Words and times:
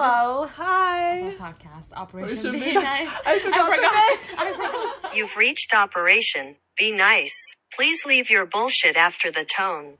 Hello. 0.00 0.46
Hi. 0.54 1.34
podcast 1.40 1.92
Operation 1.92 2.38
Operation 2.38 2.52
Be 2.52 2.60
Be 2.60 2.72
Nice. 2.74 3.08
Nice. 3.08 3.20
I 3.26 3.38
forgot 3.40 3.80
the 3.80 4.34
I 4.38 4.52
forgot. 4.52 5.16
You've 5.16 5.36
reached 5.36 5.74
Operation 5.74 6.54
Be 6.78 6.92
Nice. 6.92 7.34
Please 7.74 8.06
leave 8.06 8.30
your 8.30 8.46
bullshit 8.46 8.94
after 8.96 9.32
the 9.32 9.44
tone. 9.44 9.94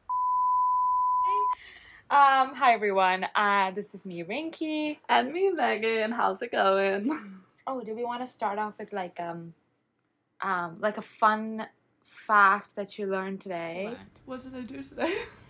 Um, 2.10 2.54
hi 2.54 2.74
everyone. 2.74 3.26
Uh, 3.34 3.72
this 3.72 3.92
is 3.92 4.06
me, 4.06 4.22
Rinky. 4.22 4.98
And 5.08 5.32
me, 5.32 5.50
Megan. 5.50 6.12
How's 6.12 6.42
it 6.42 6.52
going? 6.52 7.10
Oh, 7.66 7.82
do 7.82 7.92
we 7.92 8.04
want 8.04 8.24
to 8.24 8.32
start 8.32 8.58
off 8.60 8.74
with 8.78 8.92
like 8.92 9.18
um, 9.18 9.52
um, 10.40 10.76
like 10.78 10.96
a 10.96 11.02
fun 11.02 11.66
fact 12.02 12.76
that 12.76 12.98
you 12.98 13.06
learned 13.06 13.40
today? 13.40 13.94
What 14.26 14.44
did 14.44 14.54
I 14.54 14.60
do 14.60 14.80
today? 14.80 15.12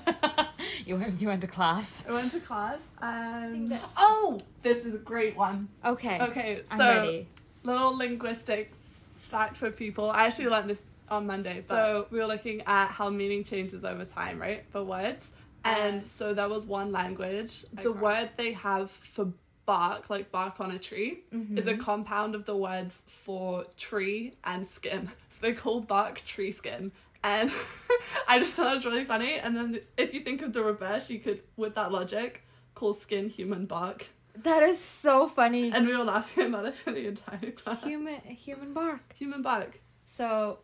you 0.86 0.96
went. 0.96 1.20
You 1.20 1.28
went 1.28 1.40
to 1.42 1.46
class. 1.46 2.04
I 2.08 2.12
went 2.12 2.32
to 2.32 2.40
class 2.40 2.78
and 3.00 3.78
oh, 3.96 4.40
this 4.62 4.84
is 4.84 4.94
a 4.94 4.98
great 4.98 5.36
one. 5.36 5.68
Okay. 5.84 6.18
Okay, 6.20 6.62
I'm 6.70 6.78
so 6.78 6.86
ready. 6.88 7.28
little 7.62 7.96
linguistics 7.96 8.76
fact 9.16 9.56
for 9.56 9.70
people. 9.70 10.10
I 10.10 10.26
actually 10.26 10.48
learned 10.48 10.70
this 10.70 10.86
on 11.08 11.26
Monday. 11.26 11.62
So 11.62 12.06
we 12.10 12.18
were 12.18 12.26
looking 12.26 12.62
at 12.66 12.88
how 12.88 13.10
meaning 13.10 13.44
changes 13.44 13.84
over 13.84 14.04
time, 14.04 14.40
right? 14.40 14.64
For 14.70 14.82
words. 14.84 15.30
And 15.64 16.02
Uh, 16.02 16.06
so 16.06 16.34
that 16.34 16.48
was 16.50 16.66
one 16.66 16.90
language. 16.90 17.64
The 17.72 17.90
Okay. 17.90 17.98
word 18.00 18.30
they 18.36 18.52
have 18.52 18.90
for 18.90 19.32
bark, 19.64 20.10
like 20.10 20.32
bark 20.32 20.58
on 20.60 20.72
a 20.72 20.78
tree, 20.78 21.20
is 21.56 21.66
a 21.68 21.76
compound 21.76 22.34
of 22.34 22.44
the 22.46 22.56
words 22.56 23.04
for 23.08 23.64
tree 23.76 24.34
and 24.44 24.66
skin. 24.66 25.08
So 25.28 25.38
they 25.40 25.52
call 25.52 25.80
bark 25.80 26.22
tree 26.24 26.50
skin. 26.50 26.90
And 27.24 27.50
I 28.28 28.38
just 28.40 28.54
thought 28.54 28.72
it 28.72 28.74
was 28.76 28.84
really 28.84 29.04
funny. 29.04 29.34
And 29.38 29.56
then 29.56 29.80
if 29.96 30.12
you 30.14 30.20
think 30.20 30.42
of 30.42 30.52
the 30.52 30.62
reverse, 30.62 31.08
you 31.10 31.20
could, 31.20 31.40
with 31.56 31.74
that 31.76 31.92
logic, 31.92 32.42
call 32.74 32.92
skin 32.92 33.28
human 33.28 33.66
bark. 33.66 34.08
That 34.42 34.62
is 34.62 34.78
so 34.78 35.26
funny. 35.28 35.70
And 35.70 35.86
we 35.86 35.96
were 35.96 36.04
laughing 36.04 36.46
about 36.48 36.64
it 36.66 36.74
for 36.74 36.90
the 36.90 37.06
entire 37.06 37.50
class. 37.52 37.82
human 37.82 38.20
human 38.22 38.72
bark. 38.72 39.14
Human 39.16 39.42
bark. 39.42 39.78
So, 40.06 40.58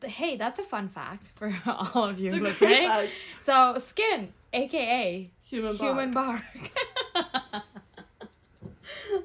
th- 0.00 0.12
hey, 0.12 0.36
that's 0.36 0.58
a 0.58 0.64
fun 0.64 0.88
fact 0.88 1.28
for 1.34 1.54
all 1.94 2.04
of 2.08 2.18
you 2.18 2.30
It's 2.32 2.40
listening. 2.40 2.90
So, 3.44 3.76
skin, 3.78 4.32
aka 4.52 5.30
Human 5.44 5.76
bark. 5.76 5.90
human 5.90 6.10
bark. 6.10 6.42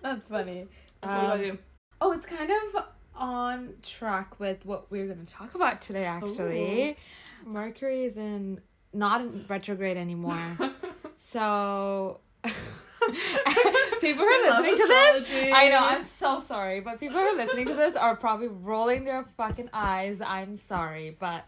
that's 0.02 0.28
funny. 0.28 0.68
What 1.02 1.12
about 1.12 1.36
Um, 1.40 1.42
you? 1.46 1.58
Oh, 2.02 2.12
it's 2.12 2.26
kind 2.26 2.52
of 2.52 2.84
on 3.18 3.73
track 3.84 4.40
with 4.40 4.66
what 4.66 4.92
we're 4.92 5.08
going 5.08 5.26
to 5.26 5.34
talk 5.34 5.56
about 5.56 5.82
today. 5.82 6.06
Actually, 6.06 6.98
Mercury 7.46 8.06
is 8.06 8.18
in 8.18 8.62
not 8.94 9.22
in 9.22 9.46
retrograde 9.48 9.98
anymore. 9.98 10.40
so. 11.18 12.22
people 14.02 14.23
who 14.23 14.26
are 14.26 14.50
listening 14.50 14.76
to 14.76 14.88
this. 14.88 15.30
I 15.54 15.70
know, 15.70 15.80
I'm 15.80 16.04
so 16.04 16.40
sorry, 16.40 16.80
but 16.82 17.00
people 17.00 17.18
who 17.18 17.23
are 17.23 17.36
listening 17.36 17.68
to 17.68 17.73
this 17.73 17.95
are 17.95 18.16
probably 18.16 18.48
rolling 18.48 19.06
their 19.06 19.26
fucking 19.38 19.70
eyes. 19.73 20.22
I'm 20.22 20.56
sorry, 20.56 21.16
but 21.18 21.45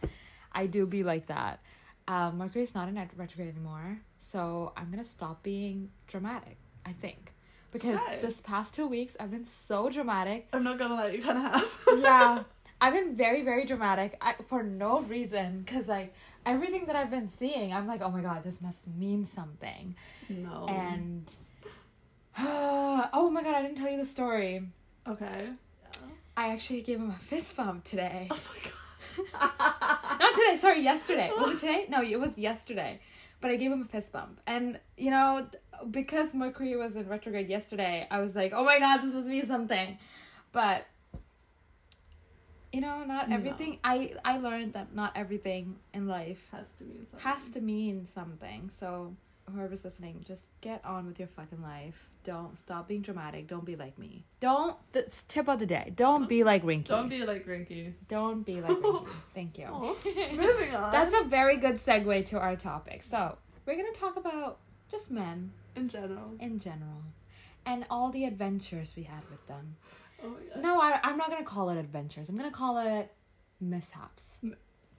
I 0.52 0.68
do 0.68 0.86
be 0.86 1.04
like 1.04 1.28
that. 1.28 1.60
Um, 2.08 2.38
Mercury's 2.38 2.74
not 2.74 2.88
in 2.88 2.96
retrograde 2.96 3.50
anymore, 3.50 4.00
so 4.18 4.74
I'm 4.76 4.90
gonna 4.90 5.04
stop 5.04 5.44
being 5.44 5.92
dramatic. 6.08 6.58
I 6.86 6.94
think 6.94 7.34
because 7.72 8.00
Okay. 8.08 8.20
this 8.22 8.42
past 8.42 8.74
two 8.74 8.88
weeks 8.88 9.16
I've 9.20 9.32
been 9.32 9.46
so 9.46 9.90
dramatic. 9.90 10.48
I'm 10.54 10.64
not 10.64 10.78
gonna 10.80 10.96
let 10.96 11.14
you 11.14 11.22
kind 11.22 11.38
of 11.38 11.44
have. 11.54 11.68
Yeah, 12.02 12.44
I've 12.82 12.94
been 12.94 13.16
very 13.16 13.42
very 13.44 13.66
dramatic 13.66 14.18
I, 14.22 14.36
for 14.48 14.64
no 14.64 15.02
reason. 15.02 15.66
Cause 15.68 15.88
like 15.88 16.14
everything 16.46 16.86
that 16.88 16.96
I've 16.96 17.12
been 17.12 17.30
seeing, 17.30 17.74
I'm 17.74 17.88
like, 17.88 18.02
oh 18.02 18.10
my 18.10 18.22
god, 18.22 18.44
this 18.44 18.62
must 18.62 18.88
mean 18.88 19.26
something. 19.26 19.96
No. 20.30 20.66
And 20.70 21.32
oh 22.38 23.30
my 23.32 23.44
god, 23.44 23.56
I 23.56 23.62
didn't 23.62 23.78
tell 23.78 23.90
you 23.90 23.98
the 23.98 24.06
story. 24.06 24.64
okay. 25.08 25.50
I 26.38 26.54
actually 26.54 26.82
gave 26.84 27.00
him 27.00 27.10
a 27.10 27.16
fist 27.16 27.58
bump 27.58 27.84
today. 27.84 28.30
Oh 28.32 28.40
my 28.50 28.60
god. 28.64 28.76
Not 30.22 30.34
today, 30.34 30.56
sorry, 30.56 30.82
yesterday. 30.82 31.30
Was 31.38 31.56
it 31.56 31.60
today? 31.66 31.86
No, 31.90 32.02
it 32.02 32.18
was 32.18 32.38
yesterday. 32.38 33.02
But 33.42 33.52
I 33.52 33.58
gave 33.58 33.72
him 33.74 33.82
a 33.82 33.86
fist 33.86 34.14
bump. 34.14 34.40
And, 34.48 34.80
you 34.98 35.12
know, 35.12 35.48
because 35.90 36.34
Mercury 36.34 36.76
was 36.76 36.96
in 36.96 37.08
retrograde 37.08 37.50
yesterday, 37.50 38.08
I 38.10 38.20
was 38.20 38.36
like, 38.36 38.54
oh 38.54 38.64
my 38.64 38.80
god, 38.80 38.98
this 39.02 39.14
must 39.14 39.28
mean 39.28 39.46
something. 39.46 39.98
But, 40.52 40.88
you 42.74 42.82
know, 42.82 43.04
not 43.04 43.30
No. 43.30 43.36
everything. 43.36 43.80
I, 43.84 44.14
I 44.24 44.38
learned 44.38 44.74
that 44.74 44.94
not 44.96 45.14
everything 45.16 45.78
in 45.94 46.08
life 46.08 46.48
Has 46.52 46.74
to 46.78 46.84
mean 46.84 47.06
something. 47.10 47.20
has 47.30 47.50
to 47.52 47.62
mean 47.62 48.06
something. 48.06 48.72
So, 48.80 49.16
whoever's 49.52 49.84
listening, 49.84 50.24
just 50.28 50.46
get 50.62 50.84
on 50.86 51.08
with 51.08 51.18
your 51.20 51.28
fucking 51.28 51.62
life. 51.62 52.08
Don't 52.24 52.56
stop 52.58 52.88
being 52.88 53.02
dramatic. 53.02 53.48
Don't 53.48 53.66
be 53.66 53.76
like 53.76 53.98
me. 53.98 54.26
Don't, 54.40 54.76
tip 55.28 55.48
of 55.48 55.58
the 55.58 55.66
day. 55.66 55.92
Don't 55.96 56.28
be 56.30 56.44
like 56.44 56.64
Rinky. 56.64 56.86
Don't 56.86 57.10
be 57.10 57.24
like 57.26 57.48
Rinky. 57.48 57.94
Don't 58.08 58.46
be 58.46 58.62
like 58.62 58.78
Rinky. 58.78 59.08
Thank 59.34 59.58
you. 59.58 59.68
Oh, 59.70 59.98
Aw. 60.06 60.32
Moving 60.36 60.76
on. 60.76 60.92
That's 60.92 61.14
a 61.20 61.24
very 61.24 61.58
good 61.58 61.76
segue 61.84 62.26
to 62.28 62.40
our 62.40 62.56
topic. 62.56 63.04
So, 63.04 63.38
we're 63.66 63.76
going 63.76 63.92
to 63.92 64.00
talk 64.00 64.18
about 64.18 64.60
just 64.90 65.12
men 65.12 65.52
in 65.76 65.88
general. 65.88 66.36
in 66.40 66.60
general 66.60 67.04
and 67.66 67.86
all 67.90 68.10
the 68.10 68.26
adventures 68.26 68.94
we 68.96 69.04
had 69.04 69.22
with 69.30 69.46
them. 69.48 69.76
Oh 70.24 70.30
my 70.30 70.40
god. 70.54 70.64
No, 70.64 70.82
I, 70.82 71.00
I'm 71.04 71.18
not 71.18 71.30
to 71.40 71.46
call 71.46 71.70
it 71.70 71.78
adventures. 71.78 72.30
I'm 72.30 72.38
to 72.50 72.56
call 72.56 72.78
it 72.80 73.12
mishaps. 73.62 74.32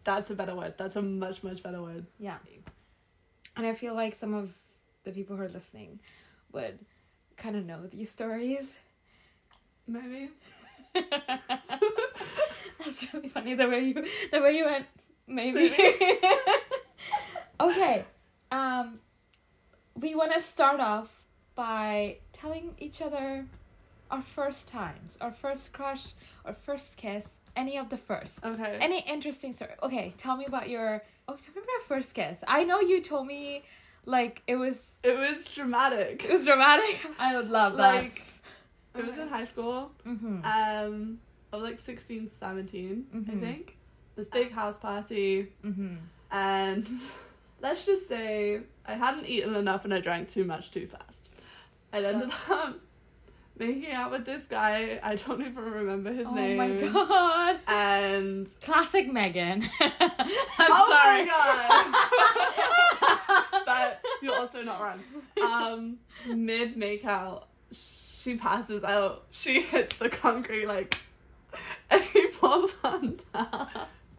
That's 0.04 0.30
a 0.30 0.34
better 0.34 0.54
word. 0.54 0.74
That's 0.78 0.96
a 0.96 1.02
much 1.02 1.42
much 1.42 1.62
better 1.62 1.82
word. 1.82 2.06
Yeah. 2.18 2.38
And 3.56 3.66
I 3.66 3.74
feel 3.74 3.94
like 3.94 4.16
some 4.16 4.34
of 4.34 4.52
the 5.04 5.10
people 5.10 5.36
who 5.36 5.42
are 5.42 5.48
listening 5.48 6.00
would 6.52 6.78
kind 7.36 7.56
of 7.56 7.66
know 7.66 7.86
these 7.86 8.10
stories. 8.10 8.76
Maybe. 9.86 10.30
That's 12.78 13.12
really 13.12 13.28
funny 13.28 13.54
the 13.54 13.68
way 13.68 13.80
you 13.80 14.06
the 14.32 14.40
way 14.40 14.56
you 14.56 14.64
went 14.64 14.86
maybe. 15.26 15.74
okay. 17.60 18.04
Um 18.50 19.00
we 19.94 20.14
want 20.14 20.32
to 20.32 20.40
start 20.40 20.80
off 20.80 21.22
by 21.54 22.16
telling 22.32 22.74
each 22.78 23.02
other 23.02 23.46
our 24.10 24.22
first 24.22 24.68
times, 24.68 25.16
our 25.20 25.30
first 25.32 25.72
crush, 25.72 26.14
our 26.44 26.54
first 26.54 26.96
kiss, 26.96 27.24
any 27.56 27.76
of 27.76 27.90
the 27.90 27.96
first. 27.96 28.44
Okay. 28.44 28.78
Any 28.80 29.00
interesting 29.00 29.52
story. 29.52 29.72
Okay, 29.82 30.14
tell 30.18 30.36
me 30.36 30.44
about 30.46 30.68
your 30.68 31.02
Oh, 31.28 31.34
tell 31.34 31.54
me 31.54 31.60
about 31.62 31.68
your 31.78 31.80
first 31.82 32.14
kiss. 32.14 32.40
I 32.48 32.64
know 32.64 32.80
you 32.80 33.02
told 33.02 33.26
me 33.26 33.62
like 34.06 34.42
it 34.46 34.56
was 34.56 34.92
it 35.02 35.16
was 35.16 35.44
dramatic. 35.46 36.24
it 36.24 36.32
was 36.32 36.44
dramatic. 36.44 36.98
I 37.18 37.36
would 37.36 37.50
love 37.50 37.76
that. 37.76 37.94
like 37.94 38.22
it 38.96 39.06
was 39.06 39.16
in 39.16 39.28
high 39.28 39.44
school. 39.44 39.92
Mhm. 40.06 40.44
Um 40.44 41.18
I 41.52 41.56
was 41.56 41.64
like 41.64 41.78
16, 41.80 42.30
17, 42.38 43.06
I 43.12 43.16
Mhm. 43.16 43.40
think. 43.40 43.76
This 44.16 44.28
big 44.28 44.52
house 44.52 44.78
party 44.78 45.52
Mhm. 45.64 45.98
and 46.30 46.88
let's 47.60 47.86
just 47.86 48.08
say 48.08 48.60
I 48.86 48.94
hadn't 48.94 49.26
eaten 49.26 49.54
enough 49.54 49.84
and 49.84 49.94
I 49.94 50.00
drank 50.00 50.30
too 50.30 50.44
much 50.44 50.70
too 50.70 50.86
fast. 50.86 51.30
I 51.92 52.02
ended 52.04 52.30
up 52.50 52.78
making 53.58 53.90
out 53.92 54.10
with 54.10 54.24
this 54.24 54.42
guy. 54.44 54.98
I 55.02 55.16
don't 55.16 55.40
even 55.40 55.56
remember 55.56 56.12
his 56.12 56.26
Oh 56.28 56.34
name. 56.34 56.60
Oh 56.60 56.68
my 56.68 56.92
god. 56.92 57.60
And 57.66 58.48
Classic 58.60 59.12
Megan. 59.12 59.68
I'm 59.80 59.92
Oh 60.58 61.00
sorry, 61.02 61.26
God. 61.26 61.94
but 63.66 64.00
you're 64.22 64.36
also 64.36 64.62
not 64.62 64.80
wrong. 64.80 65.00
Um, 65.42 65.98
mid 66.26 66.76
makeout, 66.76 67.44
she 67.72 68.36
passes 68.36 68.84
out. 68.84 69.24
She 69.30 69.60
hits 69.62 69.96
the 69.96 70.08
concrete 70.08 70.66
like, 70.66 70.98
and 71.90 72.02
he 72.02 72.26
falls 72.28 72.74
on 72.84 73.18
down. 73.34 73.68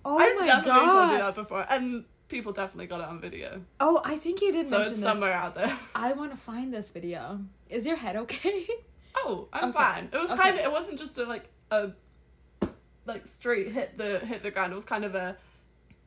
Oh 0.03 0.17
I've 0.17 0.39
my 0.39 0.45
definitely 0.45 0.71
told 0.71 0.85
you 1.11 1.17
god. 1.17 1.19
that 1.21 1.35
before, 1.35 1.65
and 1.69 2.03
people 2.31 2.51
definitely 2.53 2.87
got 2.87 3.01
it 3.01 3.07
on 3.07 3.19
video, 3.19 3.61
Oh, 3.79 4.01
I 4.03 4.17
think 4.17 4.41
you 4.41 4.51
did 4.51 4.65
so 4.67 4.71
mention 4.77 4.93
it's 4.93 5.01
this. 5.01 5.03
somewhere 5.09 5.33
out 5.33 5.53
there. 5.55 5.77
I 5.93 6.13
want 6.13 6.31
to 6.31 6.37
find 6.37 6.73
this 6.73 6.89
video. 6.89 7.39
Is 7.69 7.85
your 7.85 7.97
head 7.97 8.15
okay? 8.15 8.67
Oh, 9.15 9.47
I'm 9.53 9.69
Okay. 9.69 9.77
fine. 9.77 10.09
It 10.11 10.17
was 10.17 10.31
Okay. 10.31 10.41
kind 10.41 10.57
of. 10.57 10.65
It 10.65 10.71
wasn't 10.71 10.97
just 10.97 11.17
a 11.17 11.25
like 11.25 11.45
a 11.69 11.91
like 13.05 13.27
straight 13.27 13.71
hit 13.71 13.97
the 13.97 14.19
hit 14.19 14.41
the 14.43 14.51
ground. 14.51 14.71
It 14.71 14.75
was 14.75 14.85
kind 14.85 15.03
of 15.03 15.15
a 15.15 15.35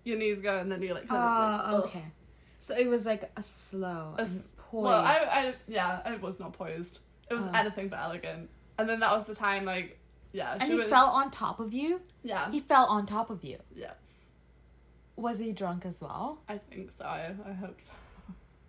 your 0.05 0.19
knees 0.19 0.39
go 0.41 0.59
and 0.59 0.71
then 0.73 0.83
you 0.83 0.95
like 0.95 1.07
kind 1.09 1.23
of 1.23 1.31
like, 1.31 1.61
Oh, 1.75 1.85
okay. 1.89 2.05
So 2.61 2.75
it 2.77 2.89
was 2.89 3.05
like 3.05 3.31
a 3.37 3.43
slow, 3.43 4.15
A 4.19 4.23
poised. 4.23 4.49
Well, 4.73 5.01
I, 5.03 5.17
I 5.31 5.55
yeah, 5.69 6.01
I 6.05 6.17
was 6.17 6.41
not 6.41 6.53
poised. 6.55 6.99
It 7.31 7.35
was 7.35 7.45
Oh. 7.47 7.51
anything 7.55 7.89
but 7.89 7.99
elegant. 8.01 8.49
And 8.79 8.89
then 8.89 9.01
that 9.01 9.13
was 9.13 9.27
the 9.27 9.35
time, 9.35 9.65
like, 9.65 9.99
yeah, 10.33 10.55
and 10.59 10.63
he 10.63 10.75
was. 10.75 10.87
fell 10.91 11.07
on 11.07 11.31
top 11.31 11.61
of 11.61 11.73
you. 11.75 12.01
Yeah. 12.23 12.51
He 12.51 12.59
fell 12.61 12.87
on 12.87 13.07
top 13.07 13.29
of 13.31 13.45
you. 13.45 13.59
yes, 13.75 13.95
Was 15.17 15.39
he 15.39 15.53
drunk 15.53 15.87
as 15.87 16.01
well? 16.01 16.39
I 16.49 16.59
think 16.59 16.91
so. 16.99 17.05
I, 17.05 17.33
I 17.49 17.53
hope 17.53 17.81
so. 17.81 17.89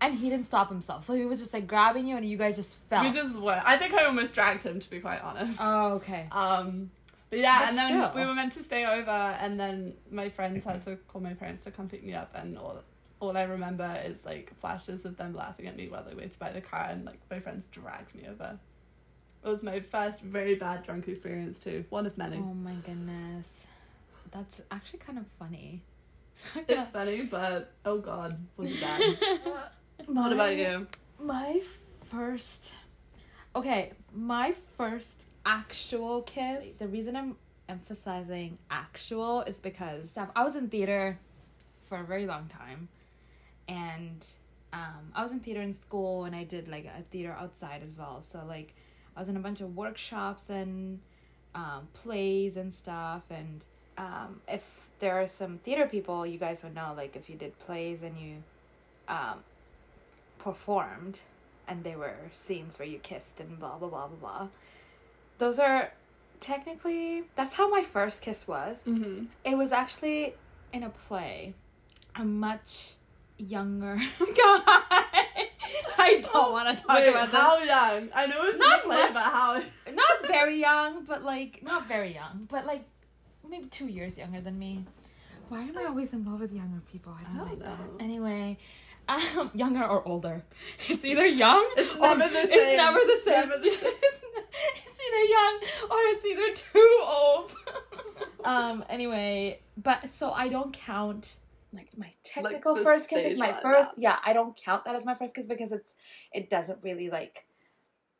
And 0.02 0.14
he 0.14 0.30
didn't 0.30 0.46
stop 0.46 0.70
himself, 0.70 1.04
so 1.06 1.14
he 1.16 1.26
was 1.26 1.40
just 1.40 1.54
like 1.54 1.68
grabbing 1.68 2.06
you, 2.06 2.18
and 2.18 2.26
you 2.26 2.38
guys 2.38 2.56
just 2.58 2.76
fell. 2.90 3.02
We 3.04 3.12
just 3.12 3.40
were. 3.40 3.62
I 3.66 3.78
think 3.78 3.94
I 3.94 4.06
almost 4.06 4.34
dragged 4.34 4.64
him, 4.64 4.80
to 4.80 4.90
be 4.90 5.00
quite 5.00 5.22
honest. 5.22 5.60
Oh, 5.62 5.94
okay. 5.94 6.28
Um, 6.32 6.92
but 7.30 7.40
yeah, 7.40 7.60
But 7.62 7.70
and 7.70 7.78
then 7.78 7.88
still. 8.12 8.22
we 8.22 8.28
were 8.28 8.36
meant 8.36 8.54
to 8.54 8.62
stay 8.64 8.86
over, 8.86 9.10
and 9.10 9.60
then 9.60 9.94
my 10.12 10.30
friends 10.30 10.66
had 10.66 10.84
to 10.84 10.98
call 11.08 11.22
my 11.22 11.34
parents 11.34 11.64
to 11.64 11.72
come 11.72 11.88
pick 11.88 12.04
me 12.04 12.14
up, 12.14 12.32
and 12.36 12.58
all 12.58 12.84
all 13.20 13.36
I 13.38 13.44
remember 13.44 14.00
is 14.06 14.26
like 14.26 14.54
flashes 14.60 15.06
of 15.06 15.18
them 15.18 15.34
laughing 15.34 15.68
at 15.68 15.76
me 15.76 15.88
while 15.88 16.04
they 16.04 16.14
waited 16.14 16.38
by 16.38 16.52
the 16.52 16.62
car 16.62 16.88
and 16.92 17.06
like 17.06 17.20
my 17.32 17.40
friends 17.40 17.66
dragged 17.68 18.14
me 18.14 18.28
over. 18.30 18.60
It 19.44 19.48
was 19.48 19.64
my 19.64 19.80
first 19.80 20.22
very 20.22 20.56
bad 20.56 20.84
drunk 20.84 21.08
experience 21.08 21.60
too. 21.60 21.86
One 21.90 22.06
of 22.06 22.18
many. 22.18 22.38
Oh 22.38 22.54
my 22.54 22.74
goodness. 22.86 23.48
That's 24.32 24.62
actually 24.72 25.00
kind 25.00 25.18
of 25.18 25.26
funny. 25.40 25.82
It's 26.68 26.90
funny, 26.90 27.24
but 27.24 27.72
oh 27.86 27.98
god, 28.00 28.38
was 28.58 28.72
it 28.72 28.82
bad? 28.82 29.18
what 30.08 30.32
about 30.32 30.56
you? 30.56 30.88
My 31.20 31.62
first. 32.12 32.74
Okay, 33.56 33.94
my 34.14 34.54
first 34.78 35.24
actual 35.46 36.22
kiss. 36.24 36.66
The 36.78 36.88
reason 36.88 37.16
I'm 37.16 37.38
emphasizing 37.70 38.58
actual 38.70 39.42
is 39.42 39.58
because 39.58 40.12
I 40.18 40.44
was 40.44 40.56
in 40.56 40.70
theater 40.70 41.20
for 41.88 42.00
a 42.00 42.04
very 42.04 42.26
long 42.26 42.48
time, 42.48 42.90
and 43.68 44.26
um, 44.74 45.12
I 45.14 45.24
was 45.24 45.32
in 45.32 45.40
theater 45.40 45.62
in 45.62 45.74
school, 45.74 46.26
and 46.26 46.36
I 46.36 46.44
did 46.44 46.68
like 46.68 46.86
a 46.86 47.04
theater 47.12 47.36
outside 47.40 47.82
as 47.88 47.98
well. 47.98 48.22
So 48.22 48.42
like, 48.48 48.76
I 49.16 49.20
was 49.20 49.30
in 49.30 49.38
a 49.38 49.40
bunch 49.40 49.62
of 49.62 49.76
workshops 49.76 50.50
and 50.50 51.00
um, 51.54 51.88
plays 51.94 52.58
and 52.58 52.74
stuff, 52.74 53.24
and 53.30 53.64
um, 53.98 54.42
if 54.48 54.64
there 55.00 55.20
are 55.22 55.28
some 55.28 55.58
theater 55.60 55.86
people, 55.86 56.26
you 56.26 56.38
guys 56.38 56.64
would 56.64 56.74
know 56.76 56.94
like 56.96 57.16
if 57.16 57.30
you 57.30 57.36
did 57.36 57.58
plays 57.60 58.00
and 58.04 58.18
you 58.18 58.36
um, 59.08 59.40
performed 60.40 61.20
and 61.68 61.84
there 61.84 61.98
were 61.98 62.16
scenes 62.34 62.78
where 62.78 62.88
you 62.88 63.00
kissed 63.00 63.40
and 63.40 63.60
blah 63.60 63.78
blah 63.78 63.90
blah 63.90 64.08
blah 64.08 64.18
blah. 64.18 64.48
Those 65.38 65.60
are 65.60 65.92
technically 66.40 67.24
that's 67.36 67.54
how 67.56 67.70
my 67.70 67.84
first 67.84 68.22
kiss 68.22 68.48
was. 68.48 68.78
Mm-hmm. 68.88 69.26
It 69.44 69.56
was 69.58 69.72
actually 69.72 70.34
in 70.74 70.84
a 70.84 70.90
play. 70.90 71.54
A 72.18 72.24
much 72.24 72.94
younger 73.38 73.96
guy. 74.20 74.62
I 75.98 76.22
don't 76.32 76.52
want 76.54 76.78
to 76.78 76.84
talk 76.84 76.98
Wait, 76.98 77.10
about 77.10 77.32
this. 77.32 77.40
how 77.42 77.58
young? 77.58 78.10
I 78.16 78.28
know 78.28 78.44
it's 78.46 78.58
Not 78.58 78.70
not 78.70 78.84
play, 78.84 78.96
much. 79.04 79.14
but 79.14 79.24
how? 79.24 79.54
Not 79.94 80.28
very 80.28 80.60
young, 80.60 81.04
but 81.06 81.24
like 81.24 81.62
not 81.64 81.88
very 81.88 82.14
young, 82.14 82.48
but 82.50 82.66
like 82.66 82.84
maybe 83.50 83.68
two 83.68 83.88
years 83.88 84.18
younger 84.18 84.42
than 84.42 84.58
me. 84.60 84.86
Why 85.50 85.62
am 85.62 85.78
I 85.78 85.86
always 85.86 86.12
in 86.14 86.26
love 86.26 86.42
with 86.42 86.54
younger 86.54 86.82
people? 86.92 87.14
I 87.20 87.24
don't 87.24 87.40
I 87.40 87.44
like 87.44 87.50
don't 87.52 87.60
that. 87.60 87.80
know. 87.80 87.98
Anyway, 88.00 88.58
um, 89.08 89.52
younger 89.56 89.84
or 89.84 90.08
older. 90.08 90.44
It's 90.90 91.06
either 91.06 91.26
young 91.26 91.66
It's 91.78 91.96
or 91.96 92.18
never 92.18 92.34
the 92.34 92.42
It's 92.44 92.54
same. 92.54 92.78
never 92.78 93.00
the 93.00 93.22
same. 93.24 93.50
Never 93.50 93.58
the 93.62 93.70
same. 93.82 93.94
it's, 94.02 94.22
it's 94.86 95.00
either 95.06 95.24
young 95.38 95.60
or 95.92 95.98
it's 96.14 96.26
either 96.26 96.54
too 96.74 97.04
old. 97.06 97.56
um. 98.44 98.84
Anyway, 98.90 99.60
but 99.78 100.10
so 100.10 100.32
I 100.32 100.48
don't 100.50 100.74
count 100.74 101.36
like 101.74 101.90
my 101.98 102.14
technical 102.24 102.74
the 102.76 102.84
first 102.84 103.10
kiss 103.10 103.20
is 103.20 103.26
stage 103.26 103.38
my 103.38 103.52
one, 103.52 103.62
first. 103.62 103.90
Yeah, 103.98 104.18
I 104.26 104.34
don't 104.34 104.56
count 104.56 104.86
that 104.86 104.96
as 104.96 105.06
my 105.06 105.14
first 105.16 105.36
kiss 105.36 105.46
because 105.46 105.72
it's 105.72 105.94
it 106.34 106.50
doesn't 106.50 106.80
really 106.84 107.10
like. 107.10 107.46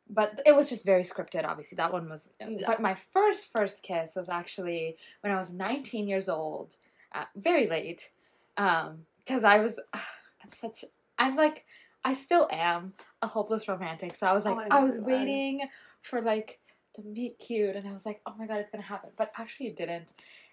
But 0.08 0.40
it 0.46 0.54
was 0.54 0.70
just 0.70 0.84
very 0.84 1.02
scripted. 1.02 1.44
Obviously, 1.44 1.76
that 1.76 1.92
one 1.92 2.08
was. 2.08 2.28
Yeah. 2.40 2.66
But 2.66 2.80
my 2.80 2.94
first 2.94 3.50
first 3.52 3.82
kiss 3.82 4.12
was 4.16 4.28
actually 4.28 4.96
when 5.20 5.32
I 5.32 5.38
was 5.38 5.52
19 5.52 6.06
years 6.06 6.28
old, 6.28 6.76
uh, 7.12 7.24
very 7.34 7.66
late, 7.68 8.10
um, 8.56 9.06
because 9.24 9.42
I 9.44 9.58
was. 9.58 9.78
I'm 9.92 10.50
such. 10.50 10.84
I'm 11.18 11.36
like. 11.36 11.64
I 12.04 12.12
still 12.14 12.46
am 12.52 12.92
a 13.20 13.26
hopeless 13.26 13.66
romantic. 13.66 14.14
So 14.14 14.28
I 14.28 14.32
was 14.32 14.46
Oh, 14.46 14.52
like, 14.52 14.72
I 14.72 14.78
I 14.78 14.84
was 14.84 14.96
waiting 14.96 15.62
for 16.02 16.22
like 16.22 16.60
the 16.94 17.02
meet 17.02 17.36
cute, 17.40 17.74
and 17.74 17.88
I 17.88 17.92
was 17.92 18.06
like, 18.06 18.20
oh 18.26 18.34
my 18.38 18.46
god, 18.46 18.58
it's 18.58 18.70
gonna 18.70 18.84
happen. 18.84 19.10
But 19.16 19.32
actually, 19.36 19.68
it 19.68 19.76
didn't. 19.76 20.12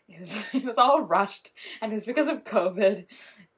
It 0.10 0.20
was 0.20 0.46
it 0.54 0.64
was 0.66 0.78
all 0.80 1.02
rushed, 1.04 1.52
and 1.80 1.92
it 1.92 1.96
was 1.96 2.06
because 2.06 2.28
of 2.28 2.44
COVID. 2.44 3.06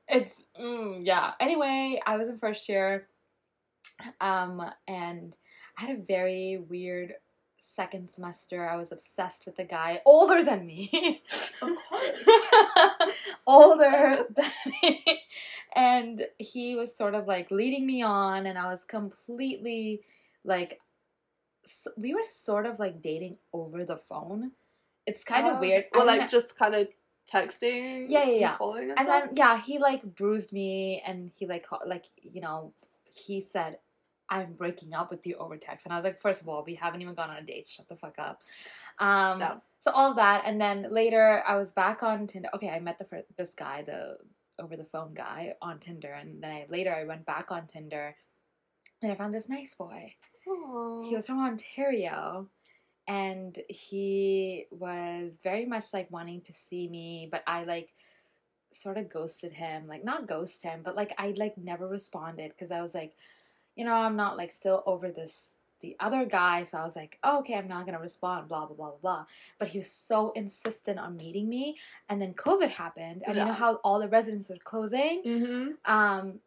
It's 0.09 0.33
mm, 0.59 1.05
yeah. 1.05 1.31
Anyway, 1.39 2.01
I 2.05 2.17
was 2.17 2.27
in 2.27 2.37
first 2.37 2.67
year, 2.67 3.07
um, 4.19 4.61
and 4.87 5.33
I 5.77 5.81
had 5.85 5.97
a 5.97 6.01
very 6.01 6.57
weird 6.57 7.13
second 7.57 8.09
semester. 8.09 8.67
I 8.67 8.77
was 8.77 8.91
obsessed 8.91 9.45
with 9.45 9.59
a 9.59 9.65
guy 9.65 10.01
older 10.05 10.43
than 10.43 10.65
me. 10.65 11.21
Of 11.61 11.71
course. 11.89 13.11
older 13.47 14.25
than 14.35 14.51
me. 14.81 15.03
And 15.75 16.23
he 16.37 16.75
was 16.75 16.95
sort 16.95 17.15
of 17.15 17.27
like 17.27 17.51
leading 17.51 17.85
me 17.85 18.01
on, 18.01 18.45
and 18.45 18.57
I 18.57 18.71
was 18.71 18.83
completely 18.85 20.01
like, 20.45 20.79
s 21.65 21.87
we 21.97 22.13
were 22.13 22.23
sort 22.23 22.65
of 22.65 22.79
like 22.79 23.01
dating 23.01 23.37
over 23.51 23.83
the 23.83 23.97
phone. 23.97 24.51
It's 25.05 25.23
kind 25.23 25.47
of 25.47 25.57
Oh, 25.57 25.59
weird. 25.59 25.85
Well, 25.93 26.05
like 26.05 26.29
just 26.29 26.57
kind 26.57 26.75
of 26.75 26.87
texting. 27.31 28.05
Yeah, 28.07 28.23
yeah, 28.25 28.39
yeah. 28.39 28.57
Calling 28.57 28.91
and, 28.91 28.99
and 28.99 29.07
then 29.07 29.29
yeah, 29.33 29.59
he 29.61 29.79
like 29.79 30.03
bruised 30.03 30.53
me, 30.53 31.01
and 31.05 31.31
he 31.35 31.45
like 31.45 31.65
like 31.85 32.05
you 32.21 32.39
know, 32.41 32.71
he 33.13 33.41
said, 33.41 33.79
"I'm 34.29 34.53
breaking 34.53 34.93
up 34.93 35.11
with 35.11 35.25
you 35.25 35.35
over 35.35 35.57
text," 35.57 35.85
and 35.85 35.93
I 35.93 35.97
was 35.97 36.03
like, 36.03 36.19
first 36.19 36.41
of 36.41 36.49
all, 36.49 36.63
we 36.63 36.75
haven't 36.75 37.01
even 37.01 37.15
gone 37.15 37.29
on 37.29 37.37
a 37.37 37.41
date. 37.41 37.67
Shut 37.67 37.87
the 37.87 37.95
fuck 37.95 38.15
up." 38.17 38.41
Um, 38.99 39.39
Yeah. 39.39 39.57
So 39.79 39.91
all 39.91 40.09
of 40.09 40.15
that, 40.15 40.43
and 40.45 40.59
then 40.59 40.87
later 40.89 41.43
I 41.47 41.57
was 41.57 41.71
back 41.71 42.01
on 42.01 42.27
Tinder. 42.27 42.49
Okay, 42.55 42.69
I 42.69 42.79
met 42.79 42.97
the 42.97 43.23
this 43.37 43.53
guy, 43.53 43.83
the 43.83 44.17
over 44.57 44.75
the 44.75 44.85
phone 44.85 45.13
guy 45.13 45.55
on 45.61 45.79
Tinder, 45.79 46.13
and 46.13 46.41
then 46.41 46.51
I 46.51 46.65
later 46.69 46.93
I 46.93 47.03
went 47.03 47.25
back 47.25 47.51
on 47.51 47.67
Tinder, 47.67 48.15
and 49.01 49.11
I 49.11 49.15
found 49.15 49.33
this 49.33 49.49
nice 49.49 49.75
boy. 49.75 50.15
Aw. 50.47 51.03
He 51.09 51.15
was 51.15 51.27
from 51.27 51.39
Ontario 51.39 52.49
and 53.07 53.59
he 53.69 54.65
was 54.71 55.39
very 55.43 55.65
much 55.65 55.93
like 55.93 56.09
wanting 56.09 56.41
to 56.41 56.53
see 56.53 56.87
me, 56.87 57.27
but 57.31 57.43
I 57.45 57.63
like 57.63 57.93
sort 58.71 58.97
of 58.97 59.09
ghosted 59.09 59.53
him. 59.53 59.87
Like 59.87 60.03
not 60.03 60.27
ghost 60.27 60.63
him, 60.63 60.81
but 60.83 60.95
like 60.95 61.13
I 61.17 61.33
like 61.37 61.57
never 61.57 61.87
responded 61.87 62.51
because 62.51 62.71
I 62.71 62.81
was 62.81 62.93
like, 62.93 63.13
you 63.75 63.85
know, 63.85 63.93
I'm 63.93 64.15
not 64.15 64.37
like 64.37 64.51
still 64.53 64.83
over 64.85 65.11
this 65.11 65.49
the 65.81 65.95
other 65.99 66.25
guy, 66.25 66.63
so 66.63 66.77
I 66.79 66.85
was 66.85 66.95
like, 66.95 67.19
oh, 67.23 67.39
okay, 67.39 67.53
I'm 67.55 67.67
not 67.67 67.85
gonna 67.85 67.99
respond, 67.99 68.47
blah 68.47 68.65
blah 68.65 68.75
blah 68.75 68.89
blah 68.91 68.97
blah. 69.01 69.25
But 69.59 69.67
he 69.67 69.77
was 69.79 69.91
so 69.91 70.31
insistent 70.31 70.97
on 70.99 71.15
meeting 71.17 71.47
me, 71.49 71.77
and 72.09 72.21
then 72.21 72.33
COVID 72.33 72.69
happened, 72.69 73.23
and 73.27 73.35
you 73.35 73.41
know 73.45 73.53
how 73.53 73.75
all 73.83 73.99
the 73.99 74.07
residents 74.09 74.49
were 74.49 74.57
closing 74.63 75.21
Mhm. 75.25 75.73
um 75.85 76.39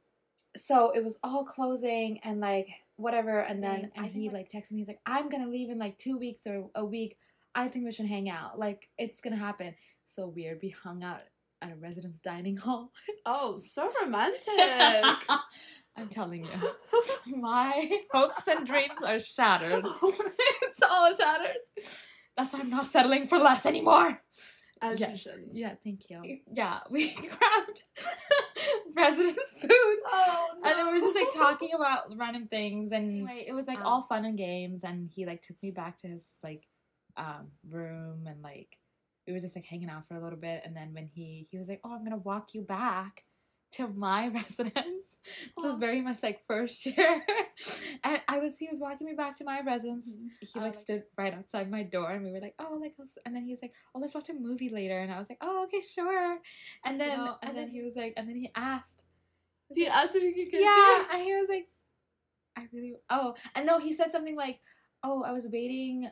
so 0.57 0.91
it 0.91 1.05
was 1.05 1.19
all 1.23 1.45
closing 1.45 2.19
and 2.25 2.41
like 2.41 2.69
whatever 2.97 3.39
and 3.41 3.63
then 3.63 3.93
and 3.95 4.07
he 4.07 4.29
like 4.31 4.51
texted 4.51 4.73
me 4.73 4.79
he's 4.79 4.89
like 4.89 4.99
i'm 5.07 5.29
gonna 5.29 5.47
leave 5.47 5.71
in 5.71 5.79
like 5.79 5.97
two 5.99 6.19
weeks 6.19 6.47
or 6.47 6.69
a 6.75 6.85
week 6.85 7.17
i 7.55 7.69
think 7.69 7.85
we 7.85 7.93
should 7.93 8.07
hang 8.07 8.29
out 8.29 8.59
like 8.59 8.89
it's 8.99 9.21
gonna 9.21 9.37
happen 9.37 9.73
so 10.07 10.27
weird 10.27 10.59
we 10.63 10.71
hung 10.71 11.05
out 11.05 11.21
at 11.63 11.71
a 11.71 11.77
residence 11.77 12.19
dining 12.19 12.57
hall 12.57 12.91
Oh, 13.27 13.59
so 13.59 13.93
romantic. 14.03 14.41
I'm 15.99 16.09
telling 16.09 16.45
you 16.45 17.37
my 17.37 17.91
hopes 18.13 18.47
and 18.49 18.67
dreams 18.67 18.99
are 19.05 19.21
shattered 19.21 19.85
it's 20.03 20.83
all 20.89 21.15
shattered 21.15 21.57
that's 22.37 22.53
why 22.53 22.61
i'm 22.61 22.71
not 22.71 22.87
settling 22.91 23.27
for 23.27 23.39
less 23.39 23.67
anymore 23.67 24.21
As 24.81 25.01
Yeah. 25.01 25.11
you 25.11 25.17
should. 25.17 25.49
yeah 25.53 25.75
thank 25.85 26.09
you 26.11 26.39
yeah 26.53 26.81
we 26.91 27.13
grabbed 27.15 27.83
residence 28.95 29.39
food 29.61 29.71
Oh, 30.11 30.49
no. 30.63 30.69
And 30.71 30.79
then 30.79 30.87
we 30.87 30.93
were 30.95 31.01
just 31.01 31.17
like 31.17 31.33
talking 31.35 31.71
about 31.75 32.17
random 32.17 32.47
things, 32.49 32.93
and 32.93 33.11
anyway, 33.11 33.45
it 33.47 33.53
was 33.53 33.67
like 33.67 33.79
Um, 33.81 33.87
all 33.87 34.07
fun 34.09 34.25
and 34.25 34.39
games. 34.39 34.83
And 34.85 35.11
he 35.15 35.27
like 35.27 35.43
took 35.43 35.63
me 35.63 35.71
back 35.71 35.99
to 35.99 36.09
his 36.09 36.25
like 36.43 36.67
um 37.17 37.49
room, 37.69 38.27
and 38.27 38.41
like 38.43 38.79
we 39.27 39.33
were 39.35 39.41
just 39.41 39.55
like 39.55 39.67
hanging 39.67 39.91
out 39.91 40.09
for 40.09 40.17
a 40.17 40.23
little 40.23 40.39
bit. 40.39 40.63
And 40.65 40.75
then 40.75 40.95
when 40.95 41.07
he 41.07 41.47
he 41.51 41.59
was 41.59 41.69
like, 41.69 41.81
"Oh, 41.85 41.93
I'm 41.95 42.05
gonna 42.05 42.17
walk 42.17 42.55
you 42.55 42.63
back 42.63 43.25
to 43.73 43.89
my 43.89 44.29
residence." 44.41 45.07
This 45.57 45.65
was 45.67 45.77
very 45.77 46.01
much 46.01 46.23
like 46.23 46.41
first 46.47 46.87
year, 46.87 47.23
and 48.05 48.21
I 48.29 48.39
was 48.39 48.57
he 48.57 48.69
was 48.71 48.81
walking 48.81 49.07
me 49.07 49.13
back 49.15 49.37
to 49.39 49.45
my 49.45 49.61
residence. 49.61 50.09
Mhm. 50.09 50.29
He 50.41 50.59
like 50.59 50.75
like- 50.75 50.79
stood 50.79 51.03
right 51.19 51.35
outside 51.35 51.71
my 51.71 51.83
door, 51.83 52.11
and 52.13 52.25
we 52.25 52.31
were 52.33 52.41
like, 52.41 52.55
"Oh, 52.59 52.79
like," 52.81 52.95
and 53.27 53.35
then 53.37 53.43
he 53.45 53.51
was 53.51 53.61
like, 53.61 53.73
"Oh, 53.95 53.99
let's 53.99 54.15
watch 54.15 54.31
a 54.31 54.35
movie 54.35 54.69
later." 54.71 54.99
And 54.99 55.13
I 55.13 55.19
was 55.19 55.29
like, 55.29 55.39
"Oh, 55.43 55.65
okay, 55.65 55.81
sure." 55.83 56.39
And 56.85 56.99
then 57.01 57.19
know, 57.19 57.37
and 57.43 57.51
and 57.51 57.57
then 57.59 57.65
then- 57.67 57.69
he 57.75 57.83
was 57.83 57.95
like, 57.97 58.15
and 58.17 58.29
then 58.29 58.37
he 58.37 58.51
asked. 58.55 59.03
He 59.75 59.87
asked 59.87 60.17
if 60.17 60.23
he 60.23 60.33
could 60.45 60.51
kiss 60.51 60.63
Yeah, 60.65 60.99
you. 60.99 61.07
and 61.13 61.23
he 61.23 61.35
was 61.35 61.49
like, 61.51 61.69
I 62.57 62.67
really 62.73 62.95
oh, 63.11 63.35
and 63.55 63.67
no, 63.67 63.79
he 63.79 63.93
said 63.93 64.11
something 64.13 64.35
like, 64.35 64.61
oh, 65.05 65.23
I 65.23 65.33
was 65.33 65.47
waiting, 65.53 66.09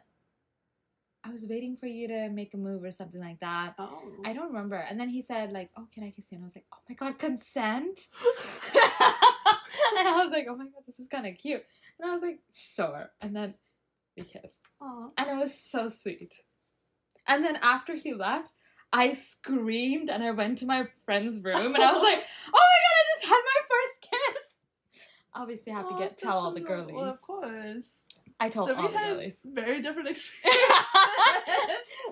I 1.27 1.33
was 1.33 1.45
waiting 1.47 1.77
for 1.77 1.87
you 1.87 2.07
to 2.09 2.29
make 2.29 2.55
a 2.55 2.57
move 2.57 2.85
or 2.85 2.91
something 2.91 3.21
like 3.21 3.41
that. 3.41 3.75
Oh. 3.79 4.01
I 4.25 4.33
don't 4.33 4.49
remember. 4.49 4.77
And 4.77 5.01
then 5.01 5.09
he 5.09 5.23
said 5.23 5.51
like, 5.51 5.71
oh, 5.77 5.89
can 5.93 6.05
I 6.05 6.11
kiss 6.11 6.27
you? 6.31 6.37
And 6.37 6.45
I 6.45 6.47
was 6.47 6.55
like, 6.55 6.67
oh 6.73 6.79
my 6.89 6.95
god, 6.95 7.19
consent. 7.19 8.01
and 9.99 10.09
I 10.09 10.23
was 10.23 10.31
like, 10.31 10.47
oh 10.49 10.57
my 10.57 10.65
god, 10.65 10.83
this 10.87 11.01
is 11.01 11.09
kind 11.09 11.27
of 11.27 11.37
cute. 11.37 11.65
And 11.99 12.09
I 12.09 12.15
was 12.15 12.23
like, 12.23 12.39
sure. 12.55 13.11
And 13.21 13.35
then 13.35 13.55
we 14.17 14.23
kissed, 14.23 14.61
Aw. 14.81 15.09
and 15.19 15.29
it 15.29 15.37
was 15.37 15.59
so 15.59 15.89
sweet. 15.89 16.35
And 17.27 17.45
then 17.45 17.57
after 17.57 17.95
he 17.95 18.15
left. 18.15 18.53
I 18.93 19.15
screamed 19.15 20.09
and 20.11 20.23
I 20.23 20.31
went 20.31 20.59
to 20.59 20.65
my 20.65 20.87
friend's 21.05 21.43
room 21.43 21.75
and 21.75 21.83
I 21.83 21.93
was 21.93 22.03
like, 22.03 22.23
"Oh 22.47 22.53
my 22.53 22.79
god, 22.85 22.95
I 22.97 23.05
just 23.17 23.29
had 23.29 23.41
my 23.43 23.61
first 23.69 24.11
kiss!" 24.11 25.09
Obviously, 25.35 25.73
I 25.73 25.77
have 25.77 25.89
to 25.89 25.99
get 25.99 26.17
tell 26.17 26.39
all 26.39 26.55
the 26.55 26.61
girlies. 26.61 26.95
Well, 26.95 27.11
of 27.11 27.21
course. 27.21 28.05
I 28.39 28.49
told 28.51 28.69
so 28.69 28.75
all 28.75 28.83
we 28.87 28.93
the 28.93 28.99
had 28.99 29.13
others. 29.15 29.39
very 29.45 29.81
different 29.83 30.09
experiences. 30.15 30.61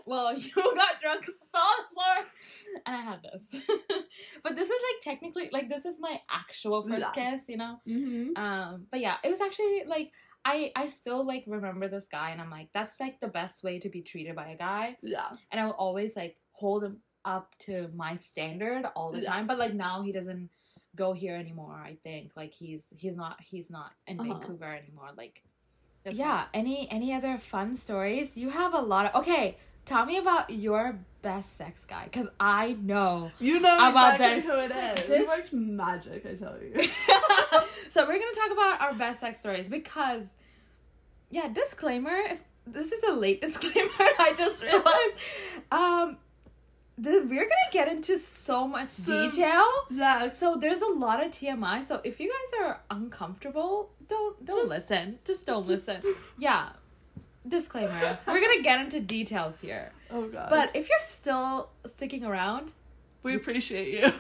well, 0.07 0.37
you 0.37 0.51
got 0.55 1.01
drunk, 1.01 1.25
fell 1.53 1.61
on 1.63 1.77
the 1.83 1.95
floor, 1.95 2.83
and 2.87 2.97
I 2.97 3.01
had 3.03 3.21
this. 3.23 3.63
but 4.43 4.57
this 4.57 4.69
is 4.69 4.83
like 4.95 5.03
technically 5.03 5.51
like 5.53 5.69
this 5.69 5.85
is 5.85 5.97
my 6.01 6.21
actual 6.31 6.87
first 6.89 7.07
Yeah. 7.17 7.33
kiss, 7.33 7.49
you 7.49 7.57
know. 7.57 7.81
mm-hmm. 7.87 8.37
Um, 8.43 8.87
but 8.91 9.01
yeah, 9.01 9.17
it 9.23 9.31
was 9.31 9.41
actually 9.41 9.85
like 9.87 10.13
I 10.45 10.73
I 10.77 10.87
still 10.87 11.27
like 11.27 11.45
remember 11.47 11.89
this 11.89 12.07
guy, 12.11 12.31
and 12.31 12.41
I'm 12.41 12.51
like 12.51 12.69
that's 12.73 12.99
like 13.01 13.21
the 13.21 13.29
best 13.29 13.63
way 13.63 13.79
to 13.81 13.89
be 13.89 14.03
treated 14.03 14.35
by 14.37 14.49
a 14.49 14.57
guy, 14.57 14.97
Yeah. 15.03 15.31
and 15.51 15.61
I 15.61 15.67
will 15.67 15.73
always 15.73 16.17
like 16.17 16.37
hold 16.53 16.85
him 16.85 16.99
up 17.25 17.55
to 17.59 17.89
my 17.95 18.17
standard 18.17 18.85
all 18.97 19.13
the 19.13 19.21
Yeah. 19.21 19.31
time. 19.33 19.47
But 19.47 19.59
like 19.59 19.75
now 19.75 20.03
he 20.03 20.13
doesn't 20.13 20.51
go 20.97 21.13
here 21.13 21.35
anymore. 21.37 21.75
I 21.75 21.97
think 22.03 22.33
like 22.37 22.53
he's 22.55 22.83
he's 22.97 23.17
not 23.17 23.41
he's 23.43 23.71
not 23.71 23.93
in 24.07 24.21
Uh-huh. 24.21 24.35
Vancouver 24.35 24.73
anymore. 24.75 25.11
Like 25.17 25.43
That's 26.05 26.17
yeah. 26.17 26.45
Any 26.53 26.89
any 26.91 27.13
other 27.15 27.39
fun 27.39 27.77
stories? 27.77 28.29
You 28.35 28.51
have 28.51 28.75
a 28.75 28.81
lot 28.81 29.07
of 29.07 29.23
okay. 29.23 29.57
Tell 29.87 30.07
me 30.07 30.17
about 30.19 30.49
your 30.51 30.99
best 31.21 31.57
sex 31.59 31.83
guy, 31.87 32.09
cause 32.13 32.27
I 32.41 32.73
know. 32.81 33.31
You 33.39 33.61
know 33.61 33.75
About 33.77 34.15
exactly 34.15 34.41
this- 34.41 34.45
who 34.51 34.59
it 34.61 34.71
is. 34.99 35.07
this- 35.07 35.21
It 35.23 35.27
works 35.27 35.53
magic, 35.53 36.25
I 36.27 36.35
tell 36.35 36.57
you. 36.63 36.73
so 37.91 38.07
we're 38.07 38.19
gonna 38.19 38.33
talk 38.35 38.51
about 38.53 38.81
our 38.81 38.95
best 38.95 39.21
sex 39.21 39.41
stories 39.41 39.69
because, 39.69 40.25
yeah. 41.31 41.49
Disclaimer: 41.49 42.15
If 42.31 42.43
this 42.67 42.93
is 42.93 43.03
a 43.05 43.13
late 43.13 43.41
disclaimer, 43.47 43.91
I 43.99 44.35
just 44.39 44.63
realized. 44.63 45.17
Um, 45.71 46.19
we're 46.97 47.49
gonna 47.49 47.73
get 47.73 47.89
into 47.89 48.19
so 48.19 48.67
much 48.69 48.91
So- 48.91 49.31
detail. 49.31 49.65
yeah. 49.91 50.31
So 50.31 50.57
there's 50.57 50.81
a 50.83 50.87
lot 50.87 51.25
of 51.25 51.31
TMI. 51.33 51.83
So 51.83 52.01
if 52.05 52.21
you 52.21 52.29
guys 52.33 52.61
are 52.61 52.81
uncomfortable, 52.91 53.91
don't 54.09 54.45
don't 54.45 54.69
Just- 54.69 54.69
listen. 54.91 55.19
Just 55.25 55.47
don't 55.47 55.67
listen. 55.67 56.01
Yeah. 56.39 56.71
Disclaimer. 57.47 58.19
We're 58.27 58.41
gonna 58.41 58.63
get 58.63 58.81
into 58.81 59.01
details 59.01 59.61
here. 59.61 59.93
Oh 60.11 60.29
god. 60.29 60.49
But 60.51 60.71
if 60.75 60.89
you're 60.89 60.99
still 61.03 61.71
sticking 61.87 62.25
around, 62.25 62.73
we 63.23 63.35
appreciate 63.35 63.89
you. 64.01 64.13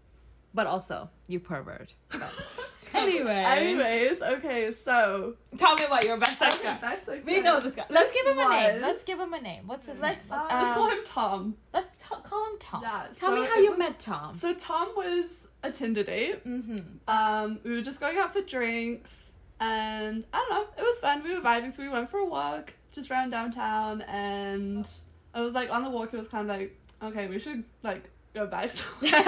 but 0.54 0.66
also 0.66 1.10
you 1.26 1.40
pervert. 1.40 1.92
But 2.12 2.32
anyway. 2.94 3.44
Anyways, 3.46 4.22
okay, 4.22 4.72
so 4.72 5.34
Tell 5.56 5.74
me 5.74 5.84
about 5.86 6.04
your 6.04 6.18
best 6.18 6.38
sex 6.38 6.58
guy. 6.62 6.78
best 6.80 7.06
sex 7.06 7.24
We 7.26 7.36
guy. 7.36 7.40
know 7.40 7.60
this 7.60 7.74
guy. 7.74 7.84
Let's 7.90 8.12
give 8.14 8.26
him 8.26 8.38
a 8.38 8.48
name. 8.48 8.80
Let's 8.80 9.02
give 9.04 9.18
him 9.18 9.32
a 9.34 9.40
name. 9.40 9.66
What's 9.66 9.86
his? 9.86 9.98
Let's 9.98 10.30
Uh, 10.30 10.46
let's 10.50 10.74
call 10.74 10.88
him 10.90 11.04
Tom. 11.04 11.56
let's 11.72 11.88
t- 12.08 12.22
call 12.22 12.44
him 12.50 12.58
Tom. 12.60 12.82
Yeah, 12.82 13.06
Tell 13.18 13.32
me 13.34 13.46
how 13.46 13.56
you 13.56 13.70
was- 13.70 13.78
met 13.78 13.98
Tom. 13.98 14.34
So 14.34 14.54
Tom 14.54 14.88
was 14.96 15.46
a 15.62 15.70
Tinder 15.72 16.02
date. 16.04 16.44
mm-hmm. 16.44 16.78
Um, 17.08 17.58
we 17.64 17.70
were 17.72 17.82
just 17.82 18.00
going 18.00 18.16
out 18.18 18.32
for 18.32 18.40
drinks, 18.42 19.32
and 19.60 20.24
I 20.32 20.38
don't 20.38 20.50
know, 20.50 20.66
it 20.78 20.82
was 20.86 20.98
fun. 21.00 21.22
We 21.22 21.34
were 21.34 21.40
vibing, 21.40 21.72
so 21.72 21.82
we 21.82 21.88
went 21.88 22.10
for 22.10 22.18
a 22.18 22.24
walk 22.26 22.72
just 22.92 23.10
around 23.10 23.30
downtown, 23.30 24.02
and 24.02 24.88
I 25.34 25.40
was 25.40 25.52
like 25.52 25.70
on 25.70 25.82
the 25.84 25.90
walk. 25.90 26.12
It 26.14 26.18
was 26.18 26.28
kind 26.28 26.48
of 26.50 26.56
like, 26.56 26.78
okay, 27.02 27.26
we 27.28 27.38
should 27.38 27.64
like 27.82 28.08
go 28.34 28.46
back 28.46 28.70
somewhere. 28.70 29.24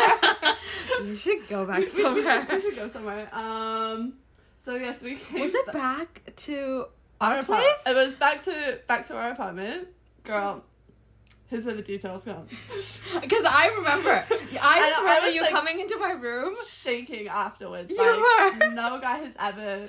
you 1.05 1.17
should 1.17 1.49
go 1.49 1.67
back 1.67 1.79
We- 1.81 1.85
we- 1.87 1.93
we 1.95 2.03
somewhere. 2.23 2.47
should- 2.47 2.55
We, 2.65 2.71
should, 2.71 2.77
go 2.77 2.89
somewhere. 2.91 3.29
Um, 3.35 4.15
so 4.61 4.75
yes, 4.77 5.03
we 5.03 5.17
came. 5.17 5.41
Was 5.41 5.55
it 5.55 5.67
ba- 5.67 5.73
back 5.73 6.23
to 6.37 6.87
our 7.21 7.37
our 7.37 7.43
place? 7.43 7.65
It 7.87 7.95
was 7.95 8.15
back 8.17 8.45
to 8.45 8.79
back 8.87 9.07
to 9.09 9.17
our 9.17 9.31
apartment, 9.33 9.89
girl. 10.25 10.65
Here's 11.51 11.67
where 11.67 11.75
the 11.75 11.83
details 11.83 12.23
come. 12.25 12.47
Because 12.69 13.45
I 13.45 13.73
remember, 13.77 14.11
I 14.11 14.29
just 14.29 14.63
I 14.63 14.99
remember 15.01 15.27
was 15.27 15.35
you 15.35 15.43
like- 15.43 15.51
coming 15.51 15.81
into 15.81 15.99
my 15.99 16.13
room. 16.13 16.55
Shaking 16.69 17.27
afterwards. 17.29 17.91
You 17.91 17.99
like, 17.99 18.61
were. 18.61 18.71
No 18.75 19.01
guy 19.01 19.19
has 19.19 19.33
ever 19.39 19.89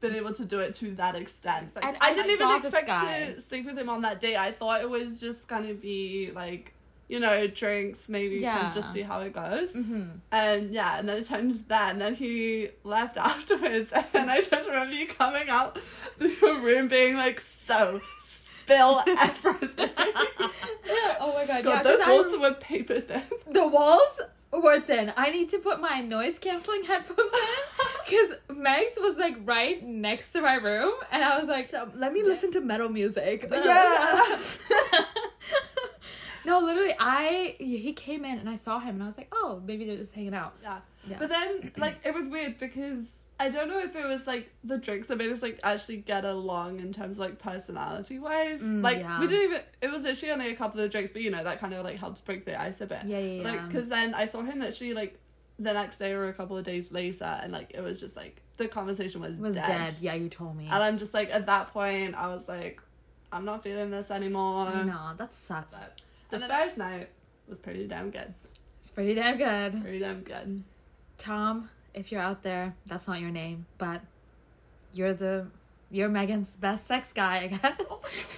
been 0.00 0.14
able 0.14 0.32
to 0.34 0.44
do 0.44 0.60
it 0.60 0.74
to 0.76 0.94
that 0.96 1.14
extent. 1.16 1.72
And 1.82 1.96
I 2.00 2.10
I 2.10 2.14
didn't 2.14 2.30
even 2.30 2.56
expect 2.56 2.86
guy. 2.86 3.26
to 3.34 3.40
sleep 3.40 3.66
with 3.66 3.78
him 3.78 3.88
on 3.88 4.02
that 4.02 4.20
date. 4.20 4.36
I 4.36 4.52
thought 4.52 4.80
it 4.80 4.88
was 4.90 5.20
just 5.20 5.46
gonna 5.48 5.74
be 5.74 6.30
like, 6.34 6.72
you 7.08 7.18
know, 7.20 7.46
drinks, 7.48 8.08
maybe 8.08 8.36
Yeah. 8.36 8.60
can 8.70 8.72
just 8.72 8.92
see 8.92 9.02
how 9.02 9.20
it 9.20 9.32
goes. 9.32 9.70
Mm-hmm. 9.70 10.10
And 10.30 10.72
yeah, 10.72 10.98
and 10.98 11.08
then 11.08 11.18
it 11.18 11.26
turned 11.26 11.52
to 11.58 11.68
that, 11.68 11.92
and 11.92 12.00
then 12.00 12.14
he 12.14 12.70
left 12.84 13.16
afterwards, 13.32 13.90
and 13.92 14.06
then 14.12 14.28
I 14.30 14.40
just 14.40 14.68
remember 14.68 14.94
you 14.94 15.06
coming 15.08 15.48
out 15.48 15.76
of 16.20 16.40
your 16.40 16.60
room 16.60 16.88
being 16.88 17.16
like, 17.16 17.40
so 17.40 18.00
spill 18.62 19.02
everything. 19.06 19.90
oh 19.98 21.32
my 21.34 21.46
god! 21.46 21.64
God, 21.64 21.70
yeah, 21.76 21.82
those 21.82 21.98
'cause 22.00 22.08
I 22.08 22.10
walls 22.12 22.38
were 22.38 22.54
paper 22.54 23.00
thin. 23.00 23.22
the 23.50 23.66
walls 23.66 24.20
were 24.52 24.80
thin. 24.80 25.12
I 25.16 25.30
need 25.30 25.48
to 25.50 25.58
put 25.58 25.80
my 25.80 26.00
noise 26.00 26.38
canceling 26.38 26.84
headphones 26.84 27.18
in 27.20 27.86
because 28.06 28.30
Meg's 28.54 28.98
was 29.00 29.16
like 29.16 29.36
right 29.44 29.82
next 29.82 30.32
to 30.32 30.40
my 30.42 30.54
room, 30.56 30.92
and 31.10 31.24
I 31.24 31.38
was 31.38 31.48
like, 31.48 31.66
So, 31.66 31.90
let 31.94 32.12
me 32.12 32.22
listen 32.22 32.52
to 32.52 32.60
metal 32.60 32.88
music. 32.88 33.50
Yeah. 33.64 34.38
no, 36.44 36.58
literally, 36.60 36.94
I 36.98 37.54
he 37.58 37.92
came 37.92 38.24
in 38.24 38.38
and 38.38 38.48
I 38.48 38.56
saw 38.56 38.78
him, 38.80 38.96
and 38.96 39.02
I 39.02 39.06
was 39.06 39.16
like, 39.16 39.28
oh, 39.32 39.62
maybe 39.64 39.84
they're 39.84 39.96
just 39.96 40.12
hanging 40.12 40.34
out. 40.34 40.54
Yeah. 40.62 40.78
Yeah. 41.08 41.16
But 41.18 41.28
then, 41.30 41.72
like, 41.76 41.96
it 42.04 42.14
was 42.14 42.28
weird 42.28 42.58
because 42.58 43.12
I 43.42 43.48
don't 43.48 43.68
know 43.68 43.80
if 43.80 43.96
it 43.96 44.06
was 44.06 44.24
like 44.24 44.52
the 44.62 44.78
drinks 44.78 45.08
that 45.08 45.18
made 45.18 45.32
us 45.32 45.42
like 45.42 45.58
actually 45.64 45.96
get 45.96 46.24
along 46.24 46.78
in 46.78 46.92
terms 46.92 47.18
of 47.18 47.24
like 47.26 47.40
personality 47.40 48.20
wise. 48.20 48.62
Mm, 48.62 48.84
like, 48.84 48.98
yeah. 49.00 49.18
we 49.18 49.26
didn't 49.26 49.44
even. 49.44 49.60
It 49.80 49.90
was 49.90 50.04
actually 50.04 50.30
only 50.30 50.50
a 50.50 50.54
couple 50.54 50.80
of 50.80 50.90
drinks, 50.92 51.12
but 51.12 51.22
you 51.22 51.30
know 51.30 51.42
that 51.42 51.58
kind 51.58 51.74
of 51.74 51.82
like 51.82 51.98
helps 51.98 52.20
break 52.20 52.44
the 52.44 52.60
ice 52.60 52.80
a 52.80 52.86
bit. 52.86 53.04
Yeah, 53.04 53.18
yeah, 53.18 53.42
Like, 53.42 53.54
yeah. 53.54 53.66
because 53.66 53.88
then 53.88 54.14
I 54.14 54.26
saw 54.26 54.42
him 54.42 54.60
literally 54.60 54.94
like 54.94 55.18
the 55.58 55.72
next 55.72 55.98
day 55.98 56.12
or 56.12 56.28
a 56.28 56.32
couple 56.32 56.56
of 56.56 56.64
days 56.64 56.92
later, 56.92 57.24
and 57.24 57.50
like 57.52 57.72
it 57.74 57.80
was 57.80 57.98
just 57.98 58.14
like 58.14 58.40
the 58.58 58.68
conversation 58.68 59.20
was 59.20 59.38
was 59.38 59.56
dead. 59.56 59.66
dead. 59.66 59.94
Yeah, 60.00 60.14
you 60.14 60.28
told 60.28 60.56
me. 60.56 60.66
And 60.66 60.80
I'm 60.80 60.96
just 60.96 61.12
like 61.12 61.30
at 61.30 61.46
that 61.46 61.72
point, 61.72 62.14
I 62.14 62.28
was 62.28 62.46
like, 62.46 62.80
I'm 63.32 63.44
not 63.44 63.64
feeling 63.64 63.90
this 63.90 64.12
anymore. 64.12 64.70
No, 64.84 65.14
that 65.16 65.34
sucks. 65.34 65.74
But 66.30 66.40
the 66.40 66.46
first 66.46 66.78
night 66.78 67.08
was 67.48 67.58
pretty 67.58 67.88
damn 67.88 68.10
good. 68.10 68.32
It's 68.82 68.92
pretty 68.92 69.14
damn 69.14 69.36
good. 69.36 69.82
Pretty 69.82 69.98
damn 69.98 70.20
good. 70.20 70.62
Tom, 71.18 71.68
if 71.94 72.12
you're 72.12 72.20
out 72.20 72.42
there, 72.42 72.74
that's 72.86 73.06
not 73.06 73.20
your 73.20 73.30
name, 73.30 73.66
but 73.78 74.00
you're 74.92 75.14
the 75.14 75.46
you're 75.90 76.08
Megan's 76.08 76.56
best 76.56 76.86
sex 76.86 77.12
guy, 77.12 77.42
I 77.42 77.46
guess. 77.48 77.78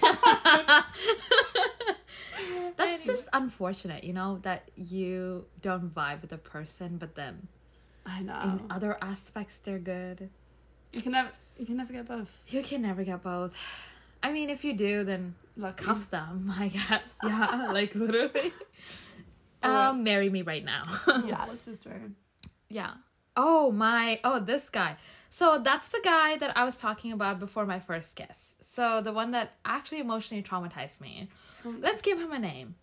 that's 2.77 3.05
just 3.05 3.29
unfortunate, 3.33 4.03
you 4.03 4.13
know, 4.13 4.41
that 4.43 4.69
you 4.77 5.45
don't 5.63 5.95
vibe 5.95 6.23
with 6.23 6.33
a 6.33 6.39
person, 6.39 6.97
but 6.97 7.15
then 7.15 7.47
I 8.05 8.23
know. 8.23 8.41
in 8.43 8.63
other 8.71 8.99
aspects 9.01 9.59
they're 9.63 9.79
good. 9.79 10.31
You 10.93 11.03
can 11.03 11.13
never 11.13 11.31
you 11.59 11.67
can 11.67 11.77
never 11.77 11.93
get 11.93 12.09
both. 12.09 12.43
You 12.49 12.63
can 12.63 12.83
never 12.83 13.05
get 13.05 13.23
both. 13.23 13.55
I 14.23 14.33
mean, 14.33 14.51
if 14.51 14.65
you 14.65 14.73
do, 14.73 15.05
then 15.05 15.35
Lucky. 15.57 15.85
cuff 15.85 16.11
them, 16.11 16.53
I 16.59 16.69
guess. 16.69 17.03
Yeah, 17.23 17.71
like 17.73 17.95
literally. 17.95 18.53
Um, 19.63 20.03
marry 20.05 20.29
me 20.29 20.43
right 20.43 20.65
now. 20.65 20.83
Yeah, 21.27 21.47
this 21.65 21.83
true. 21.83 22.13
Yeah. 22.69 22.91
Oh 23.37 23.71
my. 23.73 24.21
Oh, 24.25 24.39
this 24.41 24.69
guy. 24.69 24.97
So 25.31 25.61
that's 25.63 25.89
the 25.89 26.01
guy 26.05 26.37
that 26.39 26.57
I 26.57 26.65
was 26.65 26.77
talking 26.77 27.13
about 27.13 27.41
before 27.41 27.67
my 27.67 27.81
first 27.81 28.15
kiss. 28.15 28.55
So 28.75 29.01
the 29.03 29.13
one 29.13 29.33
that 29.33 29.53
actually 29.65 30.01
emotionally 30.01 30.43
traumatized 30.43 31.01
me. 31.01 31.29
Let's 31.65 32.03
give 32.03 32.19
him 32.19 32.33
a 32.33 32.39
name. 32.39 32.75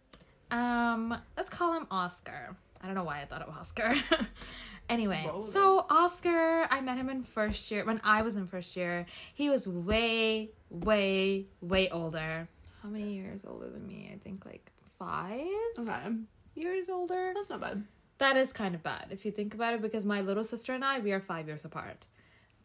Um, 0.50 1.18
let's 1.38 1.50
call 1.50 1.74
him 1.74 1.88
Oscar. 1.92 2.56
I 2.82 2.86
don't 2.88 2.96
know 2.96 3.04
why 3.04 3.22
I 3.22 3.26
thought 3.26 3.42
of 3.42 3.50
Oscar. 3.56 3.94
anyway, 4.90 5.24
Roll 5.28 5.44
with 5.44 5.54
so 5.54 5.86
Oscar, 5.90 6.68
I 6.70 6.82
met 6.82 6.98
him 6.98 7.10
in 7.10 7.24
first 7.24 7.70
year 7.72 7.86
when 7.86 8.02
I 8.04 8.22
was 8.22 8.36
in 8.36 8.48
first 8.48 8.76
year. 8.76 9.06
He 9.36 9.50
was 9.50 9.68
way, 9.68 10.50
way, 10.70 11.46
way 11.62 11.90
older. 11.90 12.48
How 12.82 12.90
many 12.90 13.14
years 13.14 13.46
older 13.48 13.70
than 13.70 13.86
me? 13.88 14.12
I 14.14 14.18
think 14.18 14.46
like 14.46 14.72
five 14.98 15.46
Okay, 15.78 16.16
years 16.56 16.90
older. 16.90 17.32
that's 17.36 17.50
not 17.50 17.62
bad. 17.62 17.84
That 18.22 18.38
is 18.38 18.54
kind 18.54 18.76
of 18.76 18.84
bad 18.84 19.08
if 19.10 19.26
you 19.26 19.32
think 19.32 19.54
about 19.54 19.74
it 19.76 19.82
because 19.82 20.06
my 20.06 20.22
little 20.22 20.44
sister 20.44 20.74
and 20.74 20.84
I, 20.86 21.00
we 21.00 21.12
are 21.12 21.20
five 21.20 21.48
years 21.48 21.66
apart. 21.66 22.00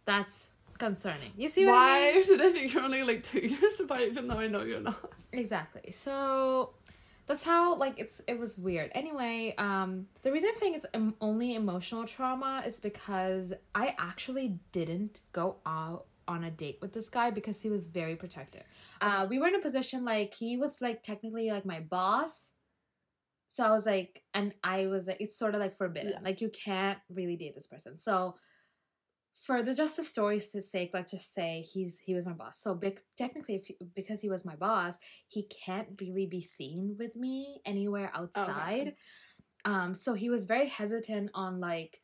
That's 0.05 0.45
concerning. 0.79 1.33
You 1.37 1.49
see 1.49 1.65
what 1.67 1.73
I 1.73 1.75
Why 1.75 2.13
mean? 2.15 2.27
did 2.27 2.41
I 2.43 2.53
think 2.53 2.75
you're 2.75 2.83
only 2.83 3.03
like 3.03 3.23
two 3.23 3.41
years 3.41 3.81
apart, 3.81 4.03
even 4.03 4.29
though 4.29 4.39
I 4.39 4.49
know 4.49 4.63
you're 4.63 4.81
not? 4.81 5.13
Exactly. 5.33 5.93
So 5.93 6.75
that's 7.27 7.43
how 7.43 7.77
like 7.77 7.95
it's 7.99 8.21
it 8.27 8.39
was 8.39 8.57
weird. 8.59 8.91
Anyway, 8.95 9.55
um 9.59 10.07
the 10.23 10.31
reason 10.33 10.51
I'm 10.51 10.57
saying 10.57 10.75
it's 10.75 10.87
em- 10.95 11.15
only 11.21 11.55
emotional 11.55 12.05
trauma 12.07 12.63
is 12.67 12.79
because 12.79 13.53
I 13.75 13.95
actually 13.99 14.59
didn't 14.73 15.23
go 15.33 15.57
out 15.67 16.07
on 16.29 16.45
a 16.45 16.51
date 16.51 16.79
with 16.83 16.93
this 16.93 17.09
guy 17.09 17.31
because 17.31 17.61
he 17.61 17.71
was 17.71 17.87
very 17.87 18.17
protective. 18.17 18.65
Uh 19.01 19.27
we 19.29 19.39
were 19.39 19.49
in 19.49 19.55
a 19.55 19.61
position 19.61 20.05
like 20.05 20.35
he 20.35 20.57
was 20.59 20.81
like 20.83 21.03
technically 21.03 21.51
like 21.51 21.65
my 21.65 21.81
boss. 21.81 22.46
So 23.57 23.65
I 23.65 23.71
was 23.71 23.87
like 23.87 24.23
and 24.35 24.53
I 24.63 24.87
was 24.87 25.07
like 25.07 25.17
it's 25.21 25.39
sort 25.39 25.55
of 25.55 25.61
like 25.61 25.79
forbidden. 25.79 26.13
Yeah. 26.13 26.21
Like 26.23 26.41
you 26.43 26.51
can't 26.51 26.99
really 27.09 27.37
date 27.37 27.55
this 27.55 27.67
person. 27.67 27.99
So 27.99 28.35
for 29.45 29.63
the 29.63 29.75
just 29.75 29.97
the 29.97 30.05
story's 30.05 30.55
sake, 30.71 30.91
let's 30.93 31.11
just 31.11 31.33
say 31.33 31.65
he's 31.73 31.99
he 31.99 32.15
was 32.15 32.27
my 32.27 32.33
boss. 32.33 32.61
So 32.61 32.75
bec- 32.75 33.03
technically, 33.17 33.57
if 33.57 33.65
he, 33.67 33.77
because 33.95 34.21
he 34.21 34.29
was 34.29 34.45
my 34.45 34.57
boss, 34.57 34.95
he 35.29 35.49
can't 35.65 35.89
really 36.01 36.27
be 36.27 36.47
seen 36.59 36.97
with 36.99 37.17
me 37.17 37.61
anywhere 37.65 38.13
outside. 38.15 38.95
Um, 39.65 39.95
so 39.95 40.13
he 40.13 40.29
was 40.29 40.45
very 40.45 40.69
hesitant 40.69 41.31
on 41.35 41.59
like 41.59 42.01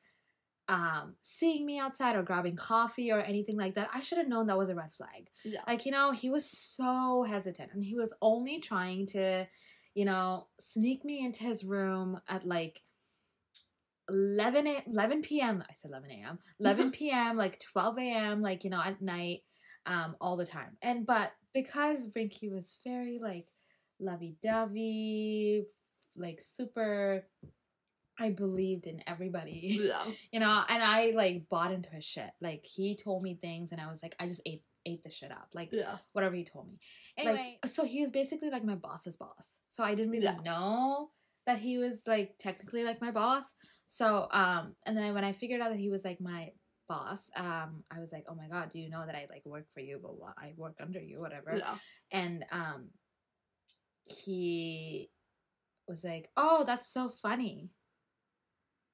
um 0.68 1.16
seeing 1.23 1.66
me 1.66 1.78
outside 1.78 2.16
or 2.16 2.23
grabbing 2.23 2.56
coffee 2.56 3.11
or 3.11 3.21
anything 3.21 3.59
like 3.59 3.75
that, 3.75 3.90
I 3.92 4.00
should 4.00 4.18
have 4.18 4.28
known 4.28 4.47
that 4.47 4.56
was 4.56 4.71
a 4.71 4.75
red 4.75 4.94
flag. 4.94 5.28
Yeah. 5.44 5.61
Like, 5.66 5.85
you 5.85 5.92
know, 5.92 6.12
he 6.12 6.30
was 6.30 6.50
so 6.50 7.25
hesitant 7.28 7.71
and 7.75 7.85
he 7.85 7.94
was 7.94 8.14
only 8.23 8.61
trying 8.61 9.06
to, 9.09 9.47
you 9.94 10.04
know, 10.04 10.46
sneak 10.61 11.04
me 11.04 11.25
into 11.25 11.44
his 11.44 11.64
room 11.64 12.20
at 12.28 12.46
like 12.46 12.80
11 14.08 14.66
a, 14.66 14.82
11 14.87 15.22
p.m. 15.22 15.62
I 15.68 15.75
said 15.75 15.90
11 15.90 16.11
a.m. 16.11 16.38
11 16.61 16.90
p.m. 16.92 17.37
like 17.37 17.61
12 17.61 17.99
a.m. 17.99 18.42
like 18.42 18.64
you 18.64 18.70
know 18.70 18.82
at 18.82 19.00
night 19.00 19.40
um 19.87 20.16
all 20.20 20.37
the 20.37 20.46
time. 20.46 20.76
And 20.82 21.06
but 21.06 21.32
because 21.54 22.08
Rinky 22.16 22.50
was 22.52 22.76
very 22.84 23.18
like 23.22 23.46
lovey-dovey, 24.00 25.64
like 26.16 26.42
super 26.56 27.25
I 28.18 28.30
believed 28.30 28.87
in 28.87 29.02
everybody. 29.06 29.80
Yeah. 29.82 30.04
you 30.32 30.40
know, 30.40 30.62
and 30.68 30.82
I 30.82 31.12
like 31.14 31.49
bought 31.49 31.72
into 31.72 31.90
his 31.90 32.04
shit. 32.04 32.30
Like 32.40 32.64
he 32.64 32.96
told 32.96 33.22
me 33.22 33.38
things 33.40 33.72
and 33.72 33.80
I 33.80 33.90
was 33.90 34.02
like 34.02 34.14
I 34.18 34.28
just 34.28 34.42
ate 34.46 34.62
ate 34.86 35.02
the 35.04 35.10
shit 35.10 35.30
up. 35.30 35.48
Like 35.54 35.70
Yeah. 35.72 35.98
whatever 36.12 36.34
he 36.34 36.44
told 36.44 36.68
me. 36.68 36.78
Anyway, 37.16 37.58
so 37.66 37.84
he 37.84 38.00
was 38.00 38.10
basically 38.10 38.50
like 38.50 38.64
my 38.64 38.74
boss's 38.74 39.16
boss. 39.16 39.58
So 39.70 39.82
I 39.84 39.94
didn't 39.94 40.12
really 40.12 40.24
Yeah. 40.24 40.38
know 40.42 41.10
that 41.46 41.58
he 41.58 41.78
was 41.78 42.06
like 42.06 42.36
technically 42.38 42.84
like 42.84 43.00
my 43.00 43.10
boss. 43.10 43.52
So 43.88 44.28
um 44.32 44.74
and 44.86 44.96
then 44.96 45.14
when 45.14 45.24
I 45.24 45.32
figured 45.32 45.60
out 45.60 45.70
that 45.70 45.78
he 45.78 45.90
was 45.90 46.04
like 46.04 46.20
my 46.20 46.52
boss, 46.88 47.20
um 47.36 47.84
I 47.90 48.00
was 48.00 48.12
like, 48.12 48.24
"Oh 48.28 48.34
my 48.34 48.48
god, 48.48 48.70
do 48.70 48.78
you 48.78 48.88
know 48.90 49.04
that 49.06 49.14
I 49.14 49.26
like 49.30 49.44
work 49.44 49.66
for 49.72 49.80
you, 49.80 49.98
blah 49.98 50.12
blah. 50.12 50.32
I 50.36 50.54
work 50.56 50.76
under 50.80 51.00
you, 51.00 51.20
whatever." 51.20 51.56
Yeah. 51.56 51.76
And 52.10 52.44
um 52.50 52.90
he 54.04 55.10
was 55.88 56.02
like, 56.04 56.30
"Oh, 56.36 56.64
that's 56.66 56.92
so 56.92 57.08
funny." 57.08 57.70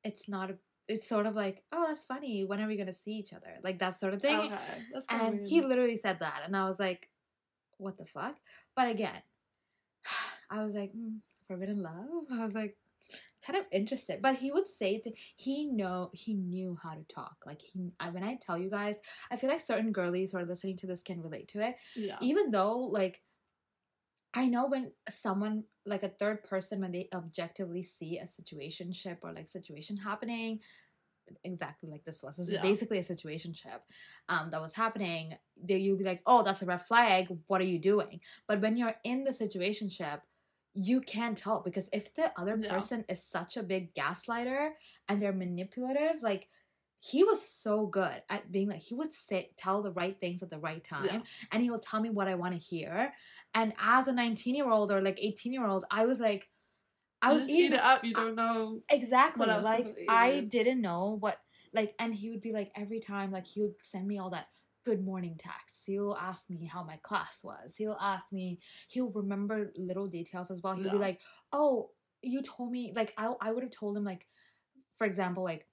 It's 0.04 0.28
not 0.28 0.50
a 0.50 0.59
it's 0.88 1.09
sort 1.09 1.26
of 1.26 1.35
like, 1.35 1.62
"Oh, 1.73 1.85
that's 1.87 2.04
funny. 2.04 2.45
When 2.45 2.61
are 2.61 2.66
we 2.66 2.76
going 2.76 2.87
to 2.87 2.95
see 2.95 3.12
each 3.12 3.33
other?" 3.33 3.59
Like 3.62 3.78
that 3.80 4.00
sort 4.00 4.14
of 4.14 4.23
thing 4.23 4.37
Okay. 4.37 4.57
That's 4.92 5.07
kind 5.07 5.23
of 5.23 5.28
and 5.28 5.37
weird. 5.38 5.49
he 5.49 5.61
literally 5.61 5.97
said 5.97 6.18
that 6.21 6.42
and 6.45 6.57
i 6.57 6.64
was 6.68 6.78
like 6.78 7.09
what 7.78 7.97
the 7.97 8.07
fuck 8.07 8.37
but 8.76 8.88
again 8.88 9.21
i 10.50 10.64
was 10.64 10.75
like 10.75 10.92
mm, 10.92 11.18
forbidden 11.47 11.83
love 11.83 12.25
i 12.33 12.45
was 12.45 12.54
like 12.54 12.76
kind 13.47 13.59
of 13.59 13.64
interested 13.73 14.21
but 14.21 14.37
he 14.37 14.50
would 14.50 14.66
say 14.66 15.00
that 15.04 15.14
he 15.37 15.64
know 15.66 16.11
he 16.12 16.35
knew 16.35 16.78
how 16.83 16.90
to 16.90 17.04
talk 17.14 17.37
like 17.47 17.61
he 17.62 17.92
I, 17.99 18.11
when 18.11 18.25
i 18.25 18.37
tell 18.45 18.59
you 18.59 18.68
guys 18.68 18.97
i 19.30 19.37
feel 19.37 19.49
like 19.49 19.64
certain 19.64 19.92
girlies 19.92 20.33
who 20.33 20.38
are 20.38 20.45
listening 20.45 20.76
to 20.78 20.87
this 20.87 21.02
can 21.02 21.23
relate 21.23 21.49
to 21.49 21.61
it 21.66 21.76
yeah. 21.95 22.16
even 22.21 22.50
though 22.50 22.78
like 22.78 23.23
I 24.38 24.47
know 24.47 24.66
when 24.68 24.92
someone 25.11 25.64
like 25.85 26.04
a 26.04 26.09
third 26.21 26.45
person 26.45 26.80
when 26.80 26.92
they 26.92 27.09
objectively 27.12 27.83
see 27.83 28.18
a 28.18 28.26
situationship 28.38 29.18
or 29.23 29.33
like 29.33 29.49
situation 29.49 29.97
happening 29.97 30.61
exactly 31.45 31.90
like 31.90 32.04
this 32.04 32.23
was 32.23 32.37
this 32.37 32.49
Yeah. 32.49 32.57
is 32.57 32.62
basically 32.62 32.99
a 32.99 33.02
situationship 33.04 33.80
um 34.30 34.50
that 34.50 34.62
was 34.62 34.73
happening 34.73 35.37
there 35.68 35.76
you'll 35.76 35.99
be 35.99 36.04
like 36.12 36.23
oh 36.25 36.42
that's 36.42 36.62
a 36.62 36.66
red 36.66 36.83
flag 36.90 37.28
what 37.49 37.61
are 37.61 37.71
you 37.75 37.78
doing 37.78 38.21
but 38.47 38.61
when 38.62 38.76
you're 38.78 38.95
in 39.04 39.25
the 39.25 39.33
situationship 39.33 40.21
you 40.75 41.00
can't 41.00 41.37
tell 41.37 41.61
because 41.61 41.88
if 41.92 42.14
the 42.14 42.33
other 42.40 42.57
Yeah. 42.57 42.71
person 42.75 43.04
is 43.09 43.23
such 43.23 43.57
a 43.59 43.62
big 43.62 43.92
gaslighter 43.95 44.71
and 45.09 45.21
they're 45.21 45.33
manipulative 45.47 46.23
like 46.23 46.49
he 47.00 47.23
was 47.23 47.40
so 47.64 47.87
good 47.87 48.23
at 48.28 48.50
being 48.50 48.68
like 48.68 48.80
he 48.80 48.95
would 48.95 49.12
sit 49.12 49.57
tell 49.57 49.83
the 49.83 49.92
right 49.92 50.16
things 50.18 50.42
at 50.42 50.50
the 50.50 50.59
right 50.59 50.83
time 50.83 51.04
Yeah. 51.04 51.21
and 51.52 51.62
he 51.62 51.71
will 51.71 51.78
tell 51.90 52.00
me 52.00 52.11
what 52.11 52.26
I 52.26 52.35
want 52.35 52.54
to 52.54 52.59
hear. 52.59 53.12
And 53.55 53.73
as 53.81 54.09
a 54.09 54.12
19 54.12 54.55
year 54.55 54.71
old 54.71 54.93
or 54.93 55.00
like 55.00 55.19
18 55.21 55.52
year 55.52 55.67
old, 55.67 55.85
I 55.90 56.07
was 56.07 56.21
like, 56.21 56.49
I 57.21 57.33
You 57.33 57.40
was 57.40 57.50
eating 57.50 57.64
eat 57.64 57.73
it 57.75 57.81
up. 57.81 58.05
You 58.05 58.14
don't 58.14 58.37
know. 58.37 58.81
exactly 58.90 59.47
like. 59.47 59.99
I 60.09 60.40
didn't 60.40 60.81
know 60.81 61.17
what 61.21 61.38
like, 61.73 61.95
and 61.99 62.14
he 62.14 62.31
would 62.31 62.40
be 62.40 62.52
like 62.52 62.71
every 62.76 63.00
time 63.00 63.31
like 63.33 63.47
he 63.47 63.61
would 63.62 63.75
send 63.83 64.07
me 64.07 64.19
all 64.19 64.31
that 64.31 64.47
good 64.85 65.05
morning 65.05 65.38
texts. 65.38 65.83
He'll 65.85 66.17
ask 66.19 66.49
me 66.49 66.67
how 66.73 66.83
my 66.83 66.97
class 67.02 67.40
was. 67.43 67.75
He'll 67.76 67.99
ask 68.00 68.33
me. 68.33 68.61
He'll 68.88 69.11
remember 69.11 69.73
little 69.76 70.07
details 70.07 70.50
as 70.50 70.62
well. 70.62 70.76
He'll 70.76 70.93
be 70.93 70.99
like, 70.99 71.21
oh, 71.52 71.90
you 72.23 72.43
told 72.43 72.71
me 72.71 72.93
like 72.95 73.12
I 73.19 73.33
I 73.40 73.52
would 73.52 73.62
have 73.62 73.73
told 73.73 73.97
him 73.97 74.05
like, 74.05 74.26
for 74.97 75.07
example 75.07 75.45
like 75.45 75.67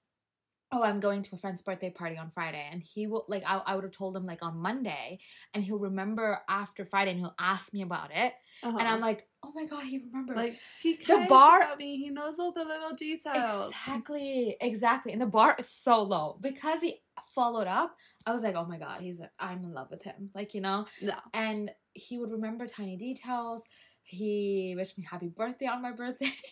oh 0.71 0.81
i'm 0.83 0.99
going 0.99 1.21
to 1.21 1.35
a 1.35 1.37
friend's 1.37 1.61
birthday 1.61 1.89
party 1.89 2.17
on 2.17 2.31
friday. 2.31 2.67
And 2.71 2.81
he 2.81 3.07
will 3.07 3.25
like 3.27 3.43
i, 3.45 3.61
I 3.65 3.75
would 3.75 3.83
have 3.83 3.93
told 3.93 4.15
him 4.15 4.25
like 4.25 4.41
on 4.43 4.57
monday 4.57 5.19
and 5.53 5.63
he'll 5.63 5.79
remember 5.79 6.39
after 6.49 6.85
friday 6.85 7.11
and 7.11 7.19
he'll 7.19 7.35
ask 7.39 7.71
me 7.73 7.81
about 7.81 8.09
it. 8.13 8.33
Uh-huh. 8.63 8.77
and 8.79 8.87
i'm 8.87 9.01
like 9.01 9.27
oh 9.43 9.51
my 9.53 9.65
god 9.65 9.83
he 9.83 9.99
remembered. 9.99 10.37
Like 10.37 10.57
he 10.81 10.95
The 10.95 11.25
bar- 11.29 11.61
about 11.61 11.77
me. 11.77 11.97
He 11.97 12.09
knows 12.09 12.39
all 12.39 12.51
the 12.51 12.63
little 12.63 12.93
details. 12.95 13.69
exactly 13.69 14.57
exactly. 14.59 15.11
And 15.11 15.21
the 15.21 15.27
bar 15.27 15.55
is 15.59 15.69
so 15.69 16.01
low. 16.01 16.37
Because 16.41 16.79
he 16.81 17.01
followed 17.33 17.67
up 17.67 17.95
i 18.25 18.33
was 18.33 18.41
like 18.43 18.55
oh 18.55 18.65
my 18.65 18.77
god 18.77 19.01
he's 19.01 19.19
i'm 19.39 19.63
in 19.65 19.73
love 19.73 19.89
with 19.91 20.03
him. 20.03 20.29
Like 20.33 20.53
you 20.55 20.61
know? 20.61 20.85
Yeah. 20.99 21.19
and 21.33 21.69
he 21.93 22.17
would 22.17 22.31
remember 22.31 22.65
tiny 22.65 22.97
details. 22.97 23.61
He 24.03 24.73
wished 24.77 24.97
me 24.97 25.05
happy 25.09 25.27
birthday 25.27 25.67
on 25.67 25.81
my 25.81 25.91
birthday. 25.91 26.33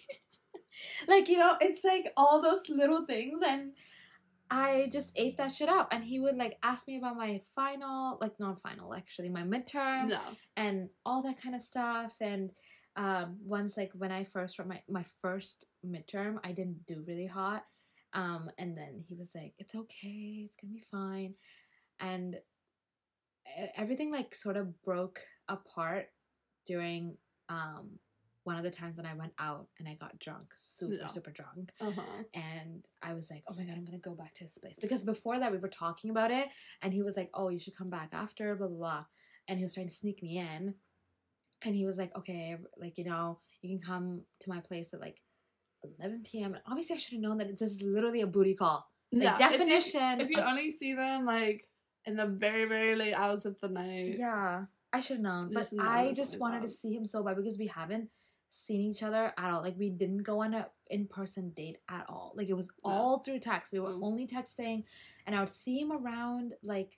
Like 1.08 1.30
you 1.30 1.38
know 1.38 1.56
it's 1.62 1.84
like 1.84 2.12
all 2.18 2.42
those 2.42 2.68
little 2.70 3.06
things. 3.06 3.42
And 3.46 3.74
i 4.52 4.88
just 4.92 5.12
ate 5.16 5.38
that 5.38 5.54
shit 5.54 5.70
up 5.70 5.88
and 5.92 6.04
he 6.04 6.20
would 6.20 6.36
like 6.36 6.58
ask 6.64 6.88
me 6.88 6.98
about 6.98 7.16
my 7.18 7.42
final 7.56 8.18
like 8.22 8.34
not 8.40 8.62
final 8.62 8.94
actually 8.94 9.30
my 9.30 9.42
midterm 9.44 10.10
No. 10.10 10.20
and 10.58 10.90
all 11.06 11.24
that 11.24 11.42
kind 11.42 11.56
of 11.56 11.62
stuff 11.64 12.14
and 12.22 12.52
um 12.96 13.38
once 13.44 13.76
like 13.78 13.92
when 13.94 14.12
i 14.12 14.24
first 14.24 14.60
wrote 14.60 14.68
my 14.68 14.82
my 14.90 15.06
first 15.22 15.66
midterm 15.86 16.38
i 16.44 16.52
didn't 16.52 16.86
do 16.86 17.04
really 17.08 17.26
hot 17.28 17.64
um 18.14 18.52
and 18.58 18.78
then 18.78 19.04
he 19.08 19.16
was 19.16 19.30
like 19.34 19.54
it's 19.58 19.74
okay 19.74 20.44
it's 20.46 20.56
gonna 20.62 20.74
be 20.74 20.84
fine 20.92 21.34
and 22.00 22.36
everything 23.76 24.12
like 24.12 24.36
sort 24.36 24.58
of 24.58 24.82
broke 24.84 25.20
apart 25.50 26.08
during 26.66 27.18
um 27.50 27.90
one 28.44 28.58
of 28.58 28.64
the 28.64 28.70
times 28.72 28.98
when 28.98 29.06
i 29.06 29.14
went 29.14 29.32
out 29.40 29.68
and 29.80 29.88
i 29.88 29.94
got 29.96 30.18
drunk 30.20 30.48
super 30.58 30.96
Yeah. 30.96 31.08
super 31.08 31.32
drunk 31.32 31.72
Uh 31.80 31.92
huh. 31.92 32.24
and 32.34 32.86
I 33.02 33.14
was 33.14 33.30
like, 33.30 33.44
oh 33.50 33.54
my 33.58 33.64
god, 33.66 33.76
I'm 33.78 33.84
gonna 33.86 33.98
go 33.98 34.16
back 34.16 34.34
to 34.36 34.44
his 34.46 34.58
place 34.58 34.78
because 34.82 35.04
before 35.04 35.38
that 35.40 35.52
we 35.52 35.58
were 35.58 35.68
talking 35.84 36.10
about 36.10 36.32
it, 36.32 36.48
and 36.82 36.94
he 36.94 37.02
was 37.04 37.18
like, 37.18 37.30
oh, 37.34 37.50
you 37.50 37.60
should 37.60 37.76
come 37.76 37.90
back 37.90 38.10
after, 38.14 38.56
blah 38.56 38.68
blah 38.68 38.78
blah, 38.78 39.06
and 39.48 39.58
he 39.60 39.64
was 39.66 39.74
trying 39.74 39.90
to 39.90 39.94
sneak 39.94 40.24
me 40.24 40.38
in, 40.38 40.74
and 41.64 41.76
he 41.76 41.86
was 41.86 41.98
like, 41.98 42.16
okay, 42.18 42.56
like 42.78 42.98
you 42.98 43.04
know, 43.04 43.40
you 43.62 43.68
can 43.78 43.86
come 43.86 44.22
to 44.42 44.50
my 44.50 44.60
place 44.62 44.94
at 44.94 45.02
like 45.02 45.18
11 46.00 46.24
p.m. 46.24 46.54
And 46.54 46.64
obviously, 46.66 46.96
I 46.96 47.00
should 47.00 47.14
have 47.14 47.22
known 47.22 47.38
that 47.40 47.50
this 47.50 47.62
is 47.62 47.82
literally 47.82 48.22
a 48.22 48.28
booty 48.28 48.56
call. 48.56 48.86
Like 49.12 49.24
Yeah. 49.24 49.36
If 49.36 49.42
you- 49.42 49.50
definition. 49.58 50.22
If 50.22 50.30
you, 50.30 50.38
of- 50.40 50.48
only 50.48 50.72
see 50.72 50.94
them 50.94 51.26
like 51.26 51.68
in 52.06 52.16
the 52.16 52.26
very 52.26 52.66
very 52.66 52.96
late 52.96 53.14
hours 53.14 53.46
of 53.46 53.60
the 53.62 53.68
night. 53.70 54.16
yeah, 54.18 54.66
I 54.94 55.00
should 55.02 55.18
have 55.18 55.24
known, 55.24 55.52
but 55.54 55.68
I 55.80 56.14
just 56.16 56.40
wanted 56.40 56.62
to 56.62 56.70
see 56.70 56.94
him 56.94 57.06
so 57.06 57.22
bad 57.24 57.36
because 57.36 57.58
we 57.58 57.68
haven't 57.68 58.10
seen 58.54 58.82
each 58.82 59.04
other 59.04 59.34
at 59.38 59.52
all. 59.52 59.62
Like 59.62 59.78
we 59.78 59.90
didn't 59.90 60.24
go 60.24 60.42
on 60.42 60.54
a 60.54 60.68
in 60.90 61.08
person 61.08 61.50
date 61.52 61.78
at 61.90 62.06
all. 62.10 62.34
Like 62.36 62.50
it 62.50 62.54
was 62.54 62.70
No. 62.86 62.92
all 62.92 63.20
through 63.20 63.40
text. 63.40 63.74
We 63.74 63.80
were 63.80 63.90
Mm. 63.92 64.04
only 64.04 64.28
texting, 64.28 64.84
and 65.26 65.36
I 65.36 65.40
would 65.40 65.50
see 65.50 65.80
him 65.80 65.92
around 65.92 66.54
like, 66.64 66.98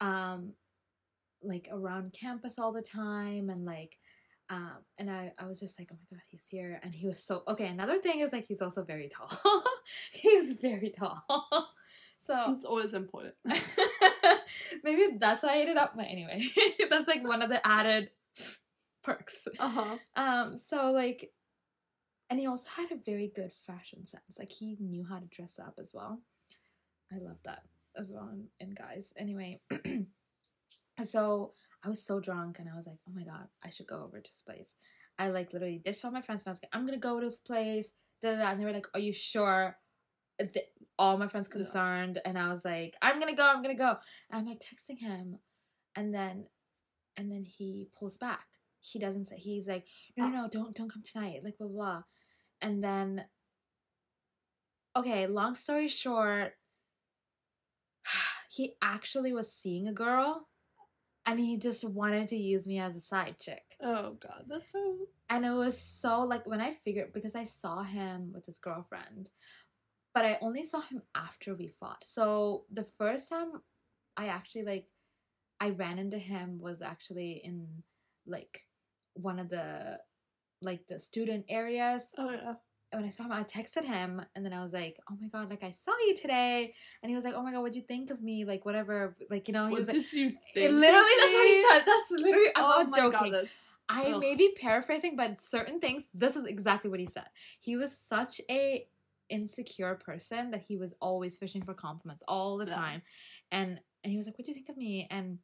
um, 0.00 0.52
like 1.42 1.68
around 1.70 2.12
campus 2.12 2.58
all 2.58 2.72
the 2.72 2.82
time, 2.82 3.50
and 3.50 3.64
like. 3.64 3.98
Um, 4.50 4.76
and 4.98 5.10
I, 5.10 5.32
I 5.38 5.46
was 5.46 5.58
just 5.58 5.78
like, 5.78 5.88
oh 5.90 5.96
my 6.10 6.18
god, 6.18 6.22
he's 6.28 6.44
here, 6.50 6.78
and 6.82 6.94
he 6.94 7.06
was 7.06 7.18
so 7.18 7.44
okay. 7.48 7.66
Another 7.66 7.96
thing 7.96 8.20
is 8.20 8.30
like 8.30 8.44
he's 8.44 8.60
also 8.60 8.84
very 8.84 9.08
tall. 9.08 9.64
he's 10.12 10.52
very 10.58 10.90
tall, 10.90 11.24
so 12.26 12.52
It's 12.52 12.64
always 12.66 12.92
important. 12.92 13.34
maybe 14.84 15.16
that's 15.18 15.42
why 15.42 15.54
I 15.54 15.56
ate 15.62 15.68
it 15.68 15.78
up. 15.78 15.94
But 15.96 16.06
anyway, 16.10 16.46
that's 16.90 17.08
like 17.08 17.26
one 17.26 17.40
of 17.40 17.48
the 17.48 17.66
added 17.66 18.10
perks. 19.04 19.46
Uh 19.58 19.68
huh. 19.68 19.96
Um, 20.16 20.56
so 20.56 20.90
like, 20.90 21.30
and 22.30 22.40
he 22.40 22.46
also 22.46 22.68
had 22.76 22.90
a 22.90 23.00
very 23.04 23.30
good 23.34 23.52
fashion 23.66 24.06
sense. 24.06 24.38
Like 24.38 24.50
he 24.50 24.76
knew 24.80 25.04
how 25.08 25.18
to 25.18 25.26
dress 25.26 25.58
up 25.58 25.74
as 25.78 25.90
well. 25.92 26.20
I 27.12 27.18
love 27.18 27.38
that 27.44 27.62
as 27.96 28.10
well 28.10 28.30
in, 28.32 28.46
in 28.60 28.74
guys. 28.74 29.12
Anyway, 29.16 29.60
so 31.04 31.52
I 31.84 31.88
was 31.88 32.04
so 32.04 32.18
drunk 32.20 32.58
and 32.58 32.68
I 32.68 32.76
was 32.76 32.86
like, 32.86 32.98
oh 33.08 33.12
my 33.14 33.24
god, 33.24 33.48
I 33.64 33.70
should 33.70 33.86
go 33.86 34.02
over 34.02 34.20
to 34.20 34.30
his 34.30 34.42
place. 34.42 34.74
I 35.18 35.28
like 35.28 35.52
literally 35.52 35.80
ditched 35.84 36.04
all 36.04 36.10
my 36.10 36.22
friends 36.22 36.42
and 36.42 36.48
I 36.48 36.52
was 36.52 36.60
like, 36.62 36.70
I'm 36.72 36.86
gonna 36.86 36.98
go 36.98 37.20
to 37.20 37.26
this 37.26 37.40
place. 37.40 37.88
Da, 38.22 38.32
da, 38.32 38.38
da. 38.38 38.50
And 38.50 38.60
they 38.60 38.64
were 38.64 38.72
like, 38.72 38.86
Are 38.94 39.00
you 39.00 39.12
sure? 39.12 39.76
All 40.98 41.18
my 41.18 41.28
friends 41.28 41.46
concerned, 41.48 42.20
and 42.24 42.36
I 42.36 42.48
was 42.48 42.64
like, 42.64 42.94
I'm 43.00 43.20
gonna 43.20 43.36
go, 43.36 43.44
I'm 43.44 43.62
gonna 43.62 43.76
go. 43.76 43.96
And 44.30 44.40
I'm 44.40 44.46
like 44.46 44.60
texting 44.60 44.98
him, 44.98 45.38
and 45.94 46.12
then, 46.12 46.46
and 47.16 47.30
then 47.30 47.44
he 47.44 47.88
pulls 47.96 48.16
back. 48.16 48.46
He 48.84 48.98
doesn't 48.98 49.28
say. 49.28 49.36
He's 49.36 49.66
like, 49.66 49.86
no, 50.16 50.28
no, 50.28 50.42
no, 50.42 50.48
don't, 50.48 50.76
don't 50.76 50.92
come 50.92 51.02
tonight. 51.02 51.40
Like 51.42 51.58
blah 51.58 51.68
blah. 51.68 51.76
blah. 51.76 52.02
And 52.60 52.84
then, 52.84 53.24
okay, 54.96 55.26
long 55.26 55.54
story 55.54 55.88
short, 55.88 56.52
he 58.50 58.74
actually 58.82 59.32
was 59.32 59.52
seeing 59.52 59.88
a 59.88 59.92
girl, 59.92 60.48
and 61.26 61.40
he 61.40 61.56
just 61.56 61.84
wanted 61.84 62.28
to 62.28 62.36
use 62.36 62.66
me 62.66 62.78
as 62.78 62.94
a 62.94 63.00
side 63.00 63.36
chick. 63.40 63.62
Oh 63.82 64.16
god, 64.20 64.44
that's 64.48 64.70
so. 64.70 64.96
And 65.30 65.44
it 65.44 65.52
was 65.52 65.80
so 65.80 66.20
like 66.20 66.46
when 66.46 66.60
I 66.60 66.74
figured 66.84 67.12
because 67.12 67.34
I 67.34 67.44
saw 67.44 67.82
him 67.82 68.32
with 68.34 68.44
his 68.44 68.58
girlfriend, 68.58 69.28
but 70.12 70.24
I 70.24 70.38
only 70.42 70.64
saw 70.64 70.82
him 70.82 71.02
after 71.14 71.54
we 71.54 71.68
fought. 71.80 72.04
So 72.04 72.64
the 72.72 72.84
first 72.98 73.30
time 73.30 73.62
I 74.16 74.26
actually 74.26 74.64
like 74.64 74.86
I 75.60 75.70
ran 75.70 75.98
into 75.98 76.18
him 76.18 76.58
was 76.60 76.82
actually 76.82 77.40
in 77.42 77.66
like 78.26 78.62
one 79.14 79.38
of 79.38 79.48
the 79.48 79.98
like 80.60 80.86
the 80.88 80.98
student 80.98 81.44
areas. 81.48 82.04
Oh 82.18 82.30
yeah. 82.30 82.54
And 82.92 83.02
when 83.02 83.08
I 83.08 83.12
saw 83.12 83.24
him, 83.24 83.32
I 83.32 83.42
texted 83.42 83.84
him 83.84 84.24
and 84.36 84.44
then 84.44 84.52
I 84.52 84.62
was 84.62 84.72
like, 84.72 84.98
Oh 85.10 85.16
my 85.20 85.28
god, 85.28 85.50
like 85.50 85.64
I 85.64 85.72
saw 85.72 85.92
you 86.06 86.14
today. 86.16 86.74
And 87.02 87.10
he 87.10 87.16
was 87.16 87.24
like, 87.24 87.34
Oh 87.34 87.42
my 87.42 87.52
god, 87.52 87.60
what'd 87.60 87.76
you 87.76 87.82
think 87.82 88.10
of 88.10 88.22
me? 88.22 88.44
Like 88.44 88.64
whatever. 88.64 89.16
Like, 89.30 89.48
you 89.48 89.54
know, 89.54 89.66
he 89.66 89.72
What 89.72 89.80
was 89.80 89.88
like 89.88 89.96
did 89.96 90.12
you 90.12 90.30
it 90.30 90.36
think? 90.54 90.70
literally 90.70 91.10
that's 91.20 91.34
what 91.34 91.46
he 91.46 91.66
said. 91.70 91.82
That's 91.86 92.10
literally 92.10 92.46
I'm 92.56 92.92
oh 92.92 92.96
joking. 92.96 93.32
God, 93.32 93.48
I 93.88 94.12
Ugh. 94.12 94.20
may 94.20 94.34
be 94.34 94.54
paraphrasing, 94.58 95.16
but 95.16 95.40
certain 95.40 95.80
things, 95.80 96.04
this 96.14 96.36
is 96.36 96.44
exactly 96.46 96.90
what 96.90 97.00
he 97.00 97.06
said. 97.06 97.26
He 97.60 97.76
was 97.76 97.96
such 97.96 98.40
a 98.50 98.86
insecure 99.30 99.94
person 99.96 100.50
that 100.52 100.62
he 100.62 100.76
was 100.76 100.94
always 101.00 101.36
fishing 101.38 101.62
for 101.62 101.74
compliments 101.74 102.22
all 102.28 102.56
the 102.58 102.66
Yeah. 102.66 102.76
time. 102.76 103.02
And 103.50 103.80
and 104.02 104.10
he 104.10 104.16
was 104.18 104.26
like, 104.26 104.38
What 104.38 104.46
do 104.46 104.52
you 104.52 104.54
think 104.54 104.68
of 104.68 104.76
me? 104.76 105.08
And 105.10 105.38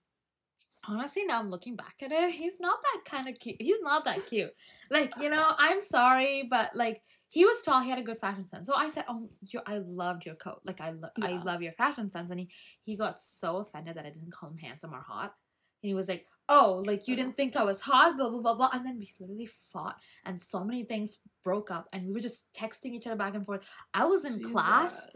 honestly, 0.88 1.24
now 1.24 1.38
I'm 1.38 1.50
looking 1.50 1.76
back 1.76 1.96
at 2.02 2.12
it, 2.12 2.32
he's 2.32 2.60
not 2.60 2.78
that 2.82 3.10
kind 3.10 3.28
of 3.28 3.38
cute. 3.38 3.56
He's 3.60 3.80
not 3.82 4.04
that 4.04 4.26
cute. 4.26 4.50
Like, 4.90 5.12
you 5.20 5.30
know, 5.30 5.44
I'm 5.58 5.80
sorry, 5.80 6.46
but 6.50 6.74
like 6.74 7.02
he 7.28 7.44
was 7.44 7.62
tall, 7.62 7.80
he 7.80 7.90
had 7.90 7.98
a 7.98 8.02
good 8.02 8.18
fashion 8.18 8.48
sense. 8.48 8.66
So 8.66 8.74
I 8.74 8.88
said, 8.88 9.04
Oh, 9.08 9.28
you 9.42 9.60
I 9.66 9.78
loved 9.78 10.26
your 10.26 10.34
coat. 10.34 10.60
Like 10.64 10.80
I 10.80 10.90
lo- 10.90 11.10
I 11.22 11.42
love 11.42 11.62
your 11.62 11.72
fashion 11.72 12.10
sense. 12.10 12.30
And 12.30 12.40
he, 12.40 12.48
he 12.82 12.96
got 12.96 13.20
so 13.20 13.58
offended 13.58 13.96
that 13.96 14.06
I 14.06 14.10
didn't 14.10 14.32
call 14.32 14.50
him 14.50 14.58
handsome 14.58 14.92
or 14.94 15.00
hot. 15.00 15.34
And 15.82 15.88
he 15.88 15.94
was 15.94 16.08
like, 16.08 16.26
Oh, 16.48 16.82
like 16.84 17.06
you 17.06 17.14
didn't 17.14 17.36
think 17.36 17.54
I 17.54 17.62
was 17.62 17.80
hot, 17.80 18.16
blah 18.16 18.30
blah 18.30 18.40
blah 18.40 18.56
blah. 18.56 18.70
And 18.72 18.84
then 18.84 18.98
we 18.98 19.12
literally 19.20 19.48
fought 19.72 19.96
and 20.24 20.42
so 20.42 20.64
many 20.64 20.82
things 20.84 21.18
broke 21.44 21.70
up 21.70 21.88
and 21.92 22.06
we 22.06 22.12
were 22.12 22.20
just 22.20 22.46
texting 22.52 22.92
each 22.94 23.06
other 23.06 23.16
back 23.16 23.36
and 23.36 23.46
forth. 23.46 23.60
I 23.94 24.06
was 24.06 24.24
in 24.24 24.42
class 24.52 25.06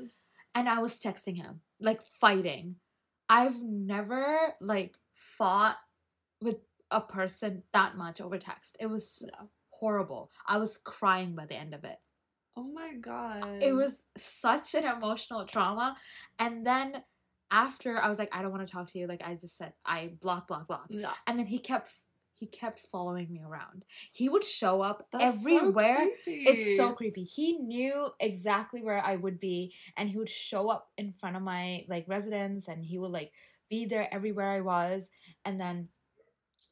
and 0.55 0.68
I 0.68 0.79
was 0.79 0.94
texting 1.00 1.37
him, 1.37 1.61
like 1.81 2.00
fighting. 2.20 2.77
I've 3.29 3.61
never 3.61 4.55
like 4.61 4.94
fought 5.38 5.77
with 6.40 6.57
a 6.90 7.01
person 7.01 7.62
that 7.73 7.97
much 7.97 8.20
over 8.20 8.38
text. 8.38 8.77
It 8.81 8.87
was 8.87 9.27
horrible. 9.70 10.31
I 10.47 10.59
was 10.59 10.79
crying 10.79 11.35
by 11.35 11.47
the 11.47 11.57
end 11.57 11.75
of 11.75 11.85
it. 11.85 11.99
Oh 12.57 12.70
my 12.73 12.94
god. 13.01 13.62
It 13.62 13.73
was 13.73 14.03
such 14.16 14.75
an 14.75 14.85
emotional 14.85 15.44
trauma. 15.44 15.97
And 16.38 16.64
then 16.64 17.03
after 17.51 17.99
I 17.99 18.09
was 18.09 18.18
like, 18.18 18.31
I 18.33 18.42
don't 18.42 18.53
want 18.53 18.66
to 18.66 18.73
talk 18.73 18.90
to 18.92 18.99
you. 18.99 19.07
Like 19.07 19.23
I 19.25 19.35
just 19.35 19.59
said, 19.59 19.73
I 19.85 20.12
block, 20.20 20.49
block, 20.49 20.68
block. 20.68 20.87
Yeah. 20.88 21.12
And 21.27 21.38
then 21.38 21.47
he 21.47 21.59
kept 21.59 21.90
he 22.37 22.47
kept 22.47 22.81
following 22.92 23.33
me 23.33 23.40
around. 23.47 23.85
He 24.12 24.29
would 24.29 24.44
show 24.44 24.81
up 24.83 25.07
That's 25.12 25.38
everywhere. 25.38 25.97
creepy. 26.25 26.44
It's 26.49 26.77
so 26.77 26.92
creepy. 26.92 27.23
He 27.23 27.59
knew 27.59 28.09
exactly 28.20 28.83
where 28.83 28.99
I 28.99 29.16
would 29.16 29.38
be, 29.38 29.73
and 29.97 30.09
he 30.09 30.18
would 30.18 30.29
show 30.29 30.68
up 30.68 30.90
in 30.99 31.12
front 31.12 31.37
of 31.37 31.42
my 31.42 31.85
like 31.88 32.07
residence, 32.09 32.68
and 32.68 32.85
he 32.85 32.99
would 32.99 33.12
like 33.12 33.33
be 33.68 33.87
there 33.87 34.12
everywhere 34.12 34.50
I 34.50 34.61
was, 34.61 35.09
and 35.44 35.61
then 35.61 35.88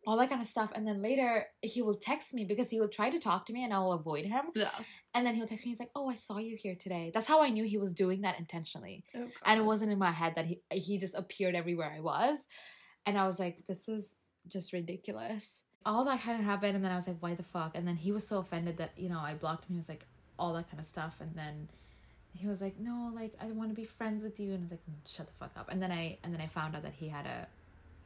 all 0.06 0.16
that 0.16 0.28
kind 0.28 0.42
of 0.42 0.48
stuff. 0.48 0.72
And 0.74 0.86
then 0.86 1.00
later 1.00 1.46
he 1.60 1.80
will 1.80 1.94
text 1.94 2.34
me 2.34 2.44
because 2.44 2.70
he 2.70 2.80
will 2.80 2.88
try 2.88 3.10
to 3.10 3.18
talk 3.18 3.46
to 3.46 3.52
me, 3.52 3.64
and 3.64 3.72
I'll 3.72 3.92
avoid 3.92 4.24
him. 4.24 4.46
Yeah. 4.54 4.70
And 5.14 5.26
then 5.26 5.34
he'll 5.34 5.46
text 5.46 5.64
me. 5.64 5.70
He's 5.70 5.80
like, 5.80 5.90
"Oh, 5.94 6.08
I 6.10 6.16
saw 6.16 6.38
you 6.38 6.56
here 6.56 6.74
today." 6.74 7.10
That's 7.12 7.26
how 7.26 7.42
I 7.42 7.50
knew 7.50 7.64
he 7.64 7.78
was 7.78 7.92
doing 7.92 8.22
that 8.22 8.38
intentionally, 8.38 9.04
Oh, 9.14 9.28
and 9.44 9.60
it 9.60 9.64
wasn't 9.64 9.92
in 9.92 9.98
my 9.98 10.10
head 10.10 10.34
that 10.36 10.46
he 10.46 10.60
he 10.70 10.98
just 10.98 11.14
appeared 11.14 11.54
everywhere 11.54 11.92
I 11.96 12.00
was, 12.00 12.46
and 13.06 13.18
I 13.18 13.26
was 13.26 13.38
like, 13.38 13.64
"This 13.68 13.88
is 13.88 14.14
just 14.48 14.72
ridiculous." 14.72 15.60
All 15.84 16.04
that 16.04 16.22
kind 16.22 16.38
of 16.38 16.44
happened, 16.44 16.76
and 16.76 16.84
then 16.84 16.92
I 16.92 16.96
was 16.96 17.08
like, 17.08 17.18
"Why 17.20 17.34
the 17.34 17.42
fuck?" 17.42 17.72
And 17.74 17.86
then 17.86 17.96
he 17.96 18.12
was 18.12 18.26
so 18.26 18.38
offended 18.38 18.76
that 18.78 18.92
you 18.96 19.08
know 19.08 19.18
I 19.18 19.34
blocked 19.34 19.64
him. 19.64 19.74
He 19.74 19.78
was 19.78 19.88
like, 19.88 20.04
all 20.38 20.54
that 20.54 20.68
kind 20.68 20.80
of 20.80 20.86
stuff, 20.86 21.14
and 21.20 21.34
then 21.34 21.68
he 22.34 22.46
was 22.48 22.60
like, 22.60 22.78
"No, 22.80 23.12
like 23.14 23.32
I 23.40 23.46
want 23.46 23.70
to 23.70 23.74
be 23.74 23.84
friends 23.84 24.22
with 24.22 24.38
you," 24.40 24.52
and 24.52 24.60
I 24.60 24.62
was 24.62 24.70
like, 24.72 24.80
"Mm, 24.90 24.94
"Shut 25.14 25.26
the 25.26 25.32
fuck 25.38 25.52
up." 25.56 25.68
And 25.70 25.82
then 25.82 25.92
I 25.92 26.18
and 26.24 26.32
then 26.32 26.40
I 26.40 26.46
found 26.48 26.74
out 26.76 26.82
that 26.82 26.94
he 26.94 27.08
had 27.08 27.26
a, 27.26 27.46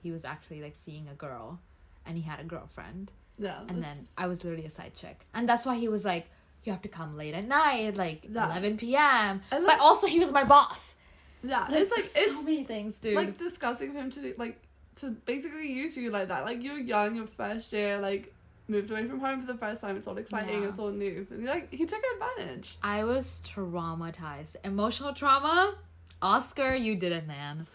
he 0.03 0.11
was 0.13 0.25
actually 0.25 0.61
like 0.63 0.75
seeing 0.85 1.09
a 1.09 1.15
girl, 1.15 1.61
and 2.05 2.17
he 2.17 2.23
had 2.23 2.41
a 2.41 2.45
girlfriend, 2.45 3.13
Yeah. 3.39 3.61
and 3.69 3.83
then 3.83 3.99
is- 4.05 4.15
I 4.19 4.27
was 4.27 4.43
literally 4.45 4.67
a 4.67 4.71
side 4.71 4.95
chick, 4.95 5.27
and 5.35 5.49
that's 5.49 5.65
why 5.67 5.77
he 5.77 5.89
was 5.89 6.05
like, 6.05 6.27
"You 6.65 6.73
have 6.73 6.83
to 6.83 6.89
come 6.89 7.17
late 7.17 7.35
at 7.35 7.47
night, 7.47 7.97
like 7.97 8.25
Yeah. 8.29 8.47
eleven 8.47 8.77
p.m." 8.77 9.43
And, 9.51 9.65
but 9.67 9.79
also 9.81 10.07
he 10.07 10.19
was 10.21 10.33
my 10.33 10.45
boss. 10.45 10.95
yeah. 11.43 11.61
Like, 11.69 11.81
it's 11.83 11.91
like 11.97 12.05
so 12.05 12.21
it's 12.21 12.43
many 12.45 12.65
things, 12.65 12.97
dude. 12.99 13.15
like 13.15 13.39
disgusting 13.39 13.93
for 13.93 13.99
him 13.99 14.11
to 14.11 14.35
like 14.39 14.59
to 14.97 15.11
basically 15.11 15.71
use 15.71 15.97
you 15.97 16.11
like 16.11 16.29
that. 16.29 16.45
Like 16.45 16.63
you're 16.63 16.79
young, 16.79 17.15
your 17.17 17.27
first 17.27 17.73
year, 17.73 17.99
like 17.99 18.33
moved 18.69 18.91
away 18.91 19.07
from 19.07 19.21
home 19.21 19.41
for 19.41 19.47
the 19.53 19.59
first 19.59 19.81
time. 19.81 19.97
It's 19.97 20.07
all 20.07 20.19
exciting. 20.19 20.63
Yeah. 20.63 20.69
It's 20.69 20.79
all 20.79 20.91
new. 20.91 21.27
Like 21.31 21.73
he 21.73 21.87
took 21.87 22.03
advantage. 22.15 22.77
I 22.83 23.05
was 23.05 23.43
traumatized, 23.47 24.57
emotional 24.65 25.13
trauma. 25.15 25.75
Oscar, 26.23 26.75
you 26.75 26.97
did 26.97 27.13
it, 27.13 27.27
man. 27.27 27.67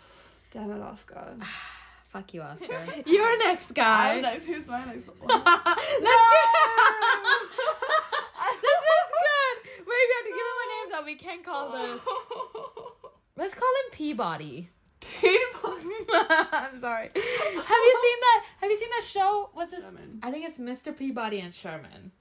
Damn 0.52 0.72
it, 0.72 0.82
Oscar. 0.82 1.36
Fuck 2.10 2.34
you, 2.34 2.42
Oscar. 2.42 2.86
You're 3.06 3.38
next 3.40 3.74
guy. 3.74 4.16
I'm 4.16 4.22
next. 4.24 4.46
Who's 4.46 4.68
my 4.68 4.84
next 4.86 5.08
one? 5.08 5.18
Let's 5.30 5.44
get- 5.44 6.52
this 8.62 8.80
is 8.92 9.08
good. 9.16 9.56
Wait, 9.78 9.86
we 9.88 10.16
have 10.16 10.26
to 10.26 10.32
give 10.32 10.48
him 10.52 10.60
a 10.62 10.68
name 10.74 10.92
that 10.92 11.04
we 11.06 11.16
can't 11.16 11.44
call 11.46 11.72
the. 11.72 12.00
Let's 13.38 13.54
call 13.54 13.70
him 13.70 13.92
Peabody. 13.92 14.70
People. 15.00 15.51
I'm 15.84 16.78
sorry. 16.80 17.10
Have 17.13 17.15
you 17.15 17.22
seen 18.04 18.20
that? 18.22 18.44
Have 18.62 18.70
you 18.72 18.78
seen 18.80 18.89
that 18.89 19.04
show? 19.06 19.50
What's 19.54 19.72
this? 19.72 19.84
Sherman. 19.84 20.20
I 20.24 20.32
think 20.32 20.46
it's 20.46 20.58
Mr. 20.58 20.96
Peabody 20.98 21.39
and 21.39 21.54
Sherman. 21.54 22.12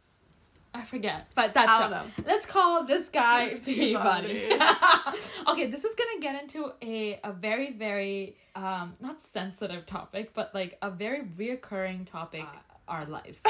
I 0.72 0.84
forget, 0.84 1.26
but 1.34 1.52
that 1.54 1.68
I 1.68 1.78
show. 1.80 1.88
know. 1.88 2.04
Let's 2.24 2.46
call 2.46 2.84
this 2.84 3.08
guy 3.08 3.54
Peabody. 3.64 4.50
Okay, 5.48 5.66
this 5.66 5.84
is 5.84 5.94
gonna 5.96 6.20
get 6.20 6.40
into 6.40 6.72
a 6.80 7.18
a 7.24 7.32
very 7.32 7.72
very 7.72 8.36
um 8.54 8.94
not 9.00 9.20
sensitive 9.20 9.84
topic, 9.86 10.32
but 10.32 10.54
like 10.54 10.78
a 10.80 10.90
very 10.90 11.22
reoccurring 11.22 12.08
topic 12.08 12.44
our 12.86 13.04
lives 13.06 13.40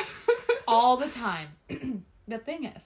all 0.67 0.97
the 0.97 1.09
time. 1.09 1.49
the 2.29 2.39
thing 2.39 2.65
is, 2.65 2.83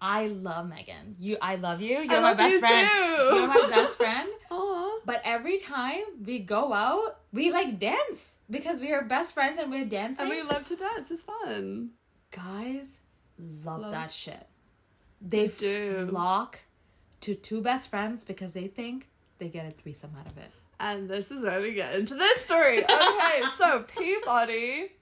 I 0.00 0.26
love 0.26 0.68
Megan. 0.68 1.16
You, 1.18 1.36
I 1.42 1.56
love 1.56 1.80
you. 1.82 1.98
You're 1.98 2.16
I 2.16 2.20
my 2.20 2.34
best 2.34 2.52
you 2.52 2.58
friend. 2.60 2.88
too. 2.88 3.34
You're 3.34 3.46
my 3.48 3.66
best 3.70 3.96
friend. 3.98 4.28
But 5.06 5.22
every 5.24 5.58
time 5.58 6.02
we 6.24 6.40
go 6.40 6.72
out, 6.74 7.18
we 7.32 7.50
like 7.50 7.80
dance 7.80 8.18
because 8.50 8.80
we 8.80 8.92
are 8.92 9.02
best 9.02 9.32
friends 9.32 9.58
and 9.60 9.70
we're 9.70 9.86
dancing. 9.86 10.20
And 10.20 10.30
we 10.30 10.42
love 10.42 10.64
to 10.66 10.76
dance. 10.76 11.10
It's 11.10 11.22
fun. 11.22 11.90
Guys 12.30 12.84
love, 13.64 13.80
Love- 13.80 13.92
that 13.92 14.12
shit. 14.12 14.46
They 15.22 15.46
They 15.46 15.54
do. 15.56 16.06
flock 16.10 16.60
to 17.22 17.34
two 17.34 17.60
best 17.62 17.88
friends 17.88 18.24
because 18.24 18.52
they 18.52 18.66
think 18.68 19.08
they 19.38 19.48
get 19.48 19.66
a 19.66 19.70
threesome 19.70 20.12
out 20.18 20.26
of 20.26 20.36
it. 20.38 20.50
And 20.78 21.08
this 21.10 21.30
is 21.30 21.42
where 21.42 21.60
we 21.60 21.72
get 21.74 21.94
into 21.94 22.14
this 22.14 22.44
story. 22.44 22.84
Okay, 22.84 23.42
so 23.58 23.84
Peabody. 23.96 24.92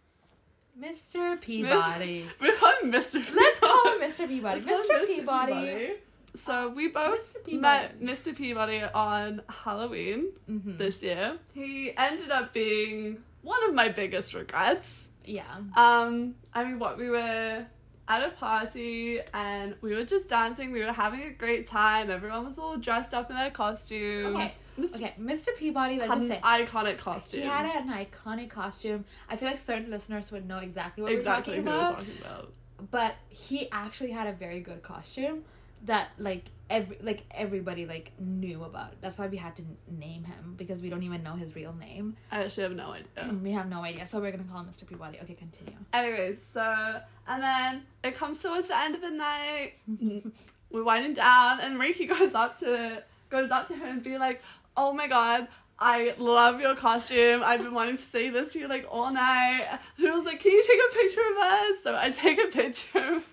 Mr. 0.80 1.40
Peabody. 1.40 2.24
We 2.40 2.52
call 2.56 2.72
him 2.82 2.92
Mr. 2.92 3.14
Let's 3.34 3.60
call 3.60 3.92
him 3.92 4.00
Mr. 4.10 4.28
Peabody. 4.28 4.60
Let's 4.62 4.88
call 4.88 4.98
Mr. 4.98 5.00
him 5.00 5.16
Peabody. 5.16 5.92
So 6.34 6.68
we 6.68 6.88
both 6.88 7.34
Mr. 7.34 7.44
Peabody. 7.44 7.60
met 7.60 8.00
Mr. 8.00 8.36
Peabody 8.36 8.82
on 8.82 9.42
Halloween 9.48 10.28
Mhm. 10.48 10.78
this 10.78 11.02
year. 11.02 11.38
He 11.52 11.92
ended 11.96 12.30
up 12.30 12.52
being 12.52 13.18
one 13.42 13.62
of 13.64 13.74
my 13.74 13.88
biggest 13.88 14.34
regrets. 14.34 15.08
Yeah. 15.24 15.42
Um, 15.76 16.34
I 16.54 16.64
mean, 16.64 16.78
what 16.78 16.96
we 16.96 17.10
were 17.10 17.66
at 18.10 18.22
a 18.22 18.30
party 18.30 19.20
and 19.34 19.74
we 19.80 19.94
were 19.94 20.04
just 20.04 20.28
dancing. 20.28 20.70
We 20.72 20.82
were 20.84 20.92
having 20.92 21.22
a 21.24 21.30
great 21.30 21.66
time. 21.66 22.08
Everyone 22.08 22.44
was 22.44 22.58
all 22.58 22.76
dressed 22.76 23.12
up 23.14 23.30
in 23.30 23.36
their 23.36 23.50
costumes. 23.50 24.34
Okay. 24.36 24.52
Mr. 24.78 24.94
Okay, 24.96 25.14
Mr. 25.20 25.48
Peabody, 25.56 25.96
let's 25.96 26.08
had 26.10 26.20
just 26.20 26.30
an 26.30 26.42
say. 26.42 26.64
iconic 26.64 26.98
costume. 26.98 27.40
He 27.42 27.46
had 27.46 27.66
an 27.66 27.88
iconic 27.92 28.48
costume. 28.50 29.04
I 29.28 29.36
feel 29.36 29.48
like 29.48 29.58
certain 29.58 29.90
listeners 29.90 30.30
would 30.32 30.46
know 30.46 30.58
exactly 30.58 31.02
what 31.02 31.12
exactly 31.12 31.58
we're 31.60 31.64
talking 31.64 31.72
we're 31.72 31.80
about. 31.80 31.96
talking 31.98 32.18
about. 32.20 32.52
but 32.90 33.14
he 33.28 33.70
actually 33.72 34.12
had 34.12 34.26
a 34.26 34.32
very 34.32 34.60
good 34.60 34.82
costume 34.82 35.44
that 35.84 36.08
like 36.18 36.44
every 36.70 36.98
like 37.00 37.24
everybody 37.30 37.86
like 37.86 38.12
knew 38.18 38.64
about. 38.64 39.00
That's 39.00 39.18
why 39.18 39.26
we 39.28 39.36
had 39.36 39.56
to 39.56 39.62
name 39.90 40.24
him 40.24 40.54
because 40.56 40.80
we 40.80 40.88
don't 40.90 41.02
even 41.02 41.22
know 41.22 41.34
his 41.34 41.54
real 41.54 41.72
name. 41.72 42.16
I 42.30 42.42
actually 42.44 42.64
have 42.64 42.72
no 42.76 42.90
idea. 42.92 43.34
we 43.42 43.52
have 43.52 43.68
no 43.68 43.82
idea, 43.82 44.06
so 44.06 44.20
we're 44.20 44.30
gonna 44.30 44.44
call 44.44 44.60
him 44.60 44.66
Mr. 44.66 44.86
Peabody. 44.86 45.18
Okay, 45.22 45.34
continue. 45.34 45.78
Anyways, 45.92 46.44
so 46.52 47.00
and 47.26 47.42
then 47.42 47.82
it 48.04 48.14
comes 48.16 48.38
towards 48.38 48.68
the 48.68 48.78
end 48.78 48.94
of 48.94 49.00
the 49.00 49.10
night. 49.10 49.74
we're 50.70 50.84
winding 50.84 51.14
down, 51.14 51.60
and 51.60 51.78
Rinky 51.80 52.08
goes 52.08 52.34
up 52.34 52.58
to 52.60 53.02
goes 53.30 53.50
up 53.50 53.68
to 53.68 53.74
him 53.74 53.86
and 53.86 54.02
be 54.02 54.18
like, 54.18 54.42
"Oh 54.78 54.92
my 54.92 55.08
god." 55.08 55.48
I 55.80 56.14
love 56.18 56.60
your 56.60 56.74
costume. 56.74 57.42
I've 57.44 57.62
been 57.62 57.72
wanting 57.72 57.96
to 57.96 58.02
say 58.02 58.30
this 58.30 58.52
to 58.52 58.58
you 58.58 58.66
like 58.66 58.84
all 58.90 59.12
night. 59.12 59.78
So 59.96 60.08
I 60.08 60.10
was 60.10 60.24
like, 60.24 60.40
Can 60.40 60.50
you 60.50 60.64
take 60.66 60.80
a 60.90 60.94
picture 60.94 61.20
of 61.30 61.36
us? 61.36 61.76
So 61.84 61.96
I 61.96 62.10
take 62.10 62.38
a 62.38 62.48
picture 62.48 63.14
of 63.14 63.26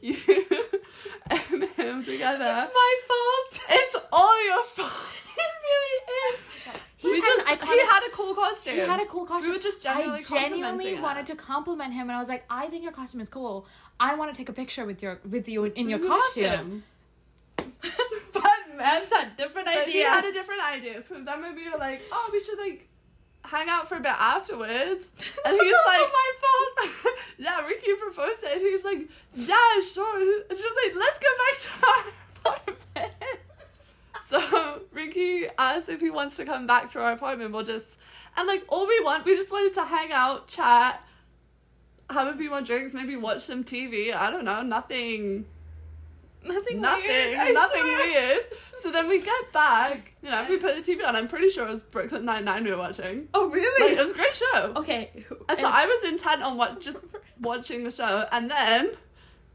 you 0.00 0.16
and 1.30 1.64
him 1.64 2.04
together. 2.04 2.66
It's 2.66 2.74
my 2.74 2.94
fault. 3.08 3.60
It's 3.70 3.96
all 4.12 4.44
your 4.44 4.64
fault. 4.64 4.92
it 5.38 5.52
really 5.68 6.30
is. 6.30 6.40
He 6.98 7.10
we 7.10 7.20
had 7.20 7.44
just 7.46 7.64
he 7.64 7.78
had 7.78 8.02
a 8.06 8.10
cool 8.12 8.34
costume. 8.34 8.74
He 8.74 8.80
had 8.80 9.00
a 9.00 9.06
cool 9.06 9.24
costume. 9.24 9.50
We 9.50 9.56
were 9.56 9.62
just 9.62 9.82
genuinely 9.82 10.20
I 10.20 10.22
genuinely 10.22 10.94
wanted 11.00 11.26
to 11.28 11.36
compliment 11.36 11.94
him, 11.94 12.08
and 12.08 12.12
I 12.12 12.20
was 12.20 12.28
like, 12.28 12.44
"I 12.50 12.66
think 12.68 12.82
your 12.82 12.92
costume 12.92 13.20
is 13.20 13.28
cool. 13.28 13.66
I 14.00 14.16
want 14.16 14.32
to 14.32 14.36
take 14.36 14.48
a 14.48 14.52
picture 14.52 14.84
with 14.84 15.00
your 15.02 15.20
with 15.28 15.48
you 15.48 15.64
in, 15.64 15.72
in 15.72 15.88
your 15.88 16.00
Your 16.00 16.08
costume." 16.08 16.82
man's 18.78 19.12
had 19.12 19.36
different 19.36 19.66
But 19.66 19.76
ideas. 19.76 19.92
he 19.92 20.00
had 20.00 20.24
a 20.24 20.32
different 20.32 20.62
idea. 20.62 21.02
So 21.06 21.14
then 21.22 21.42
when 21.42 21.54
we 21.54 21.68
were 21.70 21.78
like, 21.78 22.00
oh, 22.10 22.30
we 22.32 22.40
should 22.42 22.58
like 22.58 22.88
hang 23.44 23.68
out 23.68 23.88
for 23.88 23.96
a 23.96 24.00
bit 24.00 24.12
afterwards. 24.18 25.10
And 25.44 25.54
he's 25.60 25.72
like, 25.86 26.08
my 26.20 26.30
fault. 26.42 26.90
yeah, 27.38 27.60
Rinky 27.62 27.98
proposed 27.98 28.42
it. 28.42 28.52
And 28.52 28.60
he's 28.60 28.84
like, 28.84 29.08
yeah, 29.34 29.80
sure. 29.92 30.20
And 30.48 30.58
she 30.58 30.64
was 30.64 30.76
like, 30.84 30.94
let's 30.96 31.18
go 31.18 31.28
back 31.44 31.56
to 31.62 31.70
our 31.86 32.04
apartment. 32.54 33.12
so 34.30 34.80
Rinky 34.94 35.48
asked 35.58 35.88
if 35.88 36.00
he 36.00 36.10
wants 36.10 36.36
to 36.36 36.44
come 36.44 36.66
back 36.66 36.90
to 36.92 37.00
our 37.00 37.12
apartment. 37.12 37.52
We'll 37.52 37.64
just, 37.64 37.86
and 38.36 38.46
like 38.46 38.64
all 38.68 38.86
we 38.86 39.00
want, 39.02 39.24
we 39.24 39.36
just 39.36 39.50
wanted 39.52 39.74
to 39.74 39.84
hang 39.84 40.12
out, 40.12 40.48
chat, 40.48 41.02
have 42.10 42.28
a 42.28 42.36
few 42.36 42.50
more 42.50 42.62
drinks, 42.62 42.94
maybe 42.94 43.16
watch 43.16 43.42
some 43.42 43.64
TV. 43.64 44.14
I 44.14 44.30
don't 44.30 44.44
know, 44.44 44.62
nothing 44.62 45.44
nothing. 46.44 46.80
nothing, 46.80 47.06
weird, 47.06 47.54
nothing 47.54 47.84
weird. 47.84 48.46
So 48.82 48.90
then 48.92 49.08
we 49.08 49.20
get 49.20 49.52
back, 49.52 50.12
you 50.22 50.30
know, 50.30 50.46
we 50.48 50.56
put 50.56 50.76
the 50.84 50.92
TV 50.96 51.06
on. 51.06 51.16
I'm 51.16 51.28
pretty 51.28 51.50
sure 51.50 51.66
it 51.66 51.70
was 51.70 51.82
Brooklyn 51.82 52.24
Nine 52.24 52.44
Nine 52.44 52.64
we 52.64 52.70
were 52.70 52.76
watching. 52.78 53.28
Oh 53.34 53.46
Like, 53.46 53.54
really? 53.54 53.92
it 53.94 53.98
was 54.02 54.12
a 54.12 54.14
great 54.14 54.36
show. 54.36 54.72
okay. 54.76 55.10
And 55.48 55.58
so 55.58 55.66
I 55.68 55.84
was 55.86 56.08
intent 56.08 56.42
on 56.42 56.56
what 56.56 56.80
just 56.80 56.98
watching 57.40 57.84
the 57.84 57.90
show, 57.90 58.26
and 58.32 58.50
then 58.50 58.92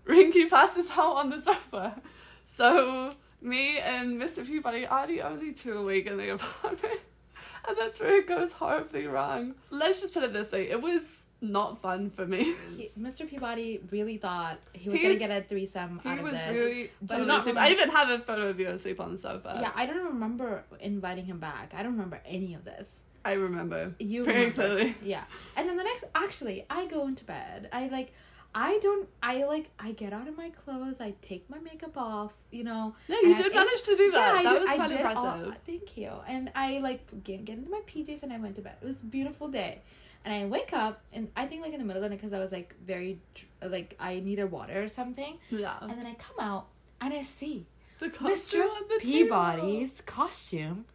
Rinky 0.07 0.49
passes 0.49 0.89
out 0.91 1.15
on 1.17 1.29
the 1.29 1.39
sofa. 1.41 2.01
So 2.45 3.13
me 3.41 3.79
and 3.79 4.21
Mr. 4.21 4.45
Peabody 4.45 4.85
are 4.85 5.07
the 5.07 5.21
only 5.21 5.53
two 5.53 5.73
awake 5.77 6.07
in 6.07 6.17
the 6.17 6.33
apartment, 6.33 6.99
and 7.67 7.77
that's 7.77 7.99
where 7.99 8.19
it 8.19 8.27
goes 8.27 8.53
horribly 8.53 9.07
wrong. 9.07 9.55
Let's 9.69 10.01
just 10.01 10.13
put 10.13 10.23
it 10.23 10.33
this 10.33 10.51
way: 10.51 10.69
it 10.69 10.81
was 10.81 11.22
not 11.43 11.81
fun 11.81 12.09
for 12.09 12.25
me. 12.25 12.55
He- 12.77 12.89
Mr. 12.99 13.27
Peabody 13.29 13.81
really 13.91 14.17
thought 14.17 14.57
he 14.73 14.89
was 14.89 14.99
He- 14.99 15.03
gonna 15.05 15.19
get 15.19 15.29
a 15.31 15.43
threesome 15.47 15.99
He 16.01 16.09
out 16.09 16.17
of 16.17 16.23
was 16.23 16.31
this. 16.33 16.47
really. 16.49 16.83
Do 17.05 17.07
totally 17.25 17.27
not. 17.27 17.57
I 17.57 17.69
even 17.71 17.89
have 17.89 18.09
a 18.09 18.19
photo 18.19 18.47
of 18.49 18.59
you 18.59 18.67
asleep 18.69 18.99
on 18.99 19.11
the 19.11 19.17
sofa. 19.17 19.59
yeah, 19.61 19.71
I 19.75 19.85
don't 19.85 20.05
remember 20.05 20.63
inviting 20.79 21.25
him 21.25 21.39
back. 21.39 21.73
I 21.77 21.83
don't 21.83 21.91
remember 21.93 22.21
any 22.25 22.53
of 22.55 22.63
this. 22.65 22.99
I 23.25 23.33
remember. 23.33 23.93
You 23.99 24.23
Very 24.25 24.49
remember. 24.49 24.55
clearly. 24.75 24.95
Yeah. 25.03 25.23
And 25.55 25.69
then 25.69 25.77
the 25.77 25.83
next 25.83 26.03
actually, 26.15 26.65
I 26.69 26.87
go 26.87 27.07
into 27.07 27.23
bed. 27.25 27.69
I 27.71 27.87
like 27.87 28.13
I 28.55 28.77
don't 28.83 29.07
I 29.23 29.45
like 29.45 29.69
I 29.79 29.93
get 29.93 30.13
out 30.13 30.27
of 30.27 30.37
my 30.37 30.49
clothes, 30.49 31.01
I 31.01 31.15
take 31.21 31.49
my 31.49 31.57
makeup 31.59 31.97
off, 31.97 32.33
you 32.51 32.63
know. 32.63 32.95
Yeah, 33.07 33.17
you 33.23 33.35
did 33.35 33.47
it- 33.47 33.55
manage 33.55 33.81
to 33.83 33.95
do 33.97 34.11
that. 34.11 34.35
I 34.35 34.43
that 34.43 34.51
did- 34.53 34.61
was 34.61 34.69
I 34.69 34.75
quite 34.75 34.89
did 34.89 35.01
all- 35.01 35.33
impressive. 35.35 35.57
thank 35.65 35.97
you. 35.97 36.11
And 36.27 36.51
I 36.55 36.79
like 36.79 37.01
get, 37.23 37.45
get 37.45 37.57
into 37.57 37.71
my 37.71 37.81
PJs 37.87 38.23
and 38.23 38.31
I 38.33 38.37
went 38.39 38.55
to 38.57 38.61
bed. 38.61 38.75
It 38.81 38.85
was 38.85 38.97
a 39.01 39.05
beautiful 39.05 39.47
day. 39.47 39.81
And 40.25 40.33
I 40.33 40.45
wake 40.45 40.71
up 40.73 41.01
and 41.11 41.29
I 41.35 41.45
think 41.47 41.61
like 41.63 41.73
in 41.73 41.79
the 41.79 41.85
middle 41.85 42.01
of 42.01 42.09
the 42.09 42.15
night 42.15 42.21
because 42.21 42.33
I 42.33 42.39
was 42.39 42.51
like 42.51 42.73
very 42.85 43.19
like 43.61 43.95
I 43.99 44.19
needed 44.19 44.45
water 44.51 44.81
or 44.83 44.87
something. 44.89 45.37
yeah. 45.49 45.75
And 45.81 45.91
then 45.91 46.05
I 46.05 46.13
come 46.15 46.39
out 46.39 46.67
and 47.01 47.13
I 47.13 47.23
see 47.23 47.65
The 47.99 48.09
costume 48.09 48.61
Mr. 48.61 48.63
on 48.65 48.81
the 48.89 48.99
Peabody's 49.01 50.01
costume, 50.05 50.85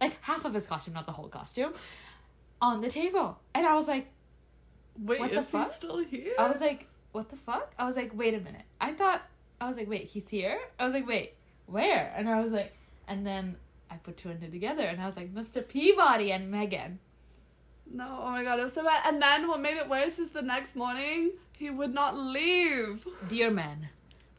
like 0.00 0.16
half 0.22 0.44
of 0.44 0.54
his 0.54 0.66
costume, 0.66 0.94
not 0.94 1.06
the 1.06 1.12
whole 1.12 1.28
costume, 1.28 1.72
on 2.62 2.80
the 2.80 2.88
table. 2.90 3.38
And 3.54 3.66
I 3.66 3.74
was 3.74 3.88
like, 3.88 4.04
table. 4.04 5.06
Wait, 5.08 5.20
What 5.20 5.30
is 5.30 5.36
the 5.36 5.42
he 5.42 5.48
fuck? 5.50 5.74
still 5.74 5.98
here? 6.04 6.32
I 6.38 6.48
was 6.48 6.60
like, 6.60 6.86
what 7.12 7.28
the 7.28 7.36
fuck? 7.36 7.72
I 7.78 7.84
was 7.86 7.96
like, 7.96 8.12
wait 8.16 8.34
a 8.34 8.40
minute. 8.40 8.62
I 8.80 8.92
thought, 8.92 9.22
I 9.60 9.66
was 9.68 9.76
like, 9.76 9.88
wait, 9.90 10.04
he's 10.04 10.28
here? 10.28 10.58
I 10.78 10.84
was 10.84 10.94
like, 10.94 11.06
wait, 11.08 11.34
where? 11.66 12.12
And 12.16 12.28
I 12.28 12.40
was 12.40 12.52
like, 12.52 12.72
and 13.08 13.26
then 13.26 13.56
I 13.90 13.96
put 13.96 14.16
two 14.16 14.30
and 14.30 14.40
two 14.40 14.48
together 14.48 14.82
and 14.82 15.00
I 15.00 15.06
was 15.06 15.16
like, 15.16 15.34
Mr. 15.34 15.66
Peabody 15.66 16.30
and 16.32 16.50
Megan. 16.50 16.98
No, 17.92 18.20
oh 18.22 18.30
my 18.30 18.42
god, 18.42 18.58
it 18.60 18.64
was 18.64 18.72
so 18.72 18.84
bad. 18.84 19.02
And 19.06 19.20
then 19.22 19.48
what 19.48 19.60
made 19.60 19.76
it 19.76 19.88
worse 19.88 20.18
is 20.18 20.30
the 20.30 20.42
next 20.42 20.76
morning 20.76 21.32
he 21.52 21.70
would 21.70 21.94
not 21.94 22.16
leave. 22.16 23.06
Dear 23.28 23.50
man, 23.50 23.88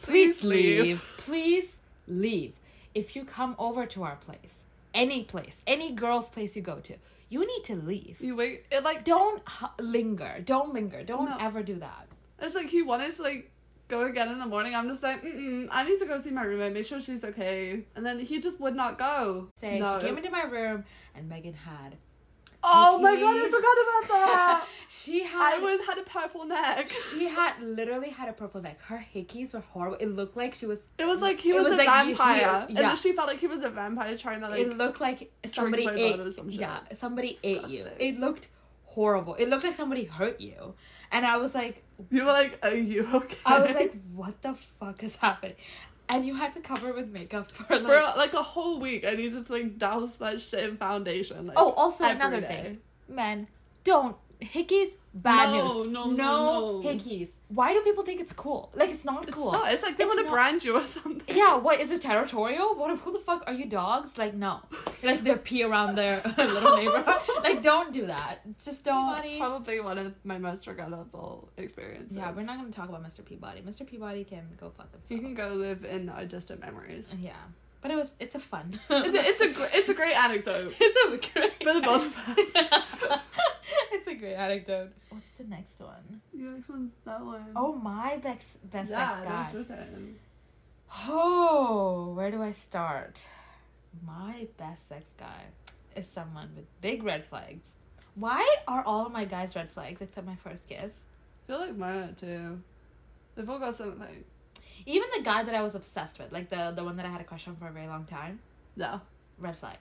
Please 0.01 0.39
please, 0.39 0.43
leave. 0.43 0.83
leave. 0.85 1.05
Please 1.17 1.75
leave. 2.07 2.53
If 2.93 3.15
you 3.15 3.23
come 3.25 3.55
over 3.57 3.85
to 3.87 4.03
our 4.03 4.15
place, 4.17 4.55
any 4.93 5.23
place, 5.23 5.55
any 5.65 5.91
girl's 5.93 6.29
place 6.29 6.55
you 6.55 6.61
go 6.61 6.79
to, 6.81 6.95
you 7.29 7.39
need 7.45 7.63
to 7.65 7.75
leave. 7.75 8.17
You 8.19 8.35
wait, 8.35 8.65
it 8.71 8.83
like 8.83 9.03
Don't 9.03 9.41
h- 9.61 9.69
linger. 9.79 10.39
Don't 10.45 10.73
linger. 10.73 11.03
Don't 11.03 11.29
No. 11.29 11.37
ever 11.39 11.63
do 11.63 11.75
that. 11.75 12.07
it's 12.39 12.53
like 12.55 12.67
he 12.67 12.81
wanted 12.83 13.15
to 13.15 13.21
like 13.23 13.49
go 13.87 14.05
again 14.05 14.29
in 14.29 14.37
the 14.39 14.45
morning. 14.45 14.75
I'm 14.75 14.87
just 14.87 15.01
like, 15.01 15.23
mm 15.23 15.67
I 15.71 15.83
need 15.83 15.99
to 15.99 16.05
go 16.05 16.19
see 16.19 16.29
my 16.31 16.43
roommate, 16.43 16.73
make 16.73 16.85
sure 16.85 17.01
she's 17.01 17.23
okay. 17.23 17.83
And 17.95 18.05
then 18.05 18.19
he 18.19 18.39
just 18.39 18.59
would 18.59 18.75
not 18.75 18.97
go. 18.99 19.47
Say 19.61 19.79
no. 19.79 19.99
she 19.99 20.05
came 20.07 20.17
into 20.17 20.29
my 20.29 20.43
room 20.43 20.83
and 21.15 21.27
Megan 21.29 21.53
had. 21.53 21.95
Oh 22.63 22.99
my 22.99 23.15
god, 23.15 23.37
I 23.37 23.45
forgot 23.45 23.59
about 23.59 24.09
that. 24.09 24.67
she 24.89 25.23
had 25.23 25.55
I 25.55 25.59
was 25.59 25.85
had 25.85 25.97
a 25.97 26.03
purple 26.03 26.45
neck. 26.45 26.91
She 26.91 27.27
had 27.27 27.61
literally 27.61 28.09
had 28.09 28.29
a 28.29 28.33
purple 28.33 28.61
neck. 28.61 28.79
Her 28.81 29.03
hickeys 29.13 29.53
were 29.53 29.59
horrible. 29.59 29.97
It 29.97 30.07
looked 30.07 30.37
like 30.37 30.53
she 30.53 30.65
was. 30.65 30.79
It 30.97 31.07
was 31.07 31.21
like 31.21 31.39
he 31.39 31.53
was, 31.53 31.63
was 31.63 31.73
a 31.73 31.77
like 31.77 32.07
you 32.07 32.15
vampire, 32.15 32.65
and 32.67 32.77
yeah. 32.77 32.95
she 32.95 33.13
felt 33.13 33.27
like 33.27 33.39
he 33.39 33.47
was 33.47 33.63
a 33.63 33.69
vampire 33.69 34.17
trying 34.17 34.41
to 34.41 34.49
like. 34.49 34.61
it 34.61 34.77
looked 34.77 35.01
like 35.01 35.31
somebody 35.45 35.85
my 35.85 35.93
ate. 35.93 36.15
blood 36.15 36.27
or 36.27 36.31
some 36.31 36.49
shit. 36.49 36.61
Yeah, 36.61 36.79
somebody 36.93 37.37
ate 37.43 37.67
you. 37.67 37.83
Disgusting. 37.83 38.15
It 38.15 38.19
looked 38.19 38.49
horrible. 38.83 39.35
It 39.35 39.49
looked 39.49 39.63
like 39.63 39.75
somebody 39.75 40.05
hurt 40.05 40.39
you, 40.41 40.73
and 41.11 41.25
I 41.25 41.37
was 41.37 41.53
like, 41.53 41.83
you 42.09 42.25
were 42.25 42.31
like, 42.31 42.59
"Are 42.63 42.75
you 42.75 43.07
okay?" 43.13 43.37
I 43.45 43.59
was 43.59 43.75
like, 43.75 43.93
what 44.13 44.41
the 44.41 44.55
fuck 44.79 45.03
is 45.03 45.15
happening? 45.15 45.55
And 46.09 46.25
you 46.25 46.35
had 46.35 46.53
to 46.53 46.59
cover 46.61 46.89
it 46.89 46.95
with 46.95 47.09
makeup 47.09 47.51
for 47.51 47.79
like. 47.79 47.85
for 47.85 48.17
like 48.17 48.33
a 48.33 48.43
whole 48.43 48.79
week, 48.79 49.05
I 49.05 49.15
needed 49.15 49.45
to 49.45 49.53
like 49.53 49.77
douse 49.77 50.15
that 50.17 50.41
shit 50.41 50.69
in 50.69 50.77
foundation. 50.77 51.47
Like, 51.47 51.57
oh, 51.59 51.71
also 51.71 52.05
another 52.05 52.41
day. 52.41 52.47
thing, 52.47 52.77
men, 53.09 53.47
don't 53.83 54.15
hickeys. 54.41 54.89
Bad 55.13 55.49
No, 55.51 55.83
news. 55.83 55.91
no, 55.93 56.03
no, 56.11 56.11
no, 56.11 56.81
no. 56.81 56.87
hickeys. 56.87 57.29
Why 57.47 57.73
do 57.73 57.81
people 57.81 58.03
think 58.03 58.19
it's 58.21 58.33
cool? 58.33 58.71
Like 58.75 58.91
it's 58.91 59.03
not 59.05 59.23
It's 59.23 59.33
cool. 59.33 59.51
not. 59.51 59.71
It's 59.73 59.81
like 59.81 59.97
they 59.97 60.05
want 60.05 60.23
to 60.23 60.31
brand 60.31 60.63
you 60.63 60.75
or 60.75 60.83
something. 60.83 61.35
Yeah, 61.35 61.55
what 61.55 61.79
is 61.79 61.89
it 61.91 62.01
territorial? 62.03 62.75
What 62.75 62.95
who 62.99 63.13
the 63.13 63.19
fuck 63.19 63.43
are 63.47 63.53
you 63.53 63.65
dogs? 63.65 64.17
Like 64.17 64.35
no. 64.35 64.59
Like 65.01 65.23
they 65.23 65.33
pee 65.35 65.63
around 65.63 65.95
their 65.95 66.21
little 66.37 66.77
neighborhood. 66.77 67.15
Like 67.41 67.63
don't 67.63 67.91
do 67.93 68.05
that. 68.07 68.41
Just 68.63 68.85
don't. 68.85 69.15
Peabody. 69.15 69.39
Probably 69.39 69.79
one 69.79 69.97
of 69.97 70.13
my 70.23 70.37
most 70.37 70.67
regrettable 70.67 71.49
experiences. 71.57 72.15
Yeah, 72.17 72.31
we're 72.31 72.43
not 72.43 72.57
gonna 72.57 72.69
talk 72.71 72.89
about 72.89 73.03
Mr. 73.03 73.25
Peabody. 73.25 73.61
Mr. 73.61 73.87
Peabody 73.87 74.23
can 74.23 74.45
go 74.59 74.69
fuck 74.69 74.91
himself. 74.91 75.09
You 75.09 75.19
can 75.19 75.33
go 75.33 75.49
live 75.55 75.83
in 75.85 76.09
our 76.09 76.25
distant 76.25 76.59
memories. 76.61 77.07
Yeah, 77.19 77.31
but 77.81 77.91
it 77.91 77.95
was 77.95 78.09
it's 78.19 78.35
a 78.35 78.39
fun. 78.39 78.79
It's 78.89 79.15
a, 79.15 79.29
it's 79.29 79.41
a 79.41 79.47
gr- 79.47 79.77
it's 79.77 79.89
a 79.89 79.93
great 79.93 80.15
anecdote. 80.15 80.73
it's 80.79 80.97
a 80.97 81.31
great 81.31 81.63
For 81.63 81.73
the 81.73 81.81
both 81.81 82.05
of 82.05 82.17
us. 82.17 83.19
it's 83.91 84.07
a 84.07 84.15
great 84.15 84.35
anecdote. 84.35 84.91
What's 85.09 85.27
the 85.37 85.43
next 85.45 85.79
one? 85.79 86.21
The 86.33 86.43
next 86.43 86.69
one's 86.69 86.93
that 87.05 87.23
one. 87.23 87.51
Oh 87.55 87.73
my 87.73 88.17
best 88.17 88.45
best 88.71 88.89
yeah, 88.91 89.15
sex 89.15 89.27
guy. 89.27 89.31
that's 89.31 89.53
your 89.53 89.63
turn. 89.63 90.15
Oh, 91.07 92.13
where 92.15 92.31
do 92.31 92.41
I 92.41 92.51
start? 92.51 93.19
My 94.05 94.47
best 94.57 94.87
sex 94.89 95.05
guy 95.19 95.43
is 95.95 96.07
someone 96.13 96.49
with 96.55 96.65
big 96.81 97.03
red 97.03 97.25
flags. 97.25 97.65
Why 98.15 98.55
are 98.67 98.83
all 98.83 99.05
of 99.05 99.11
my 99.11 99.25
guys 99.25 99.55
red 99.55 99.69
flags 99.71 100.01
except 100.01 100.25
my 100.25 100.35
first 100.35 100.67
kiss? 100.67 100.91
I 100.93 101.47
feel 101.47 101.59
like 101.59 101.75
mine 101.75 101.97
are 101.97 102.13
too. 102.13 102.61
They've 103.35 103.49
all 103.49 103.59
got 103.59 103.75
something. 103.75 104.23
Even 104.85 105.07
the 105.15 105.23
guy 105.23 105.43
that 105.43 105.55
I 105.55 105.61
was 105.61 105.75
obsessed 105.75 106.19
with, 106.19 106.31
like 106.31 106.49
the 106.49 106.71
the 106.75 106.83
one 106.83 106.97
that 106.97 107.05
I 107.05 107.09
had 107.09 107.21
a 107.21 107.23
crush 107.23 107.47
on 107.47 107.55
for 107.55 107.67
a 107.67 107.71
very 107.71 107.87
long 107.87 108.05
time, 108.05 108.39
No. 108.75 109.01
red 109.37 109.57
flag, 109.57 109.77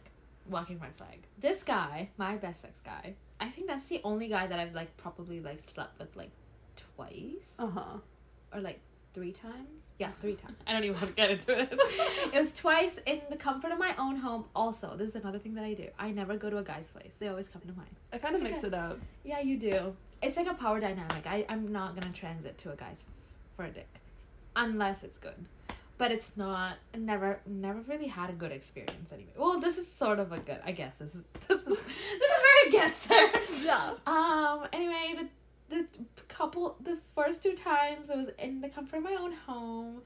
walking 0.48 0.78
red 0.80 0.94
flag. 0.96 1.18
This 1.40 1.62
guy, 1.62 2.09
my 2.16 2.37
best 2.37 2.62
sex 2.62 2.80
guy, 2.85 3.14
I 3.40 3.50
think 3.50 3.66
that's 3.66 3.85
the 3.87 4.00
only 4.04 4.28
guy 4.28 4.46
that 4.46 4.59
I've 4.59 4.74
like 4.74 4.96
probably 4.96 5.40
like 5.40 5.61
slept 5.74 5.98
with 5.98 6.14
like 6.16 6.30
twice 6.96 7.46
Uh 7.59 7.66
huh. 7.68 7.98
or 8.52 8.61
like 8.61 8.80
three 9.14 9.32
times. 9.32 9.68
Yeah, 9.98 10.11
three 10.20 10.35
times. 10.44 10.56
I 10.66 10.72
don't 10.72 10.85
even 10.85 10.96
want 10.96 11.09
to 11.09 11.14
get 11.14 11.30
into 11.30 11.46
this. 11.46 11.68
it 12.32 12.35
was 12.38 12.52
twice 12.52 12.98
in 13.06 13.20
the 13.30 13.37
comfort 13.37 13.72
of 13.72 13.78
my 13.78 13.94
own 13.96 14.16
home. 14.16 14.44
Also, 14.54 14.94
this 14.96 15.11
is 15.11 15.14
another 15.16 15.38
thing 15.38 15.54
that 15.54 15.64
I 15.64 15.72
do. 15.74 15.88
I 15.98 16.11
never 16.11 16.37
go 16.37 16.50
to 16.50 16.59
a 16.59 16.62
guy's 16.62 16.88
place. 16.90 17.12
They 17.18 17.28
always 17.28 17.48
come 17.48 17.62
to 17.62 17.72
mine. 17.74 17.87
I 18.12 18.18
kind 18.18 18.35
of 18.37 18.42
mix 18.42 18.59
okay. 18.59 18.66
it 18.68 18.74
up. 18.74 18.98
Yeah, 19.24 19.40
you 19.40 19.56
do. 19.59 19.96
It's 20.22 20.37
like 20.37 20.46
a 20.48 20.54
power 20.54 20.80
dynamic. 20.80 21.26
I, 21.26 21.46
I'm 21.48 21.72
not 21.72 21.94
gonna 21.98 22.12
transit 22.12 22.59
to 22.59 22.72
a 22.72 22.76
guy's 22.76 23.04
for 23.56 23.64
a 23.64 23.70
dick. 23.70 23.88
Unless 24.56 25.04
it's 25.04 25.18
good. 25.18 25.44
But 25.98 26.10
it's 26.12 26.36
not 26.36 26.76
never 26.96 27.40
never 27.46 27.80
really 27.88 28.08
had 28.08 28.28
a 28.30 28.32
good 28.32 28.52
experience 28.52 29.12
anyway. 29.12 29.32
Well, 29.38 29.60
this 29.60 29.78
is 29.78 29.86
sort 29.98 30.18
of 30.18 30.32
a 30.32 30.38
good 30.38 30.60
I 30.64 30.72
guess 30.72 30.96
this 30.96 31.14
is 31.14 31.22
this 31.48 31.58
is, 31.60 31.66
this 31.66 32.30
is 32.66 32.72
gets 32.72 33.06
there. 33.10 33.30
Yeah. 33.64 33.94
Um 34.06 34.66
anyway, 34.72 35.14
the 35.18 35.26
the 35.68 35.86
couple 36.28 36.76
the 36.82 36.98
first 37.14 37.42
two 37.42 37.54
times 37.54 38.10
it 38.10 38.16
was 38.16 38.28
in 38.38 38.60
the 38.60 38.68
comfort 38.68 38.98
of 38.98 39.04
my 39.04 39.14
own 39.14 39.32
home. 39.32 40.02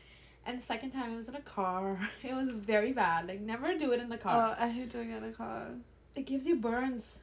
And 0.47 0.59
the 0.61 0.65
second 0.65 0.93
time 0.93 1.13
it 1.13 1.17
was 1.17 1.29
in 1.29 1.35
a 1.37 1.41
car. 1.43 1.99
It 2.23 2.35
was 2.35 2.51
very 2.51 2.93
bad. 2.93 3.27
Like 3.29 3.41
never 3.41 3.77
do 3.77 3.93
it 3.93 4.01
in 4.01 4.09
the 4.09 4.17
car. 4.19 4.57
Oh, 4.59 4.65
I 4.65 4.69
hate 4.69 4.91
doing 4.91 5.11
it 5.11 5.19
in 5.23 5.25
a 5.25 5.33
car. 5.33 5.67
it 6.15 6.25
gives 6.27 6.47
you 6.47 6.57
burns. 6.57 7.19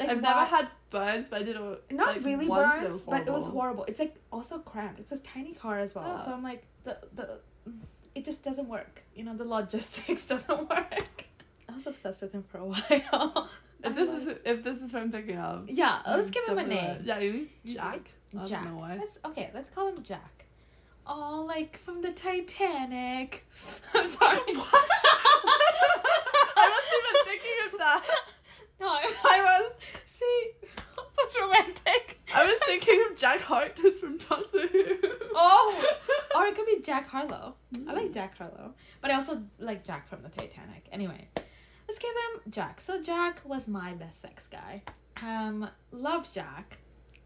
Like 0.00 0.08
I've 0.08 0.22
never 0.22 0.44
had 0.44 0.68
burns, 0.90 1.28
but 1.28 1.40
I 1.40 1.44
did 1.44 1.54
it. 1.56 1.92
not 1.92 2.16
like, 2.16 2.24
really 2.24 2.48
burns, 2.48 3.02
but 3.02 3.26
it 3.26 3.32
was 3.32 3.46
horrible. 3.46 3.84
It's 3.84 4.00
like 4.00 4.16
also 4.32 4.58
cramped. 4.58 4.98
It's 5.00 5.10
this 5.10 5.20
tiny 5.20 5.52
car 5.54 5.78
as 5.78 5.94
well. 5.94 6.16
Oh. 6.18 6.24
So 6.24 6.32
I'm 6.32 6.42
like 6.42 6.64
the 6.84 6.98
the 7.14 7.38
it 8.14 8.24
just 8.24 8.42
doesn't 8.42 8.68
work. 8.68 9.02
You 9.14 9.24
know, 9.24 9.36
the 9.36 9.44
logistics 9.44 10.26
doesn't 10.26 10.68
work. 10.70 11.26
I 11.68 11.74
was 11.74 11.86
obsessed 11.86 12.22
with 12.22 12.32
him 12.32 12.42
for 12.42 12.58
a 12.58 12.66
while. 12.66 13.48
If 13.82 13.94
this 13.94 14.10
is 14.10 14.36
if 14.44 14.62
this 14.62 14.82
is 14.82 14.92
what 14.92 15.02
I'm 15.04 15.10
thinking 15.10 15.38
of. 15.38 15.70
yeah, 15.70 16.00
let's 16.06 16.30
give 16.30 16.44
him 16.46 16.58
a 16.58 16.66
name. 16.66 17.00
Yeah, 17.02 17.18
You 17.18 17.48
Jack. 17.64 18.10
I 18.38 18.44
Jack. 18.44 18.62
don't 18.62 18.74
know 18.74 18.80
why. 18.80 18.96
Let's 18.98 19.18
okay. 19.24 19.50
Let's 19.54 19.70
call 19.70 19.88
him 19.88 20.02
Jack. 20.02 20.44
Oh, 21.06 21.44
like 21.48 21.78
from 21.82 22.02
the 22.02 22.12
Titanic. 22.12 23.46
I'm 23.94 24.06
sorry. 24.10 24.38
I 24.46 24.52
wasn't 26.68 26.94
even 27.00 27.14
thinking 27.24 27.58
of 27.72 27.78
that. 27.78 28.04
No, 28.80 28.86
I, 28.88 29.60
was 29.60 29.72
see. 30.06 30.50
What's 31.14 31.38
romantic? 31.38 32.18
I 32.34 32.46
was 32.46 32.58
thinking 32.66 33.04
of 33.10 33.16
Jack 33.16 33.42
Harkness 33.42 34.00
from 34.00 34.16
Doctor 34.16 34.66
Who. 34.68 34.96
Oh, 35.34 35.96
or 36.36 36.46
it 36.46 36.56
could 36.56 36.66
be 36.66 36.80
Jack 36.82 37.08
Harlow. 37.08 37.56
I 37.86 37.92
like 37.92 38.12
Jack 38.14 38.38
Harlow, 38.38 38.74
but 39.02 39.10
I 39.10 39.14
also 39.14 39.42
like 39.58 39.84
Jack 39.84 40.08
from 40.08 40.22
the 40.22 40.30
Titanic. 40.30 40.86
Anyway, 40.92 41.28
let's 41.88 41.98
give 41.98 42.10
him 42.10 42.50
Jack. 42.50 42.80
So 42.80 43.02
Jack 43.02 43.42
was 43.44 43.68
my 43.68 43.92
best 43.92 44.22
sex 44.22 44.46
guy. 44.46 44.82
Um, 45.22 45.68
loved 45.92 46.32
Jack, 46.32 46.78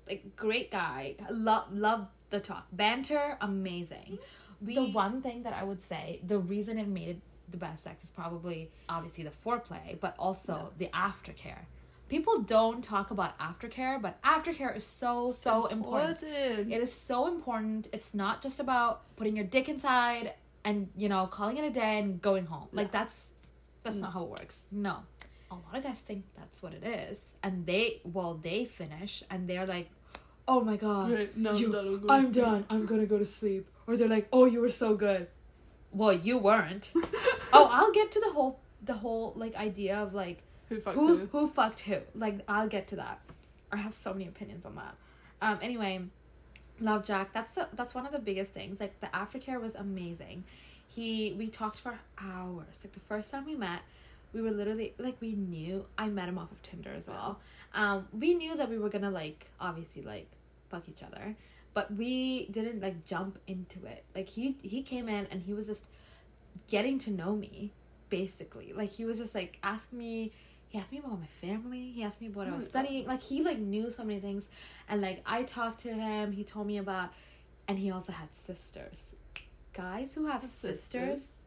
like 0.09 0.35
great 0.35 0.73
guy. 0.73 1.14
Love 1.31 1.73
loved 1.73 2.09
the 2.31 2.40
talk, 2.40 2.67
banter, 2.73 3.38
amazing. 3.40 4.19
the 4.61 4.90
one 4.90 5.23
thing 5.23 5.45
that 5.45 5.53
I 5.53 5.62
would 5.62 5.83
say, 5.83 6.21
the 6.25 6.38
reason 6.38 6.79
it 6.79 6.88
made 6.88 7.09
it 7.11 7.21
the 7.50 7.57
best 7.57 7.85
sex 7.85 8.02
is 8.04 8.11
probably 8.11 8.70
obviously 8.88 9.24
the 9.24 9.30
foreplay, 9.44 9.98
but 10.00 10.14
also 10.18 10.70
the 10.78 10.88
aftercare. 10.88 11.66
People 12.09 12.40
don't 12.42 12.83
talk 12.85 13.11
about 13.11 13.37
aftercare, 13.38 14.00
but 14.00 14.20
aftercare 14.22 14.76
is 14.76 14.85
so 14.87 15.33
so 15.33 15.66
important. 15.66 16.22
Important. 16.22 16.72
It 16.72 16.80
is 16.83 16.92
so 16.92 17.26
important. 17.26 17.88
It's 17.92 18.12
not 18.14 18.42
just 18.42 18.61
about 18.61 19.02
putting 19.16 19.37
your 19.37 19.46
dick 19.46 19.68
inside 19.68 20.35
and 20.64 20.88
you 20.96 21.09
know 21.09 21.26
calling 21.26 21.57
it 21.59 21.64
a 21.64 21.70
day 21.70 21.98
and 21.98 22.20
going 22.20 22.46
home. 22.46 22.68
Like 22.72 22.90
that's 22.92 23.24
that's 23.83 23.96
not 23.96 24.12
how 24.12 24.22
it 24.24 24.30
works. 24.30 24.62
No, 24.70 24.98
a 25.50 25.54
lot 25.54 25.74
of 25.76 25.83
guys 25.83 25.98
think 25.98 26.24
that's 26.37 26.62
what 26.62 26.72
it 26.74 26.85
is, 26.85 27.24
and 27.42 27.66
they 27.66 28.00
well 28.04 28.35
they 28.42 28.64
finish 28.64 29.22
and 29.30 29.48
they're 29.48 29.66
like, 29.66 29.88
oh 30.46 30.61
my 30.61 30.76
god, 30.76 31.11
Right, 31.11 31.37
no, 31.37 31.52
you- 31.54 31.76
I'm 31.76 31.87
I'm 31.87 32.00
going 32.00 32.11
I'm 32.11 32.22
to 32.26 32.33
sleep." 32.33 32.44
done. 32.44 32.64
I'm 32.70 32.87
gonna 32.87 33.07
go 33.07 33.18
to 33.18 33.24
sleep. 33.24 33.68
Or 33.87 33.96
they're 33.96 34.09
like, 34.09 34.28
oh 34.33 34.44
you 34.46 34.61
were 34.61 34.70
so 34.70 34.94
good. 34.94 35.26
Well, 35.94 36.12
you 36.12 36.38
weren't. 36.38 36.90
oh, 37.52 37.68
I'll 37.70 37.92
get 37.92 38.11
to 38.12 38.20
the 38.20 38.30
whole 38.30 38.59
the 38.83 38.94
whole 38.94 39.33
like 39.37 39.54
idea 39.54 39.96
of 39.96 40.12
like 40.12 40.42
Who 40.68 40.78
fucks 40.80 40.94
who 40.94 41.16
who? 41.18 41.26
who 41.26 41.46
fucked 41.48 41.80
who. 41.80 41.98
Like 42.14 42.40
I'll 42.48 42.68
get 42.68 42.88
to 42.88 42.96
that. 42.96 43.20
I 43.72 43.76
have 43.76 43.94
so 43.94 44.12
many 44.12 44.26
opinions 44.26 44.64
on 44.64 44.74
that. 44.76 44.94
Um. 45.40 45.59
Anyway, 45.62 46.00
love 46.80 47.04
Jack. 47.04 47.33
That's 47.33 47.54
the, 47.54 47.68
that's 47.74 47.94
one 47.94 48.07
of 48.07 48.12
the 48.12 48.18
biggest 48.18 48.52
things. 48.52 48.80
Like 48.80 48.98
the 49.00 49.07
aftercare 49.09 49.61
was 49.61 49.74
amazing. 49.74 50.44
He 50.88 51.35
we 51.38 51.46
talked 51.48 51.78
for 51.78 51.98
hours. 52.18 52.80
Like 52.85 52.92
the 52.92 53.00
first 53.00 53.30
time 53.30 53.46
we 53.46 53.54
met, 53.54 53.83
we 54.33 54.42
were 54.42 54.50
literally 54.50 54.94
like 54.98 55.16
we 55.20 55.33
knew. 55.33 55.87
I 55.96 56.09
met 56.09 56.28
him 56.28 56.38
off 56.38 56.50
of 56.50 56.61
Tinder 56.62 56.92
as 56.92 57.07
well. 57.07 57.38
Um. 57.72 58.09
We 58.12 58.35
knew 58.35 58.57
that 58.57 58.68
we 58.68 58.78
were 58.78 58.88
gonna 58.90 59.11
like 59.11 59.46
obviously 59.61 60.02
like 60.02 60.26
fuck 60.70 60.88
each 60.88 61.02
other, 61.04 61.37
but 61.75 61.93
we 61.93 62.47
didn't 62.47 62.81
like 62.81 63.05
jump 63.05 63.39
into 63.47 63.85
it. 63.85 64.05
Like 64.15 64.29
he 64.29 64.57
he 64.63 64.83
came 64.83 65.09
in 65.09 65.27
and 65.31 65.43
he 65.43 65.53
was 65.53 65.67
just 65.67 65.85
getting 66.69 66.99
to 67.01 67.11
know 67.11 67.35
me 67.35 67.73
basically. 68.09 68.73
Like 68.73 68.91
he 68.91 69.05
was 69.05 69.19
just 69.19 69.35
like 69.35 69.59
asking 69.63 69.99
me 69.99 70.33
he 70.69 70.79
asked 70.79 70.93
me 70.93 70.99
about 70.99 71.21
my 71.21 71.27
family 71.41 71.93
he 71.95 72.03
asked 72.03 72.21
me 72.21 72.29
what 72.29 72.49
i 72.49 72.53
was 72.53 72.67
studying. 72.67 73.07
Like 73.07 73.23
he 73.23 73.43
like 73.43 73.59
knew 73.59 73.91
so 73.91 74.05
many 74.05 74.21
things. 74.21 74.45
And 74.89 75.03
like 75.03 75.23
i 75.27 75.43
talked 75.43 75.81
to 75.83 75.93
him 75.93 76.33
he 76.33 76.45
told 76.45 76.67
me 76.67 76.79
about 76.79 77.11
and 77.67 77.79
he 77.79 77.91
also 77.91 78.13
had 78.13 78.29
sisters. 78.47 79.03
Guys 79.73 80.15
who 80.15 80.27
have 80.27 80.45
sisters 80.45 81.45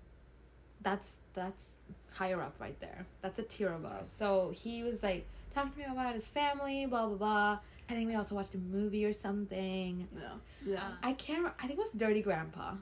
that's 0.81 1.09
that's 1.33 1.67
higher 2.11 2.41
up 2.41 2.55
right 2.59 2.79
there. 2.81 3.05
That's 3.21 3.39
a 3.39 3.43
tier 3.43 3.71
above. 3.71 4.09
So 4.19 4.51
he 4.53 4.83
was 4.83 5.01
like 5.01 5.25
talking 5.57 5.71
to 5.71 5.79
me 5.79 5.85
about 5.91 6.13
his 6.19 6.27
family 6.27 6.85
blah 6.85 7.05
blah 7.07 7.17
blah 7.17 7.59
i 7.89 7.93
think 7.93 8.07
we 8.07 8.15
also 8.15 8.35
watched 8.35 8.53
a 8.53 8.57
movie 8.59 9.03
or 9.05 9.13
something 9.13 10.07
Yeah. 10.15 10.73
Yeah. 10.73 10.89
i 11.01 11.13
can't 11.13 11.43
re- 11.45 11.51
i 11.61 11.63
think 11.67 11.79
it 11.79 11.83
was 11.87 11.91
dirty 11.91 12.21
grandpa 12.21 12.73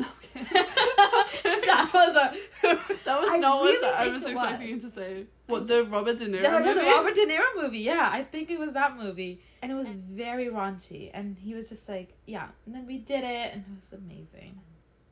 Okay. 0.00 0.42
that 1.70 1.90
was 1.92 2.16
a. 2.16 2.26
That 3.04 3.20
was 3.20 3.28
I 3.30 3.36
not 3.38 3.62
really 3.62 3.84
what 3.84 3.94
I 3.94 4.06
was 4.08 4.22
expecting 4.22 4.74
was. 4.74 4.84
you 4.84 4.88
to 4.88 4.94
say. 4.94 5.24
What 5.48 5.66
the 5.66 5.82
Robert 5.84 6.18
De 6.18 6.26
Niro 6.28 6.42
The, 6.42 6.50
movie? 6.50 6.74
the 6.74 6.86
Robert 6.86 7.14
De 7.16 7.26
Niro 7.26 7.62
movie. 7.62 7.78
Yeah, 7.80 8.08
I 8.12 8.22
think 8.22 8.48
it 8.50 8.60
was 8.60 8.72
that 8.74 8.96
movie, 8.96 9.40
and 9.60 9.72
it 9.72 9.74
was 9.74 9.88
very 9.88 10.46
raunchy. 10.46 11.10
And 11.12 11.36
he 11.36 11.52
was 11.54 11.68
just 11.68 11.88
like, 11.88 12.10
yeah. 12.26 12.46
And 12.66 12.74
then 12.76 12.86
we 12.86 12.98
did 12.98 13.24
it, 13.24 13.54
and 13.54 13.64
it 13.66 13.80
was 13.90 13.92
amazing. 14.00 14.60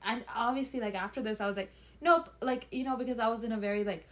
And 0.04 0.24
obviously, 0.32 0.78
like 0.78 0.94
after 0.94 1.20
this, 1.20 1.40
I 1.40 1.48
was 1.48 1.56
like, 1.56 1.72
nope. 2.00 2.28
Like 2.40 2.68
you 2.70 2.84
know, 2.84 2.96
because 2.96 3.18
I 3.18 3.26
was 3.26 3.42
in 3.42 3.50
a 3.50 3.56
very 3.58 3.82
like 3.82 4.06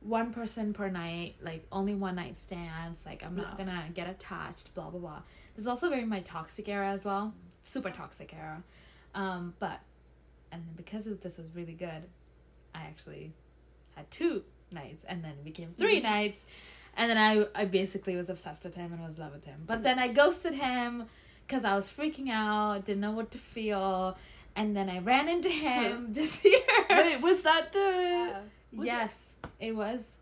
one 0.00 0.32
person 0.32 0.72
per 0.72 0.88
night, 0.88 1.36
like 1.42 1.66
only 1.72 1.94
one 1.94 2.14
night 2.16 2.36
stands. 2.36 3.00
Like 3.04 3.22
I'm 3.24 3.34
not 3.36 3.56
Yeah. 3.58 3.64
gonna 3.64 3.84
get 3.94 4.08
attached. 4.08 4.74
Blah 4.74 4.90
blah 4.90 5.00
blah. 5.00 5.22
This 5.54 5.62
is 5.62 5.68
also 5.68 5.88
very 5.88 6.04
my 6.04 6.20
toxic 6.20 6.68
era 6.68 6.90
as 6.90 7.04
well. 7.04 7.34
Super 7.62 7.90
toxic 7.90 8.32
era. 8.34 8.62
Um, 9.14 9.54
but 9.58 9.80
and 10.52 10.62
then 10.62 10.74
because 10.76 11.06
of 11.06 11.20
this 11.20 11.36
was 11.38 11.46
really 11.54 11.72
good, 11.74 12.04
I 12.74 12.82
actually 12.82 13.32
had 13.96 14.10
two 14.10 14.44
nights 14.70 15.02
and 15.08 15.24
then 15.24 15.32
became 15.44 15.74
3 15.78 16.00
nights 16.00 16.40
and 16.96 17.08
then 17.10 17.16
I, 17.16 17.46
I 17.54 17.64
basically 17.64 18.16
was 18.16 18.28
obsessed 18.28 18.64
with 18.64 18.74
him 18.74 18.92
and 18.92 19.02
was 19.02 19.16
in 19.16 19.22
love 19.22 19.32
with 19.32 19.44
him 19.46 19.62
but 19.66 19.82
then 19.82 19.98
i 19.98 20.08
ghosted 20.08 20.52
him 20.52 21.06
because 21.46 21.64
i 21.64 21.74
was 21.74 21.88
freaking 21.90 22.28
out 22.30 22.84
didn't 22.84 23.00
know 23.00 23.12
what 23.12 23.30
to 23.30 23.38
feel 23.38 24.18
and 24.54 24.76
then 24.76 24.90
i 24.90 24.98
ran 24.98 25.26
into 25.26 25.48
him 25.48 26.08
this 26.12 26.44
year 26.44 26.60
Wait, 26.90 27.22
was 27.22 27.40
that 27.42 27.72
the? 27.72 28.34
was 28.76 28.86
yes 28.86 29.12
it? 29.12 29.16
Was 29.74 30.12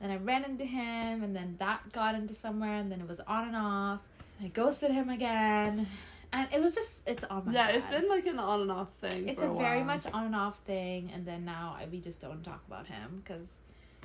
then 0.00 0.10
i 0.10 0.16
ran 0.16 0.44
into 0.44 0.64
him 0.64 1.22
and 1.22 1.34
then 1.34 1.56
that 1.58 1.92
got 1.92 2.14
into 2.14 2.34
somewhere 2.34 2.76
and 2.76 2.90
then 2.90 3.00
it 3.00 3.08
was 3.08 3.20
on 3.26 3.48
and 3.48 3.56
off 3.56 4.00
i 4.42 4.48
ghosted 4.48 4.90
him 4.90 5.08
again 5.10 5.86
and 6.32 6.48
it 6.52 6.60
was 6.60 6.74
just 6.74 6.96
it's 7.06 7.24
on 7.24 7.46
my 7.46 7.52
Yeah, 7.52 7.68
It's 7.68 7.86
been 7.86 8.08
like 8.08 8.26
an 8.26 8.38
on 8.38 8.62
and 8.62 8.70
off 8.70 8.88
thing. 9.00 9.28
It's 9.28 9.40
for 9.40 9.46
a, 9.46 9.54
a, 9.54 9.58
very 9.58 9.82
much 9.82 10.06
on 10.12 10.26
and 10.26 10.36
off 10.36 10.58
thing, 10.60 11.10
and 11.14 11.24
then 11.24 11.44
now 11.44 11.76
I, 11.78 11.86
we 11.86 12.00
just 12.00 12.20
don't 12.20 12.44
talk 12.44 12.62
about 12.66 12.86
him 12.86 13.22
because 13.24 13.46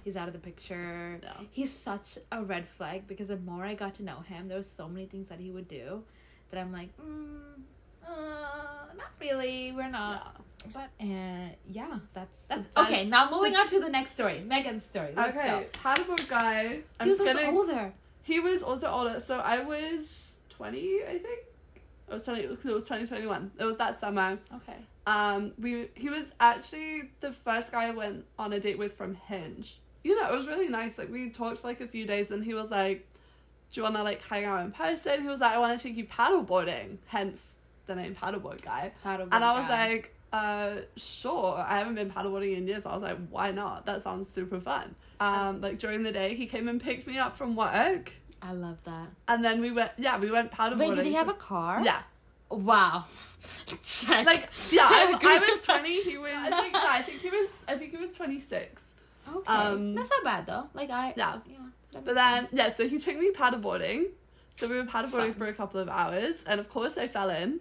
he's 0.03 0.15
out 0.15 0.27
of 0.27 0.33
the 0.33 0.39
picture. 0.39 1.19
Yeah. 1.21 1.33
He's 1.51 1.71
such 1.71 2.17
a 2.31 2.43
red 2.43 2.67
flag 2.67 3.07
because 3.07 3.27
the 3.27 3.37
more 3.37 3.65
I 3.65 3.73
got 3.73 3.95
to 3.95 4.03
know 4.03 4.19
him, 4.19 4.47
there 4.47 4.57
was 4.57 4.69
so 4.69 4.87
many 4.87 5.05
things 5.05 5.27
that 5.27 5.39
he 5.39 5.51
would 5.51 5.67
do 5.67 6.03
that 6.51 6.59
I'm 6.59 6.71
like, 6.71 6.89
mm, 6.97 7.61
uh, 8.07 8.93
not 8.97 9.07
really. 9.19 9.71
We're 9.71 9.89
not. 9.89 10.37
But 10.73 10.89
uh, 11.01 11.49
yeah, 11.69 11.99
that's 12.13 12.39
that's 12.47 12.67
That's 12.75 12.89
okay. 12.89 13.05
Now 13.07 13.29
moving 13.29 13.55
on 13.55 13.67
to 13.67 13.79
the 13.79 13.89
next 13.89 14.11
story, 14.11 14.39
Megan's 14.41 14.85
story. 14.85 15.09
Let's 15.15 15.37
Okay, 15.37 15.67
paddleboard 15.73 16.27
guy. 16.29 16.79
I'm 16.99 17.05
He 17.07 17.09
was 17.11 17.19
also 17.19 17.33
gonna. 17.33 17.57
older. 17.57 17.93
He 18.23 18.39
was 18.39 18.63
also 18.63 18.87
older. 18.89 19.19
So 19.19 19.39
I 19.39 19.61
was 19.63 20.37
twenty, 20.49 20.99
I 21.03 21.17
think. 21.19 21.39
I 22.09 22.13
was 22.13 22.23
twenty 22.23 22.47
because 22.47 22.65
it 22.65 22.73
was 22.73 22.85
twenty 22.85 23.05
twenty 23.07 23.27
one. 23.27 23.51
It 23.59 23.65
was 23.65 23.77
that 23.77 23.99
summer. 23.99 24.39
Okay. 24.55 24.77
Um, 25.05 25.51
we 25.59 25.89
he 25.95 26.09
was 26.09 26.23
actually 26.39 27.11
the 27.19 27.33
first 27.33 27.73
guy 27.73 27.87
I 27.87 27.91
went 27.91 28.23
on 28.39 28.53
a 28.53 28.59
date 28.59 28.77
with 28.77 28.93
from 28.93 29.15
Hinge. 29.15 29.79
You 30.05 30.19
know, 30.19 30.31
it 30.31 30.33
was 30.35 30.47
really 30.47 30.69
nice. 30.69 30.97
Like 30.97 31.11
we 31.11 31.29
talked 31.29 31.57
for 31.59 31.67
like 31.67 31.81
a 31.81 31.87
few 31.87 32.05
days, 32.05 32.31
and 32.31 32.41
he 32.43 32.53
was 32.53 32.71
like, 32.71 33.05
"Do 33.73 33.81
you 33.81 33.83
want 33.83 33.95
to 33.97 34.03
like 34.03 34.23
hang 34.23 34.45
out 34.45 34.61
in 34.65 34.71
person?" 34.71 35.21
He 35.21 35.27
was 35.27 35.41
like, 35.41 35.51
"I 35.51 35.57
want 35.59 35.77
to 35.77 35.83
take 35.85 35.97
you 35.97 36.05
paddleboarding." 36.05 36.99
Hence 37.07 37.51
the 37.87 37.95
name 37.95 38.15
paddleboard 38.15 38.61
guy. 38.63 38.91
Paddleboard 39.05 39.29
And 39.31 39.43
I 39.43 39.59
was 39.59 39.67
guy. 39.67 39.87
like, 39.89 40.15
uh, 40.31 40.75
sure. 40.95 41.55
I 41.57 41.77
haven't 41.77 41.95
been 41.95 42.09
paddleboarding 42.11 42.57
in 42.57 42.67
years. 42.67 42.85
I 42.85 42.93
was 42.93 43.03
like, 43.03 43.17
why 43.29 43.51
not? 43.51 43.85
That 43.85 44.01
sounds 44.01 44.27
super 44.29 44.59
fun. 44.59 44.95
Um, 45.19 45.61
like 45.61 45.79
during 45.79 46.03
the 46.03 46.11
day, 46.11 46.35
he 46.35 46.45
came 46.47 46.67
and 46.67 46.81
picked 46.81 47.05
me 47.07 47.17
up 47.17 47.37
from 47.37 47.55
work, 47.55 48.11
I 48.41 48.51
love 48.53 48.77
that. 48.85 49.07
and 49.27 49.43
then 49.45 49.61
we 49.61 49.71
went. 49.71 49.91
Yeah, 49.97 50.19
we 50.19 50.29
went 50.31 50.51
paddleboarding. 50.51 50.77
Wait, 50.89 50.95
did 50.95 51.05
he 51.05 51.13
have 51.13 51.29
a 51.29 51.33
car? 51.33 51.81
Yeah, 51.83 52.01
Wow. 52.49 53.05
Check. 53.83 54.25
like 54.25 54.49
yeah. 54.71 54.87
I, 54.89 55.17
I 55.21 55.49
was 55.51 55.61
twenty. 55.69 56.01
He 56.03 56.17
was. 56.17 56.31
I 56.33 56.61
think. 56.61 56.73
Yeah, 56.73 56.85
I 56.87 57.01
think 57.03 57.21
he 57.21 57.29
was. 57.29 57.49
I 57.67 57.77
think 57.77 57.91
he 57.91 57.97
was 57.97 58.11
twenty 58.11 58.39
six. 58.39 58.81
Okay. 59.33 59.47
Um, 59.51 59.95
That's 59.95 60.09
not 60.09 60.23
bad 60.23 60.45
though. 60.45 60.67
Like 60.73 60.89
I 60.89 61.13
Yeah. 61.15 61.39
yeah. 61.49 61.99
But 62.03 62.15
then 62.15 62.47
yeah, 62.51 62.71
so 62.71 62.87
he 62.87 62.97
took 62.97 63.17
me 63.17 63.31
paddleboarding. 63.31 64.05
So 64.55 64.67
we 64.67 64.75
were 64.75 64.83
paddleboarding 64.83 65.31
Fun. 65.31 65.33
for 65.35 65.45
a 65.47 65.53
couple 65.53 65.79
of 65.79 65.89
hours, 65.89 66.43
and 66.45 66.59
of 66.59 66.69
course 66.69 66.97
I 66.97 67.07
fell 67.07 67.29
in 67.29 67.59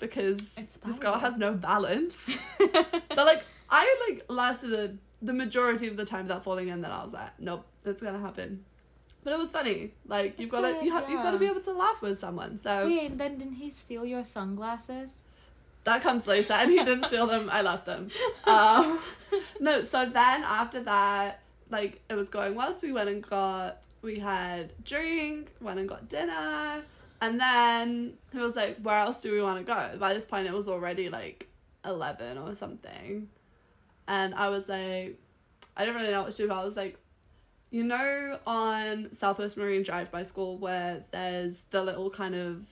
because 0.00 0.54
this 0.84 0.98
girl 0.98 1.18
has 1.18 1.38
no 1.38 1.52
balance. 1.52 2.30
But 2.58 3.26
like 3.26 3.44
I 3.68 4.08
like 4.08 4.24
lasted 4.28 4.72
a, 4.72 4.96
the 5.24 5.32
majority 5.32 5.86
of 5.88 5.96
the 5.96 6.06
time 6.06 6.24
without 6.24 6.42
falling 6.42 6.68
in. 6.68 6.80
Then 6.80 6.90
I 6.90 7.02
was 7.02 7.12
like, 7.12 7.38
nope, 7.38 7.66
that's 7.84 8.00
gonna 8.00 8.18
happen. 8.18 8.64
But 9.22 9.34
it 9.34 9.38
was 9.38 9.50
funny. 9.50 9.92
Like 10.06 10.40
you've 10.40 10.50
got 10.50 10.62
to 10.62 10.84
you 10.84 10.90
have 10.92 11.10
you've 11.10 11.22
got 11.22 11.32
to 11.32 11.38
be 11.38 11.46
able 11.46 11.60
to 11.60 11.72
laugh 11.72 12.00
with 12.00 12.18
someone. 12.18 12.58
So 12.58 12.86
Wait, 12.86 13.18
then 13.18 13.38
didn't 13.38 13.54
he 13.54 13.70
steal 13.70 14.04
your 14.04 14.24
sunglasses? 14.24 15.10
that 15.84 16.02
comes 16.02 16.26
later, 16.26 16.52
and 16.52 16.70
he 16.70 16.76
didn't 16.76 17.04
steal 17.04 17.26
them. 17.26 17.48
I 17.50 17.62
left 17.62 17.86
them. 17.86 18.10
Um, 18.44 18.98
no, 19.60 19.82
so 19.82 20.06
then 20.06 20.42
after 20.42 20.82
that, 20.82 21.40
like 21.70 22.00
it 22.08 22.14
was 22.14 22.28
going 22.28 22.54
well. 22.54 22.72
So 22.72 22.86
we 22.86 22.92
went 22.92 23.08
and 23.08 23.22
got 23.22 23.82
we 24.02 24.18
had 24.18 24.72
drink, 24.84 25.52
went 25.60 25.78
and 25.78 25.88
got 25.88 26.08
dinner, 26.08 26.82
and 27.20 27.38
then 27.40 28.14
he 28.32 28.38
was 28.38 28.56
like, 28.56 28.78
"Where 28.82 28.96
else 28.96 29.22
do 29.22 29.32
we 29.32 29.42
want 29.42 29.58
to 29.58 29.64
go?" 29.64 29.96
By 29.98 30.14
this 30.14 30.26
point, 30.26 30.46
it 30.46 30.52
was 30.52 30.68
already 30.68 31.08
like 31.08 31.48
eleven 31.84 32.38
or 32.38 32.54
something, 32.54 33.28
and 34.08 34.34
I 34.34 34.48
was 34.48 34.68
like, 34.68 35.18
I 35.76 35.84
didn't 35.84 35.96
really 36.00 36.12
know 36.12 36.22
what 36.22 36.32
to 36.32 36.36
do. 36.36 36.48
But 36.48 36.58
I 36.58 36.64
was 36.64 36.76
like, 36.76 36.98
you 37.70 37.84
know, 37.84 38.38
on 38.46 39.10
Southwest 39.16 39.56
Marine 39.56 39.82
Drive 39.82 40.10
by 40.10 40.22
school 40.24 40.58
where 40.58 41.04
there's 41.12 41.62
the 41.70 41.82
little 41.82 42.10
kind 42.10 42.34
of 42.34 42.62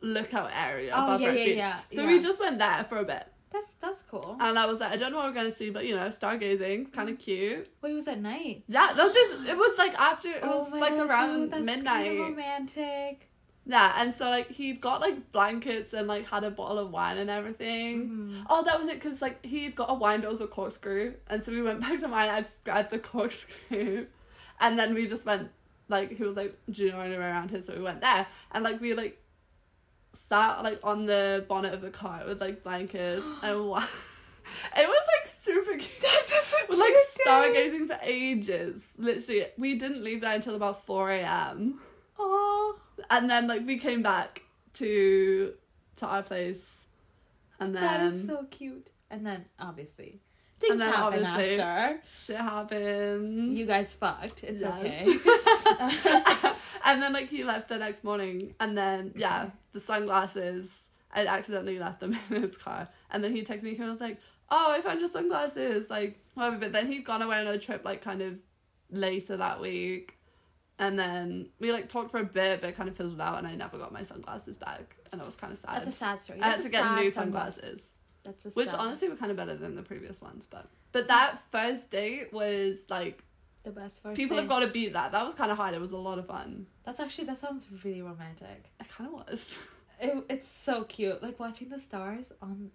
lookout 0.00 0.50
area 0.52 0.92
Oh, 0.94 1.04
above 1.04 1.20
yeah, 1.20 1.28
Wreck 1.28 1.38
yeah, 1.38 1.44
Beach. 1.44 1.56
yeah, 1.56 1.78
So 1.94 2.06
we 2.06 2.20
just 2.20 2.38
went 2.40 2.58
there 2.58 2.84
for 2.88 2.98
a 2.98 3.04
bit. 3.04 3.26
That's 3.52 3.72
that's 3.80 4.02
cool. 4.02 4.36
And 4.40 4.58
I 4.58 4.66
was 4.66 4.80
like, 4.80 4.92
I 4.92 4.96
don't 4.96 5.12
know 5.12 5.18
what 5.18 5.28
we're 5.28 5.34
gonna 5.34 5.54
see, 5.54 5.70
but 5.70 5.86
you 5.86 5.94
know, 5.96 6.06
stargazing, 6.08 6.92
kind 6.92 7.08
of 7.08 7.18
cute. 7.18 7.70
Wait, 7.80 7.92
was 7.92 8.08
at 8.08 8.20
night? 8.20 8.64
Yeah, 8.68 8.92
no, 8.96 9.08
this 9.12 9.48
it 9.48 9.56
was 9.56 9.78
like 9.78 9.94
after 9.94 10.30
it 10.30 10.42
was 10.42 10.72
Oh 10.72 10.78
like 10.78 10.96
God, 10.96 11.08
around 11.08 11.50
midnight. 11.64 11.84
Kind 11.84 12.20
of 12.20 12.28
romantic. 12.28 13.28
Yeah, 13.68 14.00
and 14.00 14.14
so 14.14 14.28
like 14.28 14.48
he 14.48 14.72
got 14.74 15.00
like 15.00 15.32
blankets 15.32 15.92
and 15.92 16.06
like 16.06 16.28
had 16.28 16.44
a 16.44 16.50
bottle 16.50 16.78
of 16.78 16.90
wine 16.90 17.18
and 17.18 17.30
everything. 17.30 18.08
Mm-hmm. 18.08 18.42
Oh, 18.48 18.62
that 18.64 18.78
was 18.78 18.88
it, 18.88 19.00
cause 19.00 19.22
like 19.22 19.44
he 19.44 19.68
got 19.70 19.90
a 19.90 19.94
wine, 19.94 20.20
but 20.20 20.28
it 20.28 20.30
was 20.30 20.40
a 20.40 20.46
corkscrew, 20.46 21.14
and 21.28 21.42
so 21.42 21.52
we 21.52 21.62
went 21.62 21.80
back 21.86 21.98
to 22.00 22.08
mine. 22.08 22.30
I 22.30 22.44
grabbed 22.64 22.90
the 22.90 22.98
corkscrew, 22.98 24.06
and 24.60 24.78
then 24.78 24.94
we 24.94 25.06
just 25.06 25.24
went 25.24 25.50
like 25.88 26.16
he 26.16 26.22
was 26.22 26.36
like, 26.36 26.56
"Do 26.70 26.84
you 26.84 26.92
know 26.92 27.00
anywhere 27.00 27.30
around 27.30 27.50
here?" 27.50 27.60
So 27.60 27.74
we 27.74 27.82
went 27.82 28.00
there, 28.00 28.26
and 28.52 28.62
like 28.62 28.80
we 28.80 28.94
like 28.94 29.20
sat 30.28 30.62
like 30.62 30.80
on 30.82 31.06
the 31.06 31.44
bonnet 31.48 31.74
of 31.74 31.80
the 31.80 31.90
car 31.90 32.22
with 32.26 32.40
like 32.40 32.62
blankets 32.62 33.24
and. 33.42 33.74
It 34.76 34.86
was 34.88 35.06
like 35.18 35.34
super 35.42 35.72
cute. 35.76 35.90
That's 36.00 36.28
such 36.50 36.60
a 36.62 36.72
We're, 36.72 36.78
like 36.78 36.94
cute 36.94 37.24
day. 37.24 37.30
stargazing 37.30 37.86
for 37.88 37.98
ages. 38.00 38.86
Literally, 38.96 39.46
we 39.58 39.74
didn't 39.74 40.04
leave 40.04 40.20
there 40.20 40.34
until 40.36 40.54
about 40.54 40.84
four 40.86 41.10
a.m. 41.10 41.80
Oh, 42.16 42.78
and 43.10 43.28
then 43.28 43.48
like 43.48 43.66
we 43.66 43.76
came 43.78 44.02
back 44.04 44.42
to 44.74 45.52
to 45.96 46.06
our 46.06 46.22
place 46.22 46.84
and 47.58 47.74
then 47.74 47.82
that 47.82 48.02
is 48.06 48.24
so 48.24 48.46
cute. 48.48 48.86
And 49.10 49.26
then 49.26 49.46
obviously 49.60 50.20
things 50.60 50.78
then 50.78 50.92
happen 50.92 51.24
obviously- 51.26 51.60
after. 51.60 52.00
shit 52.06 52.36
happened 52.36 53.58
You 53.58 53.66
guys 53.66 53.94
fucked. 53.94 54.44
It's 54.44 54.62
Yes. 54.62 54.78
okay. 54.78 56.50
and 56.84 57.02
then 57.02 57.12
like 57.12 57.28
he 57.28 57.42
left 57.42 57.68
the 57.68 57.78
next 57.78 58.04
morning 58.04 58.54
and 58.60 58.78
then 58.78 59.12
yeah 59.16 59.50
the 59.76 59.80
sunglasses. 59.80 60.88
I 61.12 61.26
accidentally 61.26 61.78
left 61.78 62.00
them 62.00 62.18
in 62.30 62.42
his 62.42 62.56
car. 62.56 62.88
And 63.10 63.22
then 63.22 63.34
he 63.34 63.42
texted 63.42 63.64
me 63.64 63.76
and 63.76 63.90
was 63.90 64.00
like 64.00 64.18
oh 64.48 64.70
i 64.70 64.80
found 64.80 65.00
your 65.00 65.08
sunglasses. 65.10 65.88
Like 65.90 66.18
whatever. 66.34 66.58
But 66.58 66.72
then 66.72 66.86
he'd 66.90 67.04
gone 67.04 67.22
away 67.22 67.38
on 67.40 67.46
a 67.46 67.58
trip 67.58 67.84
like 67.84 68.02
kind 68.02 68.22
of 68.22 68.38
later 68.90 69.36
that 69.36 69.60
week. 69.60 70.14
And 70.78 70.98
then 70.98 71.48
we 71.58 71.72
like 71.72 71.88
talked 71.88 72.10
for 72.10 72.18
a 72.18 72.24
bit 72.24 72.60
but 72.60 72.70
it 72.70 72.76
kind 72.76 72.88
of 72.88 72.96
fizzled 72.96 73.20
out 73.20 73.38
and 73.38 73.46
i 73.46 73.54
never 73.54 73.78
got 73.78 73.92
my 73.92 74.02
sunglasses 74.02 74.56
back. 74.56 74.96
And 75.12 75.20
it 75.20 75.24
was 75.24 75.36
kind 75.36 75.52
of 75.52 75.58
sad. 75.58 75.76
That's 75.76 75.88
a 75.88 75.92
sad 75.92 76.20
story. 76.20 76.40
I 76.40 76.50
had 76.50 76.62
to 76.62 76.68
get 76.68 76.84
new 76.96 77.10
sunglass. 77.10 77.12
sunglasses, 77.12 77.90
That's 78.24 78.46
a 78.46 78.50
which 78.50 78.68
sad- 78.68 78.80
honestly 78.80 79.08
were 79.08 79.16
kind 79.16 79.30
of 79.30 79.36
better 79.36 79.54
than 79.56 79.74
the 79.76 79.82
previous 79.82 80.20
ones. 80.20 80.46
But 80.46 80.66
but 80.92 81.08
that 81.08 81.40
first 81.52 81.90
date 81.90 82.32
was 82.32 82.84
like 82.88 83.22
the 83.66 83.72
best 83.72 84.02
first. 84.02 84.16
people 84.16 84.36
have 84.36 84.48
got 84.48 84.60
to 84.60 84.68
beat 84.68 84.94
that. 84.94 85.12
That 85.12 85.24
was 85.26 85.34
kind 85.34 85.50
of 85.50 85.58
hard. 85.58 85.74
It 85.74 85.80
was 85.80 85.92
a 85.92 85.96
lot 85.96 86.18
of 86.18 86.26
fun. 86.26 86.66
That's 86.84 87.00
actually 87.00 87.24
that 87.24 87.38
sounds 87.38 87.66
really 87.84 88.00
romantic. 88.00 88.70
It 88.80 88.88
kind 88.88 89.10
of 89.10 89.14
was. 89.14 89.58
It, 89.98 90.12
it's 90.28 90.46
so 90.46 90.84
cute, 90.84 91.22
like 91.22 91.40
watching 91.40 91.70
the 91.70 91.78
stars 91.78 92.30
on, 92.42 92.70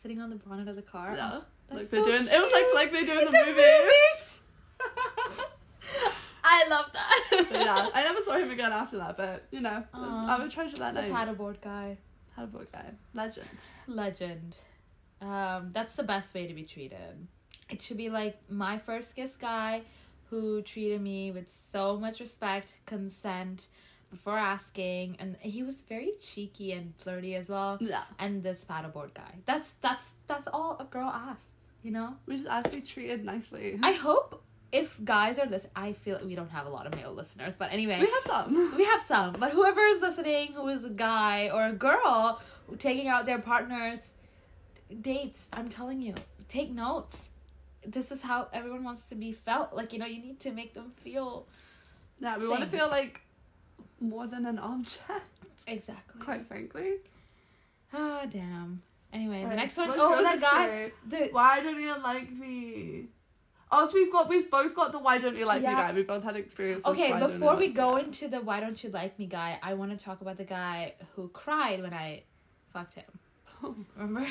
sitting 0.00 0.22
on 0.22 0.30
the 0.30 0.36
bonnet 0.36 0.68
of 0.68 0.76
the 0.76 0.80
car. 0.80 1.14
Yeah, 1.14 1.40
that's 1.68 1.80
like 1.80 1.90
they're 1.90 2.02
so 2.02 2.08
doing. 2.08 2.26
It 2.32 2.40
was 2.40 2.50
like 2.50 2.64
like 2.74 2.92
they 2.92 3.04
do 3.04 3.12
in 3.18 3.26
the, 3.26 3.30
The 3.30 3.44
movies. 3.48 4.40
I 6.42 6.66
love 6.70 6.86
that. 6.94 7.46
Yeah, 7.50 7.90
I 7.92 8.04
never 8.04 8.22
saw 8.22 8.38
him 8.38 8.50
again 8.50 8.72
after 8.72 8.96
that. 8.96 9.18
But 9.18 9.48
you 9.50 9.60
know. 9.60 9.84
I 9.92 10.38
would 10.40 10.50
treasure 10.50 10.78
that 10.78 10.94
the 10.94 11.02
night. 11.02 11.12
paddleboard 11.12 11.60
guy, 11.60 11.98
a 12.38 12.46
guy, 12.72 12.92
legend. 13.12 13.46
legend. 13.86 14.56
Um, 15.20 15.72
that's 15.74 15.94
the 15.94 16.04
best 16.04 16.32
way 16.32 16.46
to 16.46 16.54
be 16.54 16.62
treated. 16.62 17.28
It 17.74 17.82
should 17.82 17.96
be 17.96 18.08
like 18.08 18.38
my 18.48 18.78
first 18.78 19.16
kiss 19.16 19.32
guy, 19.34 19.82
who 20.30 20.62
treated 20.62 21.00
me 21.00 21.32
with 21.32 21.52
so 21.72 21.96
much 21.96 22.20
respect, 22.20 22.76
consent, 22.86 23.66
before 24.12 24.38
asking, 24.38 25.16
and 25.18 25.36
he 25.40 25.64
was 25.64 25.80
very 25.80 26.12
cheeky 26.20 26.70
and 26.70 26.94
flirty 26.98 27.34
as 27.34 27.48
well. 27.48 27.78
Yeah, 27.80 28.04
And 28.20 28.44
this 28.44 28.64
paddleboard 28.64 29.12
guy. 29.14 29.32
That's 29.44 29.68
that's 29.80 30.06
that's 30.28 30.46
all 30.52 30.76
a 30.78 30.84
girl 30.84 31.08
asks. 31.08 31.46
You 31.82 31.90
know. 31.90 32.14
we 32.26 32.36
just 32.36 32.46
ask 32.46 32.70
to 32.70 32.80
be 32.80 32.86
treated 32.86 33.24
nicely. 33.24 33.80
I 33.82 33.90
hope 33.90 34.40
if 34.70 34.96
guys 35.04 35.40
are 35.40 35.46
listening, 35.46 35.72
I 35.74 35.94
feel 35.94 36.20
we 36.24 36.36
don't 36.36 36.50
have 36.50 36.66
a 36.66 36.70
lot 36.70 36.86
of 36.86 36.94
male 36.94 37.12
listeners, 37.12 37.54
but 37.58 37.72
anyway, 37.72 37.98
we 37.98 38.06
have 38.06 38.22
some. 38.22 38.76
we 38.76 38.84
have 38.84 39.00
some. 39.00 39.32
But 39.32 39.50
whoever 39.50 39.80
is 39.80 40.00
listening, 40.00 40.52
who 40.52 40.68
is 40.68 40.84
a 40.84 40.90
guy 40.90 41.50
or 41.52 41.66
a 41.66 41.72
girl 41.72 42.40
taking 42.78 43.08
out 43.08 43.26
their 43.26 43.40
partner's 43.40 44.00
dates, 45.00 45.48
I'm 45.52 45.68
telling 45.68 46.00
you, 46.00 46.14
take 46.48 46.70
notes. 46.70 47.16
This 47.86 48.10
is 48.10 48.22
how 48.22 48.48
everyone 48.52 48.84
wants 48.84 49.04
to 49.06 49.14
be 49.14 49.32
felt. 49.32 49.74
Like 49.74 49.92
you 49.92 49.98
know, 49.98 50.06
you 50.06 50.20
need 50.22 50.40
to 50.40 50.52
make 50.52 50.74
them 50.74 50.92
feel 51.02 51.46
Yeah, 52.20 52.38
we 52.38 52.48
want 52.48 52.62
to 52.62 52.68
feel 52.68 52.88
like 52.88 53.20
more 54.00 54.26
than 54.26 54.46
an 54.46 54.58
object. 54.58 55.26
exactly. 55.66 56.20
Quite 56.20 56.46
frankly. 56.46 56.94
Oh 57.92 58.22
damn. 58.30 58.82
Anyway, 59.12 59.44
the 59.44 59.54
next 59.54 59.76
one. 59.76 59.88
what's 59.88 60.00
Oh, 60.02 60.18
your 60.20 60.34
the 60.34 60.40
guy. 60.40 60.92
The 61.08 61.28
Why 61.30 61.60
don't 61.60 61.80
you 61.80 61.94
like 62.02 62.32
me? 62.32 63.06
Oh, 63.70 63.86
so 63.86 63.92
we've 63.94 64.12
got 64.12 64.28
we've 64.28 64.50
both 64.50 64.74
got 64.74 64.92
the 64.92 64.98
why 64.98 65.18
don't 65.18 65.36
you 65.36 65.46
like 65.46 65.62
me 65.62 65.68
guy. 65.68 65.92
We 65.92 66.02
both 66.02 66.22
had 66.22 66.36
experience. 66.36 66.84
Okay, 66.86 67.10
why 67.10 67.20
don't 67.20 67.28
you 67.32 67.38
before 67.38 67.52
like 67.52 67.58
we 67.60 67.68
me 67.68 67.74
go 67.74 67.94
guy. 67.96 68.00
into 68.02 68.28
the 68.28 68.40
why 68.40 68.60
don't 68.60 68.82
you 68.82 68.90
like 68.90 69.18
me 69.18 69.26
guy, 69.26 69.58
I 69.62 69.74
want 69.74 69.96
to 69.96 70.04
talk 70.04 70.20
about 70.20 70.36
the 70.36 70.44
guy 70.44 70.94
who 71.14 71.28
cried 71.28 71.82
when 71.82 71.92
I 71.94 72.22
fucked 72.72 72.94
him. 72.94 73.04
Remember? 73.96 74.26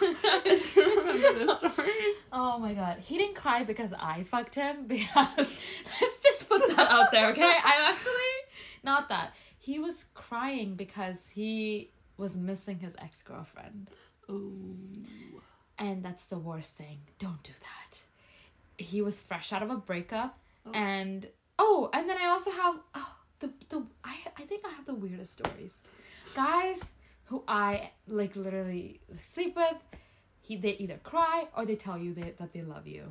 I 0.00 0.62
do 0.74 0.96
remember 0.98 1.38
this 1.46 1.58
story. 1.58 1.92
Oh 2.32 2.58
my 2.58 2.74
god. 2.74 2.98
He 3.00 3.18
didn't 3.18 3.34
cry 3.36 3.64
because 3.64 3.92
I 3.98 4.24
fucked 4.24 4.54
him 4.54 4.86
because 4.86 5.56
let's 6.00 6.22
just 6.22 6.48
put 6.48 6.66
that 6.76 6.88
out 6.90 7.10
there, 7.10 7.30
okay? 7.30 7.42
I'm 7.64 7.94
actually 7.94 8.36
not 8.82 9.08
that. 9.08 9.32
He 9.58 9.78
was 9.78 10.06
crying 10.14 10.74
because 10.74 11.16
he 11.32 11.90
was 12.16 12.34
missing 12.36 12.78
his 12.78 12.94
ex-girlfriend. 12.98 13.90
Ooh. 14.30 14.74
And 15.78 16.02
that's 16.02 16.24
the 16.24 16.38
worst 16.38 16.76
thing. 16.76 16.98
Don't 17.18 17.42
do 17.42 17.52
that. 17.60 17.98
He 18.82 19.02
was 19.02 19.20
fresh 19.22 19.52
out 19.52 19.62
of 19.62 19.70
a 19.70 19.76
breakup 19.76 20.38
Oh. 20.66 20.72
and 20.74 21.26
oh, 21.58 21.88
and 21.92 22.08
then 22.08 22.18
I 22.18 22.26
also 22.26 22.50
have 22.50 22.74
oh, 22.94 23.14
the 23.40 23.50
the 23.68 23.82
I 24.04 24.16
I 24.36 24.42
think 24.42 24.64
I 24.66 24.70
have 24.70 24.86
the 24.86 24.94
weirdest 24.94 25.34
stories. 25.34 25.74
Guys 26.34 26.80
who 27.28 27.42
I 27.48 27.90
like 28.06 28.34
literally 28.36 29.00
sleep 29.34 29.56
with, 29.56 29.76
he 30.40 30.56
they 30.56 30.70
either 30.72 30.98
cry 31.02 31.46
or 31.56 31.64
they 31.66 31.76
tell 31.76 31.98
you 31.98 32.14
they, 32.14 32.32
that 32.38 32.52
they 32.52 32.62
love 32.62 32.86
you 32.86 33.04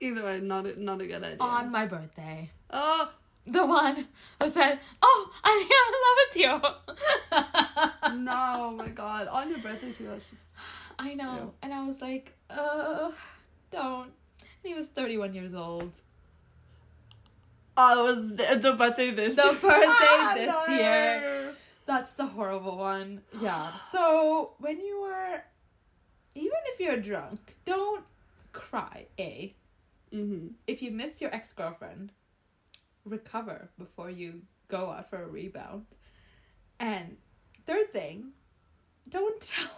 Either 0.00 0.24
way, 0.24 0.40
not 0.40 0.66
a, 0.66 0.82
not 0.82 1.00
a 1.00 1.06
good 1.06 1.22
idea. 1.22 1.36
on 1.40 1.70
my 1.70 1.86
birthday. 1.86 2.50
oh 2.70 3.10
The 3.46 3.64
one 3.64 4.06
who 4.40 4.50
said, 4.50 4.78
"Oh, 5.02 5.30
I'm 5.44 5.58
in 5.74 6.00
love 6.04 6.18
with 6.22 6.36
you." 6.44 8.16
no, 8.24 8.40
oh 8.68 8.70
my 8.76 8.88
god! 8.88 9.28
On 9.28 9.48
your 9.50 9.58
birthday 9.60 9.92
too. 9.92 10.06
That's 10.08 10.30
just 10.30 10.42
I 10.98 11.14
know, 11.14 11.34
Yeah. 11.34 11.50
and 11.62 11.74
I 11.74 11.86
was 11.86 12.00
like, 12.00 12.32
"Uh, 12.50 13.10
don't." 13.70 14.10
And 14.40 14.64
he 14.72 14.74
was 14.74 14.86
31 14.86 15.34
years 15.34 15.54
old. 15.54 15.92
oh, 17.76 18.00
it 18.00 18.02
was 18.14 18.18
the, 18.38 18.56
the 18.60 18.72
birthday 18.72 19.10
this. 19.10 19.34
The 19.34 19.42
birthday 19.62 19.86
Ah, 19.88 20.32
this 20.34 20.46
no. 20.68 20.74
year. 20.74 21.54
That's 21.86 22.12
the 22.12 22.26
horrible 22.26 22.78
one. 22.78 23.22
Yeah. 23.40 23.72
So 23.92 24.52
when 24.58 24.80
you 24.80 24.96
are, 25.12 25.44
even 26.34 26.58
if 26.72 26.80
you're 26.80 26.96
drunk, 26.96 27.56
don't 27.66 28.04
cry. 28.52 29.06
A. 29.18 29.54
Mm-hmm. 30.12 30.48
If 30.66 30.80
you 30.82 30.90
miss 30.90 31.20
your 31.20 31.34
ex 31.34 31.52
girlfriend, 31.52 32.12
recover 33.04 33.68
before 33.78 34.10
you 34.10 34.42
go 34.68 34.90
out 34.90 35.10
for 35.10 35.22
a 35.22 35.26
rebound. 35.26 35.84
And 36.80 37.16
third 37.66 37.92
thing, 37.92 38.28
don't 39.08 39.40
tell 39.40 39.70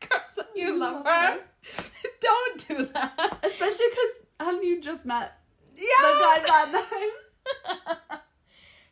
girls 0.00 0.22
that 0.36 0.50
you 0.54 0.78
love 0.78 1.06
her. 1.06 1.38
don't 2.20 2.68
do 2.68 2.86
that. 2.92 3.38
Especially 3.42 3.86
because 3.90 4.10
haven't 4.38 4.64
you 4.64 4.80
just 4.80 5.06
met 5.06 5.38
Yeah. 5.76 5.82
the 6.02 6.20
guy 6.20 6.38
that 6.44 6.72
night? 6.90 8.20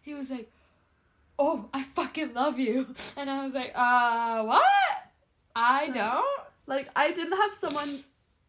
He 0.04 0.14
was 0.14 0.30
like, 0.30 0.50
"Oh, 1.38 1.68
I 1.72 1.82
fucking 1.82 2.34
love 2.34 2.58
you," 2.58 2.94
and 3.16 3.30
I 3.30 3.44
was 3.44 3.54
like, 3.54 3.72
"Uh, 3.74 4.44
what? 4.44 4.62
I 5.54 5.88
don't." 5.88 6.42
Like 6.66 6.88
I 6.94 7.10
didn't 7.12 7.36
have 7.36 7.54
someone 7.54 8.00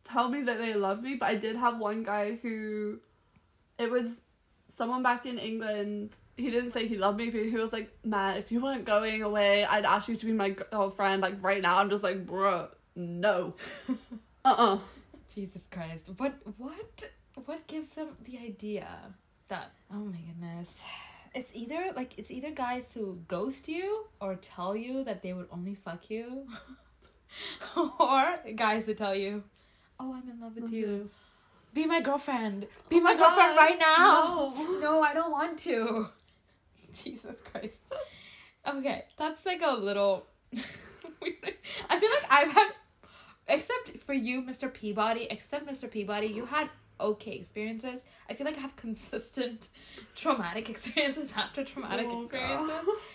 tell 0.03 0.29
me 0.29 0.43
that 0.43 0.59
they 0.59 0.73
love 0.73 1.01
me, 1.01 1.15
but 1.15 1.27
I 1.27 1.35
did 1.35 1.55
have 1.55 1.79
one 1.79 2.03
guy 2.03 2.35
who 2.41 2.99
it 3.79 3.89
was 3.89 4.09
someone 4.77 5.03
back 5.03 5.25
in 5.25 5.37
England. 5.37 6.11
He 6.37 6.49
didn't 6.49 6.71
say 6.71 6.87
he 6.87 6.97
loved 6.97 7.17
me, 7.17 7.29
but 7.29 7.41
he 7.41 7.55
was 7.55 7.73
like, 7.73 7.91
"Man, 8.03 8.37
if 8.37 8.51
you 8.51 8.61
weren't 8.61 8.85
going 8.85 9.21
away, 9.21 9.65
I'd 9.65 9.85
ask 9.85 10.07
you 10.07 10.15
to 10.15 10.25
be 10.25 10.31
my 10.31 10.51
girlfriend. 10.51 11.21
Like 11.21 11.35
right 11.41 11.61
now, 11.61 11.77
I'm 11.77 11.89
just 11.89 12.03
like, 12.03 12.25
bruh, 12.25 12.69
no, 12.95 13.53
uh, 14.45 14.55
uh 14.57 14.77
Jesus 15.33 15.63
Christ! 15.71 16.09
What? 16.17 16.33
What? 16.57 17.09
What 17.45 17.65
gives 17.67 17.89
them 17.89 18.09
the 18.23 18.37
idea 18.37 18.87
that? 19.47 19.71
Oh 19.91 20.05
my 20.05 20.17
goodness! 20.17 20.69
It's 21.33 21.49
either 21.53 21.91
like 21.95 22.13
it's 22.17 22.29
either 22.29 22.51
guys 22.51 22.91
who 22.93 23.19
ghost 23.27 23.67
you 23.67 24.05
or 24.21 24.35
tell 24.35 24.75
you 24.75 25.03
that 25.03 25.23
they 25.23 25.33
would 25.33 25.47
only 25.51 25.75
fuck 25.75 26.09
you, 26.09 26.47
or 27.99 28.35
guys 28.55 28.85
who 28.85 28.93
tell 28.93 29.15
you, 29.15 29.43
"Oh, 29.99 30.13
I'm 30.13 30.29
in 30.29 30.39
love 30.39 30.55
with 30.55 30.71
you. 30.71 30.85
Mm-hmm. 30.85 31.73
Be 31.73 31.85
my 31.87 32.01
girlfriend. 32.01 32.67
Be 32.87 32.97
Oh 32.97 33.01
my, 33.01 33.13
my 33.13 33.19
girlfriend 33.19 33.57
right 33.57 33.79
now." 33.79 34.53
no. 34.55 34.79
no, 34.79 35.01
I 35.01 35.13
don't 35.13 35.31
want 35.31 35.57
to. 35.59 36.09
Jesus 36.93 37.37
Christ. 37.51 37.77
Okay, 38.67 39.05
that's 39.17 39.45
like 39.45 39.61
a 39.63 39.71
little. 39.71 40.27
weird. 41.19 41.55
I 41.89 41.99
feel 41.99 42.11
like 42.11 42.31
I've 42.31 42.51
had 42.51 42.71
except 43.47 43.99
for 44.05 44.13
you, 44.13 44.41
Mr. 44.41 44.71
Peabody, 44.71 45.27
except 45.29 45.65
Mr. 45.67 45.89
Peabody, 45.89 46.27
you 46.27 46.45
had 46.45 46.69
okay 46.99 47.33
experiences. 47.33 48.01
I 48.29 48.33
feel 48.33 48.45
like 48.45 48.57
I 48.57 48.61
have 48.61 48.75
consistent 48.75 49.67
traumatic 50.15 50.69
experiences 50.69 51.31
after 51.35 51.63
traumatic 51.63 52.07
Oh, 52.09 52.23
experiences. 52.23 52.85
God. 52.85 52.95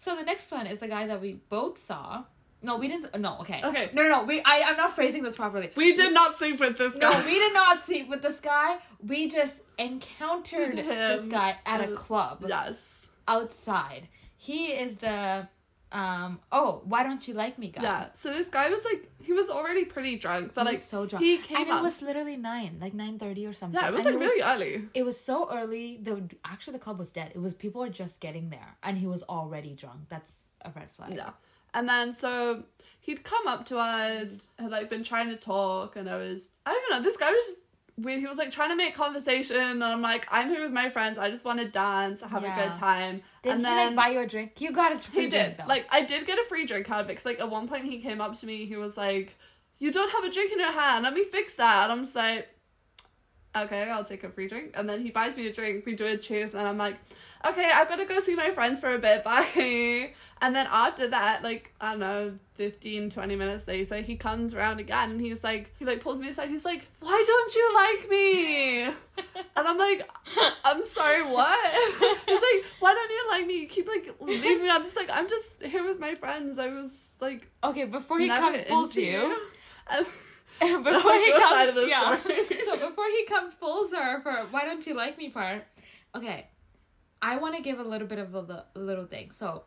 So 0.00 0.14
the 0.14 0.22
next 0.22 0.52
one 0.52 0.68
is 0.68 0.78
the 0.78 0.86
guy 0.86 1.08
that 1.08 1.20
we 1.20 1.40
both 1.48 1.84
saw. 1.84 2.22
No, 2.62 2.76
we 2.76 2.86
didn't. 2.86 3.18
No, 3.20 3.38
okay. 3.40 3.60
Okay. 3.64 3.90
No, 3.92 4.02
no, 4.04 4.08
no. 4.08 4.24
We. 4.24 4.40
I. 4.44 4.62
I'm 4.62 4.76
not 4.76 4.94
phrasing 4.94 5.24
this 5.24 5.34
properly. 5.36 5.70
We 5.74 5.92
did 5.92 6.14
not 6.14 6.38
sleep 6.38 6.60
with 6.60 6.78
this 6.78 6.94
No, 6.94 7.10
we 7.26 7.34
did 7.34 7.52
not 7.52 7.84
sleep 7.84 8.08
with 8.08 8.22
this 8.22 8.38
guy. 8.38 8.76
We 9.04 9.28
just 9.28 9.62
encountered 9.76 10.74
Him. 10.78 10.86
this 10.86 11.22
guy 11.26 11.56
at 11.66 11.80
a 11.80 11.92
club 11.96 12.44
Yes. 12.46 13.08
outside. 13.26 14.06
He 14.36 14.66
is 14.68 14.96
the 14.98 15.48
um 15.90 16.38
oh, 16.52 16.82
why 16.84 17.02
don't 17.02 17.26
you 17.26 17.34
like 17.34 17.58
me 17.58 17.68
guy? 17.68 17.82
Yeah. 17.82 18.06
So 18.12 18.30
this 18.30 18.48
guy 18.48 18.68
was 18.68 18.84
like, 18.84 19.10
he 19.22 19.32
was 19.32 19.48
already 19.48 19.84
pretty 19.86 20.16
drunk, 20.16 20.52
but 20.54 20.62
He 20.62 20.66
like 20.66 20.74
was 20.74 20.82
so 20.84 21.06
drunk. 21.06 21.24
he 21.24 21.38
came 21.38 21.58
and 21.62 21.70
up. 21.70 21.80
it 21.80 21.82
was 21.82 22.02
literally 22.02 22.36
nine, 22.36 22.78
like 22.80 22.92
nine 22.94 23.18
thirty 23.18 23.46
or 23.46 23.52
something. 23.54 23.80
yeah, 23.80 23.88
it 23.88 23.94
was 23.94 24.04
And 24.06 24.16
like 24.16 24.24
really 24.24 24.42
early. 24.42 24.84
it 24.94 25.02
was 25.04 25.18
so 25.18 25.48
early. 25.50 25.98
The 26.02 26.22
actually 26.44 26.74
the 26.74 26.78
club 26.80 26.98
was 26.98 27.10
dead. 27.10 27.32
It 27.34 27.38
was 27.40 27.54
people 27.54 27.80
were 27.80 27.88
just 27.88 28.20
getting 28.20 28.50
there, 28.50 28.76
and 28.82 28.98
he 28.98 29.06
was 29.06 29.22
already 29.24 29.74
drunk. 29.74 30.00
That's 30.10 30.32
a 30.62 30.70
red 30.76 30.90
flag. 30.90 31.14
Yeah. 31.14 31.30
And 31.74 31.88
then 31.88 32.12
so 32.14 32.64
he'd 33.00 33.24
come 33.24 33.46
up 33.46 33.64
to 33.66 33.78
us, 33.78 34.48
had 34.58 34.70
like 34.70 34.90
been 34.90 35.04
trying 35.04 35.28
to 35.28 35.36
talk, 35.36 35.96
and 35.96 36.08
I 36.08 36.16
was 36.16 36.50
I 36.66 36.72
don't 36.72 36.90
know, 36.98 37.02
this 37.08 37.16
guy 37.16 37.30
was 37.30 37.42
just 37.46 37.60
weird. 37.98 38.20
He 38.20 38.26
was 38.26 38.36
like 38.36 38.50
trying 38.50 38.70
to 38.70 38.76
make 38.76 38.94
conversation, 38.94 39.56
and 39.56 39.84
I'm 39.84 40.02
like, 40.02 40.26
I'm 40.30 40.48
here 40.48 40.62
with 40.62 40.72
my 40.72 40.90
friends. 40.90 41.18
I 41.18 41.30
just 41.30 41.44
want 41.44 41.58
to 41.58 41.68
dance, 41.68 42.20
have 42.20 42.44
a 42.44 42.48
good 42.48 42.78
time. 42.78 43.22
Did 43.42 43.52
and 43.52 43.60
he 43.60 43.64
then 43.64 43.96
like 43.96 43.96
buy 43.96 44.08
you 44.12 44.20
a 44.20 44.26
drink? 44.26 44.60
You 44.60 44.72
got 44.72 44.92
a 44.92 44.98
free 44.98 45.24
he 45.24 45.28
drink 45.28 45.48
did. 45.48 45.56
though. 45.58 45.68
Like 45.68 45.86
I 45.90 46.02
did 46.02 46.26
get 46.26 46.38
a 46.38 46.44
free 46.44 46.66
drink 46.66 46.90
out 46.90 47.00
of 47.00 47.10
it. 47.10 47.16
Cause 47.16 47.24
like 47.24 47.40
at 47.40 47.50
one 47.50 47.68
point 47.68 47.84
he 47.84 48.00
came 48.00 48.20
up 48.20 48.38
to 48.40 48.46
me. 48.46 48.66
He 48.66 48.76
was 48.76 48.96
like, 48.96 49.36
"You 49.78 49.92
don't 49.92 50.10
have 50.10 50.24
a 50.24 50.30
drink 50.30 50.52
in 50.52 50.58
your 50.58 50.72
hand. 50.72 51.04
Let 51.04 51.14
me 51.14 51.24
fix 51.24 51.54
that." 51.56 51.84
And 51.84 51.92
I'm 51.92 52.04
just 52.04 52.16
like, 52.16 52.48
"Okay, 53.56 53.82
I'll 53.90 54.04
take 54.04 54.24
a 54.24 54.30
free 54.30 54.48
drink." 54.48 54.72
And 54.74 54.88
then 54.88 55.02
he 55.02 55.10
buys 55.10 55.36
me 55.36 55.46
a 55.46 55.52
drink. 55.52 55.86
We 55.86 55.94
do 55.94 56.06
a 56.06 56.16
cheers, 56.16 56.54
and 56.54 56.66
I'm 56.66 56.78
like, 56.78 56.96
"Okay, 57.46 57.70
I've 57.72 57.88
got 57.88 57.96
to 57.96 58.04
go 58.04 58.20
see 58.20 58.34
my 58.34 58.50
friends 58.50 58.80
for 58.80 58.94
a 58.94 58.98
bit. 58.98 59.24
Bye." 59.30 60.12
And 60.40 60.54
then 60.54 60.68
after 60.70 61.08
that, 61.08 61.42
like 61.42 61.72
I 61.80 61.90
don't 61.90 62.00
know, 62.00 62.38
15, 62.54 63.10
20 63.10 63.36
minutes 63.36 63.66
later, 63.66 63.96
he 63.96 64.16
comes 64.16 64.54
around 64.54 64.78
again, 64.78 65.10
and 65.10 65.20
he's 65.20 65.42
like, 65.42 65.74
he 65.78 65.84
like 65.84 66.00
pulls 66.00 66.20
me 66.20 66.28
aside. 66.28 66.48
He's 66.48 66.64
like, 66.64 66.86
"Why 67.00 67.24
don't 67.26 67.54
you 67.54 67.74
like 67.74 68.10
me?" 68.10 68.84
And 69.56 69.66
I'm 69.66 69.76
like, 69.76 70.08
I'm 70.64 70.84
sorry, 70.84 71.22
what? 71.24 71.58
He's 72.26 72.40
like, 72.40 72.64
why 72.78 72.94
don't 72.94 73.10
you 73.10 73.26
like 73.28 73.46
me? 73.46 73.62
You 73.62 73.66
keep 73.66 73.88
like 73.88 74.14
leaving 74.20 74.62
me. 74.62 74.70
I'm 74.70 74.84
just 74.84 74.94
like, 74.94 75.10
I'm 75.12 75.28
just 75.28 75.46
here 75.64 75.84
with 75.84 75.98
my 75.98 76.14
friends. 76.14 76.58
I 76.60 76.68
was 76.68 77.12
like, 77.20 77.50
okay, 77.64 77.84
before 77.84 78.20
he 78.20 78.28
comes 78.28 78.62
pulls 78.62 78.96
into 78.96 79.10
you. 79.10 79.36
Before 80.84 81.14
he 81.18 81.30
comes, 81.32 81.44
side 81.44 81.68
of 81.68 81.74
the 81.74 81.88
yeah. 81.88 82.18
so 82.64 82.76
before 82.88 83.06
he 83.16 83.24
comes 83.26 83.54
pulls 83.54 83.92
her 83.92 84.20
for 84.20 84.32
why 84.50 84.64
don't 84.64 84.86
you 84.86 84.94
like 84.94 85.16
me 85.16 85.28
part. 85.28 85.64
Okay, 86.14 86.46
I 87.22 87.36
want 87.36 87.56
to 87.56 87.62
give 87.62 87.78
a 87.78 87.82
little 87.84 88.08
bit 88.08 88.18
of 88.18 88.34
a, 88.34 88.64
a 88.74 88.78
little 88.78 89.04
thing. 89.06 89.30
So, 89.32 89.62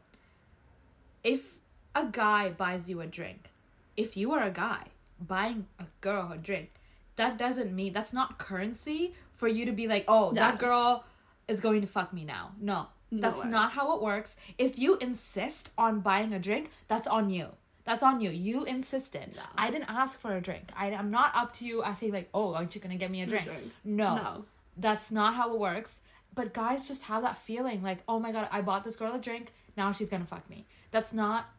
if 1.23 1.55
a 1.95 2.05
guy 2.05 2.49
buys 2.49 2.89
you 2.89 3.01
a 3.01 3.07
drink, 3.07 3.49
if 3.95 4.17
you 4.17 4.31
are 4.33 4.43
a 4.43 4.51
guy 4.51 4.85
buying 5.19 5.67
a 5.79 5.85
girl 6.01 6.31
a 6.31 6.37
drink, 6.37 6.71
that 7.15 7.37
doesn't 7.37 7.71
mean 7.73 7.93
that's 7.93 8.13
not 8.13 8.37
currency 8.37 9.13
for 9.35 9.47
you 9.47 9.65
to 9.65 9.71
be 9.71 9.87
like, 9.87 10.05
oh, 10.07 10.31
that 10.33 10.53
Yes. 10.53 10.61
girl 10.61 11.03
is 11.47 11.59
going 11.59 11.81
to 11.81 11.87
fuck 11.87 12.11
me 12.13 12.23
now. 12.25 12.51
No, 12.59 12.87
that's 13.11 13.43
not 13.43 13.71
how 13.73 13.95
it 13.95 14.01
works. 14.01 14.35
If 14.57 14.79
you 14.79 14.97
insist 14.97 15.69
on 15.77 15.99
buying 15.99 16.33
a 16.33 16.39
drink, 16.39 16.71
that's 16.87 17.07
on 17.07 17.29
you. 17.29 17.49
That's 17.83 18.03
on 18.03 18.21
you. 18.21 18.29
You 18.29 18.63
insisted. 18.63 19.33
No. 19.35 19.41
I 19.57 19.71
didn't 19.71 19.89
ask 19.89 20.19
for 20.19 20.35
a 20.35 20.41
drink. 20.41 20.65
I, 20.77 20.87
I'm 20.93 21.09
not 21.11 21.31
up 21.35 21.55
to 21.57 21.65
you 21.65 21.83
asking 21.83 22.11
like, 22.13 22.29
oh, 22.33 22.53
aren't 22.53 22.75
you 22.75 22.81
gonna 22.81 22.95
get 22.97 23.09
me 23.11 23.21
a 23.21 23.25
drink? 23.25 23.45
drink. 23.45 23.71
No, 23.83 24.15
No. 24.15 24.45
that's 24.77 25.09
not 25.11 25.33
how 25.35 25.53
it 25.53 25.59
works. 25.59 25.99
But 26.33 26.53
guys 26.53 26.87
just 26.87 27.03
have 27.03 27.23
that 27.23 27.37
feeling 27.39 27.81
like, 27.83 27.99
oh 28.07 28.19
my 28.19 28.31
god, 28.31 28.47
I 28.51 28.61
bought 28.61 28.83
this 28.83 28.95
girl 28.95 29.13
a 29.15 29.19
drink. 29.19 29.51
Now 29.75 29.91
she's 29.91 30.09
gonna 30.09 30.25
fuck 30.25 30.49
me. 30.49 30.65
That's 30.91 31.11
not, 31.11 31.49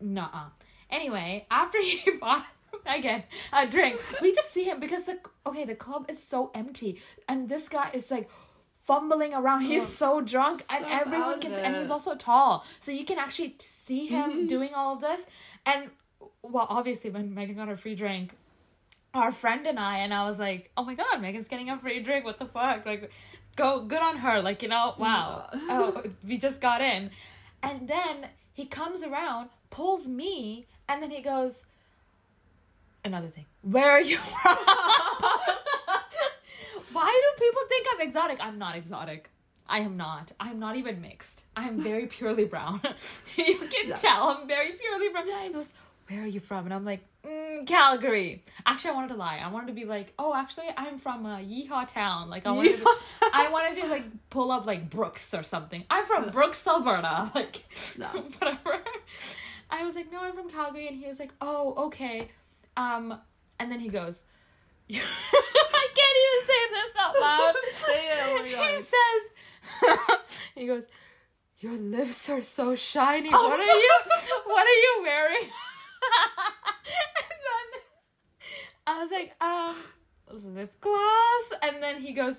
nuh-uh. 0.00 0.50
Anyway, 0.90 1.46
after 1.50 1.80
he 1.82 2.10
bought 2.20 2.44
again 2.86 3.24
a 3.52 3.66
drink, 3.66 4.00
we 4.20 4.34
just 4.34 4.52
see 4.52 4.64
him 4.64 4.80
because 4.80 5.04
the 5.04 5.18
okay, 5.46 5.64
the 5.64 5.74
club 5.74 6.06
is 6.08 6.22
so 6.22 6.50
empty, 6.54 7.00
and 7.28 7.48
this 7.48 7.68
guy 7.68 7.90
is 7.94 8.10
like 8.10 8.28
fumbling 8.86 9.34
around. 9.34 9.62
He's 9.62 9.84
Oh, 9.84 9.86
so 9.86 10.20
drunk, 10.20 10.64
and 10.70 10.84
everyone 10.86 11.40
can, 11.40 11.52
and 11.52 11.76
he's 11.76 11.90
also 11.90 12.14
tall, 12.16 12.64
so 12.80 12.90
you 12.92 13.04
can 13.04 13.18
actually 13.18 13.56
see 13.86 14.06
him 14.06 14.30
Mhm. 14.44 14.48
doing 14.48 14.74
all 14.74 14.94
of 14.94 15.00
this. 15.00 15.20
And 15.70 15.90
well, 16.42 16.66
obviously, 16.68 17.10
when 17.10 17.34
Megan 17.34 17.56
got 17.56 17.68
her 17.68 17.76
free 17.76 17.94
drink, 17.94 18.34
our 19.14 19.32
friend 19.32 19.66
and 19.66 19.78
I, 19.78 19.98
and 19.98 20.12
I 20.14 20.26
was 20.26 20.38
like, 20.38 20.70
oh 20.76 20.84
my 20.84 20.94
god, 20.94 21.20
Megan's 21.20 21.48
getting 21.48 21.70
a 21.70 21.78
free 21.78 22.02
drink. 22.02 22.24
What 22.24 22.38
the 22.38 22.46
fuck? 22.46 22.86
Like, 22.86 23.10
go 23.56 23.82
good 23.82 24.00
on 24.00 24.18
her. 24.18 24.40
Like, 24.42 24.62
you 24.62 24.68
know, 24.68 24.94
wow. 24.98 25.48
Oh, 25.52 26.02
we 26.26 26.38
just 26.38 26.60
got 26.60 26.80
in. 26.80 27.10
And 27.62 27.88
then 27.88 28.28
he 28.52 28.66
comes 28.66 29.02
around, 29.02 29.50
pulls 29.70 30.06
me, 30.06 30.66
and 30.88 31.02
then 31.02 31.10
he 31.10 31.22
goes, 31.22 31.62
another 33.04 33.28
thing. 33.28 33.46
Where 33.62 33.90
are 33.90 34.00
you 34.00 34.18
from? 34.18 34.56
Why 36.92 37.22
do 37.36 37.44
people 37.44 37.62
think 37.68 37.86
I'm 37.92 38.00
exotic? 38.00 38.38
I'm 38.40 38.58
not 38.58 38.76
exotic. 38.76 39.30
I 39.70 39.80
am 39.80 39.96
not. 39.96 40.32
I'm 40.40 40.58
not 40.58 40.76
even 40.76 41.00
mixed. 41.00 41.44
I'm 41.56 41.78
very 41.78 42.06
purely 42.16 42.44
brown. 42.44 42.80
you 43.36 43.56
can 43.58 43.88
Yeah. 43.88 43.94
tell 43.96 44.24
I'm 44.30 44.46
very 44.48 44.72
purely 44.72 45.08
brown. 45.10 45.26
He 45.44 45.52
goes, 45.52 45.72
Where 46.08 46.22
are 46.24 46.26
you 46.26 46.40
from? 46.40 46.64
And 46.66 46.74
I'm 46.74 46.84
like, 46.84 47.00
mm, 47.24 47.66
Calgary. 47.66 48.44
Actually, 48.66 48.90
I 48.90 48.94
wanted 48.94 49.08
to 49.08 49.14
lie. 49.14 49.38
I 49.42 49.48
wanted 49.50 49.68
to 49.68 49.72
be 49.72 49.84
like, 49.84 50.12
Oh, 50.18 50.34
actually, 50.34 50.66
I'm 50.76 50.98
from 50.98 51.24
uh, 51.24 51.38
Yeehaw 51.38 51.86
Town. 51.86 52.28
Like, 52.28 52.46
I 52.46 52.50
wanted 52.52 52.78
to. 52.82 52.86
I 53.32 53.48
wanted 53.50 53.80
to 53.82 53.86
like 53.88 54.04
pull 54.28 54.50
up 54.50 54.66
like 54.66 54.90
Brooks 54.90 55.32
or 55.32 55.44
something. 55.44 55.84
I'm 55.88 56.04
from 56.04 56.30
Brooks, 56.36 56.66
Alberta. 56.66 57.30
Like, 57.34 57.62
No. 57.96 58.06
whatever. 58.38 58.82
I 59.70 59.84
was 59.84 59.94
like, 59.94 60.10
no, 60.10 60.20
I'm 60.20 60.34
from 60.34 60.50
Calgary, 60.50 60.88
and 60.88 60.96
he 60.98 61.06
was 61.06 61.20
like, 61.20 61.30
oh, 61.40 61.74
okay. 61.86 62.28
Um, 62.76 63.16
and 63.60 63.70
then 63.70 63.78
he 63.78 63.88
goes, 63.88 64.22
I 64.92 64.94
can't 65.94 66.16
even 66.24 66.46
say 66.46 66.62
this 66.72 66.92
out 66.98 67.14
loud. 67.20 67.54
Say 67.74 68.08
it, 68.08 68.18
oh 68.22 68.42
he 68.44 68.82
says, 68.82 69.30
he 70.54 70.66
goes, 70.66 70.84
your 71.58 71.72
lips 71.74 72.28
are 72.30 72.42
so 72.42 72.74
shiny. 72.74 73.30
Oh 73.32 73.48
what 73.48 73.60
are 73.60 73.64
you? 73.64 73.92
What 74.46 74.66
are 74.66 74.80
you 74.86 74.98
wearing? 75.02 75.42
and 77.30 77.40
then 77.46 77.80
I 78.86 79.02
was 79.02 79.10
like, 79.10 79.34
um, 79.40 79.76
lip 80.54 80.72
gloss. 80.80 81.60
And 81.62 81.82
then 81.82 82.00
he 82.00 82.12
goes, 82.12 82.36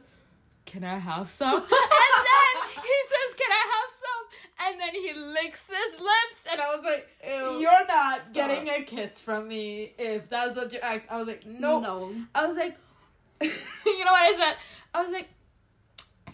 can 0.65 0.83
I 0.83 0.97
have 0.97 1.29
some? 1.29 1.53
and 1.55 1.61
then 1.61 2.55
he 2.83 2.97
says, 3.11 3.35
can 3.37 3.51
I 3.51 3.65
have 3.75 3.91
some? 4.01 4.23
And 4.63 4.79
then 4.79 4.93
he 4.93 5.13
licks 5.13 5.67
his 5.67 5.99
lips, 5.99 6.51
and 6.51 6.61
I 6.61 6.75
was 6.75 6.81
like, 6.83 7.07
Ew. 7.25 7.59
You're 7.59 7.87
not 7.87 8.21
Stop. 8.21 8.33
getting 8.33 8.69
a 8.69 8.83
kiss 8.83 9.19
from 9.19 9.47
me 9.47 9.93
if 9.97 10.29
that's 10.29 10.55
what 10.55 10.71
you 10.71 10.79
act. 10.79 11.11
I 11.11 11.17
was 11.17 11.27
like, 11.27 11.45
no. 11.45 11.79
No. 11.79 12.15
I 12.35 12.45
was 12.47 12.57
like, 12.57 12.77
you 13.41 13.47
know 14.05 14.11
what 14.11 14.21
I 14.21 14.37
said? 14.39 14.55
I 14.93 15.03
was 15.03 15.11
like, 15.11 15.29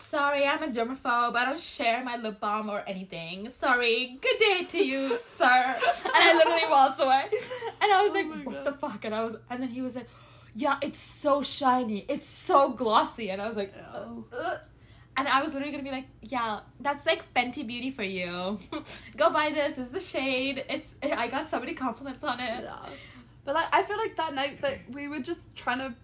sorry, 0.10 0.46
I'm 0.46 0.64
a 0.64 0.68
germaphobe. 0.68 1.36
I 1.36 1.46
don't 1.46 1.60
share 1.60 2.04
my 2.04 2.18
lip 2.18 2.40
balm 2.40 2.70
or 2.70 2.80
anything. 2.88 3.50
Sorry. 3.50 4.18
Good 4.22 4.40
day 4.40 4.64
to 4.70 4.78
you, 4.86 5.18
sir. 5.36 5.76
And 6.06 6.14
I 6.16 6.34
literally 6.36 6.62
waltzed 6.70 7.00
away. 7.02 7.26
And 7.82 7.92
I 7.92 8.02
was 8.04 8.12
Oh 8.12 8.14
like, 8.14 8.46
what 8.46 8.56
God. 8.56 8.66
the 8.66 8.74
fuck? 8.74 9.06
And 9.06 9.14
I 9.14 9.24
was, 9.26 9.36
and 9.50 9.62
then 9.62 9.70
he 9.70 9.82
was 9.82 9.96
like, 9.96 10.08
yeah, 10.56 10.78
it's 10.82 11.00
so 11.00 11.44
shiny. 11.44 12.06
It's 12.08 12.28
so 12.28 12.70
glossy. 12.70 13.30
And 13.30 13.42
I 13.42 13.48
was 13.48 13.58
like, 13.58 13.74
Ew. 13.76 13.84
Ugh. 13.84 14.26
Oh. 14.34 14.58
And 15.20 15.28
I 15.28 15.42
was 15.42 15.54
literally 15.54 15.72
gonna 15.72 15.84
be 15.84 15.90
like, 15.92 16.06
yeah, 16.22 16.60
that's 16.80 17.04
like 17.06 17.24
Fenty 17.34 17.66
Beauty 17.66 17.90
for 17.90 18.04
you. 18.04 18.60
Go 19.18 19.32
buy 19.32 19.50
this. 19.50 19.74
This 19.76 19.88
is 19.88 19.92
the 19.92 20.00
shade. 20.00 20.64
It's. 20.70 20.88
I 21.02 21.28
got 21.28 21.50
so 21.50 21.60
many 21.60 21.74
compliments 21.74 22.24
on 22.24 22.40
it. 22.40 22.64
Yeah. 22.64 22.76
But 23.44 23.56
like, 23.56 23.66
I 23.72 23.82
feel 23.82 23.98
like 23.98 24.16
that 24.18 24.36
night 24.36 24.62
that 24.62 24.78
we 24.92 25.08
were 25.08 25.20
just 25.20 25.42
trying 25.56 25.80
to 25.80 25.96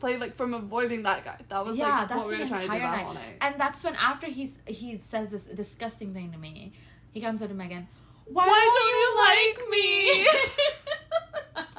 play 0.00 0.16
like 0.16 0.36
from 0.36 0.54
avoiding 0.54 1.02
that 1.04 1.24
guy. 1.24 1.38
That 1.48 1.64
was 1.66 1.76
yeah, 1.76 2.00
like 2.00 2.08
that's 2.08 2.18
what 2.20 2.28
we 2.28 2.38
were 2.38 2.46
trying 2.46 2.66
to 2.68 2.74
do 2.74 2.78
that 2.78 2.90
night. 2.96 3.04
whole 3.04 3.14
night. 3.14 3.36
And 3.40 3.60
that's 3.60 3.82
when 3.84 3.94
after 3.96 4.26
he's 4.26 4.58
he 4.66 4.98
says 4.98 5.30
this 5.30 5.44
disgusting 5.44 6.12
thing 6.14 6.32
to 6.32 6.38
me, 6.38 6.72
he 7.12 7.20
comes 7.20 7.42
up 7.42 7.48
to 7.48 7.54
Megan. 7.54 7.88
Why, 8.26 8.46
Why 8.46 8.60
don't 8.76 8.94
you 9.00 9.08
like 9.24 9.70
me? 9.70 10.26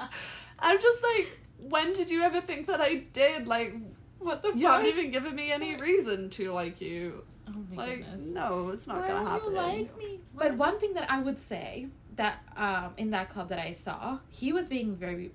I'm 0.59 0.79
just 0.79 1.03
like, 1.03 1.39
when 1.59 1.93
did 1.93 2.09
you 2.09 2.21
ever 2.23 2.41
think 2.41 2.67
that 2.67 2.81
I 2.81 2.95
did? 3.13 3.47
Like, 3.47 3.75
What 4.19 4.41
the 4.41 4.49
you 4.49 4.63
fuck? 4.63 4.77
haven't 4.83 4.87
even 4.87 5.11
given 5.11 5.35
me 5.35 5.51
any 5.51 5.75
reason 5.75 6.29
to 6.31 6.51
like 6.51 6.81
you. 6.81 7.23
oh 7.47 7.53
my 7.71 7.85
Like, 7.85 7.97
goodness. 7.99 8.25
no, 8.25 8.69
it's 8.69 8.87
not 8.87 9.01
Why 9.01 9.07
gonna 9.07 9.19
don't 9.19 9.27
happen. 9.27 9.51
you 9.51 9.57
like 9.57 9.97
me? 9.97 10.19
But 10.35 10.55
one 10.57 10.79
thing 10.79 10.93
that 10.95 11.09
I 11.09 11.21
would 11.21 11.37
say 11.39 11.87
that 12.15 12.43
um 12.57 12.93
in 12.97 13.11
that 13.11 13.29
club 13.31 13.49
that 13.49 13.59
I 13.59 13.73
saw, 13.73 14.19
he 14.29 14.51
was 14.51 14.65
being 14.65 14.95
very 14.95 15.31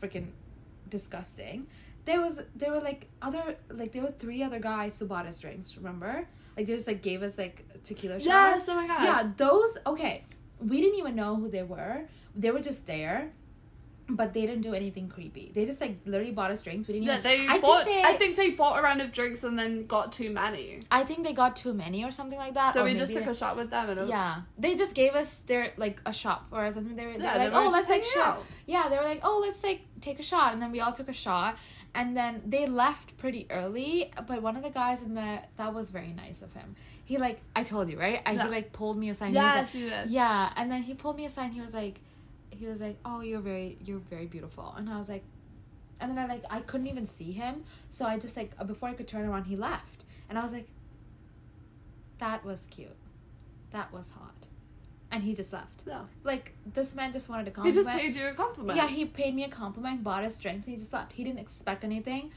freaking 0.00 0.28
disgusting. 0.88 1.66
There 2.06 2.20
was 2.20 2.40
there 2.54 2.70
were 2.70 2.80
like 2.80 3.08
other 3.20 3.56
like 3.70 3.92
there 3.92 4.02
were 4.02 4.12
three 4.12 4.42
other 4.42 4.58
guys 4.60 4.98
who 4.98 5.06
bought 5.06 5.26
us 5.26 5.38
drinks. 5.40 5.76
Remember? 5.76 6.26
Like 6.56 6.66
they 6.66 6.74
just 6.74 6.86
like 6.86 7.02
gave 7.02 7.22
us 7.22 7.36
like 7.36 7.64
tequila 7.84 8.14
shots. 8.18 8.26
Yes, 8.26 8.64
oh 8.68 8.76
my 8.76 8.86
gosh. 8.86 9.04
Yeah, 9.04 9.30
those 9.36 9.76
okay. 9.86 10.24
We 10.60 10.80
didn't 10.80 10.98
even 10.98 11.14
know 11.16 11.36
who 11.36 11.48
they 11.50 11.62
were. 11.64 12.08
They 12.34 12.50
were 12.50 12.60
just 12.60 12.86
there. 12.86 13.32
but 14.08 14.32
they 14.34 14.42
didn't 14.42 14.62
do 14.62 14.72
anything 14.72 15.08
creepy. 15.08 15.50
They 15.52 15.66
just 15.66 15.80
like 15.80 15.96
literally 16.06 16.30
bought 16.30 16.52
us 16.52 16.62
drinks. 16.62 16.86
We 16.86 16.94
didn't. 16.94 17.06
Yeah, 17.08 17.18
even, 17.18 17.24
they 17.24 17.48
I 17.48 17.58
bought. 17.58 17.84
Think 17.84 18.02
they, 18.04 18.08
I 18.10 18.16
think 18.16 18.36
they 18.36 18.50
bought 18.50 18.78
a 18.78 18.82
round 18.82 19.00
of 19.02 19.10
drinks 19.10 19.42
and 19.42 19.58
then 19.58 19.84
got 19.86 20.12
too 20.12 20.30
many. 20.30 20.82
I 20.92 21.02
think 21.02 21.24
they 21.24 21.32
got 21.32 21.56
too 21.56 21.74
many 21.74 22.04
or 22.04 22.12
something 22.12 22.38
like 22.38 22.54
that. 22.54 22.72
So 22.72 22.84
we 22.84 22.94
just 22.94 23.12
took 23.12 23.24
they- 23.24 23.30
a 23.32 23.34
shot 23.34 23.56
with 23.56 23.70
them 23.70 23.90
and 23.90 24.08
Yeah, 24.08 24.42
they 24.56 24.76
just 24.76 24.94
gave 24.94 25.14
us 25.22 25.30
their 25.46 25.72
like 25.76 26.00
a 26.06 26.12
shot 26.12 26.48
for 26.50 26.64
us, 26.64 26.76
and 26.76 26.96
they 26.96 27.04
were, 27.04 27.14
they 27.14 27.24
Yeah, 27.24 27.32
were 27.32 27.38
they 27.40 27.44
like, 27.46 27.54
were 27.54 27.68
"Oh, 27.68 27.70
let's 27.70 27.88
like 27.88 28.04
shot." 28.04 28.44
Yeah, 28.66 28.88
they 28.88 28.96
were 28.96 29.08
like, 29.12 29.20
"Oh, 29.24 29.40
let's 29.44 29.60
like 29.64 29.80
take 30.00 30.20
a 30.20 30.22
shot," 30.32 30.52
and 30.52 30.62
then 30.62 30.70
we 30.70 30.78
all 30.80 30.92
took 30.92 31.08
a 31.08 31.18
shot, 31.26 31.56
and 31.96 32.16
then 32.16 32.42
they 32.46 32.66
left 32.66 33.16
pretty 33.16 33.46
early. 33.50 34.12
But 34.28 34.42
one 34.42 34.56
of 34.56 34.62
the 34.62 34.70
guys 34.82 35.02
in 35.02 35.14
the 35.14 35.40
that 35.56 35.74
was 35.74 35.90
very 35.90 36.12
nice 36.24 36.40
of 36.42 36.52
him. 36.52 36.76
He 37.04 37.18
like 37.18 37.40
I 37.54 37.62
told 37.64 37.88
you 37.90 37.98
right. 37.98 38.20
I, 38.26 38.32
Yeah. 38.32 38.44
He 38.44 38.50
like 38.50 38.72
pulled 38.72 38.96
me 38.98 39.08
aside. 39.10 39.26
and 39.26 39.34
he 39.34 39.38
was 39.40 39.54
like, 39.54 39.66
yeah, 40.08 40.52
and 40.56 40.70
then 40.70 40.82
he 40.82 40.94
pulled 40.94 41.16
me 41.16 41.24
aside. 41.26 41.46
and 41.46 41.54
He 41.54 41.60
was 41.60 41.74
like, 41.74 41.96
he 42.50 42.66
was 42.66 42.80
like, 42.80 42.96
"Oh, 43.04 43.20
you're 43.20 43.40
very, 43.52 43.76
you're 43.84 44.04
very 44.14 44.26
beautiful," 44.26 44.74
and 44.76 44.88
I 44.88 44.98
was 44.98 45.08
like, 45.08 45.24
and 46.00 46.10
then 46.10 46.18
I 46.18 46.26
like 46.34 46.44
I 46.50 46.60
couldn't 46.60 46.86
even 46.86 47.06
see 47.18 47.32
him, 47.32 47.64
so 47.90 48.04
I 48.06 48.18
just 48.18 48.36
like 48.36 48.50
before 48.66 48.88
I 48.88 48.94
could 48.94 49.08
turn 49.08 49.24
around, 49.28 49.44
he 49.44 49.56
left, 49.56 50.04
and 50.28 50.38
I 50.38 50.42
was 50.42 50.52
like, 50.52 50.68
that 52.18 52.44
was 52.44 52.66
cute, 52.70 52.96
that 53.72 53.92
was 53.92 54.10
hot, 54.10 54.34
and 55.16 55.24
he 55.24 55.34
just 55.34 55.50
left. 55.52 55.82
Yeah. 55.86 56.02
Like 56.24 56.52
this 56.74 56.94
man 56.94 57.12
just 57.12 57.28
wanted 57.30 57.46
to 57.46 57.50
compliment. 57.50 57.76
He 57.76 57.82
just 57.82 57.98
paid 57.98 58.14
you 58.14 58.28
a 58.28 58.34
compliment. 58.34 58.76
Yeah, 58.76 58.86
he 58.86 59.06
paid 59.06 59.34
me 59.34 59.44
a 59.44 59.48
compliment, 59.48 60.04
bought 60.04 60.24
us 60.24 60.36
drinks, 60.36 60.66
and 60.66 60.74
he 60.74 60.78
just 60.80 60.92
left. 60.92 61.12
He 61.12 61.24
didn't 61.24 61.38
expect 61.38 61.84
anything. 61.84 62.30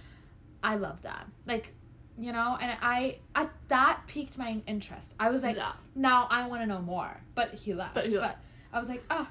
I 0.63 0.75
love 0.75 1.01
that. 1.01 1.27
Like, 1.45 1.73
you 2.17 2.31
know, 2.31 2.57
and 2.61 2.77
I 2.81 3.17
at 3.35 3.51
that 3.67 4.01
piqued 4.07 4.37
my 4.37 4.61
interest. 4.65 5.13
I 5.19 5.29
was 5.29 5.43
like, 5.43 5.57
Yeah. 5.57 5.73
now 5.93 6.27
I 6.31 6.47
want 6.47 6.61
to 6.61 6.67
know 6.67 6.79
more. 6.81 7.19
But 7.35 7.53
he 7.53 7.73
left. 7.73 7.95
But 7.95 8.05
he 8.07 8.17
left. 8.17 8.37
I 8.71 8.79
was 8.79 8.87
like, 8.87 9.03
ah, 9.09 9.27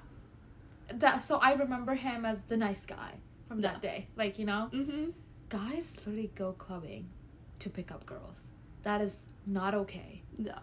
that. 0.92 1.22
So 1.22 1.38
I 1.38 1.52
remember 1.54 1.94
him 1.94 2.26
as 2.26 2.38
the 2.48 2.56
nice 2.56 2.84
guy 2.84 3.12
from 3.48 3.60
Yeah. 3.60 3.72
that 3.72 3.82
day. 3.82 4.08
Like, 4.16 4.38
you 4.38 4.44
know, 4.44 4.68
Mm-hmm. 4.72 5.10
guys 5.48 5.94
literally 5.96 6.30
go 6.34 6.52
clubbing 6.52 7.08
to 7.60 7.70
pick 7.70 7.90
up 7.90 8.04
girls. 8.04 8.48
That 8.82 9.00
is 9.00 9.16
not 9.46 9.74
okay. 9.74 10.22
Yeah. 10.36 10.58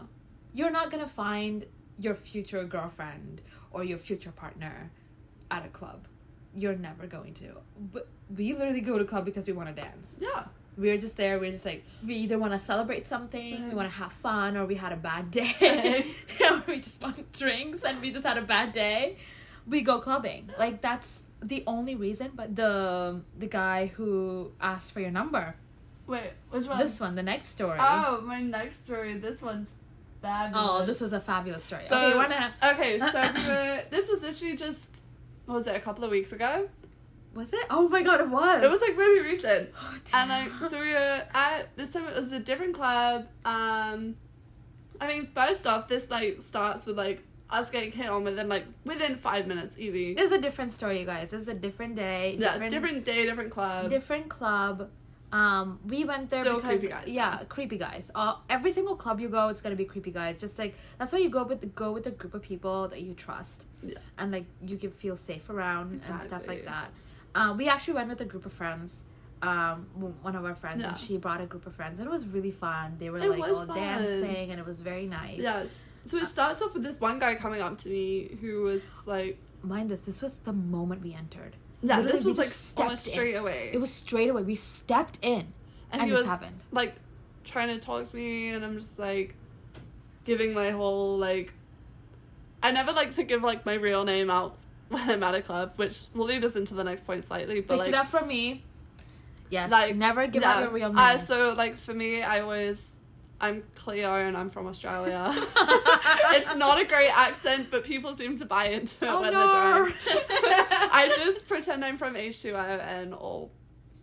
You're 0.53 0.71
not 0.71 0.91
gonna 0.91 1.07
find 1.07 1.65
your 1.97 2.15
future 2.15 2.63
girlfriend 2.63 3.41
or 3.71 3.83
your 3.83 3.97
future 3.97 4.31
partner 4.31 4.91
at 5.51 5.65
a 5.65 5.69
club. 5.69 6.07
You're 6.55 6.75
never 6.75 7.05
going 7.07 7.33
to. 7.35 7.47
But 7.93 8.07
we 8.35 8.53
literally 8.53 8.81
go 8.81 8.97
to 8.97 9.05
club 9.05 9.25
because 9.25 9.45
we 9.47 9.53
want 9.53 9.69
to 9.69 9.81
dance. 9.81 10.15
Yeah. 10.19 10.45
We're 10.77 10.97
just 10.97 11.15
there. 11.15 11.39
We're 11.39 11.51
just 11.51 11.65
like 11.65 11.83
we 12.05 12.15
either 12.15 12.37
want 12.37 12.51
to 12.53 12.59
celebrate 12.59 13.07
something, 13.07 13.65
we 13.65 13.71
Mm. 13.71 13.73
want 13.73 13.89
to 13.89 13.95
have 13.95 14.11
fun, 14.11 14.57
or 14.57 14.65
we 14.65 14.75
had 14.75 14.91
a 14.91 14.97
bad 14.97 15.31
day, 15.31 16.05
or 16.51 16.63
we 16.67 16.79
just 16.81 17.01
want 17.01 17.31
drinks 17.31 17.83
and 17.83 18.01
we 18.01 18.11
just 18.11 18.25
had 18.25 18.37
a 18.37 18.41
bad 18.41 18.73
day. 18.73 19.17
We 19.67 19.81
go 19.81 19.99
clubbing. 19.99 20.49
Like 20.59 20.81
that's 20.81 21.19
the 21.41 21.63
only 21.65 21.95
reason. 21.95 22.31
But 22.35 22.55
the 22.57 23.21
the 23.39 23.47
guy 23.47 23.87
who 23.87 24.51
asked 24.59 24.91
for 24.91 24.99
your 24.99 25.11
number, 25.11 25.55
Wait, 26.07 26.31
which 26.51 26.67
one? 26.67 26.77
this 26.79 26.99
one, 26.99 27.15
the 27.15 27.23
next 27.23 27.49
story. 27.49 27.79
Oh, 27.81 28.21
my 28.21 28.41
next 28.41 28.83
story. 28.83 29.17
This 29.17 29.41
one's 29.41 29.69
fabulous. 30.25 30.67
Oh, 30.69 30.85
this 30.85 31.01
is 31.01 31.13
a 31.13 31.19
fabulous 31.19 31.63
story. 31.63 31.83
So, 31.87 31.95
okay, 31.97 32.15
wanna, 32.17 32.53
okay, 32.63 32.99
so 32.99 33.05
we 33.07 33.47
were, 33.47 33.81
this 33.91 34.09
was 34.09 34.21
literally 34.21 34.57
just, 34.57 35.01
what 35.45 35.55
was 35.55 35.67
it, 35.67 35.75
a 35.75 35.79
couple 35.79 36.03
of 36.03 36.11
weeks 36.11 36.31
ago? 36.31 36.67
was 37.35 37.51
it? 37.51 37.65
Oh 37.69 37.89
my 37.89 38.01
god, 38.01 38.21
it 38.21 38.29
was. 38.29 38.63
It 38.63 38.69
was 38.69 38.81
like 38.81 38.97
really 38.97 39.19
recent. 39.21 39.69
Oh, 39.77 39.95
And 40.13 40.29
damn. 40.29 40.61
like, 40.61 40.71
so 40.71 40.79
we 40.79 40.91
were 40.91 41.23
at, 41.33 41.75
this 41.75 41.89
time 41.89 42.07
it 42.07 42.15
was 42.15 42.31
a 42.31 42.39
different 42.39 42.73
club. 42.73 43.27
Um, 43.43 44.15
I 45.01 45.07
mean, 45.07 45.27
first 45.35 45.67
off, 45.67 45.87
this 45.87 46.09
like 46.09 46.41
starts 46.41 46.85
with 46.85 46.97
like 46.97 47.21
us 47.49 47.69
getting 47.69 47.91
hit 47.91 48.07
on 48.07 48.23
within 48.23 48.47
like, 48.47 48.63
within 48.85 49.17
five 49.17 49.47
minutes, 49.47 49.77
easy. 49.77 50.13
This 50.13 50.27
is 50.27 50.31
a 50.31 50.41
different 50.41 50.71
story, 50.71 51.01
you 51.01 51.05
guys. 51.05 51.31
This 51.31 51.41
is 51.41 51.47
a 51.49 51.53
different 51.53 51.95
day. 51.95 52.37
Yeah, 52.39 52.57
different 52.69 53.03
day, 53.03 53.25
different 53.25 53.51
club. 53.51 53.89
different 53.89 54.29
club. 54.29 54.89
Um, 55.35 55.79
we 55.85 56.05
went 56.05 56.29
there 56.29 56.41
Still 56.41 56.55
because 56.61 56.79
creepy 56.79 56.87
guys, 56.95 57.07
yeah, 57.07 57.43
creepy 57.55 57.77
guys. 57.77 58.09
Uh, 58.15 58.35
every 58.49 58.71
single 58.71 58.95
club 58.95 59.19
you 59.19 59.27
go, 59.27 59.49
it's 59.49 59.59
gonna 59.63 59.75
be 59.75 59.83
creepy 59.93 60.11
guys. 60.11 60.39
Just 60.39 60.57
like 60.57 60.75
that's 60.97 61.11
why 61.13 61.19
you 61.19 61.29
go 61.29 61.43
with 61.43 61.61
go 61.75 61.91
with 61.91 62.05
a 62.07 62.11
group 62.11 62.33
of 62.33 62.41
people 62.41 62.87
that 62.91 63.01
you 63.01 63.13
trust, 63.13 63.65
Yeah. 63.83 63.97
and 64.19 64.31
like 64.31 64.45
you 64.69 64.77
can 64.77 64.91
feel 64.91 65.17
safe 65.17 65.49
around 65.49 65.87
and 66.07 66.21
stuff 66.29 66.43
like 66.47 66.63
that. 66.65 66.87
Uh, 67.37 67.53
we 67.57 67.67
actually 67.67 67.95
went 67.95 68.09
with 68.09 68.21
a 68.21 68.25
group 68.33 68.45
of 68.45 68.53
friends. 68.53 68.91
Um, 69.41 69.77
one 70.27 70.35
of 70.37 70.45
our 70.45 70.55
friends, 70.55 70.79
Yeah. 70.81 70.89
and 70.89 70.97
she 70.97 71.17
brought 71.17 71.41
a 71.41 71.45
group 71.45 71.65
of 71.67 71.73
friends, 71.75 71.99
and 71.99 72.07
it 72.07 72.11
was 72.11 72.25
really 72.35 72.51
fun. 72.51 72.95
They 72.97 73.09
were 73.09 73.19
It 73.19 73.29
like 73.29 73.43
all 73.51 73.65
fun. 73.65 73.77
dancing, 73.77 74.47
and 74.51 74.57
it 74.59 74.65
was 74.65 74.79
very 74.79 75.05
nice. 75.05 75.37
Yes. 75.39 75.67
So 76.05 76.17
it 76.17 76.27
starts 76.27 76.61
off 76.61 76.73
with 76.73 76.83
this 76.83 76.99
one 77.01 77.19
guy 77.19 77.35
coming 77.35 77.61
up 77.61 77.77
to 77.79 77.89
me 77.89 78.37
who 78.41 78.61
was 78.61 78.83
like, 79.05 79.37
Mind 79.61 79.89
this, 79.89 80.03
this 80.03 80.21
was 80.21 80.37
the 80.49 80.53
moment 80.53 81.01
we 81.03 81.13
entered. 81.13 81.55
Yeah, 81.85 81.97
Literally, 81.97 82.11
this 82.11 82.25
was 82.25 82.37
like 82.37 82.83
almost 82.83 83.07
in. 83.07 83.13
straight 83.13 83.35
away. 83.35 83.69
It 83.71 83.77
was 83.77 83.91
straight 83.91 84.29
away. 84.29 84.41
We 84.41 84.55
stepped 84.55 85.19
in, 85.21 85.47
and, 85.91 86.01
he 86.01 86.09
this 86.09 86.19
was 86.19 86.25
happened. 86.25 86.59
like 86.71 86.95
trying 87.43 87.67
to 87.67 87.79
talk 87.79 88.09
to 88.09 88.15
me 88.15 88.49
and 88.49 88.65
I'm 88.65 88.79
just 88.79 88.97
like 88.97 89.35
giving 90.23 90.53
my 90.53 90.71
whole 90.71 91.17
like 91.17 91.53
I 92.63 92.71
never 92.71 92.91
like 92.91 93.13
to 93.15 93.23
give 93.23 93.43
like 93.43 93.65
my 93.65 93.75
real 93.75 94.03
name 94.03 94.31
out 94.31 94.57
when 94.89 95.09
I'm 95.09 95.21
at 95.23 95.35
a 95.35 95.41
club, 95.41 95.73
which 95.75 96.05
will 96.13 96.25
lead 96.25 96.43
us 96.43 96.55
into 96.55 96.73
the 96.73 96.83
next 96.83 97.05
point 97.05 97.27
slightly. 97.27 97.61
But 97.61 97.75
Picked 97.75 97.79
like 97.79 97.87
it 97.89 97.93
up 97.93 98.07
from 98.07 98.27
me. 98.27 98.63
Yes. 99.51 99.69
Like, 99.69 99.95
never 99.95 100.25
give 100.25 100.41
yeah, 100.41 100.55
out 100.55 100.63
your 100.63 100.71
real 100.71 100.89
name. 100.89 100.97
Uh, 100.97 101.17
so 101.19 101.53
like 101.53 101.75
for 101.75 101.93
me 101.93 102.23
I 102.23 102.39
always 102.41 102.94
I'm 103.45 103.63
Cleo 103.75 104.11
and 104.15 104.35
I'm 104.35 104.49
from 104.49 104.65
Australia. 104.67 105.31
it's 105.57 106.55
not 106.55 106.79
a 106.81 106.85
great 106.85 107.09
accent, 107.15 107.67
but 107.69 107.83
people 107.83 108.15
seem 108.15 108.37
to 108.39 108.45
buy 108.45 108.65
into 108.69 108.95
it 109.05 109.07
Oh, 109.07 109.21
when 109.21 109.33
no. 109.33 109.39
they're 109.39 109.83
drunk. 109.83 109.95
I 110.91 111.13
just 111.23 111.47
pretend 111.47 111.85
I'm 111.85 111.97
from 111.97 112.15
H2O 112.15 112.55
and 112.81 113.13
all 113.13 113.51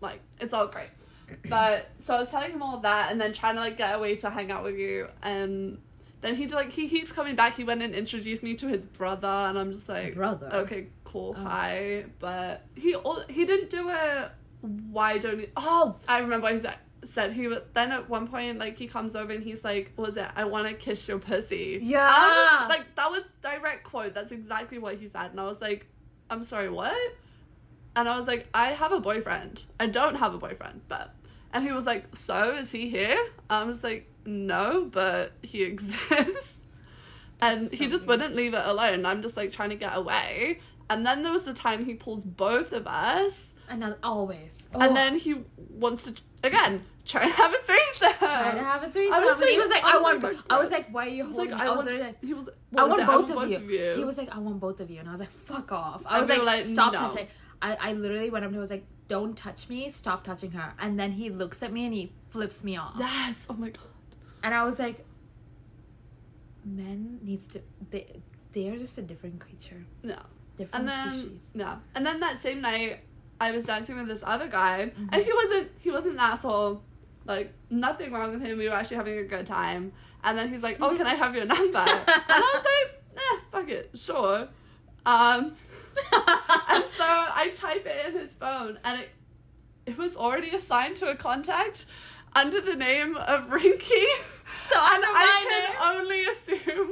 like 0.01 0.20
it's 0.40 0.55
all 0.55 0.68
great. 0.68 0.90
But 1.49 1.88
so 1.99 2.14
I 2.14 2.18
was 2.18 2.28
telling 2.28 2.53
him 2.53 2.62
all 2.62 2.78
that 2.80 3.11
and 3.11 3.20
then 3.20 3.32
trying 3.32 3.55
to 3.57 3.61
like 3.62 3.76
get 3.76 3.95
away 3.97 4.16
to 4.16 4.30
hang 4.30 4.51
out 4.53 4.62
with 4.62 4.76
you 4.78 5.09
and 5.22 5.78
then 6.20 6.36
he 6.36 6.47
like 6.47 6.70
he 6.70 6.88
keeps 6.88 7.11
coming 7.11 7.34
back. 7.34 7.57
He 7.57 7.64
went 7.64 7.82
and 7.82 7.95
introduced 7.95 8.45
me 8.45 8.55
to 8.55 8.68
his 8.68 8.86
brother 8.86 9.26
and 9.26 9.59
I'm 9.59 9.72
just 9.72 9.88
like 9.88 10.14
Brother? 10.14 10.49
Okay, 10.53 10.86
cool, 11.03 11.34
Oh. 11.36 11.43
hi. 11.43 12.05
But 12.20 12.64
he 12.76 12.95
he 13.28 13.45
didn't 13.45 13.70
do 13.70 13.88
a 13.88 14.30
why 14.61 15.18
don't 15.18 15.40
you 15.40 15.49
oh 15.57 15.97
I 16.07 16.18
remember 16.20 16.45
what 16.45 16.53
he 16.53 16.61
said 16.61 16.76
said 17.05 17.32
he 17.32 17.48
was 17.48 17.59
then 17.74 17.90
at 17.90 18.09
one 18.09 18.28
point 18.28 18.59
like 18.59 18.78
he 18.78 18.86
comes 18.86 19.16
over 19.16 19.32
and 19.32 19.42
he's 19.42 19.64
like 19.64 19.92
was 19.96 20.16
it? 20.16 20.26
I 20.36 20.44
want 20.44 20.68
to 20.68 20.74
kiss 20.74 21.07
your 21.09 21.18
pussy. 21.18 21.80
Yeah. 21.82 22.07
Was, 22.61 22.68
like 22.68 22.94
that 22.94 23.11
was 23.11 23.22
direct 23.42 23.84
quote. 23.84 24.14
That's 24.14 24.32
exactly 24.32 24.78
what 24.78 24.96
he 24.96 25.09
said. 25.09 25.30
And 25.32 25.40
I 25.40 25.44
was 25.44 25.61
like 25.61 25.86
I'm 26.30 26.44
sorry 26.44 26.70
what? 26.70 26.96
And 27.96 28.09
I 28.09 28.16
was 28.16 28.26
like 28.26 28.46
I 28.55 28.72
have 28.72 28.92
a 28.92 29.00
boyfriend. 29.00 29.64
I 29.80 29.86
don't 29.86 30.14
have 30.16 30.34
a 30.34 30.38
boyfriend 30.38 30.82
but 30.88 31.14
and 31.53 31.64
he 31.64 31.72
was 31.72 31.86
like 31.86 32.14
so 32.16 32.53
is 32.57 32.70
he 32.70 32.88
here? 32.88 33.18
I 33.50 33.64
was 33.64 33.82
like 33.82 34.09
no 34.24 34.84
but 34.90 35.32
he 35.42 35.62
exists. 35.64 36.61
And 37.40 37.62
That's 37.62 37.72
he 37.74 37.88
just 37.88 38.07
weird. 38.07 38.20
wouldn't 38.20 38.36
leave 38.36 38.55
it 38.55 38.62
alone. 38.64 39.05
I'm 39.05 39.22
just 39.22 39.36
like 39.36 39.50
trying 39.50 39.70
to 39.70 39.76
get 39.76 39.96
away. 39.96 40.61
And 40.88 41.05
then 41.05 41.22
there 41.22 41.32
was 41.32 41.44
the 41.44 41.55
time 41.55 41.84
he 41.84 41.94
pulls 41.94 42.24
both 42.24 42.72
of 42.72 42.86
us. 42.86 43.55
Another 43.68 43.98
always. 44.03 44.53
And 44.74 44.82
Oh, 44.82 44.94
then 44.94 45.16
he 45.18 45.36
wants 45.70 46.04
to 46.04 46.14
again 46.44 46.84
try 47.04 47.24
to 47.26 47.32
have 47.32 47.52
a 47.52 47.58
threesome. 47.58 48.12
try 48.18 48.52
to 48.54 48.58
have 48.64 48.82
a 48.82 48.90
threesome. 48.90 49.14
I 49.14 49.24
was 49.24 49.38
And 49.38 49.48
he 49.48 49.58
was 49.58 49.70
like, 49.70 49.82
oh 49.84 49.98
I 49.98 50.00
want. 50.02 50.22
God. 50.22 50.36
I 50.50 50.58
was 50.58 50.70
like, 50.70 50.88
why 50.92 51.06
are 51.06 51.08
you 51.08 51.16
He 51.16 51.22
was 51.22 51.34
holding? 51.36 51.52
like. 51.52 51.60
I 51.60 51.66
I 51.66 51.70
was 51.74 51.84
want. 51.86 52.00
like, 52.00 52.24
He 52.24 52.34
was. 52.34 52.48
I 52.76 52.84
want 52.84 53.06
both 53.06 53.30
of 53.30 53.36
want 53.36 53.50
you. 53.50 53.92
He 53.96 54.04
was 54.04 54.16
like, 54.18 54.30
I 54.30 54.38
want 54.38 54.60
both 54.60 54.80
of 54.80 54.90
you, 54.90 55.00
and 55.00 55.08
I 55.08 55.12
was 55.12 55.20
like, 55.20 55.32
fuck 55.46 55.72
off. 55.72 56.02
I 56.06 56.20
was 56.20 56.28
like, 56.28 56.42
like, 56.42 56.66
stop 56.66 56.92
no. 56.92 57.00
touching. 57.00 57.26
I, 57.60 57.74
I 57.80 57.92
literally 57.92 58.30
went 58.30 58.44
up 58.44 58.50
to 58.50 58.54
him. 58.54 58.58
I 58.58 58.60
was 58.62 58.70
like, 58.70 58.84
don't 59.08 59.36
touch 59.36 59.68
me. 59.68 59.88
Stop 59.90 60.24
touching 60.24 60.50
her. 60.52 60.72
And 60.80 60.98
then 60.98 61.12
he 61.12 61.30
looks 61.30 61.62
at 61.62 61.72
me 61.72 61.84
and 61.84 61.94
he 61.94 62.12
flips 62.30 62.64
me 62.64 62.76
off. 62.76 62.96
yes. 62.98 63.46
Oh 63.50 63.54
my 63.54 63.68
god. 63.70 63.78
And 64.42 64.52
I 64.54 64.64
was 64.64 64.78
like, 64.80 65.04
men 66.64 67.18
needs 67.22 67.46
to. 67.48 67.60
They 67.90 68.20
they 68.52 68.68
are 68.68 68.76
just 68.78 68.98
a 68.98 69.02
different 69.02 69.40
creature, 69.40 69.84
No. 70.02 70.18
different 70.56 70.74
And 70.74 70.88
then 70.88 71.12
species. 71.18 71.38
No. 71.54 71.78
And 71.94 72.04
then 72.04 72.20
that 72.20 72.40
same 72.40 72.60
night, 72.60 73.00
I 73.47 73.51
was 73.57 73.64
dancing 73.72 73.97
with 73.99 74.09
this 74.12 74.22
other 74.34 74.49
guy, 74.61 74.76
Mm-hmm. 74.86 75.09
and 75.12 75.18
he 75.28 75.32
wasn't. 75.40 75.66
He 75.84 75.90
wasn't 75.90 76.14
an 76.14 76.20
asshole. 76.20 76.82
Like 77.24 77.53
nothing 77.70 78.12
wrong 78.12 78.32
with 78.32 78.43
him. 78.47 78.59
We 78.59 78.68
were 78.68 78.74
actually 78.74 78.97
having 79.03 79.18
a 79.18 79.24
good 79.34 79.47
time. 79.47 79.93
And 80.24 80.36
then 80.38 80.49
he's 80.53 80.62
like, 80.62 80.78
"Oh, 80.80 80.97
can 80.97 81.07
I 81.07 81.14
have 81.14 81.34
your 81.38 81.45
number?" 81.57 81.78
and 81.78 82.07
I 82.45 82.51
was 82.55 82.64
like, 82.72 82.88
"Eh, 83.16 83.36
fuck 83.53 83.68
it, 83.78 83.90
sure." 83.95 84.49
Um. 85.07 85.55
and 86.74 86.84
so 86.99 87.05
I 87.43 87.53
type 87.64 87.84
it 87.86 88.07
in 88.07 88.20
his 88.22 88.34
phone, 88.34 88.78
and 88.84 89.01
it 89.03 89.09
it 89.86 89.99
was 89.99 90.16
already 90.16 90.51
assigned 90.61 90.97
to 91.03 91.07
a 91.11 91.16
contact 91.16 91.84
under 92.34 92.61
the 92.61 92.74
name 92.76 93.16
of 93.16 93.49
Rinky. 93.57 94.05
So 94.68 94.76
and 94.76 95.05
I 95.07 95.26
can 95.51 95.97
only 95.99 96.22
assume 96.32 96.90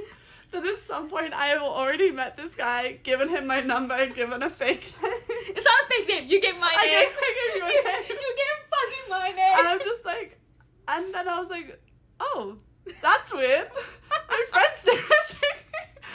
that 0.52 0.64
at 0.66 0.78
some 0.86 1.08
point 1.08 1.32
I 1.32 1.46
have 1.48 1.62
already 1.62 2.10
met 2.10 2.36
this 2.36 2.54
guy, 2.54 2.98
given 3.02 3.28
him 3.28 3.46
my 3.46 3.60
number, 3.60 3.94
and 3.94 4.14
given 4.14 4.42
a 4.42 4.50
fake 4.50 4.92
name. 5.02 5.12
It's 5.28 5.64
not 5.64 5.74
a 5.84 5.86
fake 5.88 6.08
name. 6.08 6.28
You 6.28 6.40
gave 6.40 6.58
my 6.58 6.72
I 6.76 6.86
name. 6.86 6.94
gave- 7.08 7.16
I 7.18 7.34
gave 7.38 7.56
you 7.56 7.62
a 7.62 7.72
you, 7.72 7.84
name. 7.84 8.02
you 8.08 8.36
gave 8.42 8.56
fucking 8.70 9.10
my 9.10 9.28
name. 9.28 9.58
and 9.58 9.68
I'm 9.68 9.78
just 9.80 10.04
like, 10.04 10.38
and 10.88 11.14
then 11.14 11.28
I 11.28 11.38
was 11.40 11.48
like, 11.48 11.80
oh, 12.20 12.56
that's 13.02 13.32
weird. 13.32 13.68
My 14.28 14.44
friend's 14.50 14.84
name 14.86 14.96
is 14.96 15.34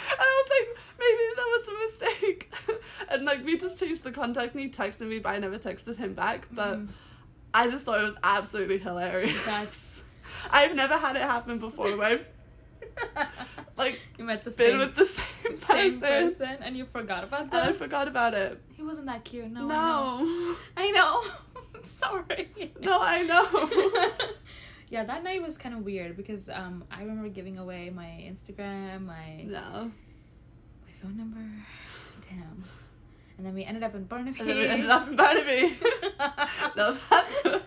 And 0.08 0.20
I 0.20 0.44
was 0.44 0.50
like, 0.56 0.78
maybe 1.00 1.24
that 1.36 1.50
was 1.56 1.68
a 1.68 2.16
mistake. 2.20 2.54
And 3.10 3.26
like 3.26 3.46
we 3.46 3.58
just 3.58 3.80
changed 3.80 4.04
the 4.04 4.12
contact 4.12 4.54
and 4.54 4.62
he 4.62 4.70
texted 4.70 5.08
me, 5.08 5.20
but 5.20 5.30
I 5.30 5.40
never 5.40 5.58
texted 5.58 5.96
him 5.96 6.14
back. 6.14 6.48
But 6.52 6.78
Mhm. 6.80 6.88
I 7.54 7.70
just 7.70 7.86
thought 7.86 8.02
it 8.02 8.04
was 8.04 8.16
absolutely 8.24 8.78
hilarious. 8.80 9.38
That's 9.46 10.04
I've 10.52 10.76
never 10.76 10.98
had 10.98 11.16
it 11.16 11.22
happen 11.22 11.58
before 11.60 11.96
where 11.98 12.08
I've 12.08 12.28
like 13.78 14.02
you 14.18 14.26
met 14.26 14.44
the 14.44 14.52
been 14.52 14.72
same, 14.72 14.80
with 14.80 14.96
the 14.96 15.06
same 15.06 15.24
person, 15.44 15.68
same 15.68 16.00
person 16.00 16.58
and 16.62 16.78
you 16.78 16.86
forgot 16.86 17.24
about 17.24 17.52
that. 17.52 17.64
I 17.64 17.74
forgot 17.74 18.08
about 18.08 18.34
it. 18.34 18.62
He 18.74 18.84
wasn't 18.84 19.08
that 19.08 19.24
cute. 19.24 19.52
No. 19.52 19.68
No, 19.68 20.56
I 20.78 20.92
know. 20.92 20.92
I 20.92 20.92
know. 20.92 21.24
I'm 21.76 21.86
sorry. 21.86 22.50
no, 22.80 23.00
I 23.02 23.24
know. 23.24 24.08
yeah, 24.90 25.04
that 25.04 25.24
night 25.24 25.42
was 25.42 25.58
kind 25.58 25.76
of 25.76 25.84
weird 25.84 26.18
because 26.18 26.50
um 26.50 26.84
I 26.92 27.02
remember 27.02 27.30
giving 27.30 27.58
away 27.58 27.90
my 27.90 28.06
Instagram, 28.06 29.06
my 29.06 29.42
no. 29.44 29.92
my 29.92 30.92
phone 31.02 31.18
number. 31.18 31.40
Damn. 32.30 32.64
And 33.38 33.46
then 33.46 33.54
we 33.54 33.66
ended 33.66 33.84
up 33.84 33.94
in 33.96 34.06
Burnaby. 34.06 34.40
And 34.40 34.50
then 34.50 34.56
we 34.58 34.68
ended 34.68 34.90
up 34.90 35.08
in 35.10 35.16
Burnaby. 35.18 35.78
no, 36.78 36.98
that's. 37.10 37.64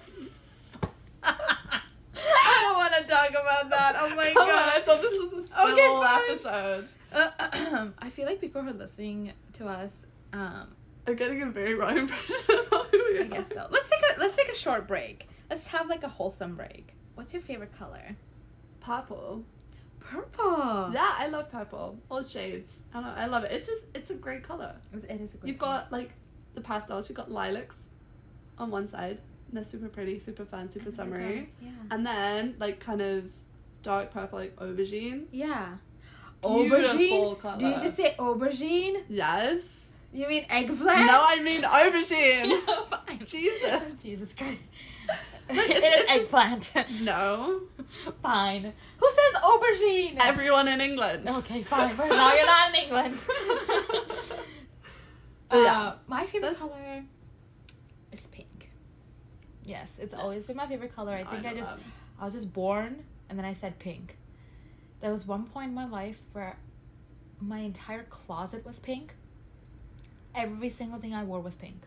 I 2.99 3.01
want 3.01 3.30
to 3.32 3.36
talk 3.36 3.42
about 3.42 3.70
that. 3.70 3.96
Oh 4.01 4.14
my 4.16 4.32
Come 4.32 4.49
on, 4.49 4.68
I 4.68 4.80
thought 4.80 5.01
this 5.01 5.12
was 5.32 5.44
a 5.44 5.46
spill 5.46 5.72
Okay, 5.72 5.86
fine. 6.03 6.30
episode. 6.30 6.88
I 7.99 8.11
feel 8.11 8.26
like 8.26 8.40
people 8.40 8.62
who 8.62 8.70
are 8.70 8.72
listening 8.74 9.32
to 9.55 9.68
us, 9.68 9.94
um, 10.32 10.68
I'm 11.07 11.14
getting 11.16 11.42
a 11.42 11.46
very 11.46 11.74
wrong 11.74 11.96
impression 11.99 12.36
of 12.49 12.66
who 12.90 13.05
we 13.12 13.18
are. 13.18 13.22
I 13.22 13.26
guess 13.28 13.49
so. 13.53 13.66
Let's 13.70 13.88
take 13.88 14.01
a 14.16 14.20
let's 14.20 14.36
take 14.36 14.49
a 14.49 14.57
short 14.57 14.86
break. 14.86 15.28
Let's 15.49 15.66
have 15.68 15.88
like 15.88 16.03
a 16.03 16.09
wholesome 16.09 16.55
break. 16.57 16.92
What's 17.14 17.32
your 17.32 17.42
favorite 17.42 17.72
color? 17.72 18.16
Purple. 18.80 19.44
Purple. 20.01 20.90
Yeah, 20.92 21.14
I 21.18 21.28
love 21.28 21.51
purple. 21.51 21.99
All 22.11 22.22
shades. 22.22 22.74
I 22.92 23.01
don't 23.01 23.07
know, 23.07 23.14
I 23.16 23.26
love 23.26 23.44
it. 23.44 23.53
It's 23.53 23.66
just, 23.66 23.86
it's 23.94 24.11
a 24.11 24.14
great 24.14 24.42
color. 24.42 24.74
It 24.92 25.20
is 25.20 25.34
a 25.34 25.36
good 25.38 25.49
You've 25.49 25.59
got 25.59 25.90
like 25.90 26.11
the 26.55 26.61
pastels. 26.61 27.09
You've 27.09 27.16
got 27.16 27.30
lilacs 27.30 27.76
on 28.59 28.70
one 28.70 28.88
side. 28.88 29.20
They're 29.53 29.64
super 29.64 29.88
pretty, 29.88 30.18
super 30.18 30.44
fun, 30.44 30.70
super 30.70 30.90
summery. 30.90 31.51
Yeah. 31.62 31.70
And 31.90 32.05
then 32.05 32.55
like 32.59 32.80
kind 32.80 33.01
of 33.01 33.24
dark 33.82 34.11
purple, 34.12 34.38
like 34.38 34.57
aubergine. 34.57 35.24
Yeah. 35.32 35.76
Beautiful 36.42 37.34
Aubergine? 37.34 37.40
colour. 37.40 37.59
Do 37.59 37.66
you 37.66 37.80
just 37.80 37.96
say 37.96 38.14
aubergine? 38.18 39.03
Yes. 39.09 39.88
You 40.12 40.28
mean 40.28 40.46
eggplant? 40.49 41.07
No, 41.07 41.24
I 41.26 41.42
mean 41.42 41.62
aubergine. 41.62 42.61
Fine. 43.07 43.24
Jesus. 43.26 43.82
Jesus 44.03 44.34
Christ. 44.34 44.62
it 45.51 46.03
is 46.03 46.09
eggplant. 46.11 46.70
No. 47.03 47.61
fine. 48.22 48.72
Who 48.99 49.09
says 49.11 49.42
aubergine? 49.42 50.16
Everyone 50.20 50.68
in 50.68 50.80
England. 50.80 51.28
Okay, 51.28 51.62
fine. 51.62 51.96
But 51.96 52.09
now 52.09 52.34
you're 52.34 52.46
not 52.46 52.68
in 52.74 52.82
England. 52.82 53.18
But 55.49 55.57
yeah. 55.57 55.80
Uh, 55.82 55.94
my 56.07 56.26
favorite 56.26 56.42
That's- 56.42 56.59
color. 56.59 57.05
Yes, 59.69 59.93
it's 59.99 60.14
always 60.14 60.47
been 60.47 60.57
my 60.57 60.66
favorite 60.66 60.95
color. 60.97 61.12
I 61.12 61.25
think 61.25 61.45
I, 61.45 61.51
know 61.51 61.57
just 61.59 61.69
that. 61.71 61.79
I 62.19 62.25
was 62.25 62.35
just 62.35 62.53
born 62.53 63.05
and 63.29 63.39
then 63.39 63.45
I 63.45 63.53
said 63.53 63.79
pink. 63.79 64.16
There 65.01 65.11
was 65.11 65.27
one 65.27 65.45
point 65.45 65.69
in 65.69 65.75
my 65.75 65.87
life 65.87 66.19
where 66.33 66.57
my 67.41 67.59
entire 67.59 68.05
closet 68.05 68.64
was 68.64 68.81
pink. 68.81 69.14
Every 70.35 70.69
single 70.71 70.99
thing 70.99 71.14
I 71.14 71.23
wore 71.25 71.41
was 71.41 71.55
pink. 71.57 71.83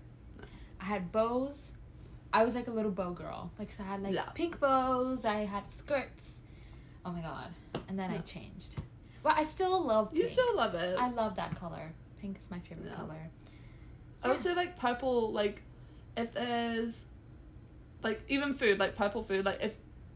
I 0.80 0.86
had 0.86 1.12
bows. 1.12 1.66
I 2.34 2.44
was 2.44 2.56
like 2.56 2.68
a 2.68 2.72
little 2.72 2.92
bow 2.92 3.12
girl. 3.12 3.52
Like 3.60 3.70
I 3.80 3.84
had 3.84 4.04
like 4.04 4.14
Yeah. 4.14 4.26
pink 4.34 4.60
bows. 4.60 5.26
I 5.26 5.46
had 5.46 5.64
skirts. 5.72 6.32
Oh 7.04 7.12
my 7.12 7.22
god! 7.22 7.52
And 7.90 7.98
then 7.98 8.12
I 8.12 8.20
changed. 8.20 8.76
But 9.24 9.38
I 9.38 9.44
still 9.44 9.84
love. 9.84 10.16
You 10.16 10.28
still 10.28 10.56
love 10.56 10.76
it. 10.76 10.98
I 10.98 11.10
love 11.10 11.36
that 11.36 11.60
color. 11.60 11.92
Pink 12.22 12.38
is 12.44 12.50
my 12.52 12.60
favorite 12.60 12.88
Yeah. 12.90 12.96
color. 12.96 13.30
I 14.24 14.30
also 14.30 14.54
like 14.54 14.78
purple. 14.78 15.32
Like, 15.32 15.62
if 16.16 16.32
there's, 16.34 17.04
like 18.04 18.22
even 18.28 18.54
food, 18.54 18.80
like 18.80 18.96
purple 18.96 19.24
food. 19.24 19.46
Like 19.46 19.60
if, 19.62 19.76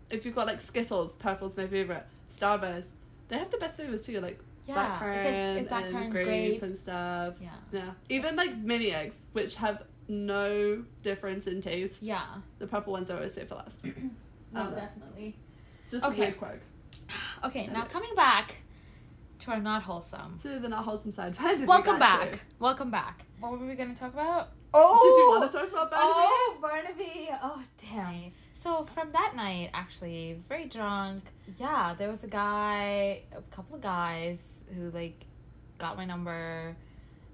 if 0.09 0.25
you've 0.25 0.35
got 0.35 0.47
like 0.47 0.59
Skittles, 0.61 1.15
purple's 1.15 1.55
my 1.57 1.67
favorite. 1.67 2.05
Starburst, 2.35 2.87
they 3.29 3.37
have 3.37 3.49
the 3.51 3.57
best 3.57 3.77
flavors 3.77 4.05
too. 4.05 4.19
Like 4.19 4.39
Yeah, 4.67 4.75
blackcurrant 4.99 5.55
it's 5.61 5.71
like 5.71 5.85
and 5.85 5.95
blackcurrant, 5.95 6.11
grape, 6.11 6.25
grape. 6.25 6.61
and 6.63 6.77
stuff. 6.77 7.35
Yeah. 7.41 7.49
Yeah, 7.71 7.91
even 8.09 8.35
like 8.35 8.55
mini 8.57 8.91
eggs, 8.91 9.19
which 9.33 9.55
have 9.55 9.83
no 10.07 10.83
difference 11.03 11.47
in 11.47 11.61
taste. 11.61 12.03
Yeah. 12.03 12.21
The 12.59 12.67
purple 12.67 12.93
ones 12.93 13.09
I 13.09 13.15
always 13.15 13.33
say 13.33 13.45
for 13.45 13.55
last. 13.55 13.83
No, 14.53 14.69
definitely. 14.71 15.35
It's 15.83 15.91
just 15.91 16.05
Okay. 16.05 16.15
a 16.15 16.19
weird 16.27 16.37
quirk. 16.37 16.61
Okay, 17.43 17.67
now 17.67 17.83
coming 17.83 18.15
back 18.15 18.55
to 19.39 19.51
our 19.51 19.59
not 19.59 19.83
wholesome. 19.83 20.37
To 20.43 20.59
the 20.59 20.69
not 20.69 20.85
wholesome 20.85 21.11
side. 21.11 21.35
We 21.59 21.65
Welcome 21.65 21.99
back. 21.99 22.31
to? 22.31 22.39
Welcome 22.59 22.89
back. 22.89 23.25
What 23.41 23.51
were 23.59 23.65
we 23.65 23.75
going 23.75 23.93
to 23.93 23.99
talk 23.99 24.13
about? 24.13 24.51
Oh. 24.75 24.99
Did 25.01 25.17
you 25.17 25.29
want 25.29 25.51
to 25.51 25.57
talk 25.57 25.87
about 25.87 25.89
oh, 25.93 26.57
Burnaby? 26.61 27.29
Oh, 27.29 27.29
Burnaby. 27.29 27.29
Oh, 27.41 27.63
damn. 27.81 28.31
So 28.55 28.87
from 28.93 29.11
that 29.11 29.35
night, 29.35 29.69
actually, 29.73 30.39
very 30.49 30.65
drunk. 30.65 31.23
Yeah, 31.59 31.95
there 31.97 32.09
was 32.09 32.23
a 32.23 32.27
guy, 32.27 33.21
a 33.31 33.41
couple 33.55 33.75
of 33.75 33.81
guys 33.81 34.39
who 34.75 34.89
like 34.89 35.25
got 35.77 35.97
my 35.97 36.05
number, 36.05 36.75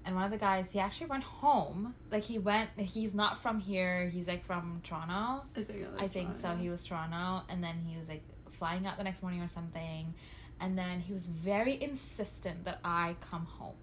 and 0.04 0.14
one 0.14 0.24
of 0.24 0.30
the 0.30 0.36
guys 0.36 0.70
he 0.72 0.78
actually 0.78 1.06
went 1.06 1.24
home. 1.24 1.94
Like 2.10 2.22
he 2.22 2.38
went. 2.38 2.70
He's 2.76 3.14
not 3.14 3.40
from 3.40 3.60
here. 3.60 4.10
He's 4.10 4.28
like 4.28 4.44
from 4.44 4.82
Toronto. 4.84 5.44
I 5.56 5.62
think, 5.62 5.86
I 5.98 6.06
think 6.06 6.30
so. 6.42 6.54
He 6.56 6.68
was 6.68 6.84
Toronto, 6.84 7.44
and 7.48 7.64
then 7.64 7.82
he 7.86 7.96
was 7.96 8.08
like 8.08 8.22
flying 8.58 8.86
out 8.86 8.98
the 8.98 9.04
next 9.04 9.22
morning 9.22 9.40
or 9.40 9.48
something, 9.48 10.12
and 10.60 10.76
then 10.76 11.00
he 11.00 11.14
was 11.14 11.24
very 11.24 11.82
insistent 11.82 12.66
that 12.66 12.78
I 12.84 13.16
come 13.30 13.46
home 13.46 13.76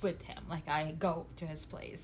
with 0.00 0.22
him. 0.22 0.44
Like 0.48 0.68
I 0.68 0.94
go 0.98 1.26
to 1.36 1.46
his 1.46 1.64
place, 1.64 2.02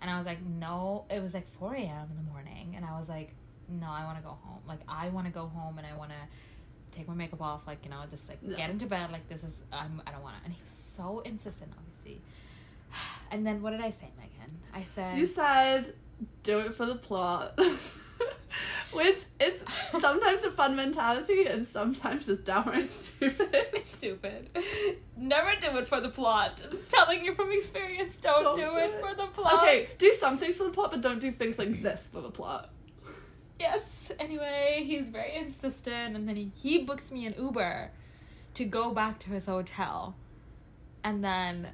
and 0.00 0.10
I 0.10 0.18
was 0.18 0.26
like, 0.26 0.38
no. 0.44 1.04
It 1.10 1.22
was 1.22 1.34
like 1.34 1.46
four 1.58 1.74
a.m. 1.74 2.08
in 2.10 2.16
the 2.24 2.30
morning, 2.30 2.74
and 2.76 2.84
I 2.84 2.98
was 2.98 3.08
like, 3.08 3.30
no, 3.68 3.86
I 3.88 4.04
want 4.04 4.18
to 4.18 4.22
go 4.24 4.36
home. 4.42 4.60
Like 4.68 4.80
I 4.88 5.08
want 5.08 5.26
to 5.26 5.32
go 5.32 5.46
home, 5.46 5.78
and 5.78 5.86
I 5.86 5.96
want 5.96 6.10
to 6.10 6.96
take 6.96 7.08
my 7.08 7.14
makeup 7.14 7.42
off. 7.42 7.66
Like 7.66 7.78
you 7.84 7.90
know, 7.90 8.02
just 8.10 8.28
like 8.28 8.38
Yeah. 8.42 8.56
get 8.56 8.70
into 8.70 8.86
bed. 8.86 9.10
Like 9.10 9.28
this 9.28 9.42
is 9.44 9.54
I'm. 9.72 10.02
I 10.06 10.12
don't 10.12 10.22
want 10.22 10.36
to. 10.38 10.44
And 10.44 10.52
he 10.54 10.60
was 10.62 10.72
so 10.72 11.20
insistent, 11.20 11.72
obviously. 11.76 12.20
And 13.30 13.44
then 13.44 13.60
what 13.60 13.70
did 13.70 13.80
I 13.80 13.90
say, 13.90 14.08
Megan? 14.16 14.56
I 14.72 14.84
said. 14.84 15.18
You 15.18 15.26
said 15.26 15.94
do 16.42 16.60
it 16.60 16.74
for 16.74 16.86
the 16.86 16.94
plot. 16.94 17.58
Which 18.92 19.24
is 19.40 19.54
sometimes 20.00 20.42
a 20.44 20.50
fun 20.50 20.76
mentality 20.76 21.46
and 21.46 21.66
sometimes 21.66 22.26
just 22.26 22.44
downright 22.44 22.86
stupid. 22.88 23.48
It's 23.52 23.96
stupid. 23.96 24.50
Never 25.16 25.52
do 25.60 25.76
it 25.78 25.88
for 25.88 26.00
the 26.00 26.08
plot. 26.08 26.62
I'm 26.70 26.78
telling 26.88 27.24
you 27.24 27.34
from 27.34 27.50
experience, 27.52 28.16
don't, 28.16 28.42
Don't 28.42 28.56
do, 28.56 28.62
do 28.62 28.76
it, 28.76 28.94
it. 28.94 29.00
for 29.00 29.14
the 29.14 29.26
plot. 29.26 29.62
Okay, 29.62 29.88
do 29.98 30.12
some 30.18 30.38
things 30.38 30.56
for 30.56 30.64
the 30.64 30.70
plot, 30.70 30.92
but 30.92 31.00
don't 31.00 31.20
do 31.20 31.30
things 31.32 31.58
like 31.58 31.82
this 31.82 32.08
for 32.10 32.20
the 32.20 32.30
plot. 32.30 32.70
Yes. 33.58 34.12
Anyway, 34.20 34.84
he's 34.86 35.08
very 35.08 35.34
insistent, 35.34 36.14
and 36.16 36.28
then 36.28 36.36
he, 36.36 36.52
he 36.54 36.78
books 36.78 37.10
me 37.10 37.26
an 37.26 37.34
Uber 37.38 37.90
to 38.54 38.64
go 38.64 38.92
back 38.92 39.18
to 39.20 39.30
his 39.30 39.46
hotel. 39.46 40.14
And 41.02 41.22
then 41.24 41.68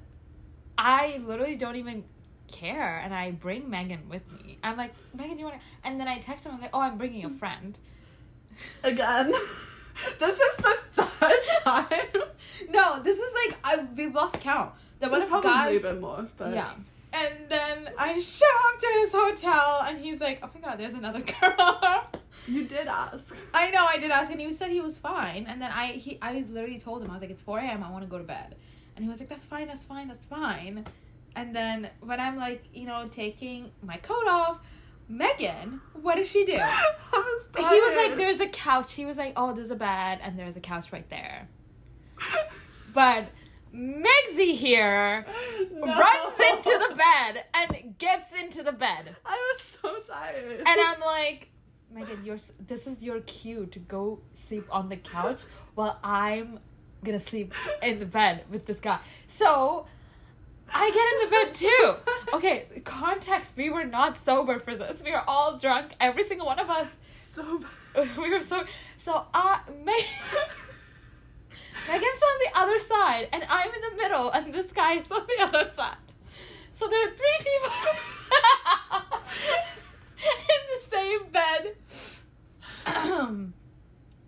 I 0.78 1.20
literally 1.24 1.56
don't 1.56 1.76
even 1.76 2.04
care, 2.52 2.98
and 2.98 3.12
I 3.12 3.32
bring 3.32 3.68
Megan 3.68 4.08
with 4.08 4.22
me. 4.30 4.58
I'm 4.62 4.76
like, 4.76 4.94
Megan, 5.14 5.34
do 5.34 5.40
you 5.40 5.46
want 5.46 5.58
to? 5.58 5.62
And 5.84 5.98
then 5.98 6.06
I 6.06 6.18
text 6.18 6.46
him, 6.46 6.52
I'm 6.52 6.60
like, 6.60 6.70
oh, 6.72 6.80
I'm 6.80 6.98
bringing 6.98 7.24
a 7.24 7.30
mm. 7.30 7.38
friend. 7.38 7.76
Again. 8.84 9.32
this 10.18 10.38
is 10.38 10.56
the 10.58 10.78
third 10.92 11.34
time. 11.64 12.22
No, 12.70 13.02
this 13.02 13.18
is 13.18 13.34
like, 13.34 13.58
I, 13.64 13.86
we've 13.96 14.14
lost 14.14 14.40
count. 14.40 14.72
The 15.00 15.08
was 15.08 15.26
probably 15.26 15.50
guys. 15.50 15.82
been 15.82 16.00
more, 16.00 16.28
but 16.36 16.54
Yeah. 16.54 16.74
And 17.12 17.34
then 17.48 17.90
I 17.98 18.20
show 18.20 18.46
up 18.68 18.80
to 18.80 18.86
his 19.00 19.12
hotel, 19.12 19.82
and 19.84 19.98
he's 19.98 20.18
like, 20.20 20.38
"Oh 20.42 20.48
my 20.54 20.60
god, 20.60 20.78
there's 20.78 20.94
another 20.94 21.20
girl." 21.40 22.06
you 22.48 22.64
did 22.64 22.86
ask. 22.86 23.24
I 23.52 23.70
know, 23.70 23.84
I 23.86 23.98
did 23.98 24.10
ask, 24.10 24.30
and 24.30 24.40
he 24.40 24.54
said 24.54 24.70
he 24.70 24.80
was 24.80 24.98
fine. 24.98 25.44
And 25.46 25.60
then 25.60 25.70
I, 25.70 25.88
he, 25.88 26.18
I 26.22 26.44
literally 26.48 26.80
told 26.80 27.02
him, 27.02 27.10
I 27.10 27.14
was 27.14 27.20
like, 27.20 27.30
"It's 27.30 27.42
four 27.42 27.58
a.m. 27.58 27.82
I 27.82 27.90
want 27.90 28.04
to 28.04 28.08
go 28.08 28.16
to 28.16 28.24
bed," 28.24 28.54
and 28.96 29.04
he 29.04 29.10
was 29.10 29.20
like, 29.20 29.28
"That's 29.28 29.44
fine, 29.44 29.66
that's 29.66 29.84
fine, 29.84 30.08
that's 30.08 30.24
fine." 30.24 30.86
And 31.36 31.54
then 31.54 31.90
when 32.00 32.20
I'm 32.20 32.36
like, 32.36 32.64
you 32.74 32.86
know, 32.86 33.08
taking 33.10 33.70
my 33.82 33.96
coat 33.98 34.26
off, 34.28 34.58
Megan, 35.08 35.80
what 35.94 36.16
does 36.16 36.28
she 36.30 36.44
do? 36.44 36.58
I 36.60 36.92
was 37.12 37.44
He 37.56 37.62
was 37.80 37.96
like, 37.96 38.16
there's 38.16 38.40
a 38.40 38.48
couch. 38.48 38.94
He 38.94 39.04
was 39.06 39.16
like, 39.16 39.32
oh, 39.36 39.52
there's 39.54 39.70
a 39.70 39.76
bed, 39.76 40.20
and 40.22 40.38
there's 40.38 40.56
a 40.56 40.60
couch 40.60 40.92
right 40.92 41.08
there. 41.10 41.48
But 42.94 43.28
Megsy 43.74 44.54
here 44.54 45.24
No. 45.72 45.86
runs 45.86 46.34
into 46.50 46.86
the 46.88 46.94
bed 46.94 47.44
and 47.54 47.96
gets 47.96 48.38
into 48.38 48.62
the 48.62 48.72
bed. 48.72 49.16
I 49.24 49.54
was 49.56 49.78
so 49.82 49.94
tired. 50.00 50.58
And 50.60 50.68
I'm 50.68 51.00
like, 51.04 51.48
Megan, 51.90 52.22
you're, 52.22 52.38
this 52.66 52.86
is 52.86 53.02
your 53.02 53.20
cue 53.20 53.64
to 53.66 53.78
go 53.78 54.20
sleep 54.34 54.66
on 54.70 54.90
the 54.90 54.96
couch 54.98 55.40
while 55.74 55.98
I'm 56.04 56.60
gonna 57.02 57.18
sleep 57.18 57.54
in 57.82 57.98
the 57.98 58.04
bed 58.06 58.44
with 58.50 58.66
this 58.66 58.78
guy. 58.78 58.98
So 59.26 59.86
I 60.74 60.90
get 60.90 61.06
in 61.12 61.18
the 61.24 61.30
bed 61.36 61.54
too. 61.54 61.94
Okay, 62.36 62.66
context, 62.84 63.52
we 63.56 63.68
were 63.70 63.84
not 63.84 64.16
sober 64.16 64.58
for 64.58 64.74
this. 64.74 65.02
We 65.04 65.12
were 65.12 65.22
all 65.28 65.58
drunk, 65.58 65.92
every 66.00 66.24
single 66.24 66.46
one 66.46 66.58
of 66.58 66.70
us. 66.70 66.88
so 67.34 67.58
bad. 67.58 67.68
We 68.16 68.30
were 68.30 68.40
so 68.40 68.64
so 68.96 69.26
uh 69.34 69.58
Meg- 69.84 69.94
Megan's 71.88 72.22
on 72.30 72.38
the 72.44 72.50
other 72.54 72.78
side 72.78 73.28
and 73.32 73.44
I'm 73.50 73.68
in 73.68 73.80
the 73.90 73.96
middle 74.02 74.30
and 74.30 74.54
this 74.54 74.72
guy 74.72 74.94
is 74.94 75.10
on 75.12 75.26
the 75.26 75.42
other 75.44 75.70
side. 75.74 75.98
So 76.72 76.88
there 76.88 77.06
are 77.06 77.10
three 77.10 77.38
people 77.38 77.70
in 80.54 80.62
the 80.72 80.80
same 80.90 81.22
bed. 81.30 81.76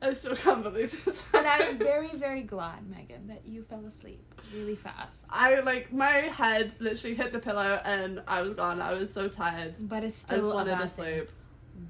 and 0.05 0.11
I 0.11 0.19
still 0.19 0.37
can't 0.37 0.63
believe 0.63 1.05
this. 1.05 1.23
But 1.33 1.47
I'm 1.47 1.79
very, 1.79 2.09
very 2.09 2.43
glad, 2.43 2.89
Megan, 2.89 3.27
that 3.29 3.43
you 3.47 3.63
fell 3.63 3.85
asleep 3.87 4.23
really 4.55 4.77
fast. 4.77 5.21
I 5.31 5.61
like 5.61 5.93
my 5.93 6.11
head 6.11 6.73
literally 6.79 7.17
hit 7.17 7.33
the 7.33 7.39
pillow 7.39 7.81
and 7.85 8.23
I 8.29 8.43
was 8.43 8.55
gone. 8.55 8.83
I 8.83 8.93
was 8.93 9.13
so 9.13 9.29
tired. 9.29 9.75
But 9.81 10.05
it's 10.05 10.25
I 10.25 10.27
still 10.27 10.41
just 10.41 10.55
wanted 10.55 10.79
to 10.79 10.89
sleep. 10.89 11.31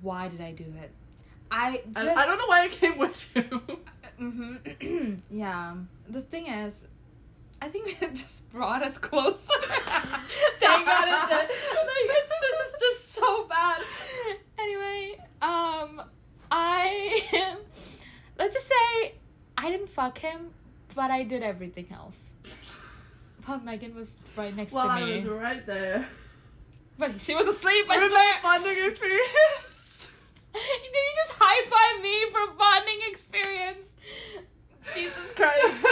Why 0.00 0.28
did 0.28 0.40
I 0.40 0.52
do 0.52 0.64
it? 0.80 0.92
I 1.50 1.76
just 1.76 1.96
And 1.96 2.10
I 2.10 2.26
don't 2.26 2.38
know 2.38 2.46
why 2.46 2.62
I 2.62 2.68
came 2.68 2.98
with 2.98 3.30
you. 3.34 3.62
hmm 4.18 5.16
yeah. 5.30 5.74
The 6.08 6.22
thing 6.22 6.46
is, 6.46 6.74
I 7.60 7.68
think 7.68 7.98
it 8.02 8.10
just 8.14 8.48
brought 8.50 8.82
us 8.82 8.96
closer. 8.96 9.36
Thank 9.58 10.86
God 10.86 11.08
it 11.08 11.30
did. 11.30 11.48
like 11.48 11.50
it's, 11.50 12.32
this 12.40 12.74
is 12.74 12.80
just 12.80 13.14
so 13.14 13.44
bad. 13.44 13.82
Anyway, 14.58 15.18
um, 15.42 16.02
I 16.50 17.58
let's 18.39 18.55
just 18.55 18.66
say 18.68 19.14
I 19.57 19.70
didn't 19.70 19.89
fuck 19.89 20.18
him, 20.18 20.51
but 20.95 21.11
I 21.11 21.22
did 21.22 21.43
everything 21.43 21.87
else. 21.93 22.20
But 23.47 23.64
Megan 23.64 23.95
was 23.95 24.14
right 24.37 24.57
next 24.57 24.72
well, 24.72 24.89
to 24.89 25.05
me. 25.05 25.20
Well, 25.24 25.35
I 25.35 25.35
was 25.35 25.43
right 25.43 25.66
there. 25.66 26.09
but 26.99 27.20
she 27.20 27.35
was 27.35 27.47
asleep. 27.47 27.87
I 27.91 27.99
was 27.99 28.11
swear. 28.11 28.39
a 28.39 28.43
bonding 28.43 28.91
experience. 28.91 30.09
Did 30.55 30.95
you 30.95 31.14
just 31.26 31.37
high 31.39 31.68
five 31.68 32.03
me 32.03 32.30
for 32.30 32.51
a 32.51 32.55
bonding 32.57 33.01
experience? 33.11 33.87
Jesus 34.95 35.14
Christ. 35.37 35.87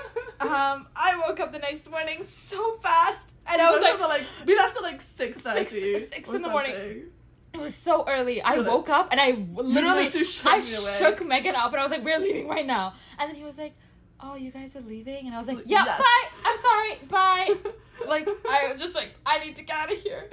Um, 0.40 0.86
I 0.96 1.22
woke 1.26 1.38
up 1.38 1.52
the 1.52 1.58
next 1.58 1.88
morning 1.90 2.24
so 2.26 2.78
fast, 2.82 3.26
and 3.46 3.60
I 3.60 3.68
I 3.68 3.70
was 3.72 3.82
like, 3.82 4.00
like, 4.00 4.26
we 4.46 4.56
left 4.56 4.74
at 4.74 4.82
like 4.82 5.02
six 5.02 5.36
thirty. 5.36 5.64
Six- 5.98 6.08
six 6.08 6.28
in 6.30 6.40
the 6.40 6.48
morning. 6.48 7.02
It 7.52 7.58
was 7.60 7.74
so 7.74 8.04
early. 8.08 8.40
I 8.42 8.58
woke 8.58 8.88
up 8.88 9.08
and 9.10 9.20
I 9.20 9.32
literally, 9.54 10.08
shook 10.08 10.46
I 10.46 10.60
shook 10.60 11.26
Megan 11.26 11.54
up 11.56 11.72
and 11.72 11.80
I 11.80 11.82
was 11.82 11.90
like, 11.90 12.04
"We're 12.04 12.18
leaving 12.18 12.48
right 12.48 12.66
now." 12.66 12.94
And 13.18 13.28
then 13.28 13.36
he 13.36 13.44
was 13.44 13.58
like, 13.58 13.74
"Oh, 14.20 14.34
you 14.34 14.50
guys 14.50 14.76
are 14.76 14.80
leaving?" 14.82 15.26
And 15.26 15.34
I 15.34 15.38
was 15.38 15.48
like, 15.48 15.56
Like, 15.58 15.66
"Yeah, 15.68 15.84
yes. 15.84 15.98
bye. 16.00 16.28
I'm 16.46 16.58
sorry, 16.58 16.98
bye." 17.08 17.70
like 18.08 18.28
I 18.48 18.72
was 18.72 18.80
just 18.80 18.94
like, 18.94 19.10
I 19.26 19.38
need 19.40 19.56
to 19.56 19.64
get 19.64 19.76
out 19.76 19.92
of 19.92 19.98
here. 19.98 20.30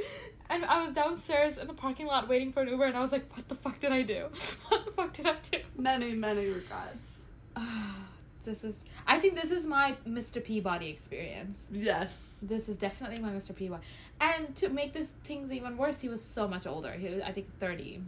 And 0.49 0.63
I 0.63 0.85
was 0.85 0.93
downstairs 0.93 1.57
in 1.57 1.67
the 1.67 1.73
parking 1.73 2.05
lot 2.07 2.29
waiting 2.29 2.53
for 2.53 2.61
an 2.61 2.69
Uber, 2.69 2.85
and 2.85 2.95
I 2.95 3.01
was 3.01 3.11
like, 3.11 3.35
"What 3.35 3.47
the 3.49 3.55
fuck 3.55 3.79
did 3.79 3.91
I 3.91 4.03
do? 4.03 4.27
What 4.69 4.85
the 4.85 4.91
fuck 4.91 5.13
did 5.13 5.25
I 5.27 5.35
do?" 5.51 5.59
many, 5.77 6.13
many 6.13 6.45
regrets. 6.47 7.19
this 8.45 8.63
is. 8.63 8.75
I 9.09 9.19
think 9.19 9.35
this 9.41 9.51
is 9.51 9.65
my 9.65 9.95
Mr. 10.07 10.43
Peabody 10.43 10.89
experience. 10.89 11.57
Yes. 11.71 12.39
This 12.41 12.67
is 12.67 12.75
definitely 12.77 13.21
my 13.23 13.29
Mr. 13.31 13.55
Peabody. 13.55 13.83
And 14.19 14.55
to 14.57 14.69
make 14.69 14.93
this 14.93 15.07
things 15.23 15.51
even 15.51 15.77
worse, 15.77 16.01
he 16.01 16.09
was 16.09 16.23
so 16.23 16.47
much 16.47 16.67
older. 16.67 16.91
He 16.91 17.07
was, 17.09 17.21
I 17.23 17.31
think, 17.31 17.47
thirty. 17.59 18.01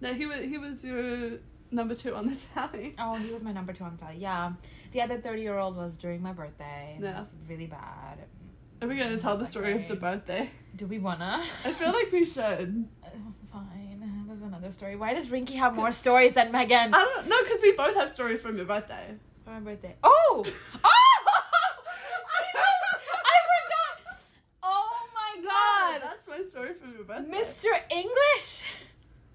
No, 0.00 0.12
he 0.14 0.26
was 0.26 0.40
he 0.40 0.58
was 0.58 0.84
your 0.84 1.38
number 1.70 1.94
two 1.94 2.14
on 2.14 2.26
the 2.26 2.36
tally. 2.54 2.94
Oh, 2.98 3.16
he 3.16 3.30
was 3.32 3.42
my 3.42 3.52
number 3.52 3.72
two 3.72 3.84
on 3.84 3.96
the 3.96 4.02
tally. 4.02 4.16
Yeah, 4.18 4.52
the 4.92 5.02
other 5.02 5.18
thirty-year-old 5.20 5.76
was 5.76 5.94
during 5.96 6.22
my 6.22 6.32
birthday. 6.32 6.94
and 6.96 7.04
It 7.04 7.08
Yeah. 7.08 7.18
was 7.20 7.34
really 7.48 7.66
bad. 7.66 8.18
Are 8.82 8.88
we 8.88 8.96
gonna 8.96 9.18
tell 9.18 9.36
the 9.36 9.46
story 9.46 9.72
of 9.82 9.88
the 9.88 9.96
birthday? 9.96 10.50
Do 10.76 10.86
we 10.86 10.98
wanna? 10.98 11.42
I 11.64 11.72
feel 11.72 11.92
like 11.92 12.10
we 12.12 12.24
should. 12.24 12.86
Uh, 13.04 13.08
Fine. 13.52 14.24
There's 14.26 14.42
another 14.42 14.72
story. 14.72 14.96
Why 14.96 15.14
does 15.14 15.28
Rinky 15.28 15.54
have 15.56 15.74
more 15.74 15.92
stories 15.92 16.34
than 16.34 16.50
Megan? 16.50 16.92
I 16.94 17.04
don't 17.04 17.28
know 17.28 17.36
because 17.44 17.60
we 17.62 17.72
both 17.72 17.94
have 17.94 18.10
stories 18.10 18.40
from 18.40 18.56
your 18.56 18.66
birthday. 18.66 19.14
For 19.44 19.50
my 19.50 19.60
birthday. 19.60 19.94
Oh! 20.02 20.42
Oh! 20.42 20.42
Jesus! 22.38 23.00
I 23.12 23.36
forgot! 23.52 24.16
Oh 24.62 24.90
my 25.14 25.42
god! 25.44 26.02
That's 26.02 26.26
my 26.28 26.48
story 26.48 26.74
from 26.74 26.94
your 26.94 27.04
birthday. 27.04 27.30
Mr. 27.30 27.68
English! 27.90 28.62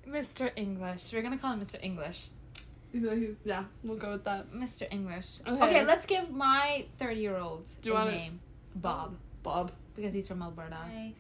Mr. 0.08 0.52
English. 0.56 1.12
We're 1.14 1.22
gonna 1.22 1.38
call 1.38 1.54
him 1.54 1.62
Mr. 1.62 1.78
English. 1.82 2.28
Even 2.94 3.08
though 3.10 3.16
he- 3.16 3.36
yeah, 3.46 3.66
we'll 3.84 3.98
go 3.98 4.12
with 4.14 4.24
that. 4.24 4.50
Mr. 4.52 4.88
English. 4.92 5.28
Okay. 5.48 5.64
Okay, 5.64 5.86
let's 5.86 6.06
give 6.08 6.32
my 6.32 6.86
30 6.98 7.20
year 7.20 7.38
old 7.38 7.68
Do 7.82 7.90
you 7.90 7.96
a 7.96 8.00
wanna- 8.00 8.12
name. 8.12 8.40
Bob. 8.76 9.16
Bob, 9.44 9.72
Because 9.96 10.14
he's 10.14 10.28
from 10.28 10.42
Alberta. 10.42 10.78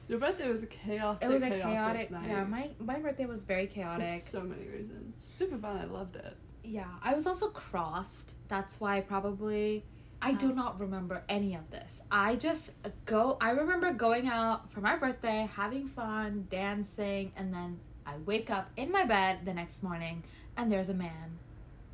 your 0.08 0.20
birthday 0.20 0.52
was 0.52 0.62
a 0.64 0.66
chaotic, 0.68 1.24
It 1.30 1.34
was 1.34 1.42
a 1.44 1.50
chaotic, 1.50 1.62
chaotic. 1.62 2.12
night. 2.12 2.28
Yeah, 2.28 2.44
my 2.44 2.70
my 2.80 3.00
birthday 3.00 3.26
was 3.26 3.42
very 3.42 3.68
For 3.68 3.74
chaotic. 3.76 4.24
so 4.30 4.42
many 4.42 4.68
reasons. 4.68 5.14
Super 5.24 5.58
fun. 5.58 5.78
I 5.78 5.86
loved 5.86 6.16
it. 6.18 6.36
Yeah, 6.70 6.86
I 7.02 7.16
was 7.16 7.26
also 7.26 7.48
crossed. 7.50 8.34
That's 8.48 8.80
why 8.80 9.02
probably 9.02 9.84
I 10.22 10.34
do 10.34 10.52
Oh. 10.52 10.54
not 10.54 10.80
remember 10.80 11.24
any 11.28 11.56
of 11.56 11.72
this. 11.72 11.94
I 12.12 12.36
just 12.36 12.72
go. 13.06 13.38
I 13.42 13.52
remember 13.52 13.92
going 13.94 14.28
out 14.28 14.72
for 14.72 14.82
my 14.82 14.96
birthday, 14.98 15.50
having 15.56 15.88
fun, 15.88 16.48
dancing, 16.52 17.32
and 17.36 17.54
then 17.54 17.80
I 18.06 18.18
wake 18.26 18.50
up 18.52 18.70
in 18.78 18.92
my 18.92 19.06
bed 19.06 19.46
the 19.46 19.54
next 19.54 19.82
morning, 19.82 20.24
and 20.58 20.72
there's 20.72 20.90
a 20.90 20.94
man 20.94 21.40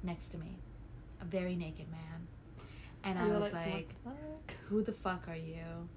next 0.04 0.30
to 0.30 0.38
me, 0.38 0.58
a 1.22 1.26
very 1.26 1.56
naked 1.56 1.90
man, 1.92 2.28
and 3.04 3.18
I 3.20 3.28
was 3.28 3.54
like, 3.54 3.90
like, 4.06 4.58
"Who 4.70 4.82
the 4.82 4.92
fuck 4.94 5.28
are 5.30 5.36
you? 5.36 5.88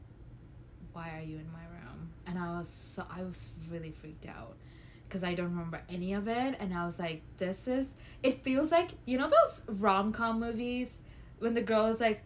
Why 0.93 1.18
are 1.18 1.22
you 1.22 1.37
in 1.39 1.51
my 1.53 1.64
room?" 1.64 2.11
And 2.26 2.39
I 2.39 2.59
was 2.59 2.68
so 2.68 3.07
I 3.11 3.22
was 3.22 3.49
really 3.70 3.91
freaked 3.91 4.26
out 4.26 4.55
because 5.09 5.24
I 5.24 5.34
don't 5.34 5.50
remember 5.50 5.80
any 5.88 6.12
of 6.12 6.28
it, 6.28 6.56
and 6.61 6.74
I 6.74 6.84
was 6.86 6.98
like, 6.98 7.22
"This 7.38 7.66
is." 7.66 7.88
It 8.22 8.42
feels 8.42 8.70
like 8.70 8.90
you 9.06 9.16
know 9.18 9.28
those 9.30 9.62
rom 9.78 10.12
com 10.12 10.40
movies 10.40 10.98
when 11.38 11.54
the 11.54 11.62
girl 11.62 11.86
is 11.86 12.00
like, 12.00 12.22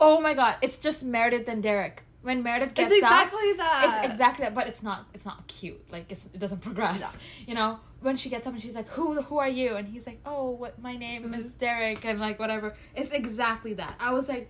"Oh 0.00 0.20
my 0.20 0.34
god, 0.34 0.56
it's 0.62 0.78
just 0.78 1.02
Meredith 1.02 1.48
and 1.48 1.62
Derek." 1.62 2.04
When 2.22 2.44
Meredith 2.44 2.74
gets 2.74 2.92
It's 2.92 3.02
up, 3.02 3.10
exactly 3.10 3.52
that. 3.54 4.02
it's 4.04 4.12
exactly 4.12 4.44
that, 4.44 4.54
but 4.54 4.68
it's 4.68 4.82
not. 4.82 5.06
It's 5.12 5.24
not 5.24 5.44
cute. 5.48 5.82
Like 5.90 6.04
it's, 6.08 6.26
it 6.32 6.38
doesn't 6.38 6.60
progress. 6.60 7.00
No. 7.00 7.08
You 7.48 7.54
know, 7.56 7.80
when 8.00 8.16
she 8.16 8.28
gets 8.28 8.46
up 8.46 8.52
and 8.52 8.62
she's 8.62 8.76
like, 8.76 8.88
"Who? 8.90 9.20
Who 9.22 9.38
are 9.38 9.48
you?" 9.48 9.74
and 9.74 9.88
he's 9.88 10.06
like, 10.06 10.20
"Oh, 10.24 10.50
what? 10.50 10.80
My 10.80 10.96
name 10.96 11.34
is 11.34 11.46
Mhm. 11.46 11.58
Derek," 11.58 12.04
and 12.04 12.20
like 12.20 12.38
whatever. 12.38 12.74
It's 12.94 13.12
exactly 13.12 13.74
that. 13.74 13.96
I 13.98 14.12
was 14.12 14.28
like, 14.28 14.48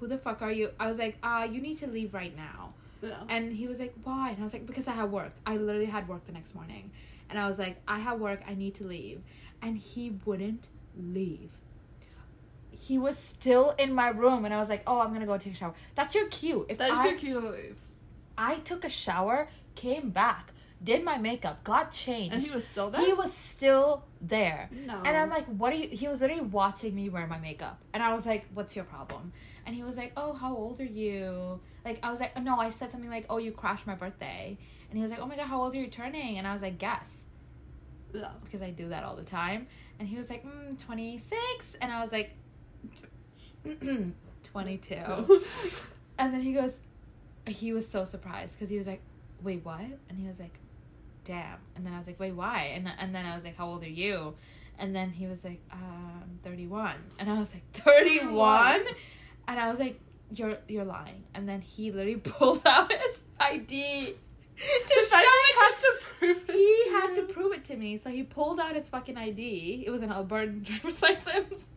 "Who 0.00 0.06
the 0.06 0.18
fuck 0.18 0.42
are 0.42 0.52
you?" 0.52 0.70
I 0.78 0.88
was 0.88 0.98
like, 0.98 1.16
"Uh, 1.22 1.48
you 1.50 1.62
need 1.62 1.78
to 1.78 1.86
leave 1.86 2.12
right 2.12 2.36
now." 2.36 2.74
And 3.28 3.52
he 3.52 3.66
was 3.68 3.78
like, 3.78 3.94
"Why?" 4.04 4.30
And 4.30 4.40
I 4.40 4.44
was 4.44 4.52
like, 4.52 4.66
"Because 4.66 4.88
I 4.88 4.92
have 4.92 5.10
work. 5.10 5.32
I 5.46 5.56
literally 5.56 5.86
had 5.86 6.08
work 6.08 6.26
the 6.26 6.32
next 6.32 6.54
morning." 6.54 6.90
And 7.30 7.38
I 7.38 7.46
was 7.48 7.58
like, 7.58 7.76
"I 7.86 7.98
have 7.98 8.20
work. 8.20 8.40
I 8.46 8.54
need 8.54 8.74
to 8.76 8.84
leave." 8.84 9.22
And 9.62 9.76
he 9.78 10.18
wouldn't 10.24 10.68
leave. 10.96 11.50
He 12.70 12.98
was 12.98 13.18
still 13.18 13.74
in 13.78 13.92
my 13.92 14.08
room, 14.08 14.44
and 14.44 14.54
I 14.54 14.60
was 14.60 14.68
like, 14.68 14.82
"Oh, 14.86 15.00
I'm 15.00 15.12
gonna 15.12 15.26
go 15.26 15.36
take 15.38 15.52
a 15.52 15.56
shower." 15.56 15.74
That's 15.94 16.14
your 16.14 16.26
cue. 16.28 16.66
If 16.68 16.78
That's 16.78 16.98
I, 17.00 17.08
your 17.08 17.18
cue 17.18 17.40
to 17.40 17.50
leave. 17.50 17.76
I 18.36 18.56
took 18.56 18.84
a 18.84 18.88
shower, 18.88 19.48
came 19.74 20.10
back, 20.10 20.52
did 20.82 21.04
my 21.04 21.18
makeup, 21.18 21.64
got 21.64 21.92
changed. 21.92 22.34
And 22.34 22.42
he 22.42 22.50
was 22.50 22.66
still 22.66 22.90
there. 22.90 23.04
He 23.04 23.12
was 23.12 23.32
still 23.32 24.04
there. 24.20 24.70
no. 24.70 25.02
And 25.04 25.16
I'm 25.16 25.28
like, 25.28 25.46
what 25.46 25.72
are 25.72 25.76
you? 25.76 25.88
He 25.88 26.06
was 26.08 26.20
literally 26.20 26.42
watching 26.42 26.94
me 26.94 27.08
wear 27.08 27.26
my 27.26 27.38
makeup. 27.38 27.80
And 27.92 28.02
I 28.02 28.14
was 28.14 28.26
like, 28.26 28.46
what's 28.54 28.76
your 28.76 28.84
problem? 28.84 29.32
And 29.68 29.76
he 29.76 29.82
was 29.82 29.98
like, 29.98 30.12
oh, 30.16 30.32
how 30.32 30.56
old 30.56 30.80
are 30.80 30.84
you? 30.84 31.60
Like, 31.84 31.98
I 32.02 32.10
was 32.10 32.20
like, 32.20 32.42
no, 32.42 32.58
I 32.58 32.70
said 32.70 32.90
something 32.90 33.10
like, 33.10 33.26
oh, 33.28 33.36
you 33.36 33.52
crashed 33.52 33.86
my 33.86 33.94
birthday. 33.94 34.56
And 34.88 34.96
he 34.96 35.02
was 35.02 35.10
like, 35.10 35.20
oh 35.20 35.26
my 35.26 35.36
God, 35.36 35.46
how 35.46 35.60
old 35.60 35.74
are 35.74 35.78
you 35.78 35.88
turning? 35.88 36.38
And 36.38 36.46
I 36.46 36.54
was 36.54 36.62
like, 36.62 36.78
guess. 36.78 37.18
Yeah. 38.14 38.30
Because 38.42 38.62
I 38.62 38.70
do 38.70 38.88
that 38.88 39.04
all 39.04 39.14
the 39.14 39.24
time. 39.24 39.66
And 39.98 40.08
he 40.08 40.16
was 40.16 40.30
like, 40.30 40.42
mm, 40.42 40.82
26. 40.82 41.36
And 41.82 41.92
I 41.92 42.02
was 42.02 42.10
like, 42.10 42.30
22. 44.44 45.42
And 46.18 46.32
then 46.32 46.40
he 46.40 46.54
goes, 46.54 46.74
he 47.46 47.74
was 47.74 47.86
so 47.86 48.06
surprised 48.06 48.54
because 48.54 48.70
he 48.70 48.78
was 48.78 48.86
like, 48.86 49.02
wait, 49.42 49.62
what? 49.66 49.82
And 50.08 50.18
he 50.18 50.26
was 50.26 50.40
like, 50.40 50.58
damn. 51.26 51.58
And 51.76 51.84
then 51.84 51.92
I 51.92 51.98
was 51.98 52.06
like, 52.06 52.18
wait, 52.18 52.34
why? 52.34 52.72
And, 52.74 52.88
and 52.98 53.14
then 53.14 53.26
I 53.26 53.34
was 53.34 53.44
like, 53.44 53.58
how 53.58 53.66
old 53.66 53.84
are 53.84 53.86
you? 53.86 54.32
And 54.78 54.96
then 54.96 55.10
he 55.10 55.26
was 55.26 55.44
like, 55.44 55.60
um, 55.70 56.38
31. 56.42 56.94
And 57.18 57.28
I 57.28 57.38
was 57.38 57.48
like, 57.52 57.70
31? 57.84 58.86
And 59.48 59.58
I 59.58 59.68
was 59.70 59.80
like, 59.80 59.98
you're 60.32 60.58
you're 60.68 60.84
lying. 60.84 61.24
And 61.34 61.48
then 61.48 61.60
he 61.62 61.90
literally 61.90 62.16
pulled 62.36 62.62
out 62.66 62.92
his 62.92 63.22
ID 63.40 64.14
to 64.56 64.62
The 64.88 65.06
show 65.08 65.16
it 65.20 65.56
had 65.56 65.78
to 65.80 65.92
prove 66.18 66.48
it. 66.48 66.54
he 66.54 66.84
to 66.84 66.90
had 66.90 67.14
to 67.16 67.22
prove 67.32 67.52
it 67.54 67.64
to 67.66 67.76
me, 67.76 67.96
so 67.98 68.10
he 68.10 68.22
pulled 68.24 68.60
out 68.60 68.74
his 68.74 68.88
fucking 68.88 69.16
ID. 69.16 69.84
It 69.86 69.90
was 69.90 70.02
an 70.02 70.10
Albertan 70.10 70.62
driver's 70.68 71.00
license, 71.02 71.68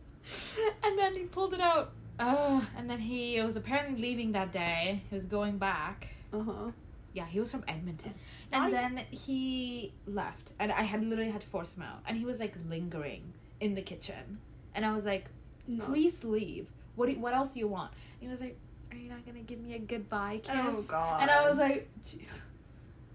and 0.84 0.98
then 0.98 1.14
he 1.14 1.22
pulled 1.24 1.54
it 1.54 1.60
out. 1.60 1.92
Uh, 2.18 2.60
and 2.76 2.88
then 2.90 2.98
he 3.00 3.40
was 3.40 3.56
apparently 3.56 4.00
leaving 4.00 4.32
that 4.32 4.52
day. 4.52 5.02
He 5.08 5.14
was 5.14 5.24
going 5.24 5.58
back. 5.58 6.08
Uh-huh. 6.32 6.70
Yeah, 7.14 7.26
he 7.26 7.40
was 7.40 7.50
from 7.50 7.64
Edmonton, 7.68 8.14
and 8.52 8.64
I- 8.64 8.70
then 8.70 9.04
he 9.10 9.92
left, 10.06 10.52
and 10.58 10.70
I 10.72 10.82
had 10.82 11.02
literally 11.04 11.30
had 11.30 11.40
to 11.42 11.46
force 11.46 11.72
him 11.72 11.82
out. 11.82 12.00
And 12.06 12.16
he 12.18 12.24
was 12.24 12.38
like 12.40 12.54
lingering 12.68 13.32
in 13.60 13.74
the 13.74 13.82
kitchen, 13.82 14.38
and 14.74 14.84
I 14.84 14.94
was 14.94 15.04
like, 15.04 15.26
No. 15.68 15.84
"Please 15.84 16.24
leave. 16.24 16.66
What 16.96 17.08
do, 17.08 17.18
what 17.18 17.34
else 17.34 17.50
do 17.50 17.58
you 17.58 17.68
want?" 17.68 17.92
And 18.20 18.28
he 18.28 18.28
was 18.28 18.40
like, 18.40 18.58
"Are 18.90 18.96
you 18.96 19.08
not 19.08 19.24
gonna 19.26 19.40
give 19.40 19.60
me 19.60 19.74
a 19.74 19.78
goodbye 19.78 20.40
oh, 20.44 20.52
kiss?" 20.52 20.74
Oh 20.78 20.82
god. 20.82 21.22
And 21.22 21.30
I 21.30 21.48
was 21.48 21.58
like, 21.58 21.88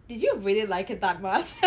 Did 0.07 0.21
you 0.21 0.36
really 0.38 0.65
like 0.65 0.89
it 0.89 1.01
that 1.01 1.21
much? 1.21 1.55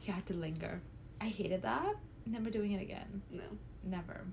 he 0.00 0.12
had 0.12 0.24
to 0.26 0.34
linger. 0.34 0.80
I 1.20 1.26
hated 1.26 1.62
that. 1.62 1.96
Never 2.26 2.50
doing 2.50 2.72
it 2.72 2.82
again. 2.82 3.22
no. 3.30 3.42
Never. 3.84 4.24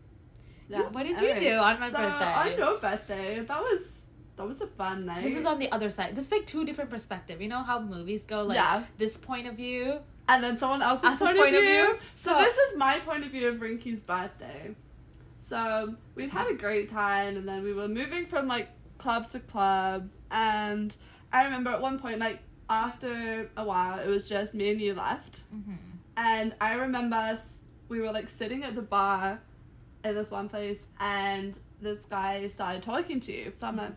Yeah. 0.68 0.90
What 0.90 1.04
did 1.04 1.20
you 1.22 1.40
do 1.40 1.58
on 1.58 1.80
my 1.80 1.92
so 1.92 1.98
birthday? 1.98 2.34
On 2.34 2.58
your 2.58 2.80
birthday, 2.80 3.40
that 3.40 3.60
was 3.60 3.92
that 4.36 4.48
was 4.48 4.62
a 4.62 4.68
fun 4.68 5.06
night. 5.06 5.24
This 5.24 5.38
is 5.38 5.46
on 5.46 5.60
the 5.60 5.72
other 5.72 5.92
side. 5.92 6.16
This 6.16 6.26
is 6.26 6.32
like 6.32 6.48
two 6.48 6.66
different 6.66 6.90
perspective. 6.90 7.42
You 7.42 7.50
know 7.50 7.62
how 7.62 7.80
movies 7.80 8.24
go 8.24 8.44
like 8.44 8.56
Yeah. 8.56 8.84
this 8.98 9.18
point 9.18 9.48
of 9.48 9.56
view. 9.56 10.00
and 10.28 10.42
then 10.42 10.58
someone 10.58 10.82
else's 10.82 11.20
point, 11.20 11.38
point 11.38 11.50
of 11.50 11.56
of 11.56 11.62
view. 11.62 11.86
view. 11.86 11.98
So, 12.16 12.32
So- 12.32 12.40
this 12.40 12.58
is 12.58 12.78
my 12.78 13.00
point 13.00 13.26
of 13.26 13.32
view 13.32 13.50
of 13.50 13.56
Rinky's 13.56 14.02
birthday. 14.02 14.74
So 15.54 15.94
we'd 16.16 16.32
had 16.32 16.48
a 16.50 16.56
great 16.56 16.90
time, 16.90 17.38
and 17.38 17.48
then 17.48 17.62
we 17.64 17.74
were 17.74 17.88
moving 17.88 18.26
from 18.26 18.48
like 18.48 18.70
club 18.98 19.30
to 19.30 19.40
club, 19.40 20.10
and 20.32 20.96
I 21.32 21.44
remember 21.44 21.70
at 21.70 21.80
one 21.80 22.00
point, 22.00 22.18
like 22.18 22.40
after 22.72 23.52
a 23.56 23.64
while, 23.64 24.00
it 24.00 24.08
was 24.08 24.28
just 24.28 24.56
me 24.56 24.72
and 24.72 24.82
you 24.82 24.96
left, 24.96 25.44
Mm-hmm. 25.56 25.74
and 26.18 26.56
I 26.60 26.74
remember 26.74 27.38
we 27.88 28.02
were 28.02 28.12
like 28.12 28.30
sitting 28.30 28.64
at 28.64 28.74
the 28.74 28.82
bar 28.82 29.40
in 30.04 30.16
this 30.16 30.32
one 30.32 30.50
place, 30.50 30.80
and 31.00 31.58
this 31.80 32.00
guy 32.10 32.48
started 32.48 32.82
talking 32.82 33.20
to 33.20 33.32
you. 33.32 33.54
So 33.60 33.68
I'm 33.68 33.78
like, 33.78 33.92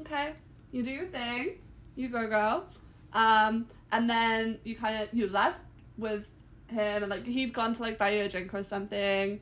okay, 0.00 0.32
you 0.72 0.82
do 0.82 0.90
your 0.90 1.08
thing, 1.08 1.58
you 1.94 2.08
go, 2.08 2.26
girl. 2.26 2.64
Um, 3.12 3.66
and 3.92 4.08
then 4.08 4.58
you 4.64 4.76
kind 4.76 5.02
of 5.02 5.08
you 5.12 5.28
left 5.28 5.60
with 5.98 6.24
him, 6.68 7.02
and 7.02 7.10
like 7.10 7.26
he'd 7.26 7.52
gone 7.52 7.74
to 7.74 7.82
like 7.82 7.98
buy 7.98 8.12
you 8.12 8.22
a 8.24 8.28
drink 8.30 8.54
or 8.54 8.62
something, 8.62 9.40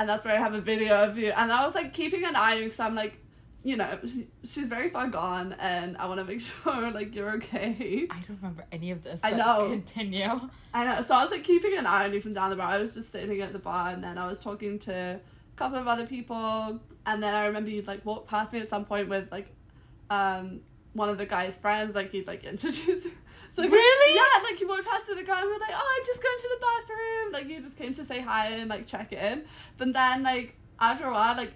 and 0.00 0.08
that's 0.08 0.24
where 0.24 0.34
I 0.34 0.38
have 0.38 0.54
a 0.54 0.62
video 0.62 1.04
of 1.04 1.18
you. 1.18 1.30
And 1.30 1.52
I 1.52 1.62
was 1.66 1.74
like 1.74 1.92
keeping 1.92 2.24
an 2.24 2.34
eye 2.34 2.52
on 2.52 2.58
you 2.58 2.64
because 2.64 2.80
I'm 2.80 2.94
like, 2.94 3.18
you 3.62 3.76
know, 3.76 3.98
she, 4.06 4.28
she's 4.42 4.66
very 4.66 4.88
far 4.88 5.08
gone, 5.08 5.54
and 5.60 5.94
I 5.98 6.06
want 6.06 6.20
to 6.20 6.24
make 6.24 6.40
sure 6.64 6.90
like 6.90 7.14
you're 7.14 7.32
okay. 7.32 8.06
I 8.10 8.14
don't 8.26 8.38
remember 8.40 8.64
any 8.72 8.92
of 8.92 9.04
this. 9.04 9.20
I 9.22 9.32
know. 9.32 9.68
Continue. 9.68 10.48
I 10.72 10.86
know. 10.86 11.02
So 11.02 11.14
I 11.14 11.22
was 11.22 11.30
like 11.30 11.44
keeping 11.44 11.76
an 11.76 11.84
eye 11.84 12.06
on 12.06 12.14
you 12.14 12.22
from 12.22 12.32
down 12.32 12.48
the 12.48 12.56
bar. 12.56 12.68
I 12.68 12.78
was 12.78 12.94
just 12.94 13.12
sitting 13.12 13.42
at 13.42 13.52
the 13.52 13.58
bar, 13.58 13.90
and 13.90 14.02
then 14.02 14.16
I 14.16 14.26
was 14.26 14.40
talking 14.40 14.78
to 14.80 14.94
a 14.94 15.56
couple 15.56 15.76
of 15.76 15.86
other 15.86 16.06
people, 16.06 16.80
and 17.04 17.22
then 17.22 17.34
I 17.34 17.44
remember 17.44 17.68
you'd 17.68 17.86
like 17.86 18.02
walk 18.06 18.26
past 18.26 18.54
me 18.54 18.60
at 18.60 18.68
some 18.68 18.86
point 18.86 19.10
with 19.10 19.30
like, 19.30 19.54
um, 20.08 20.60
one 20.94 21.10
of 21.10 21.18
the 21.18 21.26
guy's 21.26 21.58
friends. 21.58 21.94
Like 21.94 22.10
he'd 22.10 22.26
like 22.26 22.44
introduce. 22.54 23.06
So, 23.56 23.62
like, 23.62 23.72
Really? 23.72 24.14
Yeah. 24.14 24.42
Like 24.48 24.60
you 24.60 24.68
walked 24.68 24.86
past 24.86 25.06
the 25.06 25.22
guy, 25.24 25.40
and 25.40 25.48
we're 25.48 25.58
like, 25.58 25.70
oh, 25.72 25.96
I'm 25.98 26.06
just 26.06 26.22
going 26.22 26.38
to 26.38 26.48
the 26.48 26.66
bathroom. 26.66 27.32
Like 27.32 27.48
you 27.48 27.60
just 27.60 27.76
came 27.76 27.94
to 27.94 28.04
say 28.04 28.20
hi 28.20 28.48
and 28.48 28.70
like 28.70 28.86
check 28.86 29.12
in. 29.12 29.42
But 29.76 29.92
then 29.92 30.22
like 30.22 30.54
after 30.78 31.06
a 31.06 31.12
while, 31.12 31.36
like 31.36 31.52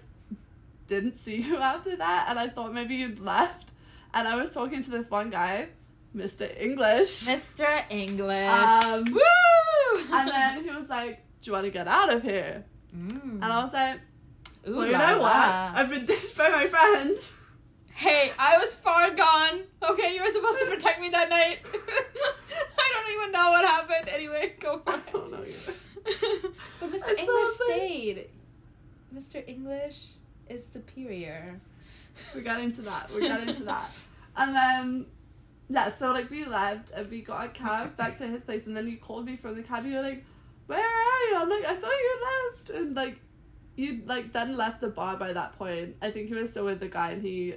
didn't 0.87 1.17
see 1.23 1.35
you 1.41 1.57
after 1.57 1.95
that, 1.95 2.27
and 2.29 2.37
I 2.37 2.49
thought 2.49 2.73
maybe 2.73 2.95
you'd 2.95 3.19
left. 3.19 3.71
And 4.13 4.27
I 4.27 4.35
was 4.35 4.51
talking 4.51 4.81
to 4.83 4.89
this 4.89 5.09
one 5.09 5.29
guy, 5.29 5.67
Mr. 6.15 6.49
English. 6.61 7.25
Mr. 7.25 7.83
English. 7.89 8.47
Um, 8.47 9.03
Woo! 9.11 10.03
and 10.11 10.29
then 10.29 10.63
he 10.63 10.69
was 10.71 10.87
like, 10.89 11.19
Do 11.41 11.49
you 11.49 11.51
want 11.53 11.65
to 11.65 11.71
get 11.71 11.87
out 11.87 12.13
of 12.13 12.23
here? 12.23 12.63
Mm. 12.95 13.33
And 13.41 13.43
I 13.43 13.61
was 13.63 13.73
like, 13.73 13.99
Ooh 14.67 14.77
Well, 14.77 14.85
you 14.85 14.93
know 14.93 15.19
what? 15.19 15.35
I've 15.35 15.89
been 15.89 16.05
ditched 16.11 16.37
by 16.37 16.49
my 16.49 16.67
friend. 16.67 17.17
Hey, 17.95 18.33
I 18.37 18.57
was 18.57 18.75
far 18.75 19.09
gone. 19.11 19.61
Okay, 19.81 20.15
you 20.15 20.21
were 20.21 20.29
supposed 20.29 20.59
to 20.59 20.65
protect 20.65 20.99
me 20.99 21.07
that 21.09 21.29
night. 21.29 21.59
I 21.73 22.91
don't 22.93 23.15
even 23.15 23.31
know 23.31 23.51
what 23.51 23.63
happened. 23.63 24.09
Anyway, 24.09 24.53
go 24.59 24.79
for 24.79 24.91
I 24.91 24.99
don't 25.13 25.31
know 25.31 25.45
either. 25.45 25.73
but 26.81 26.91
Mr. 26.91 27.17
English 27.17 27.55
stayed. 27.55 28.27
Mr. 29.15 29.47
English 29.47 30.07
is 30.49 30.65
superior. 30.73 31.61
We 32.35 32.41
got 32.41 32.59
into 32.59 32.81
that. 32.81 33.09
We 33.13 33.29
got 33.29 33.47
into 33.47 33.63
that. 33.63 33.95
And 34.37 34.53
then, 34.53 35.05
yeah, 35.69 35.87
so 35.87 36.11
like 36.11 36.29
we 36.29 36.43
left 36.43 36.91
and 36.91 37.09
we 37.09 37.21
got 37.21 37.45
a 37.45 37.47
cab 37.47 37.95
back 37.95 38.17
to 38.17 38.27
his 38.27 38.43
place. 38.43 38.65
And 38.65 38.75
then 38.75 38.89
you 38.89 38.97
called 38.97 39.25
me 39.25 39.37
from 39.37 39.55
the 39.55 39.63
cab. 39.63 39.85
You 39.85 39.95
were 39.95 40.01
like, 40.01 40.25
Where 40.67 40.79
are 40.79 41.19
you? 41.29 41.37
I'm 41.37 41.49
like, 41.49 41.63
I 41.63 41.73
thought 41.73 41.91
you 41.91 42.17
left. 42.25 42.69
And 42.71 42.93
like, 42.93 43.15
you 43.77 44.01
like 44.05 44.33
then 44.33 44.57
left 44.57 44.81
the 44.81 44.89
bar 44.89 45.15
by 45.15 45.31
that 45.31 45.57
point. 45.57 45.95
I 46.01 46.11
think 46.11 46.27
he 46.27 46.33
was 46.33 46.51
still 46.51 46.65
with 46.65 46.81
the 46.81 46.89
guy 46.89 47.11
and 47.11 47.21
he 47.21 47.55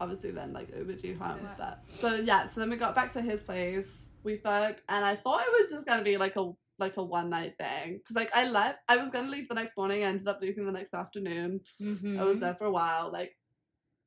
obviously 0.00 0.30
then 0.30 0.52
like 0.52 0.68
you 0.70 1.16
home 1.16 1.42
with 1.42 1.56
that. 1.58 1.84
So 1.96 2.14
yeah, 2.16 2.46
so 2.46 2.60
then 2.60 2.70
we 2.70 2.76
got 2.76 2.94
back 2.94 3.12
to 3.14 3.22
his 3.22 3.42
place. 3.42 4.04
We 4.24 4.36
fucked, 4.36 4.82
and 4.88 5.04
I 5.04 5.16
thought 5.16 5.42
it 5.46 5.62
was 5.62 5.70
just 5.70 5.86
gonna 5.86 6.02
be 6.02 6.16
like 6.16 6.36
a 6.36 6.50
like 6.78 6.96
a 6.96 7.04
one 7.04 7.30
night 7.30 7.56
thing 7.58 7.98
because 7.98 8.16
like 8.16 8.30
I 8.34 8.44
left. 8.44 8.78
I 8.88 8.96
was 8.96 9.10
gonna 9.10 9.30
leave 9.30 9.48
the 9.48 9.54
next 9.54 9.76
morning. 9.76 10.02
I 10.02 10.08
ended 10.08 10.28
up 10.28 10.40
leaving 10.40 10.66
the 10.66 10.72
next 10.72 10.94
afternoon. 10.94 11.60
Mm-hmm. 11.80 12.20
I 12.20 12.24
was 12.24 12.40
there 12.40 12.54
for 12.54 12.64
a 12.64 12.70
while. 12.70 13.10
Like 13.12 13.36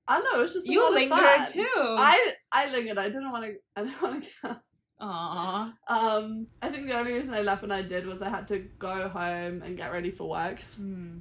I 0.08 0.20
don't 0.20 0.34
know. 0.34 0.40
It 0.40 0.44
was 0.44 0.54
just 0.54 0.68
You 0.68 0.92
lingered 0.94 1.48
too. 1.50 1.68
I 1.78 2.34
I 2.52 2.70
lingered. 2.72 2.98
I 2.98 3.10
didn't 3.10 3.32
want 3.32 3.46
to. 3.46 3.56
I 3.76 3.84
didn't 3.84 4.02
want 4.02 4.28
to. 4.42 4.62
Aww. 5.02 5.74
Um, 5.88 6.48
I 6.62 6.70
think 6.70 6.86
the 6.86 6.98
only 6.98 7.14
reason 7.14 7.34
I 7.34 7.42
left 7.42 7.64
when 7.64 7.72
I 7.72 7.82
did 7.82 8.06
was 8.06 8.22
I 8.22 8.30
had 8.30 8.48
to 8.50 8.60
go 8.78 9.10
home 9.10 9.64
and 9.64 9.76
get 9.76 9.92
ready 9.92 10.12
for 10.12 10.30
work. 10.30 10.60
Hmm. 10.76 11.20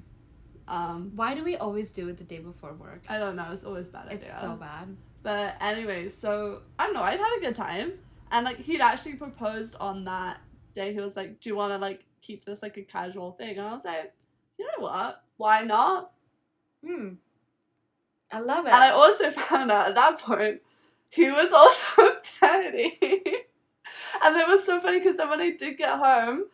Um, 0.71 1.11
Why 1.17 1.35
do 1.35 1.43
we 1.43 1.57
always 1.57 1.91
do 1.91 2.09
it 2.09 2.17
the 2.17 2.25
day 2.25 2.39
before 2.39 2.73
work? 2.75 3.03
I 3.09 3.19
don't 3.19 3.35
know. 3.35 3.49
It's 3.53 3.65
always 3.65 3.89
bad 3.89 4.07
It's 4.13 4.31
so 4.31 4.55
bad. 4.55 4.97
But 5.23 5.57
anyways, 5.61 6.17
so 6.17 6.63
I 6.79 6.87
don't 6.87 6.95
know. 6.95 7.03
I'd 7.03 7.19
had 7.19 7.37
a 7.37 7.41
good 7.41 7.57
time, 7.57 7.95
and 8.31 8.45
like 8.45 8.59
he'd 8.59 8.81
actually 8.81 9.15
proposed 9.15 9.75
on 9.81 10.05
that 10.05 10.39
day. 10.75 10.95
He 10.95 11.01
was 11.01 11.17
like, 11.17 11.41
"Do 11.41 11.51
you 11.51 11.57
want 11.57 11.73
to 11.73 11.79
like 11.79 12.05
keep 12.23 12.45
this 12.45 12.63
like 12.63 12.77
a 12.77 12.83
casual 12.83 13.33
thing?" 13.33 13.59
And 13.59 13.67
I 13.67 13.73
was 13.73 13.85
like, 13.85 14.15
"You 14.59 14.67
know 14.67 14.85
what? 14.85 15.25
Why 15.37 15.63
not?" 15.65 16.13
Hmm. 16.87 17.15
I 18.31 18.39
love 18.39 18.65
it. 18.65 18.73
And 18.73 18.83
I 18.83 18.91
also 18.91 19.31
found 19.49 19.73
out 19.73 19.89
at 19.89 19.97
that 19.97 20.21
point 20.21 20.63
he 21.11 21.31
was 21.31 21.53
also 21.53 22.17
thirty, 22.41 22.97
and 23.03 24.37
it 24.37 24.49
was 24.49 24.65
so 24.65 24.81
funny 24.81 25.01
because 25.01 25.17
then 25.17 25.29
when 25.29 25.41
I 25.41 25.51
did 25.51 25.77
get 25.77 25.99
home. 25.99 26.45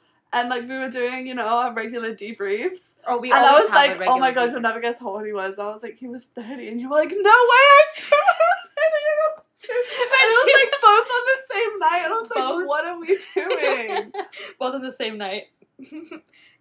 And 0.41 0.49
like 0.49 0.68
we 0.68 0.76
were 0.76 0.91
doing, 0.91 1.26
you 1.26 1.34
know, 1.34 1.47
our 1.47 1.72
regular 1.72 2.14
debriefs, 2.14 2.95
oh, 3.07 3.18
we 3.18 3.32
and 3.32 3.45
I 3.45 3.53
was 3.61 3.70
like, 3.70 4.01
"Oh 4.07 4.18
my 4.18 4.30
gosh. 4.32 4.53
I'll 4.53 4.61
never 4.61 4.80
guess 4.80 4.99
how 5.01 5.09
old 5.09 5.26
he 5.26 5.32
was." 5.32 5.55
And 5.55 5.62
I 5.62 5.72
was 5.72 5.82
like, 5.82 5.97
"He 5.99 6.09
was 6.09 6.24
30. 6.34 6.68
and 6.68 6.80
you 6.80 6.89
were 6.91 6.97
like, 6.97 7.11
"No 7.11 7.14
way, 7.14 7.22
I 7.30 7.84
still 7.95 8.09
30 8.09 9.03
year 9.07 9.18
old 9.26 9.43
too." 9.61 9.82
And 10.14 10.26
it 10.26 10.34
was 10.37 10.49
like 10.61 10.74
both 10.89 11.09
on 11.16 11.22
the 11.32 11.39
same 11.55 11.78
night, 11.78 12.03
and 12.05 12.12
I 12.14 12.18
was 12.20 12.28
Both. 12.28 12.57
like, 12.59 12.68
"What 12.68 12.84
are 12.84 12.99
we 13.01 13.18
doing?" 13.34 14.12
Both 14.61 14.74
on 14.74 14.82
the 14.82 14.93
same 14.93 15.18
night. 15.18 15.45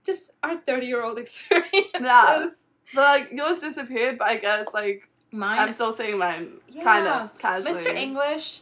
Just 0.06 0.32
our 0.44 0.58
30 0.58 0.86
year 0.86 1.04
old 1.04 1.18
experience. 1.18 1.72
yeah, 2.00 2.48
but 2.94 3.02
like 3.02 3.30
yours 3.32 3.60
disappeared, 3.60 4.18
but 4.20 4.28
I 4.28 4.38
guess 4.38 4.68
like 4.74 5.08
Mine. 5.32 5.60
I'm 5.60 5.72
still 5.74 5.92
saying 5.92 6.18
mine, 6.18 6.54
kind 6.82 7.08
of 7.08 7.38
casually. 7.40 7.84
Mr. 7.84 7.94
English 7.94 8.62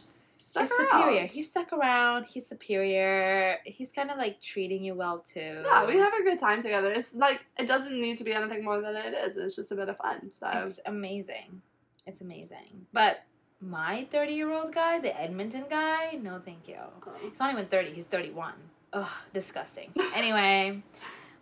Stuck 0.54 0.70
is 0.70 0.70
superior. 0.70 1.18
around. 1.20 1.28
He 1.32 1.42
stuck 1.42 1.72
around. 1.72 2.24
He's 2.26 2.46
superior. 2.46 3.58
He's 3.64 3.90
kind 3.90 4.10
of 4.10 4.18
like 4.18 4.40
treating 4.40 4.84
you 4.84 4.94
well 4.94 5.18
too. 5.26 5.62
yeah, 5.64 5.84
we 5.86 5.96
have 5.98 6.12
a 6.14 6.22
good 6.22 6.38
time 6.38 6.62
together. 6.62 6.92
It's 6.92 7.14
like 7.14 7.40
it 7.58 7.66
doesn't 7.66 8.00
need 8.00 8.18
to 8.18 8.24
be 8.24 8.32
anything 8.32 8.64
more 8.64 8.80
than 8.80 8.94
it 8.96 9.14
is. 9.14 9.36
It's 9.36 9.56
just 9.56 9.72
a 9.72 9.74
bit 9.74 9.88
of 9.88 9.96
fun. 9.96 10.30
So 10.38 10.46
It's 10.66 10.80
amazing. 10.86 11.60
It's 12.06 12.20
amazing. 12.20 12.86
But 12.92 13.24
my 13.60 14.06
30 14.12 14.32
year 14.32 14.52
old 14.52 14.72
guy, 14.74 15.00
the 15.00 15.18
Edmonton 15.20 15.64
guy, 15.68 16.18
no 16.22 16.40
thank 16.44 16.68
you. 16.68 16.76
Oh. 17.06 17.12
He's 17.22 17.38
not 17.40 17.52
even 17.52 17.66
30, 17.66 17.92
he's 17.92 18.04
31. 18.06 18.52
Ugh, 18.92 19.08
disgusting. 19.34 19.90
Anyway, 20.14 20.82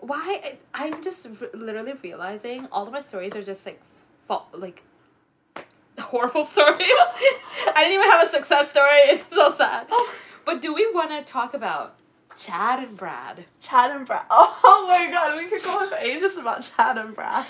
why? 0.00 0.56
I'm 0.72 1.02
just 1.02 1.26
r- 1.26 1.48
literally 1.52 1.92
realizing 2.02 2.66
all 2.72 2.86
of 2.86 2.92
my 2.92 3.00
stories 3.00 3.34
are 3.36 3.42
just 3.42 3.66
like, 3.66 3.80
fa- 4.26 4.44
like, 4.52 4.82
horrible 6.12 6.44
stories. 6.44 6.78
I 6.80 7.72
didn't 7.78 7.94
even 7.94 8.10
have 8.10 8.28
a 8.28 8.30
success 8.36 8.70
story. 8.70 9.00
It's 9.12 9.24
so 9.34 9.54
sad. 9.56 9.86
Oh, 9.90 10.14
but 10.44 10.60
do 10.62 10.72
we 10.74 10.84
want 10.92 11.10
to 11.10 11.22
talk 11.30 11.54
about 11.54 11.96
Chad 12.38 12.78
and 12.84 12.96
Brad? 12.96 13.44
Chad 13.60 13.90
and 13.90 14.06
Brad. 14.06 14.26
Oh 14.30 14.86
my 14.88 15.10
god, 15.10 15.36
we 15.38 15.44
could 15.48 15.62
go 15.62 15.78
on 15.80 15.88
for 15.88 15.96
ages 15.96 16.36
about 16.38 16.58
Chad 16.62 16.98
and 16.98 17.14
Brad. 17.14 17.46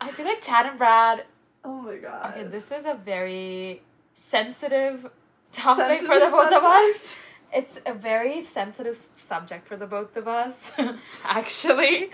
I 0.00 0.10
feel 0.12 0.26
like 0.26 0.40
Chad 0.42 0.66
and 0.66 0.78
Brad 0.78 1.24
Oh 1.64 1.80
my 1.80 1.96
god. 1.96 2.30
Okay, 2.30 2.44
this 2.44 2.64
is 2.70 2.84
a 2.84 2.94
very 2.94 3.80
sensitive 4.14 5.10
topic 5.52 6.00
for 6.00 6.06
Sensitive 6.06 6.30
the 6.30 6.36
both 6.36 6.52
of 6.52 6.62
us. 6.64 7.16
It's 7.52 7.78
a 7.86 7.94
very 7.94 8.44
sensitive 8.44 8.98
subject 9.16 9.66
for 9.68 9.76
the 9.76 9.86
both 9.86 10.16
of 10.16 10.26
us, 10.28 10.56
actually. 11.24 12.10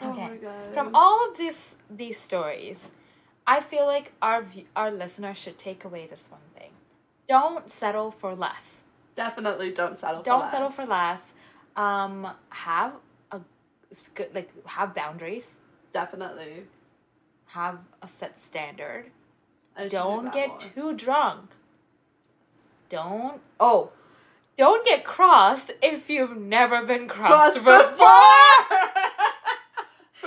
Oh 0.00 0.10
Okay. 0.10 0.28
my 0.28 0.36
god. 0.36 0.74
From 0.74 0.94
all 0.94 1.28
of 1.28 1.36
these 1.36 1.76
these 1.90 2.18
stories, 2.18 2.78
I 3.46 3.60
feel 3.60 3.86
like 3.86 4.12
our 4.22 4.46
our 4.76 4.90
listeners 4.90 5.36
should 5.36 5.58
take 5.58 5.84
away 5.84 6.06
this 6.06 6.26
one 6.30 6.40
thing: 6.56 6.70
don't 7.28 7.70
settle 7.70 8.10
for 8.10 8.34
less. 8.34 8.80
Definitely 9.14 9.72
don't 9.72 9.96
settle 9.96 10.22
for 10.22 10.30
less. 10.30 10.40
Don't 10.40 10.44
for 10.44 10.50
settle 10.50 10.70
for 10.70 10.86
less. 10.86 11.20
Um, 11.76 12.28
have 12.50 12.94
a 13.30 13.40
good 14.14 14.34
like 14.34 14.50
have 14.66 14.94
boundaries. 14.94 15.54
Definitely. 15.92 16.64
Have 17.46 17.78
a 18.00 18.08
set 18.08 18.40
standard. 18.42 19.06
Do 19.78 19.88
don't 19.88 20.32
get 20.32 20.48
more. 20.48 20.58
too 20.58 20.96
drunk. 20.96 21.50
Don't 22.88 23.40
oh, 23.58 23.90
don't 24.56 24.84
get 24.86 25.04
crossed 25.04 25.72
if 25.82 26.10
you've 26.10 26.36
never 26.36 26.84
been 26.84 27.08
crossed, 27.08 27.60
Crossed 27.62 27.90
before. 27.90 28.92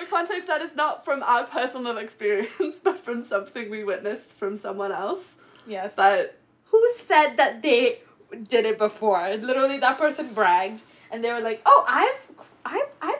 For 0.05 0.09
context, 0.17 0.47
that 0.47 0.61
is 0.61 0.75
not 0.75 1.03
from 1.05 1.23
our 1.23 1.43
personal 1.45 1.97
experience, 1.97 2.79
but 2.83 2.99
from 2.99 3.21
something 3.21 3.69
we 3.69 3.83
witnessed 3.83 4.31
from 4.33 4.57
someone 4.57 4.91
else. 4.91 5.33
yes. 5.67 5.93
But 5.95 6.37
Who 6.65 6.91
said 7.07 7.37
that 7.37 7.61
they 7.61 7.99
did 8.47 8.65
it 8.65 8.77
before? 8.77 9.35
Literally, 9.35 9.77
that 9.79 9.97
person 9.97 10.33
bragged, 10.33 10.81
and 11.11 11.23
they 11.23 11.31
were 11.31 11.41
like, 11.41 11.61
"Oh, 11.65 11.85
I've, 11.87 12.45
I've, 12.65 12.89
I've 13.01 13.19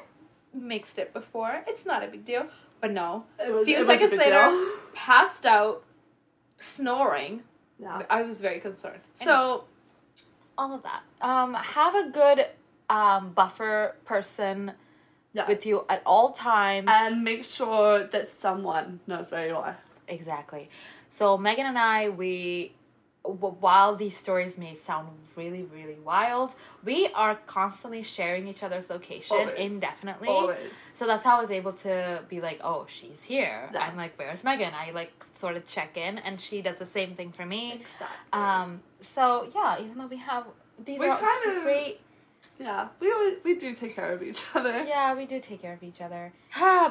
mixed 0.54 0.98
it 0.98 1.14
before. 1.14 1.64
It's 1.68 1.86
not 1.86 2.04
a 2.04 2.08
big 2.08 2.26
deal." 2.26 2.48
But 2.82 2.92
no, 2.92 3.24
it 3.40 3.52
was 3.52 3.66
few 3.66 3.82
it 3.82 3.86
seconds 3.86 4.14
later, 4.14 4.48
deal. 4.50 4.72
passed 4.94 5.46
out, 5.46 5.84
snoring. 6.58 7.44
Yeah. 7.80 8.04
I 8.10 8.22
was 8.22 8.40
very 8.40 8.60
concerned. 8.60 9.02
So, 9.22 9.64
all 10.58 10.74
of 10.74 10.84
that. 10.84 11.02
Um, 11.22 11.54
have 11.54 11.96
a 11.96 12.10
good 12.10 12.48
um 12.90 13.32
buffer 13.32 13.96
person 14.06 14.74
Yeah. 15.36 15.48
with 15.50 15.66
you 15.66 15.84
at 15.90 16.02
all 16.06 16.32
times. 16.32 16.88
and 16.90 17.24
make 17.24 17.44
sure 17.44 18.06
that 18.08 18.26
someone 18.42 19.02
knows 19.06 19.32
where 19.34 19.48
you 19.48 19.56
are. 19.56 19.78
Exactly. 20.08 20.70
So 21.10 21.38
Megan 21.38 21.66
and 21.66 21.78
I, 21.78 22.08
we, 22.10 22.72
while 23.24 23.96
these 23.98 24.16
stories 24.18 24.58
may 24.58 24.76
sound 24.76 25.10
really, 25.36 25.64
really 25.64 25.98
wild, 26.06 26.52
we 26.86 27.10
are 27.14 27.36
constantly 27.48 28.02
sharing 28.04 28.48
each 28.48 28.64
other's 28.64 28.90
location 28.90 29.36
Always. 29.38 29.60
indefinitely. 29.72 30.30
Always. 30.30 30.72
So 30.94 31.06
that's 31.06 31.24
how 31.24 31.38
I 31.38 31.42
was 31.42 31.52
able 31.52 31.74
to 31.88 32.22
be 32.30 32.40
like, 32.40 32.62
oh, 32.64 32.86
she's 32.88 33.22
here. 33.24 33.70
Yeah. 33.74 33.80
I'm 33.82 33.98
like, 33.98 34.14
where's 34.18 34.44
Megan? 34.44 34.74
I 34.74 34.92
like 34.92 35.12
sort 35.38 35.58
of 35.58 35.68
check 35.68 35.98
in, 35.98 36.18
and 36.20 36.40
she 36.40 36.62
does 36.62 36.78
the 36.80 36.86
same 36.86 37.16
thing 37.16 37.32
for 37.34 37.46
me. 37.46 37.74
Exactly. 37.82 38.08
Um. 38.32 38.80
So 39.02 39.50
yeah, 39.54 39.80
even 39.82 39.98
though 39.98 40.08
we 40.08 40.18
have 40.18 40.46
these 40.84 41.00
We 41.00 41.08
are 41.08 41.20
kind 41.20 41.58
of- 41.58 41.64
great. 41.64 42.00
Yeah, 42.60 42.88
we 43.00 43.12
always 43.12 43.36
we 43.44 43.56
do 43.56 43.74
take 43.76 43.96
care 43.96 44.14
of 44.14 44.24
each 44.24 44.44
other. 44.54 44.84
Yeah, 44.88 45.14
we 45.16 45.26
do 45.26 45.40
take 45.40 45.62
care 45.62 45.74
of 45.74 45.84
each 45.84 46.02
other. 46.02 46.34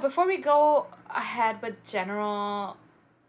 Before 0.01 0.27
we 0.27 0.39
go 0.39 0.87
ahead 1.11 1.62
with 1.62 1.75
general 1.87 2.77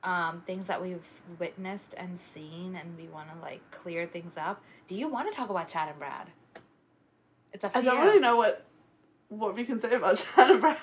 um, 0.03 0.43
things 0.45 0.67
that 0.67 0.81
we've 0.81 1.07
witnessed 1.39 1.93
and 1.97 2.19
seen, 2.33 2.75
and 2.75 2.97
we 2.97 3.07
want 3.07 3.29
to 3.33 3.39
like 3.41 3.61
clear 3.71 4.05
things 4.05 4.33
up, 4.37 4.61
do 4.87 4.95
you 4.95 5.07
want 5.07 5.31
to 5.31 5.35
talk 5.35 5.49
about 5.49 5.69
Chad 5.69 5.89
and 5.89 5.97
Brad? 5.97 6.27
It's 7.53 7.63
up 7.63 7.71
I 7.73 7.81
don't 7.81 7.97
you. 7.97 8.03
really 8.03 8.19
know 8.19 8.35
what 8.35 8.65
what 9.29 9.55
we 9.55 9.63
can 9.63 9.79
say 9.81 9.93
about 9.95 10.17
Chad 10.35 10.51
and 10.51 10.61
Brad. 10.61 10.77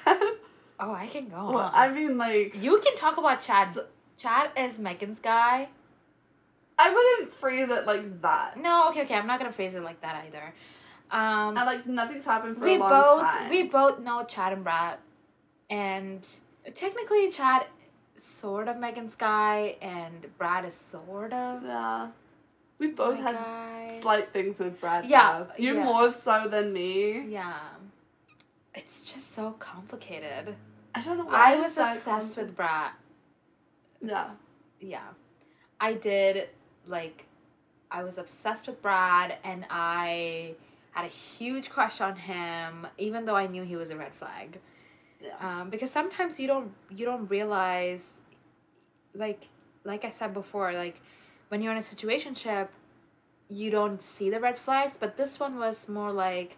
Oh, 0.81 0.93
I 0.93 1.07
can 1.07 1.29
go. 1.29 1.51
Well, 1.53 1.59
on. 1.59 1.71
I 1.75 1.91
mean, 1.91 2.19
like, 2.19 2.57
you 2.61 2.81
can 2.81 2.97
talk 2.97 3.19
about 3.19 3.41
Chad. 3.43 3.79
Chad 4.17 4.51
is 4.57 4.79
Megan's 4.79 5.19
guy. 5.21 5.69
I 6.79 6.93
wouldn't 6.93 7.33
phrase 7.35 7.69
it 7.71 7.87
like 7.87 8.23
that. 8.23 8.57
No, 8.57 8.89
okay, 8.89 9.03
okay. 9.03 9.15
I'm 9.15 9.27
not 9.27 9.39
gonna 9.39 9.53
phrase 9.53 9.75
it 9.75 9.83
like 9.83 10.01
that 10.01 10.25
either. 10.27 10.55
Um, 11.13 11.57
And 11.59 11.67
like, 11.67 11.87
nothing's 11.87 12.25
happened 12.25 12.57
for 12.57 12.65
we 12.65 12.77
a 12.77 12.79
long 12.79 12.91
both 12.91 13.23
time. 13.23 13.51
we 13.51 13.63
both 13.65 13.99
know 14.01 14.25
Chad 14.25 14.53
and 14.55 14.65
Brad, 14.65 14.99
and 15.71 16.27
technically 16.75 17.31
Chad 17.31 17.67
sort 18.17 18.67
of 18.69 18.79
Megan's 18.79 19.15
guy, 19.15 19.77
and 19.83 20.27
Brad 20.39 20.65
is 20.65 20.75
sort 20.75 21.33
of 21.35 21.63
yeah, 21.63 22.09
we 22.79 22.89
both 22.89 23.19
had 23.19 23.35
guy. 23.37 23.99
slight 24.01 24.33
things 24.33 24.59
with 24.59 24.81
Brad. 24.81 25.05
Yeah, 25.05 25.39
have. 25.39 25.53
you 25.59 25.75
yeah. 25.75 25.85
more 25.85 26.13
so 26.13 26.49
than 26.49 26.73
me. 26.73 27.27
yeah, 27.29 27.59
it's 28.75 29.05
just 29.13 29.35
so 29.35 29.53
complicated. 29.59 30.57
I 30.95 31.01
don't 31.03 31.19
know. 31.19 31.25
Why 31.27 31.55
I 31.55 31.57
was 31.57 31.77
obsessed 31.77 32.37
with 32.39 32.57
Brad. 32.57 32.93
Yeah, 34.05 34.31
Yeah, 34.81 35.09
I 35.81 35.93
did 35.95 36.49
like 36.87 37.27
I 37.91 38.03
was 38.03 38.17
obsessed 38.19 38.67
with 38.67 38.81
Brad, 38.81 39.37
and 39.45 39.67
I 39.71 40.55
had 40.93 41.05
a 41.05 41.09
huge 41.09 41.69
crush 41.71 42.01
on 42.01 42.17
him, 42.17 42.87
even 42.99 43.25
though 43.27 43.37
I 43.37 43.47
knew 43.47 43.63
he 43.65 43.77
was 43.77 43.91
a 43.91 43.97
red 43.97 44.13
flag. 44.15 44.59
yeah, 45.21 45.37
um, 45.61 45.71
because 45.71 45.91
sometimes 45.91 46.39
you 46.41 46.47
don't 46.47 46.73
you 46.91 47.05
don't 47.11 47.27
realize 47.29 48.05
like 49.15 49.43
like 49.85 50.05
i 50.05 50.11
said 50.11 50.33
before 50.35 50.73
like 50.73 51.01
when 51.49 51.61
you're 51.63 51.73
in 51.73 51.79
a 51.79 51.83
situationship 51.83 52.69
you 53.49 53.71
don't 53.71 54.03
see 54.05 54.31
the 54.31 54.41
red 54.41 54.57
flags 54.59 54.97
but 54.99 55.17
this 55.17 55.39
one 55.39 55.59
was 55.59 55.89
more 55.89 56.13
like 56.13 56.57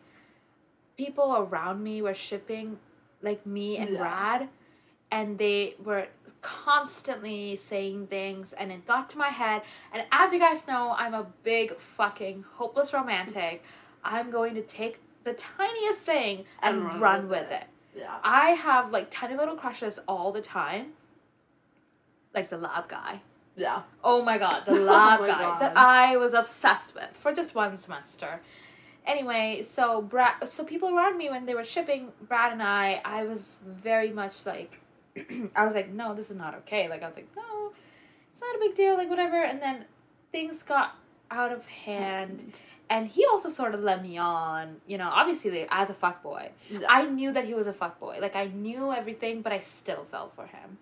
people 0.96 1.36
around 1.36 1.82
me 1.82 2.00
were 2.00 2.14
shipping 2.14 2.78
like 3.22 3.44
me 3.44 3.76
and 3.76 3.90
Yeah. 3.90 3.98
brad 3.98 4.48
and 5.10 5.36
they 5.38 5.74
were 5.84 6.06
constantly 6.40 7.60
saying 7.68 8.06
things 8.06 8.52
and 8.56 8.70
it 8.72 8.86
got 8.86 9.10
to 9.10 9.18
my 9.18 9.28
head 9.42 9.62
and 9.92 10.04
as 10.12 10.32
you 10.32 10.38
guys 10.38 10.66
know 10.66 10.94
i'm 10.96 11.14
a 11.14 11.26
big 11.42 11.76
fucking 11.96 12.44
hopeless 12.54 12.92
romantic 12.92 13.62
i'm 14.04 14.30
going 14.30 14.54
to 14.54 14.62
take 14.62 15.00
the 15.24 15.32
tiniest 15.34 16.00
thing 16.00 16.44
and, 16.62 16.76
And 16.76 16.84
run, 16.86 17.00
run 17.00 17.28
with 17.28 17.40
with 17.42 17.50
it. 17.52 17.64
yeah. 17.96 18.16
I 18.22 18.50
have 18.50 18.90
like 18.92 19.10
tiny 19.10 19.36
little 19.36 19.56
crushes 19.56 19.98
all 20.06 20.32
the 20.32 20.42
time. 20.42 20.88
Like 22.34 22.50
the 22.50 22.58
lab 22.58 22.88
guy. 22.88 23.20
Yeah. 23.56 23.82
Oh 24.02 24.22
my 24.22 24.36
god, 24.38 24.64
the 24.66 24.72
Oh 24.80 24.82
lab 24.82 25.20
my 25.20 25.28
guy 25.28 25.38
God. 25.40 25.60
that 25.62 25.76
I 25.76 26.16
was 26.16 26.34
obsessed 26.34 26.94
with 26.94 27.10
for 27.16 27.32
just 27.32 27.54
one 27.54 27.78
semester. 27.78 28.40
Anyway, 29.06 29.64
so 29.74 30.02
Brad, 30.02 30.46
so 30.48 30.64
people 30.64 30.88
around 30.94 31.16
me 31.16 31.30
when 31.30 31.46
they 31.46 31.54
were 31.54 31.64
shipping 31.64 32.08
Brad 32.26 32.52
and 32.52 32.62
I, 32.62 33.00
I 33.04 33.24
was 33.24 33.60
very 33.66 34.10
much 34.10 34.44
like, 34.46 34.80
I 35.54 35.64
was 35.64 35.74
like, 35.74 35.90
no, 35.90 36.14
this 36.14 36.30
is 36.30 36.36
not 36.36 36.54
okay. 36.56 36.88
Like 36.88 37.02
I 37.02 37.06
was 37.06 37.16
like, 37.16 37.28
no, 37.36 37.72
it's 38.32 38.40
not 38.42 38.56
a 38.56 38.58
big 38.58 38.76
deal. 38.76 38.96
Like 38.96 39.08
whatever. 39.10 39.42
And 39.42 39.60
then 39.62 39.84
things 40.32 40.62
got 40.62 40.96
out 41.30 41.52
of 41.52 41.64
hand, 41.66 42.54
and 42.90 43.08
he 43.08 43.24
also 43.26 43.48
sort 43.48 43.74
of 43.74 43.80
led 43.82 44.02
me 44.02 44.18
on. 44.18 44.76
You 44.86 44.98
know, 44.98 45.08
obviously 45.12 45.66
as 45.70 45.90
a 45.90 45.94
fuck 45.94 46.22
boy. 46.22 46.50
I 46.88 47.06
knew 47.06 47.32
that 47.32 47.44
he 47.44 47.54
was 47.54 47.66
a 47.66 47.72
fuck 47.72 47.98
boy. 48.00 48.18
Like 48.20 48.36
I 48.36 48.46
knew 48.46 48.92
everything, 48.92 49.42
but 49.42 49.52
I 49.52 49.60
still 49.60 50.06
fell 50.10 50.30
for 50.36 50.46
him. 50.46 50.78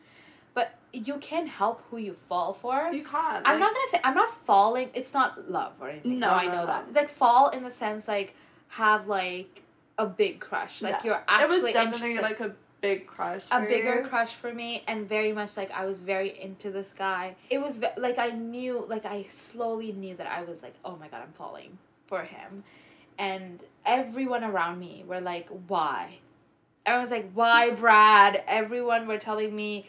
But 0.55 0.75
you 0.93 1.17
can't 1.19 1.49
help 1.49 1.83
who 1.91 1.97
you 1.97 2.17
fall 2.29 2.53
for. 2.53 2.91
You 2.93 3.05
can't. 3.05 3.47
I'm 3.47 3.59
not 3.59 3.73
gonna 3.73 3.87
say 3.91 4.01
I'm 4.05 4.15
not 4.15 4.35
falling. 4.45 4.91
It's 4.95 5.15
not 5.15 5.51
love 5.51 5.73
or 5.81 5.89
anything. 5.91 6.19
No, 6.19 6.29
oh, 6.29 6.31
No, 6.31 6.37
I 6.37 6.47
know 6.47 6.53
no. 6.63 6.67
that. 6.67 6.93
Like 6.93 7.11
fall 7.11 7.49
in 7.51 7.63
the 7.65 7.71
sense 7.71 8.07
like 8.07 8.35
have 8.69 9.07
like 9.09 9.63
a 9.99 10.07
big 10.07 10.41
crush. 10.41 10.83
Like 10.83 10.97
Yeah. 10.97 11.05
you're 11.05 11.25
actually. 11.29 11.45
It 11.45 11.63
was 11.63 11.73
definitely 11.73 12.11
interested- 12.17 12.23
like 12.23 12.41
a 12.51 12.55
big 12.83 13.07
crush. 13.07 13.45
a 13.53 13.61
bigger 13.61 14.01
you. 14.03 14.09
crush 14.09 14.35
for 14.35 14.53
me 14.53 14.83
and 14.89 15.09
very 15.09 15.33
much 15.33 15.57
like 15.57 15.71
I 15.71 15.87
was 15.87 16.01
very 16.01 16.39
into 16.43 16.71
this 16.73 16.93
guy. 16.93 17.37
It 17.49 17.59
was 17.59 17.77
ve- 17.77 17.97
like 17.97 18.19
I 18.19 18.31
knew 18.31 18.85
like 18.89 19.07
I 19.07 19.27
slowly 19.33 19.93
knew 19.93 20.17
that 20.17 20.27
I 20.27 20.43
was 20.43 20.63
like 20.63 20.75
oh 20.85 20.97
my 20.97 21.07
god 21.09 21.23
I'm 21.23 21.33
falling 21.33 21.79
for 22.07 22.23
him. 22.23 22.65
And 23.19 23.61
everyone 23.85 24.45
around 24.45 24.79
me 24.79 25.05
were 25.07 25.21
like 25.21 25.49
why? 25.69 26.19
Everyone 26.87 27.03
was 27.03 27.11
like 27.11 27.33
why 27.33 27.71
Brad? 27.71 28.43
Everyone 28.47 29.07
were 29.07 29.19
telling 29.19 29.55
me 29.55 29.87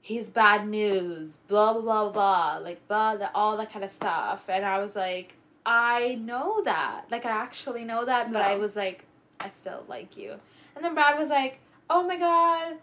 he's 0.00 0.28
bad 0.28 0.68
news, 0.68 1.32
blah 1.48 1.72
blah 1.72 1.82
blah 1.82 2.10
blah, 2.10 2.58
like 2.58 2.86
blah 2.88 3.16
the, 3.16 3.34
all 3.34 3.56
that 3.56 3.72
kind 3.72 3.84
of 3.84 3.90
stuff. 3.90 4.42
And 4.48 4.64
I 4.64 4.78
was 4.78 4.96
like 4.96 5.34
I 5.66 6.16
know 6.16 6.62
that. 6.64 7.06
Like 7.10 7.24
I 7.24 7.30
actually 7.30 7.84
know 7.84 8.04
that, 8.04 8.32
but 8.32 8.42
I 8.42 8.56
was 8.56 8.76
like 8.76 9.04
I 9.40 9.50
still 9.60 9.84
like 9.88 10.16
you. 10.16 10.34
And 10.76 10.84
then 10.84 10.94
Brad 10.94 11.18
was 11.18 11.28
like 11.28 11.60
oh 11.90 12.02
my 12.02 12.18
god 12.18 12.74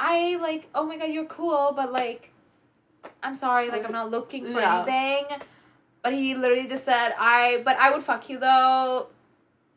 i 0.00 0.36
like 0.36 0.68
oh 0.74 0.84
my 0.84 0.96
god 0.96 1.06
you're 1.06 1.24
cool 1.26 1.72
but 1.74 1.92
like 1.92 2.30
i'm 3.22 3.34
sorry 3.34 3.68
like 3.70 3.84
i'm 3.84 3.92
not 3.92 4.10
looking 4.10 4.44
for 4.44 4.60
anything 4.60 5.24
but 6.08 6.16
he 6.18 6.34
literally 6.34 6.66
just 6.66 6.84
said 6.86 7.12
i 7.18 7.60
but 7.66 7.76
i 7.76 7.90
would 7.92 8.02
fuck 8.02 8.30
you 8.30 8.38
though 8.38 9.08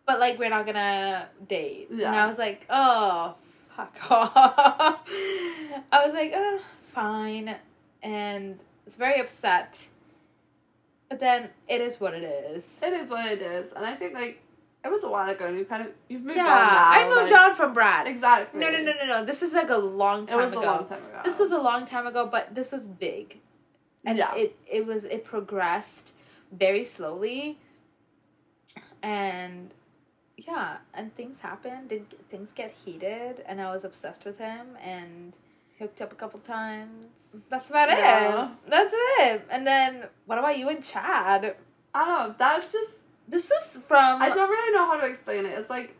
but 0.06 0.18
like 0.18 0.40
we're 0.40 0.50
not 0.50 0.66
gonna 0.66 1.28
date 1.50 1.90
and 1.90 2.06
i 2.06 2.26
was 2.26 2.38
like 2.38 2.66
oh 2.70 3.36
fuck 3.76 3.94
off 4.12 5.00
i 5.92 6.06
was 6.06 6.14
like 6.14 6.32
oh, 6.34 6.60
fine 6.94 7.56
and 8.02 8.58
was 8.86 8.96
very 8.96 9.20
upset 9.20 9.88
but 11.10 11.20
then 11.20 11.50
it 11.68 11.82
is 11.82 12.00
what 12.00 12.14
it 12.14 12.24
is 12.24 12.64
It 12.82 12.94
is 12.94 13.10
what 13.10 13.26
it 13.30 13.42
is, 13.42 13.74
and 13.74 13.86
I 13.86 13.96
think 13.96 14.14
like 14.14 14.42
it 14.86 14.90
was 14.90 15.04
a 15.04 15.10
while 15.10 15.30
ago, 15.30 15.46
and 15.48 15.58
you 15.58 15.66
kind 15.66 15.82
of 15.86 15.90
you've 16.08 16.22
moved 16.24 16.38
yeah 16.38 16.46
on 16.46 16.68
now. 16.68 16.90
i 16.90 17.04
moved 17.10 17.32
like- 17.32 17.42
on 17.42 17.56
from 17.56 17.74
brad 17.74 18.08
Exactly. 18.08 18.62
No, 18.62 18.72
no, 18.72 18.78
no, 18.82 18.94
no, 18.94 19.06
no. 19.06 19.26
This 19.26 19.42
is 19.44 19.52
like 19.52 19.70
a 19.70 19.76
long 19.76 20.26
time. 20.26 20.40
It 20.40 20.44
time 20.44 20.52
was 20.52 20.54
ago. 20.54 20.62
a 20.62 20.72
long 20.78 20.88
time 20.88 21.00
ago. 21.10 21.22
This 21.26 21.38
was 21.38 21.52
a 21.52 21.58
long 21.58 21.86
time 21.86 22.08
ago, 22.08 22.26
but 22.32 22.56
this 22.56 22.72
was 22.72 22.82
big, 22.84 23.40
and 24.06 24.18
Yeah. 24.18 24.34
it 24.36 24.56
it 24.72 24.86
was 24.86 25.04
it 25.04 25.26
progressed 25.26 26.14
very 26.52 26.84
slowly, 26.84 27.58
and 29.02 29.72
yeah, 30.38 30.78
and 30.94 31.16
things 31.16 31.40
happened. 31.42 31.90
Did 31.90 32.06
things 32.30 32.50
get 32.54 32.74
heated, 32.86 33.44
and 33.48 33.62
I 33.62 33.74
was 33.74 33.84
obsessed 33.84 34.26
with 34.26 34.38
him 34.38 34.78
and 34.84 35.34
hooked 35.80 36.02
up 36.02 36.12
a 36.12 36.16
couple 36.16 36.40
times. 36.42 37.08
That's 37.50 37.70
about 37.70 37.90
Yeah. 37.90 38.46
it. 38.46 38.52
That's 38.70 38.94
it. 38.94 39.48
And 39.50 39.66
then 39.66 40.06
what 40.26 40.38
about 40.38 40.58
you 40.58 40.70
and 40.70 40.84
Chad? 40.84 41.56
I 41.94 42.06
don't 42.06 42.30
know. 42.30 42.36
That's 42.38 42.72
just 42.72 42.92
This 43.28 43.50
is 43.50 43.80
from 43.88 44.22
I 44.22 44.30
don't 44.30 44.50
really 44.50 44.74
know 44.74 44.86
how 44.86 44.98
to 44.98 45.06
explain 45.08 45.46
it. 45.46 45.58
It's 45.58 45.70
like 45.70 45.96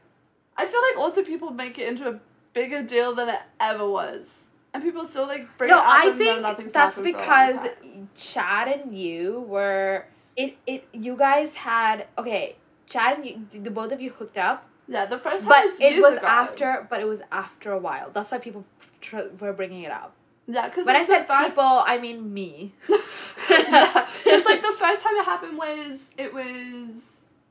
I 0.58 0.66
feel 0.68 0.82
like 0.82 0.98
also 0.98 1.24
people 1.24 1.52
make 1.52 1.80
it 1.80 1.88
into 1.88 2.10
a 2.10 2.20
bigger 2.54 2.84
deal 2.84 3.16
than 3.16 3.30
it 3.30 3.40
ever 3.60 3.88
was, 3.90 4.44
and 4.74 4.84
people 4.84 5.06
still 5.06 5.28
like 5.28 5.48
bring 5.58 5.70
no, 5.70 5.78
it 5.78 5.80
up. 5.80 5.86
I 5.88 6.10
and 6.10 6.20
then 6.20 6.42
nothing's 6.42 6.58
think 6.58 6.74
that's 6.74 6.96
happened 6.98 7.16
for 7.16 7.22
a 7.24 7.54
long 7.54 7.64
because. 7.64 7.70
Chad 8.18 8.68
and 8.68 8.98
you 8.98 9.46
were 9.48 10.06
it. 10.44 10.58
It 10.68 10.88
you 10.94 11.16
guys 11.16 11.54
had 11.56 12.08
okay. 12.18 12.56
Chad 12.88 13.18
and 13.18 13.26
you, 13.26 13.62
the 13.64 13.70
both 13.72 13.92
of 13.94 14.02
you 14.02 14.10
hooked 14.10 14.38
up, 14.38 14.68
yeah, 14.88 15.06
the 15.06 15.18
first 15.18 15.44
time 15.44 15.50
but 15.50 15.64
was 15.66 15.74
it 15.80 16.02
was 16.02 16.18
ago. 16.18 16.28
after. 16.28 16.88
But 16.90 17.00
it 17.00 17.06
was 17.08 17.22
after 17.32 17.72
a 17.72 17.78
while. 17.80 18.10
That's 18.14 18.32
why 18.32 18.38
people 18.40 18.66
tr- 19.00 19.32
were 19.40 19.54
bringing 19.54 19.84
it 19.84 19.92
up. 19.92 20.14
Yeah, 20.48 20.68
because 20.68 20.86
When 20.86 20.96
I 20.98 21.06
said 21.06 21.22
people, 21.28 21.64
I 21.64 21.98
mean 22.00 22.34
me. 22.34 22.74
yeah, 22.90 24.08
it's 24.26 24.46
like 24.46 24.62
the 24.62 24.76
first 24.78 25.02
time 25.04 25.16
it 25.16 25.26
happened 25.26 25.58
was 25.58 26.00
it 26.18 26.34
was 26.34 26.90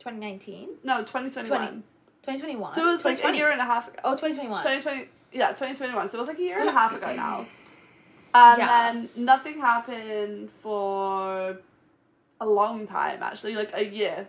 2019, 0.01 0.69
no 0.85 0.99
2021. 0.99 1.83
2021. 2.23 2.75
So 2.75 2.83
it 2.89 2.93
was 2.93 3.05
like 3.05 3.25
a 3.25 3.35
year 3.35 3.51
and 3.51 3.61
a 3.61 3.65
half 3.65 3.89
ago. 3.89 3.99
Oh, 4.05 4.13
2021. 4.13 4.63
2020, 4.63 5.09
yeah, 5.33 5.49
2021. 5.49 6.09
So 6.11 6.19
it 6.19 6.21
was 6.21 6.29
like 6.29 6.39
a 6.39 6.43
year 6.43 6.61
and 6.61 6.69
a 6.69 6.73
half 6.73 6.95
ago 6.95 7.15
now. 7.15 7.47
And 8.33 8.59
Yeah. 8.59 8.93
then 8.93 9.09
nothing 9.17 9.59
happened 9.61 10.51
for 10.63 11.59
a 12.41 12.47
long 12.47 12.87
time, 12.87 13.23
actually, 13.23 13.55
like 13.55 13.71
a 13.75 13.85
year. 13.85 14.29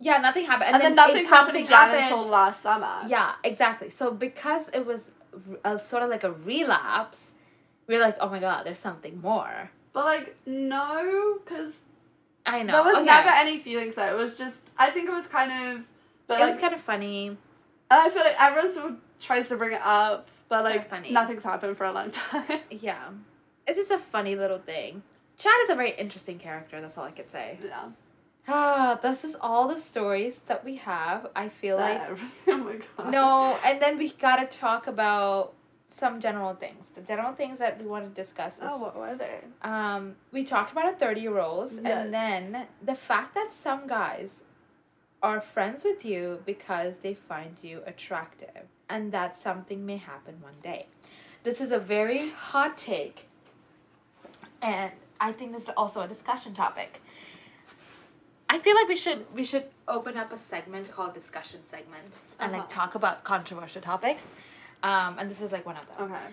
Yeah, 0.00 0.18
nothing 0.18 0.44
happened. 0.46 0.74
And, 0.74 0.82
then, 0.82 0.92
if 0.92 0.96
nothing 0.96 1.26
happened 1.26 1.56
again 1.56 1.68
happened- 1.70 2.02
until 2.04 2.26
last 2.26 2.62
summer. 2.62 3.02
Yeah, 3.06 3.34
exactly. 3.44 3.90
So 3.90 4.10
because 4.10 4.64
it 4.74 4.84
was 4.84 5.02
a, 5.64 5.78
sort 5.80 6.02
of 6.02 6.10
like 6.10 6.24
a 6.24 6.32
relapse, 6.32 7.30
we 7.86 7.96
are 7.96 8.00
like, 8.00 8.16
oh 8.20 8.28
my 8.28 8.40
god, 8.40 8.64
there's 8.66 8.78
something 8.80 9.20
more. 9.20 9.70
But 9.92 10.04
like, 10.04 10.36
no, 10.46 11.38
because 11.44 11.74
I 12.44 12.62
know. 12.62 12.72
there 12.72 12.82
was 12.82 12.96
okay. 12.96 13.04
never 13.04 13.28
any 13.28 13.58
feelings 13.60 13.94
there. 13.94 14.12
It 14.12 14.16
was 14.16 14.36
just, 14.36 14.56
I 14.76 14.90
think 14.90 15.08
it 15.08 15.12
was 15.12 15.26
kind 15.28 15.52
of, 15.78 15.84
but 16.26 16.38
It 16.38 16.44
like, 16.44 16.52
was 16.54 16.60
kind 16.60 16.74
of 16.74 16.80
funny. 16.80 17.28
and 17.28 17.38
I 17.90 18.08
feel 18.08 18.22
like 18.24 18.40
everyone 18.40 18.70
still 18.72 18.96
tries 19.20 19.48
to 19.50 19.56
bring 19.56 19.72
it 19.74 19.80
up, 19.84 20.28
but 20.48 20.66
It's 20.66 20.76
like, 20.78 20.90
funny. 20.90 21.12
nothing's 21.12 21.44
happened 21.44 21.76
for 21.76 21.84
a 21.84 21.92
long 21.92 22.10
time. 22.30 22.60
Yeah, 22.70 23.10
it's 23.68 23.78
just 23.78 23.90
a 23.92 23.98
funny 23.98 24.34
little 24.34 24.58
thing. 24.58 25.02
Chad 25.42 25.52
is 25.64 25.70
a 25.70 25.74
very 25.74 25.92
interesting 25.92 26.38
character. 26.38 26.80
That's 26.80 26.96
all 26.96 27.04
I 27.04 27.10
could 27.10 27.30
say. 27.32 27.58
yeah. 27.64 27.88
Ah, 28.48 28.98
this 29.02 29.22
is 29.24 29.36
all 29.40 29.68
the 29.68 29.76
stories 29.78 30.40
that 30.46 30.64
we 30.64 30.76
have. 30.76 31.28
I 31.34 31.48
feel 31.48 31.76
like 31.76 32.00
oh 32.48 32.56
my 32.56 32.76
god. 32.96 33.10
no, 33.10 33.58
and 33.64 33.80
then 33.80 33.98
we 33.98 34.10
gotta 34.10 34.46
talk 34.46 34.86
about 34.88 35.52
some 35.88 36.20
general 36.20 36.54
things. 36.54 36.86
The 36.94 37.02
general 37.02 37.32
things 37.34 37.58
that 37.60 37.80
we 37.80 37.86
want 37.86 38.04
to 38.12 38.22
discuss 38.22 38.54
is 38.54 38.60
Oh, 38.62 38.78
what 38.78 38.96
were 38.96 39.14
they? 39.14 39.38
um, 39.62 40.16
we 40.32 40.42
talked 40.44 40.72
about 40.72 40.92
a 40.92 40.96
30 40.96 41.20
year 41.20 41.38
olds, 41.38 41.72
Yes. 41.74 41.84
and 41.84 42.14
then 42.14 42.66
the 42.84 42.94
fact 42.94 43.34
that 43.34 43.50
some 43.62 43.86
guys 43.86 44.30
are 45.22 45.40
friends 45.40 45.84
with 45.84 46.04
you 46.04 46.40
because 46.44 46.94
they 47.02 47.14
find 47.14 47.56
you 47.62 47.80
attractive, 47.86 48.62
and 48.88 49.12
that 49.12 49.40
something 49.40 49.86
may 49.86 49.98
happen 49.98 50.34
one 50.40 50.58
day. 50.62 50.86
This 51.44 51.60
is 51.60 51.70
a 51.70 51.78
very 51.78 52.30
hot 52.30 52.76
take, 52.76 53.26
and 54.60 54.90
I 55.22 55.30
think 55.32 55.52
this 55.52 55.62
is 55.62 55.70
also 55.76 56.00
a 56.02 56.08
discussion 56.08 56.52
topic. 56.52 57.00
I 58.50 58.58
feel 58.58 58.74
like 58.74 58.88
we 58.88 58.96
should 58.96 59.24
we 59.34 59.44
should 59.44 59.66
open 59.88 60.16
up 60.22 60.32
a 60.32 60.36
segment 60.36 60.90
called 60.90 61.14
discussion 61.14 61.60
segment 61.64 62.18
and 62.40 62.52
like 62.52 62.62
Uh-huh. 62.62 62.80
talk 62.80 62.94
about 62.96 63.16
controversial 63.24 63.80
topics, 63.80 64.24
um, 64.82 65.12
and 65.18 65.30
this 65.30 65.40
is 65.40 65.52
like 65.52 65.64
one 65.64 65.76
of 65.76 65.86
them. 65.86 65.98
Okay. 66.12 66.26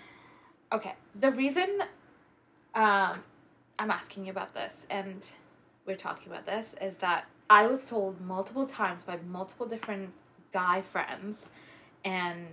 Okay. 0.78 0.94
The 1.20 1.32
reason 1.32 1.70
um, 2.76 3.14
I'm 3.80 3.92
asking 4.00 4.26
you 4.26 4.32
about 4.32 4.54
this 4.54 4.74
and 4.90 5.26
we're 5.86 5.96
talking 6.08 6.28
about 6.32 6.46
this 6.46 6.76
is 6.82 6.96
that 6.98 7.26
I 7.50 7.66
was 7.68 7.86
told 7.86 8.20
multiple 8.22 8.66
times 8.68 9.04
by 9.04 9.18
multiple 9.40 9.66
different 9.66 10.10
guy 10.52 10.82
friends 10.82 11.46
and 12.04 12.48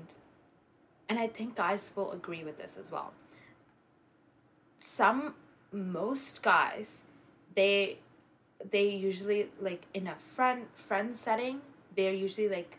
and 1.08 1.18
I 1.18 1.28
think 1.28 1.56
guys 1.56 1.90
will 1.96 2.12
agree 2.12 2.44
with 2.44 2.56
this 2.58 2.76
as 2.80 2.90
well. 2.90 3.12
Some 4.80 5.34
most 5.76 6.42
guys 6.42 7.02
they 7.54 7.98
they 8.70 8.88
usually 8.88 9.48
like 9.60 9.82
in 9.94 10.06
a 10.06 10.14
friend 10.34 10.66
friend 10.74 11.14
setting, 11.14 11.60
they're 11.96 12.14
usually 12.14 12.48
like 12.48 12.78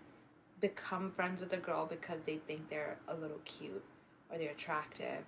become 0.59 1.11
friends 1.11 1.41
with 1.41 1.53
a 1.53 1.57
girl 1.57 1.85
because 1.85 2.19
they 2.25 2.37
think 2.47 2.69
they're 2.69 2.97
a 3.07 3.15
little 3.15 3.39
cute 3.45 3.83
or 4.31 4.37
they're 4.37 4.51
attractive 4.51 5.23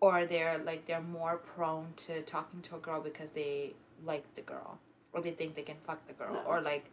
or 0.00 0.24
they're 0.26 0.58
like 0.58 0.86
they're 0.86 1.00
more 1.00 1.38
prone 1.38 1.86
to 1.96 2.22
talking 2.22 2.60
to 2.62 2.76
a 2.76 2.78
girl 2.78 3.00
because 3.00 3.28
they 3.34 3.72
like 4.04 4.24
the 4.36 4.42
girl 4.42 4.78
or 5.12 5.20
they 5.20 5.32
think 5.32 5.56
they 5.56 5.62
can 5.62 5.76
fuck 5.86 6.06
the 6.06 6.12
girl 6.12 6.42
or 6.46 6.60
like 6.60 6.84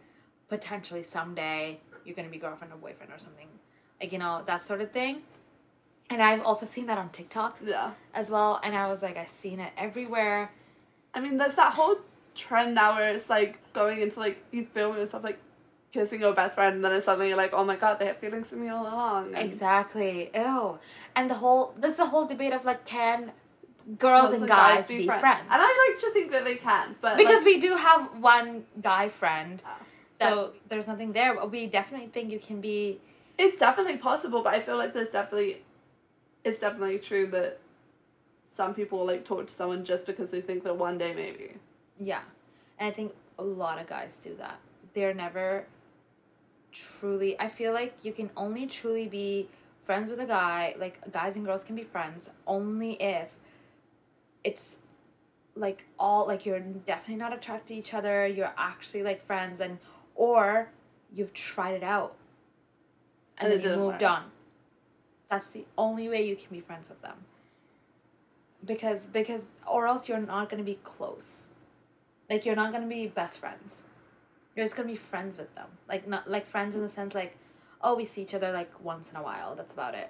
potentially 0.50 1.04
someday 1.04 1.80
you're 2.04 2.16
gonna 2.16 2.30
be 2.30 2.38
girlfriend 2.38 2.74
or 2.74 2.78
boyfriend 2.78 3.12
or 3.12 3.20
something. 3.20 3.48
Like 4.02 4.12
you 4.12 4.20
know 4.20 4.44
that 4.48 4.62
sort 4.62 4.82
of 4.82 4.92
thing 4.92 5.22
and 6.10 6.22
i've 6.22 6.42
also 6.42 6.66
seen 6.66 6.86
that 6.86 6.98
on 6.98 7.10
tiktok 7.10 7.58
Yeah. 7.64 7.92
as 8.14 8.30
well 8.30 8.60
and 8.64 8.76
i 8.76 8.88
was 8.88 9.02
like 9.02 9.18
i've 9.18 9.34
seen 9.42 9.60
it 9.60 9.72
everywhere. 9.78 10.52
I 11.16 11.22
mean, 11.22 11.38
there's 11.38 11.56
that 11.56 11.74
whole 11.74 11.96
trend 12.36 12.76
now 12.76 12.96
where 12.96 13.08
it's 13.14 13.30
like 13.30 13.58
going 13.72 14.02
into 14.02 14.20
like 14.20 14.44
you 14.52 14.66
film 14.74 14.98
and 14.98 15.08
stuff 15.08 15.24
like 15.24 15.40
kissing 15.94 16.20
your 16.20 16.34
best 16.34 16.56
friend, 16.56 16.76
and 16.76 16.84
then 16.84 16.92
it's 16.92 17.06
suddenly 17.06 17.30
you're 17.30 17.38
like, 17.38 17.54
oh 17.54 17.64
my 17.64 17.78
god, 17.78 18.00
they 18.00 18.08
had 18.08 18.18
feelings 18.18 18.50
for 18.50 18.58
me 18.58 18.68
all 18.68 18.84
along. 18.84 19.34
And 19.34 19.50
exactly. 19.50 20.30
Ew. 20.36 20.78
And 21.16 21.30
the 21.30 21.36
whole 21.36 21.74
this 21.80 21.92
is 21.92 21.98
the 21.98 22.06
whole 22.06 22.26
debate 22.28 22.52
of 22.52 22.66
like 22.66 22.86
can 22.86 23.32
girls 23.98 24.34
and 24.34 24.46
guys, 24.46 24.88
be, 24.88 25.08
friends, 25.08 25.48
And 25.50 25.62
I 25.62 25.90
like 25.90 26.02
to 26.02 26.12
think 26.12 26.32
that 26.32 26.44
they 26.44 26.56
can, 26.56 26.96
but 27.00 27.16
because 27.16 27.38
like, 27.38 27.46
we 27.46 27.60
do 27.62 27.78
have 27.78 28.20
one 28.20 28.66
guy 28.82 29.08
friend 29.08 29.62
uh, 29.64 30.30
so 30.30 30.54
there's 30.70 30.88
nothing 30.88 31.14
there. 31.14 31.34
But 31.36 31.50
we 31.50 31.68
definitely 31.68 32.08
think 32.08 32.30
you 32.30 32.40
can 32.40 32.60
be 32.60 33.00
it's 33.38 33.58
definitely 33.58 33.98
possible, 33.98 34.44
but 34.44 34.54
I 34.54 34.62
feel 34.62 34.78
like 34.78 34.94
there's 34.94 35.10
definitely, 35.10 35.62
it's 36.46 36.60
definitely 36.60 37.00
true 37.00 37.28
that 37.32 37.60
some 38.56 38.74
people 38.74 39.06
like 39.06 39.26
talk 39.26 39.48
to 39.48 39.54
someone 39.54 39.84
just 39.84 40.06
because 40.06 40.32
they 40.32 40.40
think 40.40 40.64
that 40.64 40.78
one 40.78 40.98
day 40.98 41.14
maybe. 41.14 41.56
Yeah. 42.00 42.22
And 42.80 42.88
I 42.90 42.92
think 42.94 43.14
a 43.38 43.44
lot 43.44 43.82
of 43.82 43.88
guys 43.88 44.18
do 44.24 44.34
that. 44.38 44.60
They're 44.94 45.14
never 45.14 45.66
truly 46.72 47.40
I 47.40 47.50
feel 47.50 47.74
like 47.74 47.96
you 48.04 48.14
can 48.14 48.30
only 48.38 48.68
truly 48.68 49.08
be 49.08 49.50
friends 49.86 50.10
with 50.10 50.20
a 50.20 50.26
guy, 50.26 50.76
like 50.80 51.00
guys 51.12 51.36
and 51.36 51.46
girls 51.46 51.64
can 51.64 51.76
be 51.76 51.84
friends 51.84 52.30
only 52.48 52.94
if 53.02 53.30
it's 54.44 54.76
like 55.56 55.84
all 55.98 56.28
like 56.28 56.46
you're 56.46 56.60
definitely 56.60 57.16
not 57.16 57.34
attracted 57.34 57.68
to 57.70 57.74
each 57.76 57.94
other, 57.94 58.28
you're 58.28 58.54
actually 58.58 59.04
like 59.04 59.26
friends 59.26 59.60
and 59.60 59.80
or 60.16 60.70
you've 61.14 61.34
tried 61.34 61.74
it 61.74 61.84
out 61.84 62.16
and, 63.38 63.52
And 63.52 63.64
then 63.64 63.72
you 63.72 63.78
moved 63.78 64.02
work. 64.02 64.12
on. 64.12 64.24
That's 65.30 65.48
the 65.48 65.66
only 65.78 66.08
way 66.10 66.26
you 66.28 66.36
can 66.36 66.48
be 66.52 66.62
friends 66.62 66.90
with 66.90 67.02
them. 67.02 67.18
Because 68.64 69.02
because 69.12 69.42
or 69.68 69.88
else 69.88 70.08
you're 70.10 70.20
not 70.20 70.50
gonna 70.50 70.64
be 70.64 70.80
close. 70.84 71.32
Like 72.30 72.46
you're 72.46 72.56
not 72.56 72.72
gonna 72.72 72.88
be 72.88 73.08
best 73.08 73.40
friends. 73.40 73.84
You're 74.56 74.66
just 74.66 74.76
gonna 74.76 74.88
be 74.88 74.96
friends 74.96 75.38
with 75.38 75.54
them. 75.56 75.68
Like 75.88 76.08
not 76.08 76.30
like 76.30 76.48
friends 76.48 76.76
in 76.76 76.82
the 76.82 76.90
sense 76.90 77.14
like, 77.14 77.38
oh 77.82 77.96
we 77.96 78.06
see 78.06 78.22
each 78.22 78.34
other 78.34 78.52
like 78.52 78.72
once 78.84 79.10
in 79.12 79.18
a 79.18 79.24
while. 79.24 79.56
That's 79.56 79.74
about 79.74 79.94
it. 79.96 80.10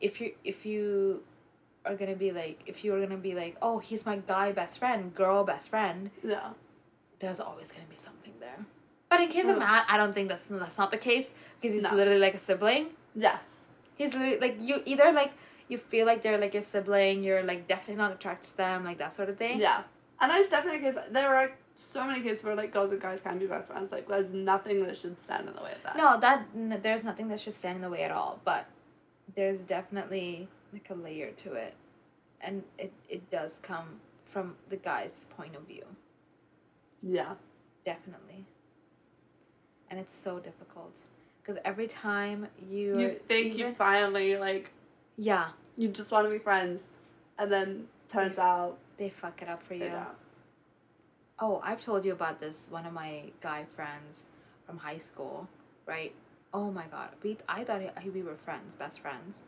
If 0.00 0.20
you 0.20 0.32
if 0.44 0.64
you 0.64 1.22
are 1.84 1.96
gonna 1.96 2.14
be 2.16 2.30
like 2.32 2.60
if 2.66 2.84
you're 2.84 3.00
gonna 3.00 3.16
be 3.16 3.34
like 3.34 3.56
oh 3.62 3.78
he's 3.78 4.04
my 4.04 4.16
guy 4.16 4.52
best 4.52 4.78
friend 4.78 5.14
girl 5.14 5.44
best 5.44 5.70
friend 5.70 6.10
Yeah. 6.22 6.50
there's 7.20 7.40
always 7.40 7.70
gonna 7.72 7.86
be 7.88 7.96
something 7.96 8.34
there. 8.40 8.66
But 9.08 9.20
in 9.22 9.28
case 9.28 9.46
of. 9.46 9.58
Matt, 9.58 9.86
I 9.88 9.96
don't 9.96 10.12
think 10.12 10.28
that's 10.28 10.44
that's 10.50 10.76
not 10.78 10.90
the 10.90 10.98
case 10.98 11.26
because 11.60 11.74
he's 11.74 11.82
No. 11.82 11.94
literally 11.94 12.20
like 12.20 12.34
a 12.34 12.38
sibling. 12.38 12.88
Yes. 13.16 13.40
He's 13.98 14.14
literally 14.14 14.38
like 14.40 14.56
you 14.60 14.82
either 14.86 15.12
like 15.12 15.32
you 15.68 15.76
feel 15.76 16.06
like 16.06 16.22
they're 16.22 16.38
like 16.38 16.54
your 16.54 16.62
sibling, 16.62 17.22
you're 17.22 17.42
like 17.42 17.68
definitely 17.68 17.96
not 17.96 18.12
attracted 18.12 18.50
to 18.52 18.56
them, 18.56 18.84
like 18.84 18.98
that 18.98 19.14
sort 19.14 19.28
of 19.28 19.36
thing. 19.36 19.60
Yeah. 19.60 19.82
And 20.20 20.32
it's 20.32 20.48
definitely 20.48 20.78
because. 20.80 20.96
There 21.12 21.34
are 21.34 21.52
so 21.74 22.04
many 22.04 22.22
cases 22.22 22.42
where 22.42 22.56
like 22.56 22.72
girls 22.72 22.90
and 22.92 23.00
guys 23.00 23.20
can 23.20 23.38
be 23.38 23.46
best 23.46 23.70
friends. 23.70 23.92
Like 23.92 24.08
there's 24.08 24.32
nothing 24.32 24.82
that 24.86 24.96
should 24.96 25.20
stand 25.22 25.48
in 25.48 25.54
the 25.54 25.62
way 25.62 25.72
of 25.72 25.82
that. 25.84 25.96
No, 25.96 26.18
that 26.20 26.46
n- 26.56 26.80
there's 26.82 27.04
nothing 27.04 27.28
that 27.28 27.38
should 27.40 27.54
stand 27.54 27.76
in 27.76 27.82
the 27.82 27.90
way 27.90 28.02
at 28.04 28.10
all. 28.10 28.40
But 28.44 28.66
there's 29.36 29.60
definitely 29.60 30.48
like 30.72 30.88
a 30.90 30.94
layer 30.94 31.30
to 31.32 31.52
it, 31.54 31.74
and 32.40 32.62
it 32.78 32.92
it 33.08 33.30
does 33.30 33.58
come 33.62 34.00
from 34.24 34.54
the 34.70 34.76
guy's 34.76 35.26
point 35.36 35.54
of 35.56 35.62
view, 35.62 35.84
Yeah. 37.02 37.34
definitely. 37.84 38.44
And 39.90 39.98
it's 39.98 40.14
so 40.22 40.38
difficult 40.38 40.94
because 41.48 41.60
every 41.64 41.88
time 41.88 42.46
you 42.70 42.98
You 42.98 43.20
think 43.26 43.56
you 43.56 43.74
finally 43.74 44.36
like 44.36 44.70
yeah 45.16 45.48
you 45.76 45.88
just 45.88 46.10
want 46.10 46.26
to 46.26 46.30
be 46.30 46.38
friends, 46.38 46.88
and 47.38 47.50
then 47.50 47.86
turns 48.08 48.36
You- 48.36 48.42
out 48.42 48.78
they 48.98 49.08
fuck 49.08 49.40
it 49.42 49.48
up 49.48 49.62
for 49.62 49.74
you. 49.74 49.92
Oh, 51.38 51.60
I've 51.62 51.80
told 51.80 52.04
you 52.04 52.10
about 52.10 52.40
this. 52.40 52.66
One 52.68 52.84
of 52.84 52.92
my 52.92 53.22
guy 53.40 53.64
friends 53.76 54.26
from 54.66 54.76
high 54.78 54.98
school, 54.98 55.48
right? 55.86 56.12
Oh 56.52 56.72
my 56.72 56.86
god, 56.90 57.10
we 57.22 57.38
I 57.48 57.62
thought 57.64 57.80
he, 58.02 58.10
we 58.10 58.22
were 58.22 58.34
friends, 58.34 58.74
best 58.74 58.98
friends, 59.00 59.38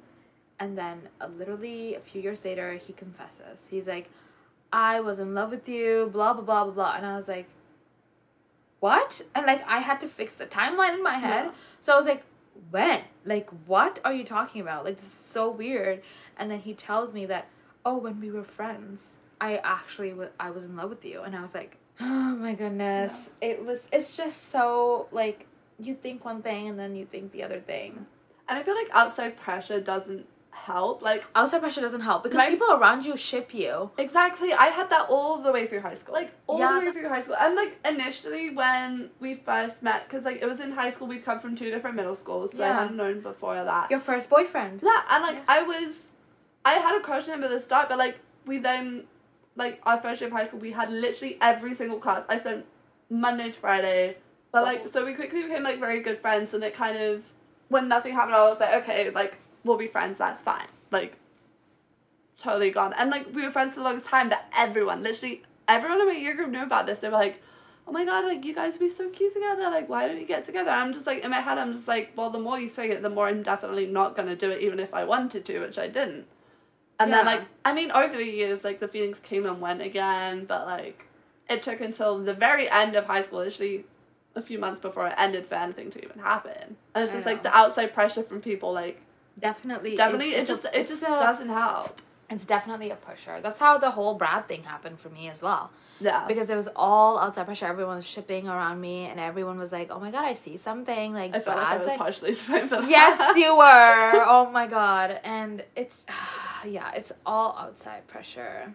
and 0.60 0.78
then 0.78 1.09
uh, 1.20 1.27
literally 1.36 1.97
a 1.97 2.01
few 2.01 2.22
years 2.22 2.44
later, 2.44 2.74
he 2.74 2.93
confesses. 2.93 3.66
He's 3.70 3.89
like, 3.89 4.09
"I 4.72 5.01
was 5.01 5.18
in 5.18 5.35
love 5.35 5.51
with 5.51 5.68
you," 5.68 6.09
blah 6.12 6.32
blah 6.32 6.44
blah 6.44 6.64
blah 6.64 6.72
blah, 6.72 6.94
and 6.97 7.05
I 7.05 7.16
was 7.16 7.27
like, 7.27 7.48
"What?" 8.78 9.22
And 9.35 9.47
like 9.47 9.62
I 9.66 9.78
had 9.81 10.01
to 10.02 10.09
fix 10.09 10.35
the 10.35 10.47
timeline 10.47 10.94
in 10.94 11.02
my 11.02 11.18
head, 11.18 11.47
Yeah. 11.47 11.52
So 11.82 11.93
I 11.93 11.97
was 11.97 12.07
like, 12.07 12.23
"When? 12.70 13.02
Like, 13.24 13.48
what 13.66 14.01
are 14.05 14.12
you 14.12 14.24
talking 14.24 14.61
about? 14.61 14.85
Like, 14.85 14.97
this 14.97 15.07
is 15.07 15.12
so 15.12 15.51
weird." 15.51 16.02
And 16.36 16.51
then 16.51 16.61
he 16.61 16.74
tells 16.74 17.12
me 17.12 17.27
that, 17.27 17.48
"Oh, 17.85 17.97
when 17.98 18.20
we 18.20 18.31
were 18.31 18.44
friends." 18.44 19.09
I 19.40 19.57
actually 19.65 20.11
w- 20.11 20.28
I 20.39 20.51
was 20.51 20.65
in 20.65 20.77
love 20.77 20.90
with 20.90 21.05
you 21.05 21.23
and 21.23 21.35
I 21.35 21.40
was 21.40 21.55
like 21.55 21.78
oh 22.01 22.36
my 22.36 22.52
goodness 22.55 23.12
it 23.40 23.65
was 23.65 23.81
it's 23.90 24.16
just 24.16 24.52
so 24.52 25.09
like 25.12 25.47
you 25.78 25.94
think 25.94 26.24
one 26.27 26.43
thing 26.43 26.69
and 26.69 26.78
then 26.78 26.94
you 26.94 27.07
think 27.07 27.32
the 27.32 27.43
other 27.43 27.61
thing 27.61 28.05
And 28.48 28.59
I 28.59 28.62
feel 28.62 28.74
like 28.74 28.89
outside 28.93 29.39
pressure 29.39 29.81
doesn't 29.81 30.27
help. 30.51 31.02
Like 31.02 31.24
outside 31.35 31.60
pressure 31.60 31.81
doesn't 31.81 32.01
help 32.02 32.22
because 32.22 32.36
Right. 32.39 32.51
people 32.51 32.72
around 32.72 33.05
you 33.05 33.16
ship 33.16 33.55
you 33.55 33.90
exactly, 33.98 34.52
I 34.52 34.66
had 34.66 34.90
that 34.90 35.06
all 35.09 35.39
the 35.39 35.52
way 35.52 35.66
through 35.66 35.81
high 35.81 35.94
school. 35.94 36.14
Like 36.14 36.32
all 36.47 36.59
Yeah. 36.59 36.78
the 36.81 36.86
way 36.86 36.93
through 36.93 37.09
high 37.09 37.22
school. 37.22 37.36
And 37.40 37.55
like 37.55 37.78
initially 37.85 38.51
when 38.51 39.10
we 39.20 39.36
first 39.36 39.82
met, 39.82 40.05
because 40.06 40.24
like 40.24 40.40
it 40.43 40.47
was 40.47 40.60
in 40.60 40.72
high 40.72 40.90
school, 40.90 41.06
we'd 41.09 41.24
come 41.24 41.40
from 41.40 41.56
two 41.56 41.70
different 41.70 41.97
middle 41.97 42.14
schools, 42.14 42.52
so 42.52 42.62
Yeah. 42.64 42.70
I 42.70 42.82
hadn't 42.82 42.97
known 42.97 43.20
before 43.20 43.55
that. 43.64 43.90
your 43.90 44.01
first 44.01 44.28
boyfriend 44.28 44.81
Yeah, 44.82 45.01
and 45.10 45.22
like 45.22 45.36
Yeah. 45.36 45.43
I 45.48 45.62
was, 45.62 46.02
I 46.64 46.74
had 46.74 46.97
a 46.97 47.01
crush 47.01 47.28
on 47.28 47.35
him 47.36 47.44
at 47.44 47.51
the 47.51 47.60
start, 47.60 47.89
but 47.89 47.98
like 47.98 48.18
we 48.47 48.59
then 48.59 49.05
like 49.56 49.81
our 49.85 50.01
first 50.01 50.20
year 50.20 50.28
of 50.28 50.32
high 50.32 50.47
school 50.47 50.60
we 50.60 50.72
had 50.72 50.90
literally 50.90 51.36
every 51.40 51.74
single 51.74 51.98
class. 51.98 52.24
I 52.28 52.39
spent 52.39 52.64
Monday 53.09 53.51
to 53.51 53.59
Friday. 53.59 54.16
But 54.52 54.64
like 54.64 54.82
oh. 54.85 54.86
so 54.86 55.05
we 55.05 55.14
quickly 55.14 55.43
became 55.43 55.62
like 55.62 55.78
very 55.78 56.01
good 56.02 56.18
friends 56.20 56.55
and 56.55 56.62
it 56.64 56.74
kind 56.74 56.97
of 56.98 57.22
when 57.68 57.89
nothing 57.89 58.14
happened 58.14 58.35
I 58.35 58.43
was 58.44 58.59
like, 58.60 58.82
okay, 58.82 59.10
like 59.10 59.36
we'll 59.65 59.78
be 59.78 59.87
friends, 59.87 60.19
that's 60.19 60.43
fine. 60.43 60.66
Like 60.91 61.16
totally 62.39 62.70
gone. 62.70 62.93
And 62.95 63.11
like 63.11 63.32
we 63.35 63.45
were 63.45 63.51
friends 63.51 63.74
for 63.74 63.81
the 63.81 63.85
longest 63.85 64.07
time, 64.07 64.28
but 64.28 64.45
everyone, 64.57 65.03
literally 65.03 65.43
everyone 65.69 66.01
in 66.01 66.07
my 66.07 66.15
year 66.15 66.35
group 66.35 66.51
knew 66.51 66.62
about 66.62 66.87
this. 66.87 66.99
They 66.99 67.09
were 67.09 67.15
like, 67.15 67.43
Oh 67.87 67.93
my 67.93 68.05
god, 68.05 68.24
like 68.24 68.45
you 68.45 68.55
guys 68.55 68.73
would 68.73 68.81
be 68.81 68.89
so 68.89 69.09
cute 69.11 69.32
together, 69.32 69.62
like 69.65 69.89
why 69.89 70.07
don't 70.07 70.20
you 70.20 70.27
get 70.27 70.45
together? 70.45 70.70
And 70.70 70.81
I'm 70.81 70.93
just 70.93 71.07
like 71.07 71.23
in 71.23 71.31
my 71.31 71.41
head 71.41 71.59
I'm 71.59 71.73
just 71.73 71.89
like, 71.89 72.12
Well 72.16 72.31
the 72.31 72.39
more 72.39 72.59
you 72.59 72.69
say 72.69 72.91
it, 72.91 73.03
the 73.03 73.11
more 73.11 73.28
I'm 73.28 73.43
definitely 73.43 73.87
not 73.87 74.16
gonna 74.16 74.37
do 74.37 74.51
it 74.51 74.62
even 74.62 74.78
if 74.78 74.95
I 74.95 75.05
wanted 75.05 75.45
to, 75.47 75.61
which 75.61 75.78
I 75.78 75.89
didn't. 75.89 76.27
And 76.99 77.12
then 77.12 77.24
like 77.24 77.43
I 77.65 77.73
mean 77.73 77.91
over 77.91 78.16
the 78.16 78.24
years 78.24 78.62
like 78.65 78.81
the 78.81 78.89
feelings 78.89 79.20
came 79.20 79.47
and 79.47 79.61
went 79.61 79.81
again, 79.81 80.45
but 80.45 80.66
like 80.66 81.07
it 81.49 81.62
took 81.62 81.81
until 81.81 82.19
the 82.19 82.35
very 82.35 82.70
end 82.70 82.95
of 82.95 83.07
high 83.07 83.23
school, 83.23 83.41
literally 83.41 83.85
a 84.37 84.43
few 84.43 84.59
months 84.59 84.81
before 84.81 85.09
it 85.09 85.15
ended 85.19 85.47
for 85.47 85.57
anything 85.57 85.91
to 85.91 86.05
even 86.05 86.20
happen. 86.20 86.77
And 86.95 87.03
it's 87.05 87.12
just 87.12 87.27
like 87.27 87.43
the 87.43 87.55
outside 87.55 87.93
pressure 87.93 88.23
from 88.23 88.41
people 88.41 88.73
like 88.73 89.01
Definitely. 89.40 89.96
definitely 89.96 90.34
it, 90.34 90.40
it's 90.40 90.50
a- 90.50 90.54
just 90.54 90.64
it 90.74 90.88
just 90.88 91.02
a- 91.02 91.06
doesn't 91.06 91.48
help. 91.48 92.00
It's 92.28 92.44
definitely 92.44 92.90
a 92.90 92.96
pusher. 92.96 93.40
That's 93.42 93.58
how 93.58 93.78
the 93.78 93.90
whole 93.90 94.14
Brad 94.14 94.46
thing 94.46 94.62
happened 94.62 95.00
for 95.00 95.08
me 95.08 95.28
as 95.28 95.42
well. 95.42 95.70
Yeah. 95.98 96.26
Because 96.28 96.48
it 96.48 96.54
was 96.56 96.68
all 96.76 97.18
outside 97.18 97.44
pressure. 97.44 97.66
Everyone 97.66 97.96
was 97.96 98.06
shipping 98.06 98.48
around 98.48 98.80
me, 98.80 99.04
and 99.06 99.18
everyone 99.20 99.58
was 99.58 99.72
like, 99.72 99.88
"Oh 99.90 99.98
my 100.00 100.10
god, 100.10 100.24
I 100.24 100.34
see 100.34 100.56
something." 100.56 101.12
Like 101.12 101.34
I 101.34 101.40
felt 101.40 101.56
like 101.58 101.66
I 101.66 101.76
was 101.76 101.88
like- 101.88 101.98
partially 101.98 102.34
to 102.34 102.46
blame 102.46 102.68
for 102.68 102.76
that. 102.80 102.88
yes, 102.88 103.36
you 103.36 103.54
were. 103.56 104.24
Oh 104.34 104.48
my 104.50 104.66
god. 104.66 105.20
And 105.24 105.64
it's 105.76 106.04
yeah, 106.64 106.92
it's 106.94 107.12
all 107.26 107.56
outside 107.58 108.06
pressure. 108.06 108.72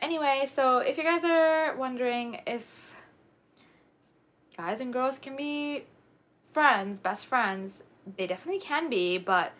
Anyway, 0.00 0.48
so 0.54 0.78
if 0.78 0.96
you 0.98 1.02
guys 1.04 1.24
are 1.24 1.74
wondering 1.76 2.40
if 2.46 2.64
guys 4.56 4.80
and 4.80 4.92
girls 4.92 5.18
can 5.18 5.36
be 5.36 5.84
friends, 6.52 7.00
best 7.00 7.26
friends, 7.26 7.74
they 8.16 8.26
definitely 8.26 8.60
can 8.60 8.88
be, 8.88 9.18
but 9.18 9.52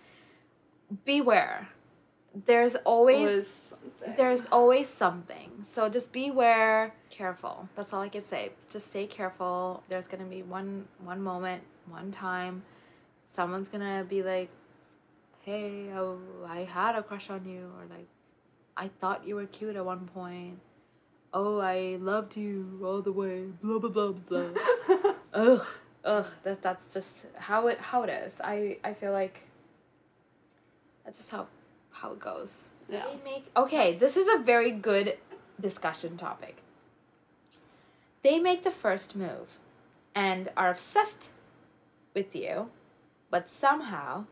beware. 1.04 1.68
There's 2.44 2.74
always 2.84 3.48
something. 3.48 4.14
there's 4.16 4.46
always 4.52 4.88
something. 4.88 5.64
So 5.72 5.88
just 5.88 6.12
beware, 6.12 6.92
careful. 7.08 7.68
That's 7.76 7.92
all 7.92 8.02
I 8.02 8.10
can 8.10 8.24
say. 8.24 8.52
Just 8.70 8.88
stay 8.88 9.06
careful. 9.06 9.82
There's 9.88 10.06
gonna 10.06 10.24
be 10.24 10.42
one 10.42 10.86
one 11.02 11.22
moment, 11.22 11.62
one 11.88 12.12
time, 12.12 12.62
someone's 13.26 13.68
gonna 13.68 14.04
be 14.08 14.22
like, 14.22 14.50
"Hey, 15.42 15.90
oh, 15.94 16.18
I 16.46 16.60
had 16.64 16.94
a 16.94 17.02
crush 17.02 17.30
on 17.30 17.46
you," 17.48 17.70
or 17.78 17.86
like, 17.88 18.08
"I 18.76 18.88
thought 18.88 19.26
you 19.26 19.36
were 19.36 19.46
cute 19.46 19.76
at 19.76 19.84
one 19.84 20.08
point." 20.12 20.58
Oh, 21.32 21.58
I 21.58 21.96
loved 22.00 22.36
you 22.36 22.80
all 22.84 23.02
the 23.02 23.12
way. 23.12 23.44
Blah 23.62 23.78
blah 23.78 23.90
blah 23.90 24.12
blah. 24.12 25.12
ugh, 25.34 25.66
ugh. 26.04 26.26
That 26.44 26.62
that's 26.62 26.88
just 26.88 27.26
how 27.36 27.66
it 27.68 27.78
how 27.78 28.02
it 28.02 28.10
is. 28.10 28.34
I 28.42 28.78
I 28.84 28.92
feel 28.94 29.12
like 29.12 29.42
that's 31.06 31.18
just 31.18 31.30
how 31.30 31.46
how 31.90 32.12
it 32.12 32.18
goes. 32.20 32.64
yeah. 32.90 33.04
They 33.06 33.30
make 33.30 33.46
okay. 33.56 33.96
This 33.96 34.16
is 34.16 34.28
a 34.28 34.42
very 34.42 34.72
good 34.72 35.16
discussion 35.58 36.18
topic. 36.18 36.56
They 38.22 38.38
make 38.38 38.64
the 38.64 38.70
first 38.72 39.14
move, 39.16 39.58
and 40.14 40.50
are 40.56 40.70
obsessed 40.70 41.28
with 42.12 42.34
you, 42.34 42.70
but 43.30 43.48
somehow 43.48 44.24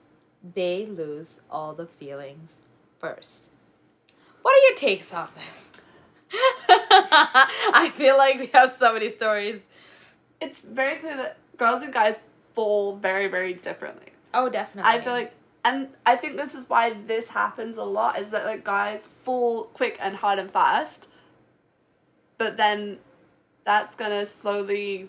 they 0.54 0.84
lose 0.84 1.28
all 1.50 1.72
the 1.74 1.86
feelings 1.86 2.50
first. 2.98 3.46
What 4.42 4.52
are 4.52 4.68
your 4.68 4.76
takes 4.76 5.12
on 5.12 5.28
this? 5.36 5.68
I 6.68 7.90
feel 7.94 8.18
like 8.18 8.40
we 8.40 8.50
have 8.52 8.76
so 8.78 8.92
many 8.92 9.10
stories. 9.10 9.60
It's 10.40 10.60
very 10.60 10.96
clear 10.96 11.16
that 11.16 11.36
girls 11.56 11.82
and 11.82 11.92
guys 11.92 12.18
fall 12.54 12.96
very, 12.96 13.28
very 13.28 13.54
differently. 13.54 14.08
Oh, 14.34 14.48
definitely. 14.48 14.90
I 14.90 15.00
feel 15.00 15.12
like 15.12 15.32
and 15.64 15.88
I 16.04 16.16
think 16.16 16.36
this 16.36 16.54
is 16.54 16.68
why 16.68 16.94
this 17.06 17.28
happens 17.28 17.76
a 17.76 17.84
lot 17.84 18.20
is 18.20 18.28
that 18.30 18.44
like 18.44 18.64
guys 18.64 19.08
fall 19.22 19.64
quick 19.64 19.96
and 20.00 20.14
hard 20.14 20.38
and 20.38 20.50
fast. 20.50 21.08
But 22.36 22.56
then 22.58 22.98
that's 23.64 23.94
gonna 23.94 24.26
slowly 24.26 25.08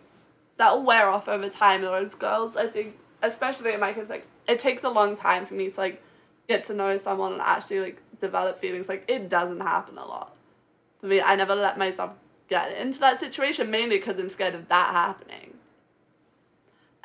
that'll 0.57 0.83
wear 0.83 1.09
off 1.09 1.27
over 1.27 1.49
time. 1.49 1.81
Whereas 1.81 2.15
girls, 2.15 2.55
I 2.55 2.67
think, 2.67 2.95
especially 3.21 3.73
in 3.73 3.81
my 3.81 3.91
case, 3.91 4.07
like 4.07 4.27
it 4.47 4.59
takes 4.59 4.83
a 4.83 4.89
long 4.89 5.17
time 5.17 5.45
for 5.45 5.55
me 5.55 5.69
to 5.69 5.79
like 5.79 6.01
get 6.47 6.63
to 6.65 6.73
know 6.73 6.95
someone 6.97 7.33
and 7.33 7.41
actually 7.41 7.81
like 7.81 8.01
develop 8.21 8.61
feelings. 8.61 8.87
Like 8.87 9.03
it 9.09 9.27
doesn't 9.27 9.59
happen 9.59 9.97
a 9.97 10.05
lot. 10.05 10.35
For 11.01 11.07
me, 11.07 11.19
I 11.19 11.35
never 11.35 11.55
let 11.55 11.77
myself 11.77 12.11
get 12.47 12.71
into 12.77 12.99
that 12.99 13.19
situation 13.19 13.69
mainly 13.69 13.97
because 13.97 14.17
I'm 14.17 14.29
scared 14.29 14.55
of 14.55 14.69
that 14.69 14.91
happening. 14.91 15.54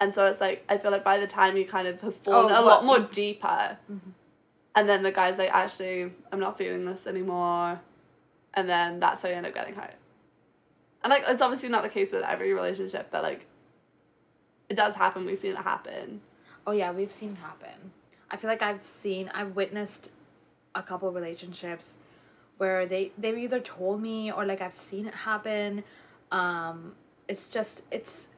And 0.01 0.13
so 0.13 0.25
it's 0.27 0.41
like 0.41 0.65
I 0.69 0.79
feel 0.79 0.91
like 0.91 1.05
by 1.05 1.19
the 1.19 1.27
time 1.27 1.57
you 1.57 1.67
kind 1.67 1.87
of 1.87 2.01
have 2.01 2.15
fallen 2.17 2.53
Oh, 2.53 2.61
a 2.61 2.65
lot 2.65 2.85
more 2.85 3.01
deeper, 3.01 3.77
and 4.75 4.89
then 4.89 5.03
the 5.03 5.13
guy's 5.13 5.37
like, 5.39 5.51
actually, 5.53 6.11
I'm 6.33 6.41
not 6.41 6.57
feeling 6.57 6.87
this 6.87 7.07
anymore, 7.07 7.81
and 8.55 8.69
then 8.69 8.99
that's 8.99 9.23
how 9.23 9.29
you 9.29 9.35
end 9.35 9.47
up 9.47 9.55
getting 9.55 9.75
hurt. 9.75 9.95
And 11.05 11.11
like 11.11 11.25
it's 11.29 11.43
obviously 11.43 11.69
not 11.69 11.83
the 11.83 11.89
case 11.89 12.13
with 12.13 12.23
every 12.23 12.53
relationship, 12.53 13.09
but 13.11 13.23
like 13.23 13.47
it 14.69 14.77
does 14.77 14.95
happen. 14.95 15.27
We've 15.27 15.39
seen 15.39 15.53
it 15.53 15.59
happen. 15.59 16.23
Oh 16.67 16.73
yeah, 16.73 16.93
we've 16.93 17.11
seen 17.11 17.37
happen. 17.37 17.93
I 18.31 18.37
feel 18.37 18.49
like 18.49 18.63
I've 18.63 18.87
seen, 18.87 19.31
I've 19.35 19.57
witnessed 19.57 20.11
a 20.75 20.83
couple 20.83 21.11
relationships 21.11 21.95
where 22.59 22.87
they 22.87 23.13
they've 23.19 23.37
either 23.37 23.61
told 23.61 24.01
me 24.01 24.31
or 24.31 24.45
like 24.45 24.61
I've 24.63 24.75
seen 24.75 25.07
it 25.07 25.15
happen. 25.15 25.83
Um, 26.31 26.93
it's 27.29 27.49
just 27.49 27.83
it's 27.91 28.29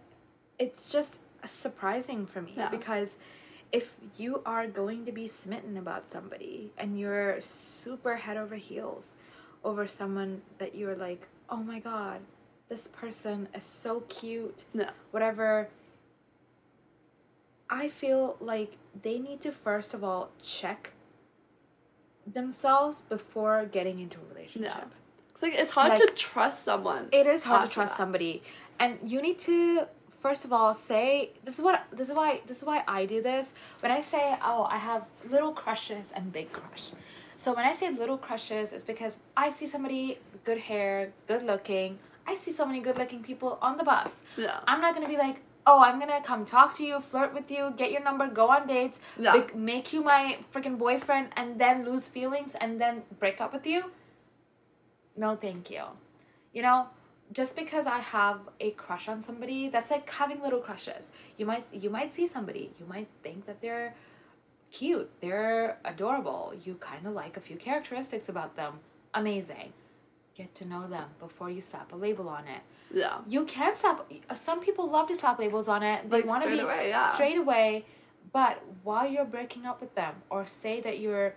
it's 0.58 0.90
just 0.90 1.18
surprising 1.46 2.26
for 2.26 2.42
me 2.42 2.52
Yeah. 2.56 2.68
because 2.68 3.10
if 3.72 3.94
you 4.18 4.42
are 4.44 4.66
going 4.66 5.06
to 5.06 5.12
be 5.12 5.26
smitten 5.28 5.76
about 5.78 6.10
somebody 6.10 6.72
and 6.78 6.98
you're 7.00 7.40
super 7.40 8.16
head 8.16 8.36
over 8.36 8.56
heels 8.56 9.06
over 9.64 9.86
someone 9.86 10.42
that 10.58 10.74
you're 10.74 10.96
like, 10.96 11.28
oh 11.48 11.56
my 11.62 11.78
god, 11.78 12.20
this 12.68 12.88
person 12.88 13.48
is 13.54 13.64
so 13.64 14.00
cute 14.08 14.64
Yeah. 14.74 14.90
whatever 15.10 15.68
i 17.70 17.88
feel 17.88 18.36
like 18.40 18.76
they 19.02 19.18
need 19.18 19.40
to 19.42 19.50
first 19.52 19.94
of 19.94 20.02
all 20.04 20.30
check 20.42 20.90
themselves 22.26 23.00
before 23.08 23.66
getting 23.66 23.98
into 24.00 24.18
a 24.20 24.34
relationship 24.34 24.88
It's 25.30 25.42
like 25.42 25.54
it's 25.54 25.70
hard 25.70 25.90
Like- 25.90 26.00
to 26.00 26.10
trust 26.14 26.64
someone. 26.64 27.08
it 27.12 27.26
is 27.26 27.42
hard 27.44 27.68
to 27.68 27.74
trust 27.74 27.92
that. 27.92 27.96
somebody 27.96 28.42
and 28.78 28.98
you 29.04 29.20
need 29.22 29.38
to 29.40 29.86
first 30.24 30.44
of 30.46 30.52
all 30.56 30.72
say 30.74 31.30
this 31.44 31.54
is 31.58 31.62
what 31.66 31.84
this 31.98 32.08
is 32.08 32.14
why 32.14 32.40
this 32.48 32.58
is 32.58 32.64
why 32.70 32.78
i 32.96 33.04
do 33.14 33.18
this 33.30 33.46
when 33.80 33.90
i 33.98 34.00
say 34.12 34.24
oh 34.50 34.62
i 34.76 34.78
have 34.88 35.02
little 35.34 35.52
crushes 35.52 36.06
and 36.14 36.32
big 36.38 36.48
crush 36.52 36.84
so 37.36 37.52
when 37.56 37.64
i 37.70 37.72
say 37.80 37.90
little 38.02 38.18
crushes 38.26 38.72
it's 38.72 38.84
because 38.92 39.14
i 39.36 39.46
see 39.50 39.66
somebody 39.74 40.18
good 40.48 40.58
hair 40.68 41.12
good 41.30 41.42
looking 41.52 41.98
i 42.26 42.36
see 42.42 42.52
so 42.60 42.64
many 42.64 42.80
good 42.88 42.98
looking 43.02 43.22
people 43.30 43.58
on 43.60 43.76
the 43.80 43.86
bus 43.92 44.12
Yeah. 44.36 44.60
I'm 44.68 44.80
not 44.80 44.94
gonna 44.94 45.08
be 45.08 45.16
like, 45.26 45.38
oh, 45.70 45.80
I'm 45.86 45.98
gonna 46.02 46.20
come 46.28 46.44
talk 46.44 46.70
to 46.78 46.84
you, 46.88 46.94
flirt 47.00 47.32
with 47.38 47.48
you, 47.56 47.72
get 47.80 47.90
your 47.94 48.02
number, 48.06 48.26
go 48.38 48.46
on 48.54 48.62
dates, 48.70 48.98
Yeah. 49.26 49.34
make 49.72 49.92
you 49.92 50.00
my 50.08 50.22
freaking 50.52 50.76
boyfriend, 50.84 51.26
and 51.40 51.60
then 51.62 51.84
lose 51.88 52.08
feelings 52.16 52.52
and 52.60 52.80
then 52.80 53.02
break 53.20 53.40
up 53.44 53.52
with 53.56 53.66
you. 53.72 53.80
No, 55.24 55.36
thank 55.44 55.70
you. 55.70 55.84
You 56.52 56.62
know, 56.62 56.78
just 57.32 57.56
because 57.56 57.86
I 57.86 57.98
have 57.98 58.40
a 58.60 58.70
crush 58.72 59.08
on 59.08 59.22
somebody, 59.22 59.68
that's 59.68 59.90
like 59.90 60.08
having 60.10 60.40
little 60.42 60.60
crushes. 60.60 61.10
You 61.38 61.46
might 61.46 61.64
you 61.72 61.90
might 61.90 62.12
see 62.14 62.26
somebody, 62.28 62.70
you 62.78 62.86
might 62.86 63.08
think 63.22 63.46
that 63.46 63.60
they're 63.62 63.94
cute, 64.70 65.10
they're 65.20 65.78
adorable. 65.84 66.52
You 66.64 66.74
kind 66.74 67.06
of 67.06 67.12
like 67.14 67.36
a 67.36 67.40
few 67.40 67.56
characteristics 67.56 68.28
about 68.28 68.56
them. 68.56 68.74
Amazing. 69.14 69.72
Get 70.34 70.54
to 70.56 70.64
know 70.66 70.86
them 70.88 71.08
before 71.20 71.50
you 71.50 71.60
slap 71.60 71.92
a 71.92 71.96
label 71.96 72.26
on 72.28 72.44
it 72.48 72.62
Yeah. 72.94 73.18
you 73.28 73.44
can 73.44 73.74
slap 73.74 74.10
some 74.34 74.60
people 74.60 74.88
love 74.88 75.06
to 75.08 75.16
slap 75.16 75.38
labels 75.38 75.68
on 75.68 75.82
it 75.82 76.06
they 76.08 76.16
Like, 76.22 76.26
want 76.26 76.42
to 76.42 76.48
straight 76.48 76.56
be 76.56 76.62
away, 76.62 76.88
yeah. 76.88 77.12
straight 77.14 77.36
away 77.36 77.84
but 78.32 78.62
while 78.82 79.06
you're 79.06 79.26
breaking 79.26 79.66
up 79.66 79.78
with 79.82 79.94
them 79.94 80.14
or 80.30 80.46
say 80.46 80.80
that 80.80 81.00
you're 81.00 81.34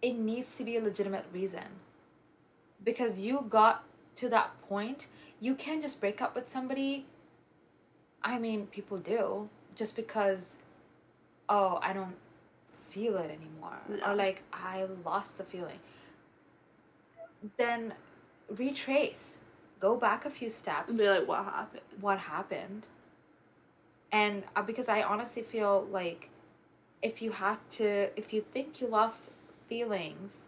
it 0.00 0.14
needs 0.14 0.54
to 0.54 0.64
be 0.64 0.76
a 0.78 0.80
legitimate 0.80 1.26
reason 1.32 1.64
because 2.82 3.18
you 3.20 3.44
got 3.50 3.84
to 4.18 4.28
that 4.28 4.50
point 4.68 5.06
you 5.40 5.54
can't 5.54 5.80
just 5.80 6.00
break 6.00 6.20
up 6.20 6.34
with 6.34 6.48
somebody. 6.48 7.06
I 8.22 8.38
mean 8.38 8.66
people 8.66 8.98
do 8.98 9.48
just 9.76 9.94
because 9.94 10.54
oh 11.48 11.78
i 11.80 11.92
don't 11.92 12.16
feel 12.88 13.16
it 13.16 13.30
anymore 13.30 13.78
or 14.04 14.14
like 14.14 14.42
i 14.52 14.84
lost 15.04 15.38
the 15.38 15.44
feeling. 15.44 15.78
Then 17.56 17.94
retrace. 18.48 19.34
Go 19.80 19.96
back 19.96 20.24
a 20.24 20.30
few 20.30 20.50
steps. 20.50 20.88
And 20.88 20.98
be 20.98 21.08
like, 21.08 21.28
what 21.28 21.44
happened? 21.44 21.82
what 22.00 22.18
happened? 22.18 22.86
And 24.10 24.42
uh, 24.56 24.62
because 24.62 24.88
i 24.88 25.02
honestly 25.02 25.42
feel 25.42 25.86
like 25.92 26.30
if 27.02 27.22
you 27.22 27.30
have 27.30 27.60
to 27.70 28.08
if 28.18 28.32
you 28.32 28.44
think 28.52 28.80
you 28.80 28.88
lost 28.88 29.30
feelings 29.68 30.38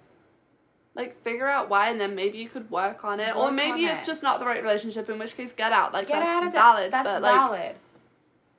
Like 1.01 1.23
figure 1.23 1.49
out 1.49 1.71
why, 1.71 1.91
and 1.91 2.01
then 2.01 2.15
maybe 2.15 2.39
you 2.39 2.49
could 2.49 2.71
work 2.71 3.05
on 3.05 3.21
it, 3.21 3.35
or 3.35 3.51
maybe 3.51 3.87
it's 3.87 4.03
it. 4.03 4.07
just 4.07 4.23
not 4.23 4.39
the 4.39 4.47
right 4.47 4.63
relationship. 4.63 5.09
In 5.09 5.19
which 5.19 5.37
case, 5.37 5.53
get 5.53 5.73
out. 5.73 5.93
Like 5.93 6.09
Get 6.09 6.21
that's 6.21 6.47
out 6.47 6.53
valid. 6.53 6.93
That's 6.93 7.09
but 7.09 7.23
like 7.23 7.33
valid. 7.35 7.77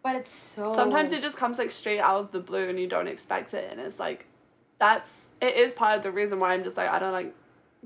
But 0.03 0.15
it's 0.15 0.33
so. 0.33 0.73
sometimes 0.73 1.11
it 1.11 1.21
just 1.21 1.37
comes 1.37 1.59
like 1.59 1.69
straight 1.69 1.99
out 1.99 2.19
of 2.19 2.31
the 2.31 2.39
blue, 2.39 2.67
and 2.67 2.79
you 2.79 2.87
don't 2.87 3.07
expect 3.07 3.53
it, 3.53 3.71
and 3.71 3.79
it's 3.79 3.99
like 3.99 4.25
that's 4.79 5.25
it 5.39 5.55
is 5.55 5.73
part 5.73 5.97
of 5.97 6.03
the 6.03 6.11
reason 6.11 6.39
why 6.39 6.53
I'm 6.53 6.63
just 6.63 6.77
like 6.77 6.89
I 6.89 6.97
don't 6.97 7.11
like 7.11 7.33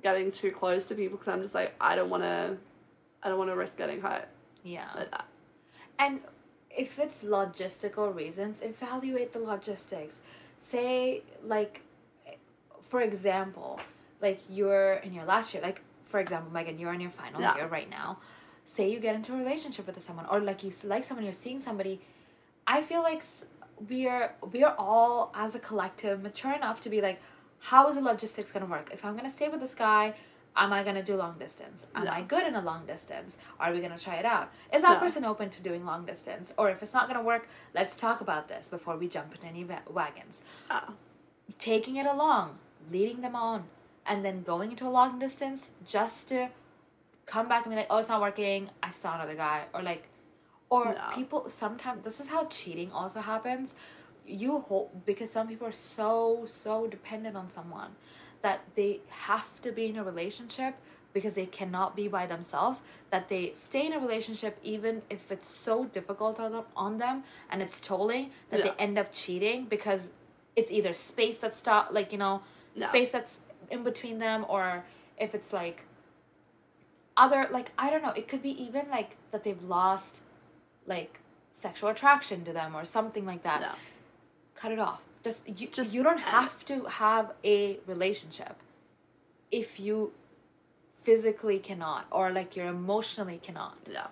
getting 0.01 0.31
too 0.31 0.51
close 0.51 0.85
to 0.85 0.95
people 0.95 1.17
because 1.17 1.33
I'm 1.33 1.41
just 1.41 1.53
like 1.53 1.75
I 1.79 1.95
don't 1.95 2.09
want 2.09 2.23
to, 2.23 2.55
I 3.23 3.29
don't 3.29 3.37
want 3.37 3.49
to 3.49 3.55
risk 3.55 3.77
getting 3.77 4.01
hurt 4.01 4.27
Yeah. 4.63 4.87
like 4.95 5.11
that. 5.11 5.25
And 5.99 6.21
if 6.69 6.99
it's 6.99 7.23
logistical 7.23 8.13
reasons, 8.15 8.59
evaluate 8.61 9.33
the 9.33 9.39
logistics. 9.39 10.19
Say, 10.69 11.21
like, 11.45 11.81
for 12.89 13.01
example, 13.01 13.79
like 14.21 14.39
you're 14.49 14.93
in 14.95 15.13
your 15.13 15.25
last 15.25 15.53
year, 15.53 15.61
like, 15.63 15.81
for 16.05 16.19
example, 16.19 16.51
Megan, 16.51 16.79
you're 16.79 16.93
in 16.93 17.01
your 17.01 17.11
final 17.11 17.41
Yeah. 17.41 17.55
year 17.55 17.67
right 17.67 17.89
now. 17.89 18.17
Say 18.65 18.89
you 18.89 18.99
get 18.99 19.15
into 19.15 19.33
a 19.33 19.37
relationship 19.37 19.85
with 19.87 20.01
someone, 20.03 20.25
or 20.25 20.39
like 20.39 20.63
you 20.63 20.71
like 20.83 21.03
someone, 21.03 21.23
you're 21.23 21.33
seeing 21.33 21.61
somebody. 21.61 22.01
I 22.67 22.81
feel 22.81 23.01
like 23.03 23.21
we 23.89 24.07
are 24.07 24.33
we 24.51 24.63
are 24.63 24.75
all 24.77 25.31
as 25.35 25.53
a 25.55 25.59
collective 25.59 26.21
mature 26.23 26.53
enough 26.53 26.81
to 26.81 26.89
be 26.89 27.01
like, 27.01 27.19
how 27.59 27.89
is 27.89 27.95
the 27.95 28.01
logistics 28.01 28.51
gonna 28.51 28.65
work? 28.65 28.89
If 28.91 29.05
I'm 29.05 29.15
gonna 29.15 29.29
stay 29.29 29.49
with 29.49 29.59
this 29.59 29.75
guy, 29.75 30.15
am 30.55 30.73
I 30.73 30.83
gonna 30.83 31.03
do 31.03 31.15
long 31.15 31.37
distance? 31.37 31.85
Am 31.93 32.07
I 32.07 32.21
good 32.21 32.45
in 32.47 32.55
a 32.55 32.61
long 32.61 32.85
distance? 32.85 33.37
Are 33.59 33.71
we 33.73 33.81
gonna 33.81 33.99
try 33.99 34.15
it 34.15 34.25
out? 34.25 34.51
Is 34.73 34.81
that 34.81 34.93
Yeah. 34.93 34.99
person 34.99 35.25
open 35.25 35.49
to 35.51 35.61
doing 35.61 35.85
long 35.85 36.05
distance? 36.05 36.51
Or 36.57 36.69
if 36.69 36.81
it's 36.81 36.93
not 36.93 37.07
gonna 37.07 37.21
work, 37.23 37.47
let's 37.73 37.97
talk 37.97 38.21
about 38.21 38.47
this 38.47 38.67
before 38.67 38.95
we 38.97 39.07
jump 39.07 39.35
in 39.35 39.47
any 39.47 39.63
wagons. 39.89 40.41
Ah, 40.69 40.93
Taking 41.59 41.97
it 41.97 42.05
along, 42.07 42.57
leading 42.91 43.21
them 43.21 43.35
on, 43.35 43.65
and 44.05 44.23
then 44.23 44.43
going 44.43 44.71
into 44.71 44.87
a 44.87 44.89
long 44.89 45.19
distance 45.19 45.69
just 45.87 46.29
to 46.29 46.49
come 47.25 47.47
back 47.47 47.65
and 47.65 47.71
be 47.71 47.77
like, 47.77 47.87
oh, 47.89 47.97
it's 47.97 48.09
not 48.09 48.21
working. 48.21 48.69
I 48.83 48.91
saw 48.91 49.15
another 49.15 49.35
guy, 49.35 49.63
or 49.73 49.81
like, 49.81 50.07
or 50.69 50.85
No. 50.93 51.01
people 51.13 51.49
sometimes 51.49 52.03
this 52.03 52.19
is 52.19 52.27
how 52.27 52.45
cheating 52.45 52.91
also 52.91 53.19
happens. 53.21 53.73
You 54.27 54.59
hold 54.59 55.05
because 55.05 55.29
some 55.31 55.47
people 55.47 55.67
are 55.67 55.71
so 55.97 56.45
so 56.47 56.87
dependent 56.87 57.35
on 57.37 57.49
someone 57.49 57.91
that 58.41 58.61
they 58.75 59.01
have 59.09 59.61
to 59.61 59.71
be 59.71 59.87
in 59.87 59.97
a 59.97 60.03
relationship 60.03 60.75
because 61.13 61.33
they 61.33 61.45
cannot 61.45 61.95
be 61.95 62.07
by 62.07 62.25
themselves 62.27 62.79
that 63.09 63.29
they 63.29 63.53
stay 63.55 63.85
in 63.85 63.93
a 63.93 63.99
relationship 63.99 64.57
even 64.63 65.01
if 65.09 65.31
it's 65.31 65.49
so 65.49 65.85
difficult 65.85 66.39
on 66.39 66.51
them, 66.51 66.63
on 66.75 66.97
them 66.97 67.23
and 67.49 67.61
it's 67.61 67.79
tolling 67.79 68.31
that 68.49 68.59
Yeah. 68.59 68.65
they 68.65 68.83
end 68.83 68.97
up 68.99 69.13
cheating 69.13 69.65
because 69.65 70.01
it's 70.55 70.69
either 70.71 70.93
space 70.93 71.37
that's 71.37 71.57
stop 71.57 71.89
like 71.91 72.11
you 72.11 72.17
know 72.17 72.41
No. 72.75 72.87
space 72.89 73.11
that's 73.11 73.37
in 73.71 73.83
between 73.83 74.19
them 74.19 74.45
or 74.49 74.83
if 75.17 75.33
it's 75.35 75.51
like 75.53 75.85
other 77.17 77.47
like 77.51 77.71
i 77.77 77.89
don't 77.89 78.03
know 78.03 78.11
it 78.11 78.27
could 78.27 78.41
be 78.41 78.51
even 78.61 78.89
like 78.89 79.15
that 79.31 79.43
they've 79.43 79.63
lost 79.63 80.17
like 80.85 81.19
sexual 81.53 81.89
attraction 81.89 82.43
to 82.43 82.51
them 82.51 82.75
or 82.75 82.83
something 82.85 83.25
like 83.25 83.43
that 83.43 83.61
no. 83.61 83.71
cut 84.55 84.71
it 84.71 84.79
off 84.79 85.01
just 85.23 85.47
you 85.47 85.67
Just 85.67 85.93
you 85.93 86.03
don't 86.03 86.17
it. 86.19 86.23
have 86.25 86.65
to 86.65 86.83
have 86.85 87.31
a 87.43 87.79
relationship 87.87 88.55
if 89.51 89.79
you 89.79 90.11
physically 91.03 91.59
cannot 91.59 92.05
or 92.11 92.31
like 92.31 92.55
you're 92.55 92.67
emotionally 92.67 93.39
cannot 93.41 93.77
Yeah. 93.91 94.07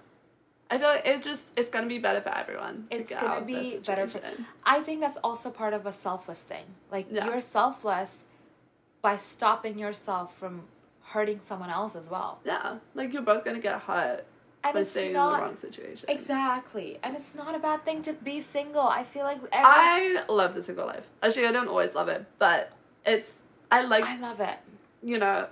I 0.72 0.78
feel 0.80 0.88
like 0.88 1.06
it 1.06 1.22
just 1.22 1.42
it's 1.56 1.70
gonna 1.70 1.88
be 1.88 2.00
better 2.00 2.22
for 2.22 2.30
everyone. 2.36 2.88
To 2.90 2.98
It's 2.98 3.10
get 3.10 3.22
gonna 3.22 3.34
out 3.34 3.42
of 3.42 3.48
this 3.48 3.74
be 3.74 3.80
better 3.80 4.08
for- 4.08 4.22
i 4.66 4.80
think 4.82 5.02
that's 5.02 5.18
also 5.24 5.50
part 5.52 5.74
of 5.74 5.86
a 5.86 5.94
selfless 5.94 6.40
thing 6.40 6.66
like 6.92 7.08
Yeah. 7.12 7.26
you're 7.28 7.42
selfless 7.42 8.16
by 9.04 9.18
stopping 9.18 9.78
yourself 9.78 10.36
from 10.40 10.64
hurting 11.02 11.40
someone 11.46 11.70
else 11.70 11.96
as 11.96 12.10
well 12.10 12.40
Yeah, 12.44 12.78
like 12.96 13.14
you're 13.14 13.22
both 13.22 13.46
gonna 13.46 13.60
get 13.60 13.80
hurt 13.82 14.26
and 14.64 14.74
by 14.74 14.80
it's 14.80 14.92
staying 14.92 15.10
in 15.10 15.14
the 15.14 15.20
wrong 15.20 15.56
situation. 15.58 16.10
exactly 16.10 16.98
and 17.04 17.16
it's 17.16 17.36
not 17.36 17.54
a 17.54 17.60
bad 17.60 17.84
thing 17.86 18.02
to 18.04 18.14
be 18.14 18.40
single 18.42 18.82
i 18.82 19.04
feel 19.04 19.26
like 19.26 19.38
every, 19.52 19.52
I 19.62 20.24
love 20.30 20.56
the 20.56 20.64
single 20.64 20.88
life. 20.88 21.06
Actually, 21.22 21.48
I 21.48 21.52
don't 21.52 21.68
always 21.68 21.94
love 21.94 22.08
it, 22.08 22.26
but 22.40 22.72
it's 23.06 23.34
I 23.72 23.82
like 23.84 24.06
I 24.06 24.18
love 24.20 24.40
it 24.40 24.58
you 25.04 25.18
know 25.20 25.48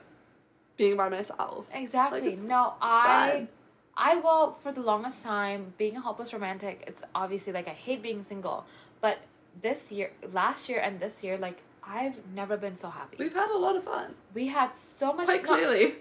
being 0.78 0.96
by 0.98 1.10
myself. 1.10 1.68
Exactly. 1.74 2.20
it's- 2.20 2.40
no, 2.40 2.74
I 2.82 3.30
fine. 3.32 3.48
I 3.98 4.16
will 4.16 4.58
for 4.64 4.72
the 4.72 4.82
longest 4.82 5.22
time 5.22 5.74
being 5.78 5.98
a 5.98 6.02
hopeless 6.02 6.32
romantic. 6.34 6.84
It's 6.88 7.04
obviously 7.14 7.52
like 7.54 7.68
I 7.68 7.72
hate 7.88 8.02
being 8.02 8.24
single, 8.24 8.66
but 9.02 9.20
this 9.62 9.92
year, 9.92 10.12
last 10.32 10.70
year, 10.70 10.80
and 10.80 11.00
this 11.00 11.24
year, 11.24 11.38
like 11.38 11.60
I've 11.94 12.16
never 12.34 12.56
been 12.56 12.78
so 12.78 12.90
happy. 12.90 13.18
We've 13.20 13.34
had 13.34 13.50
a 13.52 13.58
lot 13.58 13.76
of 13.76 13.84
fun. 13.84 14.14
we 14.34 14.48
had 14.48 14.70
so 15.00 15.12
much. 15.14 15.26
Quite 15.26 15.44
not- 15.44 15.50
clearly. 15.60 15.86
okay. 15.86 15.96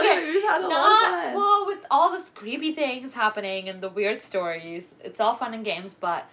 clearly, 0.00 0.32
we've 0.32 0.42
had 0.52 0.62
a 0.62 0.68
lot 0.68 0.92
of 0.94 1.10
Not 1.12 1.24
fun. 1.24 1.34
well 1.34 1.66
with 1.66 1.78
all 1.90 2.10
this 2.12 2.28
creepy 2.30 2.72
things 2.74 3.12
happening 3.12 3.68
and 3.68 3.82
the 3.82 3.90
weird 3.90 4.22
stories. 4.22 4.84
It's 5.04 5.20
all 5.20 5.36
fun 5.36 5.52
and 5.54 5.64
games, 5.64 5.94
but 6.08 6.26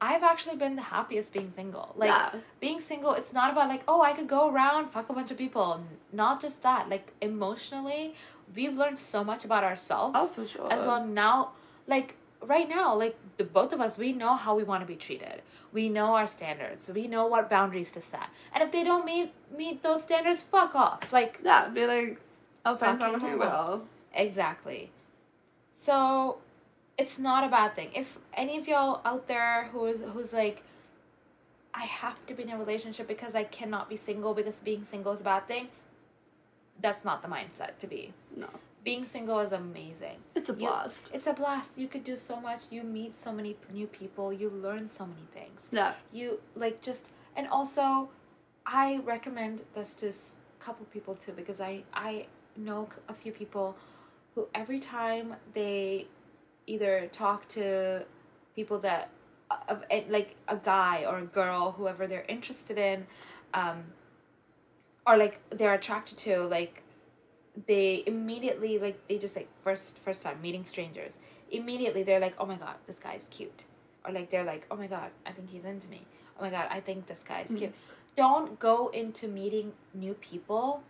I've 0.00 0.22
actually 0.22 0.56
been 0.56 0.76
the 0.76 0.82
happiest 0.82 1.32
being 1.32 1.50
single. 1.56 1.94
Like 1.96 2.08
yeah. 2.10 2.40
being 2.60 2.80
single, 2.80 3.12
it's 3.14 3.32
not 3.32 3.50
about 3.52 3.68
like, 3.68 3.82
oh, 3.88 4.02
I 4.02 4.12
could 4.12 4.28
go 4.28 4.50
around, 4.52 4.90
fuck 4.90 5.08
a 5.08 5.14
bunch 5.14 5.30
of 5.30 5.38
people. 5.38 5.80
Not 6.12 6.42
just 6.42 6.60
that. 6.62 6.90
Like 6.90 7.06
emotionally, 7.22 8.14
we've 8.54 8.74
learned 8.74 8.98
so 8.98 9.24
much 9.24 9.44
about 9.46 9.64
ourselves 9.64 10.14
Oh, 10.20 10.26
for 10.26 10.46
sure. 10.46 10.70
as 10.70 10.84
well. 10.84 11.04
Now, 11.06 11.52
like 11.86 12.14
right 12.46 12.68
now, 12.68 12.94
like 12.94 13.16
the 13.36 13.44
both 13.44 13.72
of 13.72 13.80
us, 13.80 13.98
we 13.98 14.12
know 14.12 14.36
how 14.36 14.54
we 14.54 14.64
want 14.64 14.82
to 14.82 14.86
be 14.86 14.96
treated. 14.96 15.42
We 15.72 15.88
know 15.88 16.14
our 16.14 16.26
standards. 16.26 16.88
We 16.88 17.06
know 17.06 17.26
what 17.26 17.50
boundaries 17.50 17.90
to 17.92 18.00
set. 18.00 18.28
And 18.52 18.62
if 18.62 18.72
they 18.72 18.84
don't 18.84 19.04
meet 19.04 19.32
meet 19.56 19.82
those 19.82 20.02
standards, 20.02 20.42
fuck 20.42 20.74
off. 20.74 21.12
Like 21.12 21.40
Yeah, 21.44 21.68
be 21.68 21.86
like, 21.86 22.20
Fucking 22.64 22.98
someone 22.98 23.20
who 23.20 23.38
will. 23.38 23.84
Exactly. 24.14 24.90
So 25.84 26.38
it's 26.98 27.18
not 27.18 27.44
a 27.44 27.48
bad 27.48 27.74
thing. 27.76 27.90
If 27.94 28.18
any 28.34 28.58
of 28.58 28.66
y'all 28.66 29.00
out 29.04 29.28
there 29.28 29.68
who 29.72 29.86
is 29.86 30.00
who's 30.12 30.32
like 30.32 30.62
I 31.74 31.84
have 31.84 32.24
to 32.26 32.34
be 32.34 32.44
in 32.44 32.50
a 32.50 32.58
relationship 32.58 33.06
because 33.06 33.34
I 33.34 33.44
cannot 33.44 33.90
be 33.90 33.96
single 33.98 34.32
because 34.32 34.54
being 34.64 34.86
single 34.90 35.12
is 35.12 35.20
a 35.20 35.24
bad 35.24 35.46
thing, 35.46 35.68
that's 36.80 37.04
not 37.04 37.20
the 37.20 37.28
mindset 37.28 37.78
to 37.80 37.86
be. 37.86 38.14
No, 38.34 38.48
Being 38.86 39.04
single 39.04 39.40
is 39.40 39.52
amazing. 39.52 40.18
it's 40.36 40.48
a 40.48 40.52
You- 40.52 40.58
blast. 40.68 41.10
It's 41.12 41.26
a 41.26 41.32
blast. 41.32 41.70
You 41.76 41.88
could 41.88 42.04
do 42.04 42.16
so 42.16 42.36
much. 42.48 42.60
You 42.70 42.82
meet 42.84 43.16
so 43.16 43.32
many 43.32 43.52
new 43.78 43.88
people. 43.88 44.32
You 44.32 44.48
learn 44.66 44.86
so 44.98 45.04
many 45.12 45.26
things 45.38 45.60
Yeah, 45.72 45.94
you 46.12 46.40
like 46.54 46.76
just 46.88 47.04
and 47.36 47.46
also 47.48 48.08
i 48.64 48.98
recommend 49.14 49.56
this 49.74 49.90
to 50.02 50.08
a 50.08 50.64
couple 50.64 50.84
people 50.96 51.14
too 51.24 51.32
because 51.40 51.60
i 51.60 51.72
i 51.94 52.26
know 52.66 52.88
a 53.08 53.14
few 53.22 53.32
people 53.40 53.66
who 54.34 54.46
every 54.62 54.80
time 54.80 55.26
they 55.58 56.06
either 56.74 56.94
talk 57.22 57.46
to 57.58 57.64
people 58.56 58.78
that 58.88 59.10
of 59.72 59.84
eh, 59.90 60.02
like 60.16 60.30
a 60.48 60.56
guy 60.56 61.04
or 61.08 61.18
a 61.18 61.28
girl 61.40 61.62
whoever 61.78 62.06
they're 62.10 62.28
interested 62.36 62.78
in 62.78 63.06
um 63.54 63.78
or 65.06 65.16
like 65.24 65.34
they're 65.58 65.74
attracted 65.74 66.16
to 66.26 66.32
like 66.58 66.82
they 67.66 68.02
immediately 68.06 68.78
like 68.78 68.98
they 69.08 69.18
just 69.18 69.34
like 69.36 69.48
first 69.64 69.98
first 70.04 70.22
time 70.22 70.40
meeting 70.42 70.64
strangers 70.64 71.12
immediately 71.50 72.02
they're 72.02 72.20
like 72.20 72.34
oh 72.38 72.46
my 72.46 72.56
god 72.56 72.74
this 72.86 72.98
guy 72.98 73.14
is 73.14 73.26
cute 73.30 73.64
or 74.04 74.12
like 74.12 74.30
they're 74.30 74.44
like 74.44 74.66
oh 74.70 74.76
my 74.76 74.86
god 74.86 75.10
i 75.24 75.30
think 75.30 75.48
he's 75.48 75.64
into 75.64 75.88
me 75.88 76.02
oh 76.38 76.42
my 76.42 76.50
god 76.50 76.66
i 76.70 76.80
think 76.80 77.06
this 77.06 77.22
guy 77.26 77.40
is 77.40 77.46
mm-hmm. 77.48 77.58
cute 77.58 77.74
don't 78.16 78.58
go 78.58 78.88
into 78.88 79.28
meeting 79.28 79.72
new 79.94 80.14
people 80.14 80.82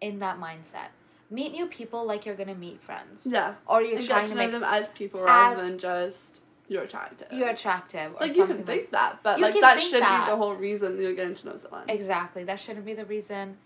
in 0.00 0.18
that 0.18 0.38
mindset 0.38 0.88
meet 1.30 1.52
new 1.52 1.66
people 1.66 2.04
like 2.06 2.26
you're 2.26 2.34
gonna 2.34 2.54
meet 2.54 2.80
friends 2.82 3.22
yeah. 3.24 3.54
or 3.66 3.82
you're 3.82 3.98
And 3.98 4.06
trying 4.06 4.24
to 4.24 4.30
to 4.30 4.34
know 4.36 4.42
make 4.42 4.52
them 4.52 4.64
as 4.64 4.88
people 4.88 5.22
rather 5.22 5.62
as- 5.62 5.68
than 5.68 5.78
just 5.78 6.40
you're 6.68 6.82
attractive. 6.82 7.28
you're 7.30 7.48
attractive 7.50 8.12
like 8.20 8.34
you 8.34 8.46
can 8.46 8.64
think 8.64 8.90
that, 8.90 9.20
but 9.22 9.38
You 9.38 9.44
like 9.44 9.60
that 9.60 9.78
think 9.78 9.90
should 9.90 10.02
that. 10.02 10.26
be 10.26 10.30
the 10.32 10.36
whole 10.36 10.54
reason 10.56 11.00
you're 11.00 11.14
getting 11.14 11.34
to 11.34 11.46
know 11.46 11.56
someone. 11.56 11.88
Exactly. 11.88 12.42
That 12.42 12.58
shouldn't 12.58 12.84
be 12.84 12.94
the 12.94 13.04
reason. 13.04 13.56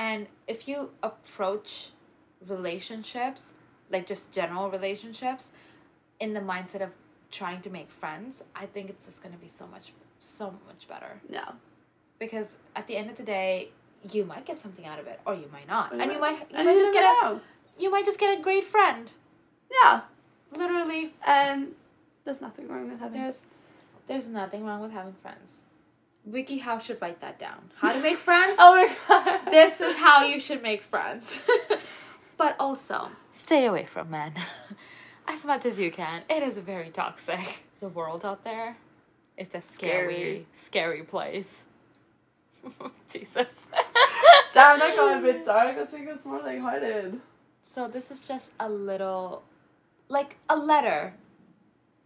And 0.00 0.28
if 0.48 0.66
you 0.66 0.88
approach 1.02 1.90
relationships, 2.48 3.42
like 3.90 4.06
just 4.06 4.32
general 4.32 4.70
relationships, 4.70 5.50
in 6.20 6.32
the 6.32 6.40
mindset 6.40 6.80
of 6.80 6.88
trying 7.30 7.60
to 7.60 7.68
make 7.68 7.90
friends, 7.90 8.42
I 8.56 8.64
think 8.64 8.88
it's 8.88 9.04
just 9.04 9.22
going 9.22 9.34
to 9.34 9.40
be 9.40 9.48
so 9.48 9.66
much, 9.66 9.92
so 10.18 10.54
much 10.66 10.88
better. 10.88 11.20
Yeah. 11.28 11.50
Because 12.18 12.46
at 12.74 12.86
the 12.86 12.96
end 12.96 13.10
of 13.10 13.18
the 13.18 13.22
day, 13.22 13.72
you 14.10 14.24
might 14.24 14.46
get 14.46 14.62
something 14.62 14.86
out 14.86 14.98
of 14.98 15.06
it, 15.06 15.20
or 15.26 15.34
you 15.34 15.50
might 15.52 15.68
not, 15.68 15.92
and 15.92 16.10
you 16.10 16.18
might, 16.18 16.38
you 16.50 16.56
And 16.56 16.66
might 16.66 16.72
you 16.72 16.80
just 16.80 16.94
get 16.94 17.04
a, 17.04 17.40
you 17.78 17.90
might 17.90 18.06
just 18.06 18.18
get 18.18 18.38
a 18.38 18.42
great 18.42 18.64
friend. 18.64 19.10
Yeah. 19.70 20.00
Literally, 20.56 21.12
And 21.26 21.74
there's 22.24 22.40
nothing 22.40 22.68
wrong 22.68 22.90
with 22.90 23.00
having 23.00 23.20
there's, 23.20 23.44
there's 24.08 24.28
nothing 24.28 24.64
wrong 24.64 24.80
with 24.80 24.92
having 24.92 25.12
friends. 25.20 25.59
WikiHow 26.28 26.80
should 26.80 27.00
write 27.00 27.20
that 27.20 27.38
down. 27.38 27.70
How 27.76 27.92
to 27.92 28.00
make 28.00 28.18
friends? 28.28 28.56
Oh 28.60 28.74
my 28.74 28.96
god. 29.08 29.44
this 29.50 29.80
is 29.80 29.96
how 29.96 30.24
you 30.24 30.40
should 30.40 30.62
make 30.62 30.82
friends. 30.82 31.40
but 32.36 32.56
also, 32.58 33.08
stay 33.32 33.66
away 33.66 33.86
from 33.86 34.10
men 34.10 34.34
as 35.28 35.44
much 35.44 35.64
as 35.64 35.78
you 35.78 35.90
can. 35.90 36.22
It 36.28 36.42
is 36.42 36.58
very 36.58 36.90
toxic. 36.90 37.64
The 37.80 37.88
world 37.88 38.24
out 38.26 38.44
there, 38.44 38.76
it's 39.38 39.54
a 39.54 39.62
scary, 39.62 40.14
Scary. 40.14 40.46
scary 40.52 41.02
place. 41.02 41.48
Jesus. 43.10 43.46
Damn, 44.52 44.78
that 44.78 44.94
got 44.96 45.16
a 45.16 45.20
bit 45.22 45.46
dark. 45.46 45.76
Let's 45.78 45.92
make 45.94 46.04
this 46.06 46.22
more 46.26 46.40
lighthearted. 46.40 47.18
So 47.74 47.88
this 47.88 48.10
is 48.10 48.28
just 48.28 48.50
a 48.60 48.68
little, 48.68 49.42
like 50.08 50.36
a 50.50 50.56
letter 50.58 51.14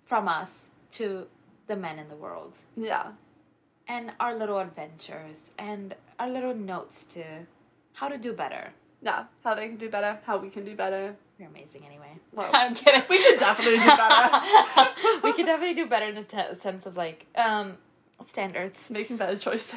from 0.04 0.28
us 0.28 0.66
to 0.92 1.26
the 1.66 1.74
men 1.74 1.98
in 1.98 2.08
the 2.08 2.14
world, 2.14 2.52
Yeah. 2.76 3.12
And 3.88 4.12
our 4.20 4.34
little 4.34 4.58
adventures, 4.58 5.50
and 5.58 5.94
our 6.18 6.28
little 6.30 6.54
notes 6.54 7.04
to 7.14 7.24
how 7.94 8.08
to 8.08 8.18
do 8.18 8.32
better. 8.32 8.72
Yeah. 9.02 9.24
How 9.42 9.54
they 9.54 9.68
can 9.68 9.76
do 9.76 9.88
better, 9.90 10.18
how 10.24 10.38
we 10.38 10.48
can 10.50 10.64
do 10.64 10.74
better. 10.74 11.14
You're 11.38 11.48
amazing, 11.48 11.84
anyway. 11.86 12.12
Well, 12.32 12.48
I'm 12.54 12.74
kidding. 12.74 13.02
we 13.10 13.22
could 13.22 13.38
definitely 13.38 13.78
do 13.78 13.86
better. 13.86 14.90
we 15.24 15.32
could 15.32 15.46
definitely 15.46 15.74
do 15.74 15.86
better 15.86 16.06
in 16.06 16.14
the 16.14 16.22
te- 16.24 16.60
sense 16.62 16.86
of 16.86 16.96
like 16.96 17.26
um 17.36 17.76
standards, 18.26 18.88
Making 18.90 19.16
better 19.16 19.36
choices. 19.36 19.74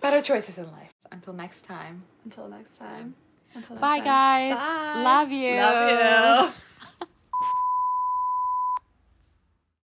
better 0.00 0.20
choices 0.20 0.58
in 0.58 0.70
life. 0.70 0.92
Until 1.10 1.32
next 1.32 1.62
time. 1.64 2.04
Until 2.24 2.48
next 2.48 2.76
time. 2.76 3.14
Until 3.54 3.76
next 3.76 3.80
Bye, 3.80 3.96
time. 3.98 4.04
guys. 4.04 4.56
Bye. 4.58 5.02
Love 5.02 5.32
you. 5.32 5.56
Love 5.56 6.50
you. 6.52 6.77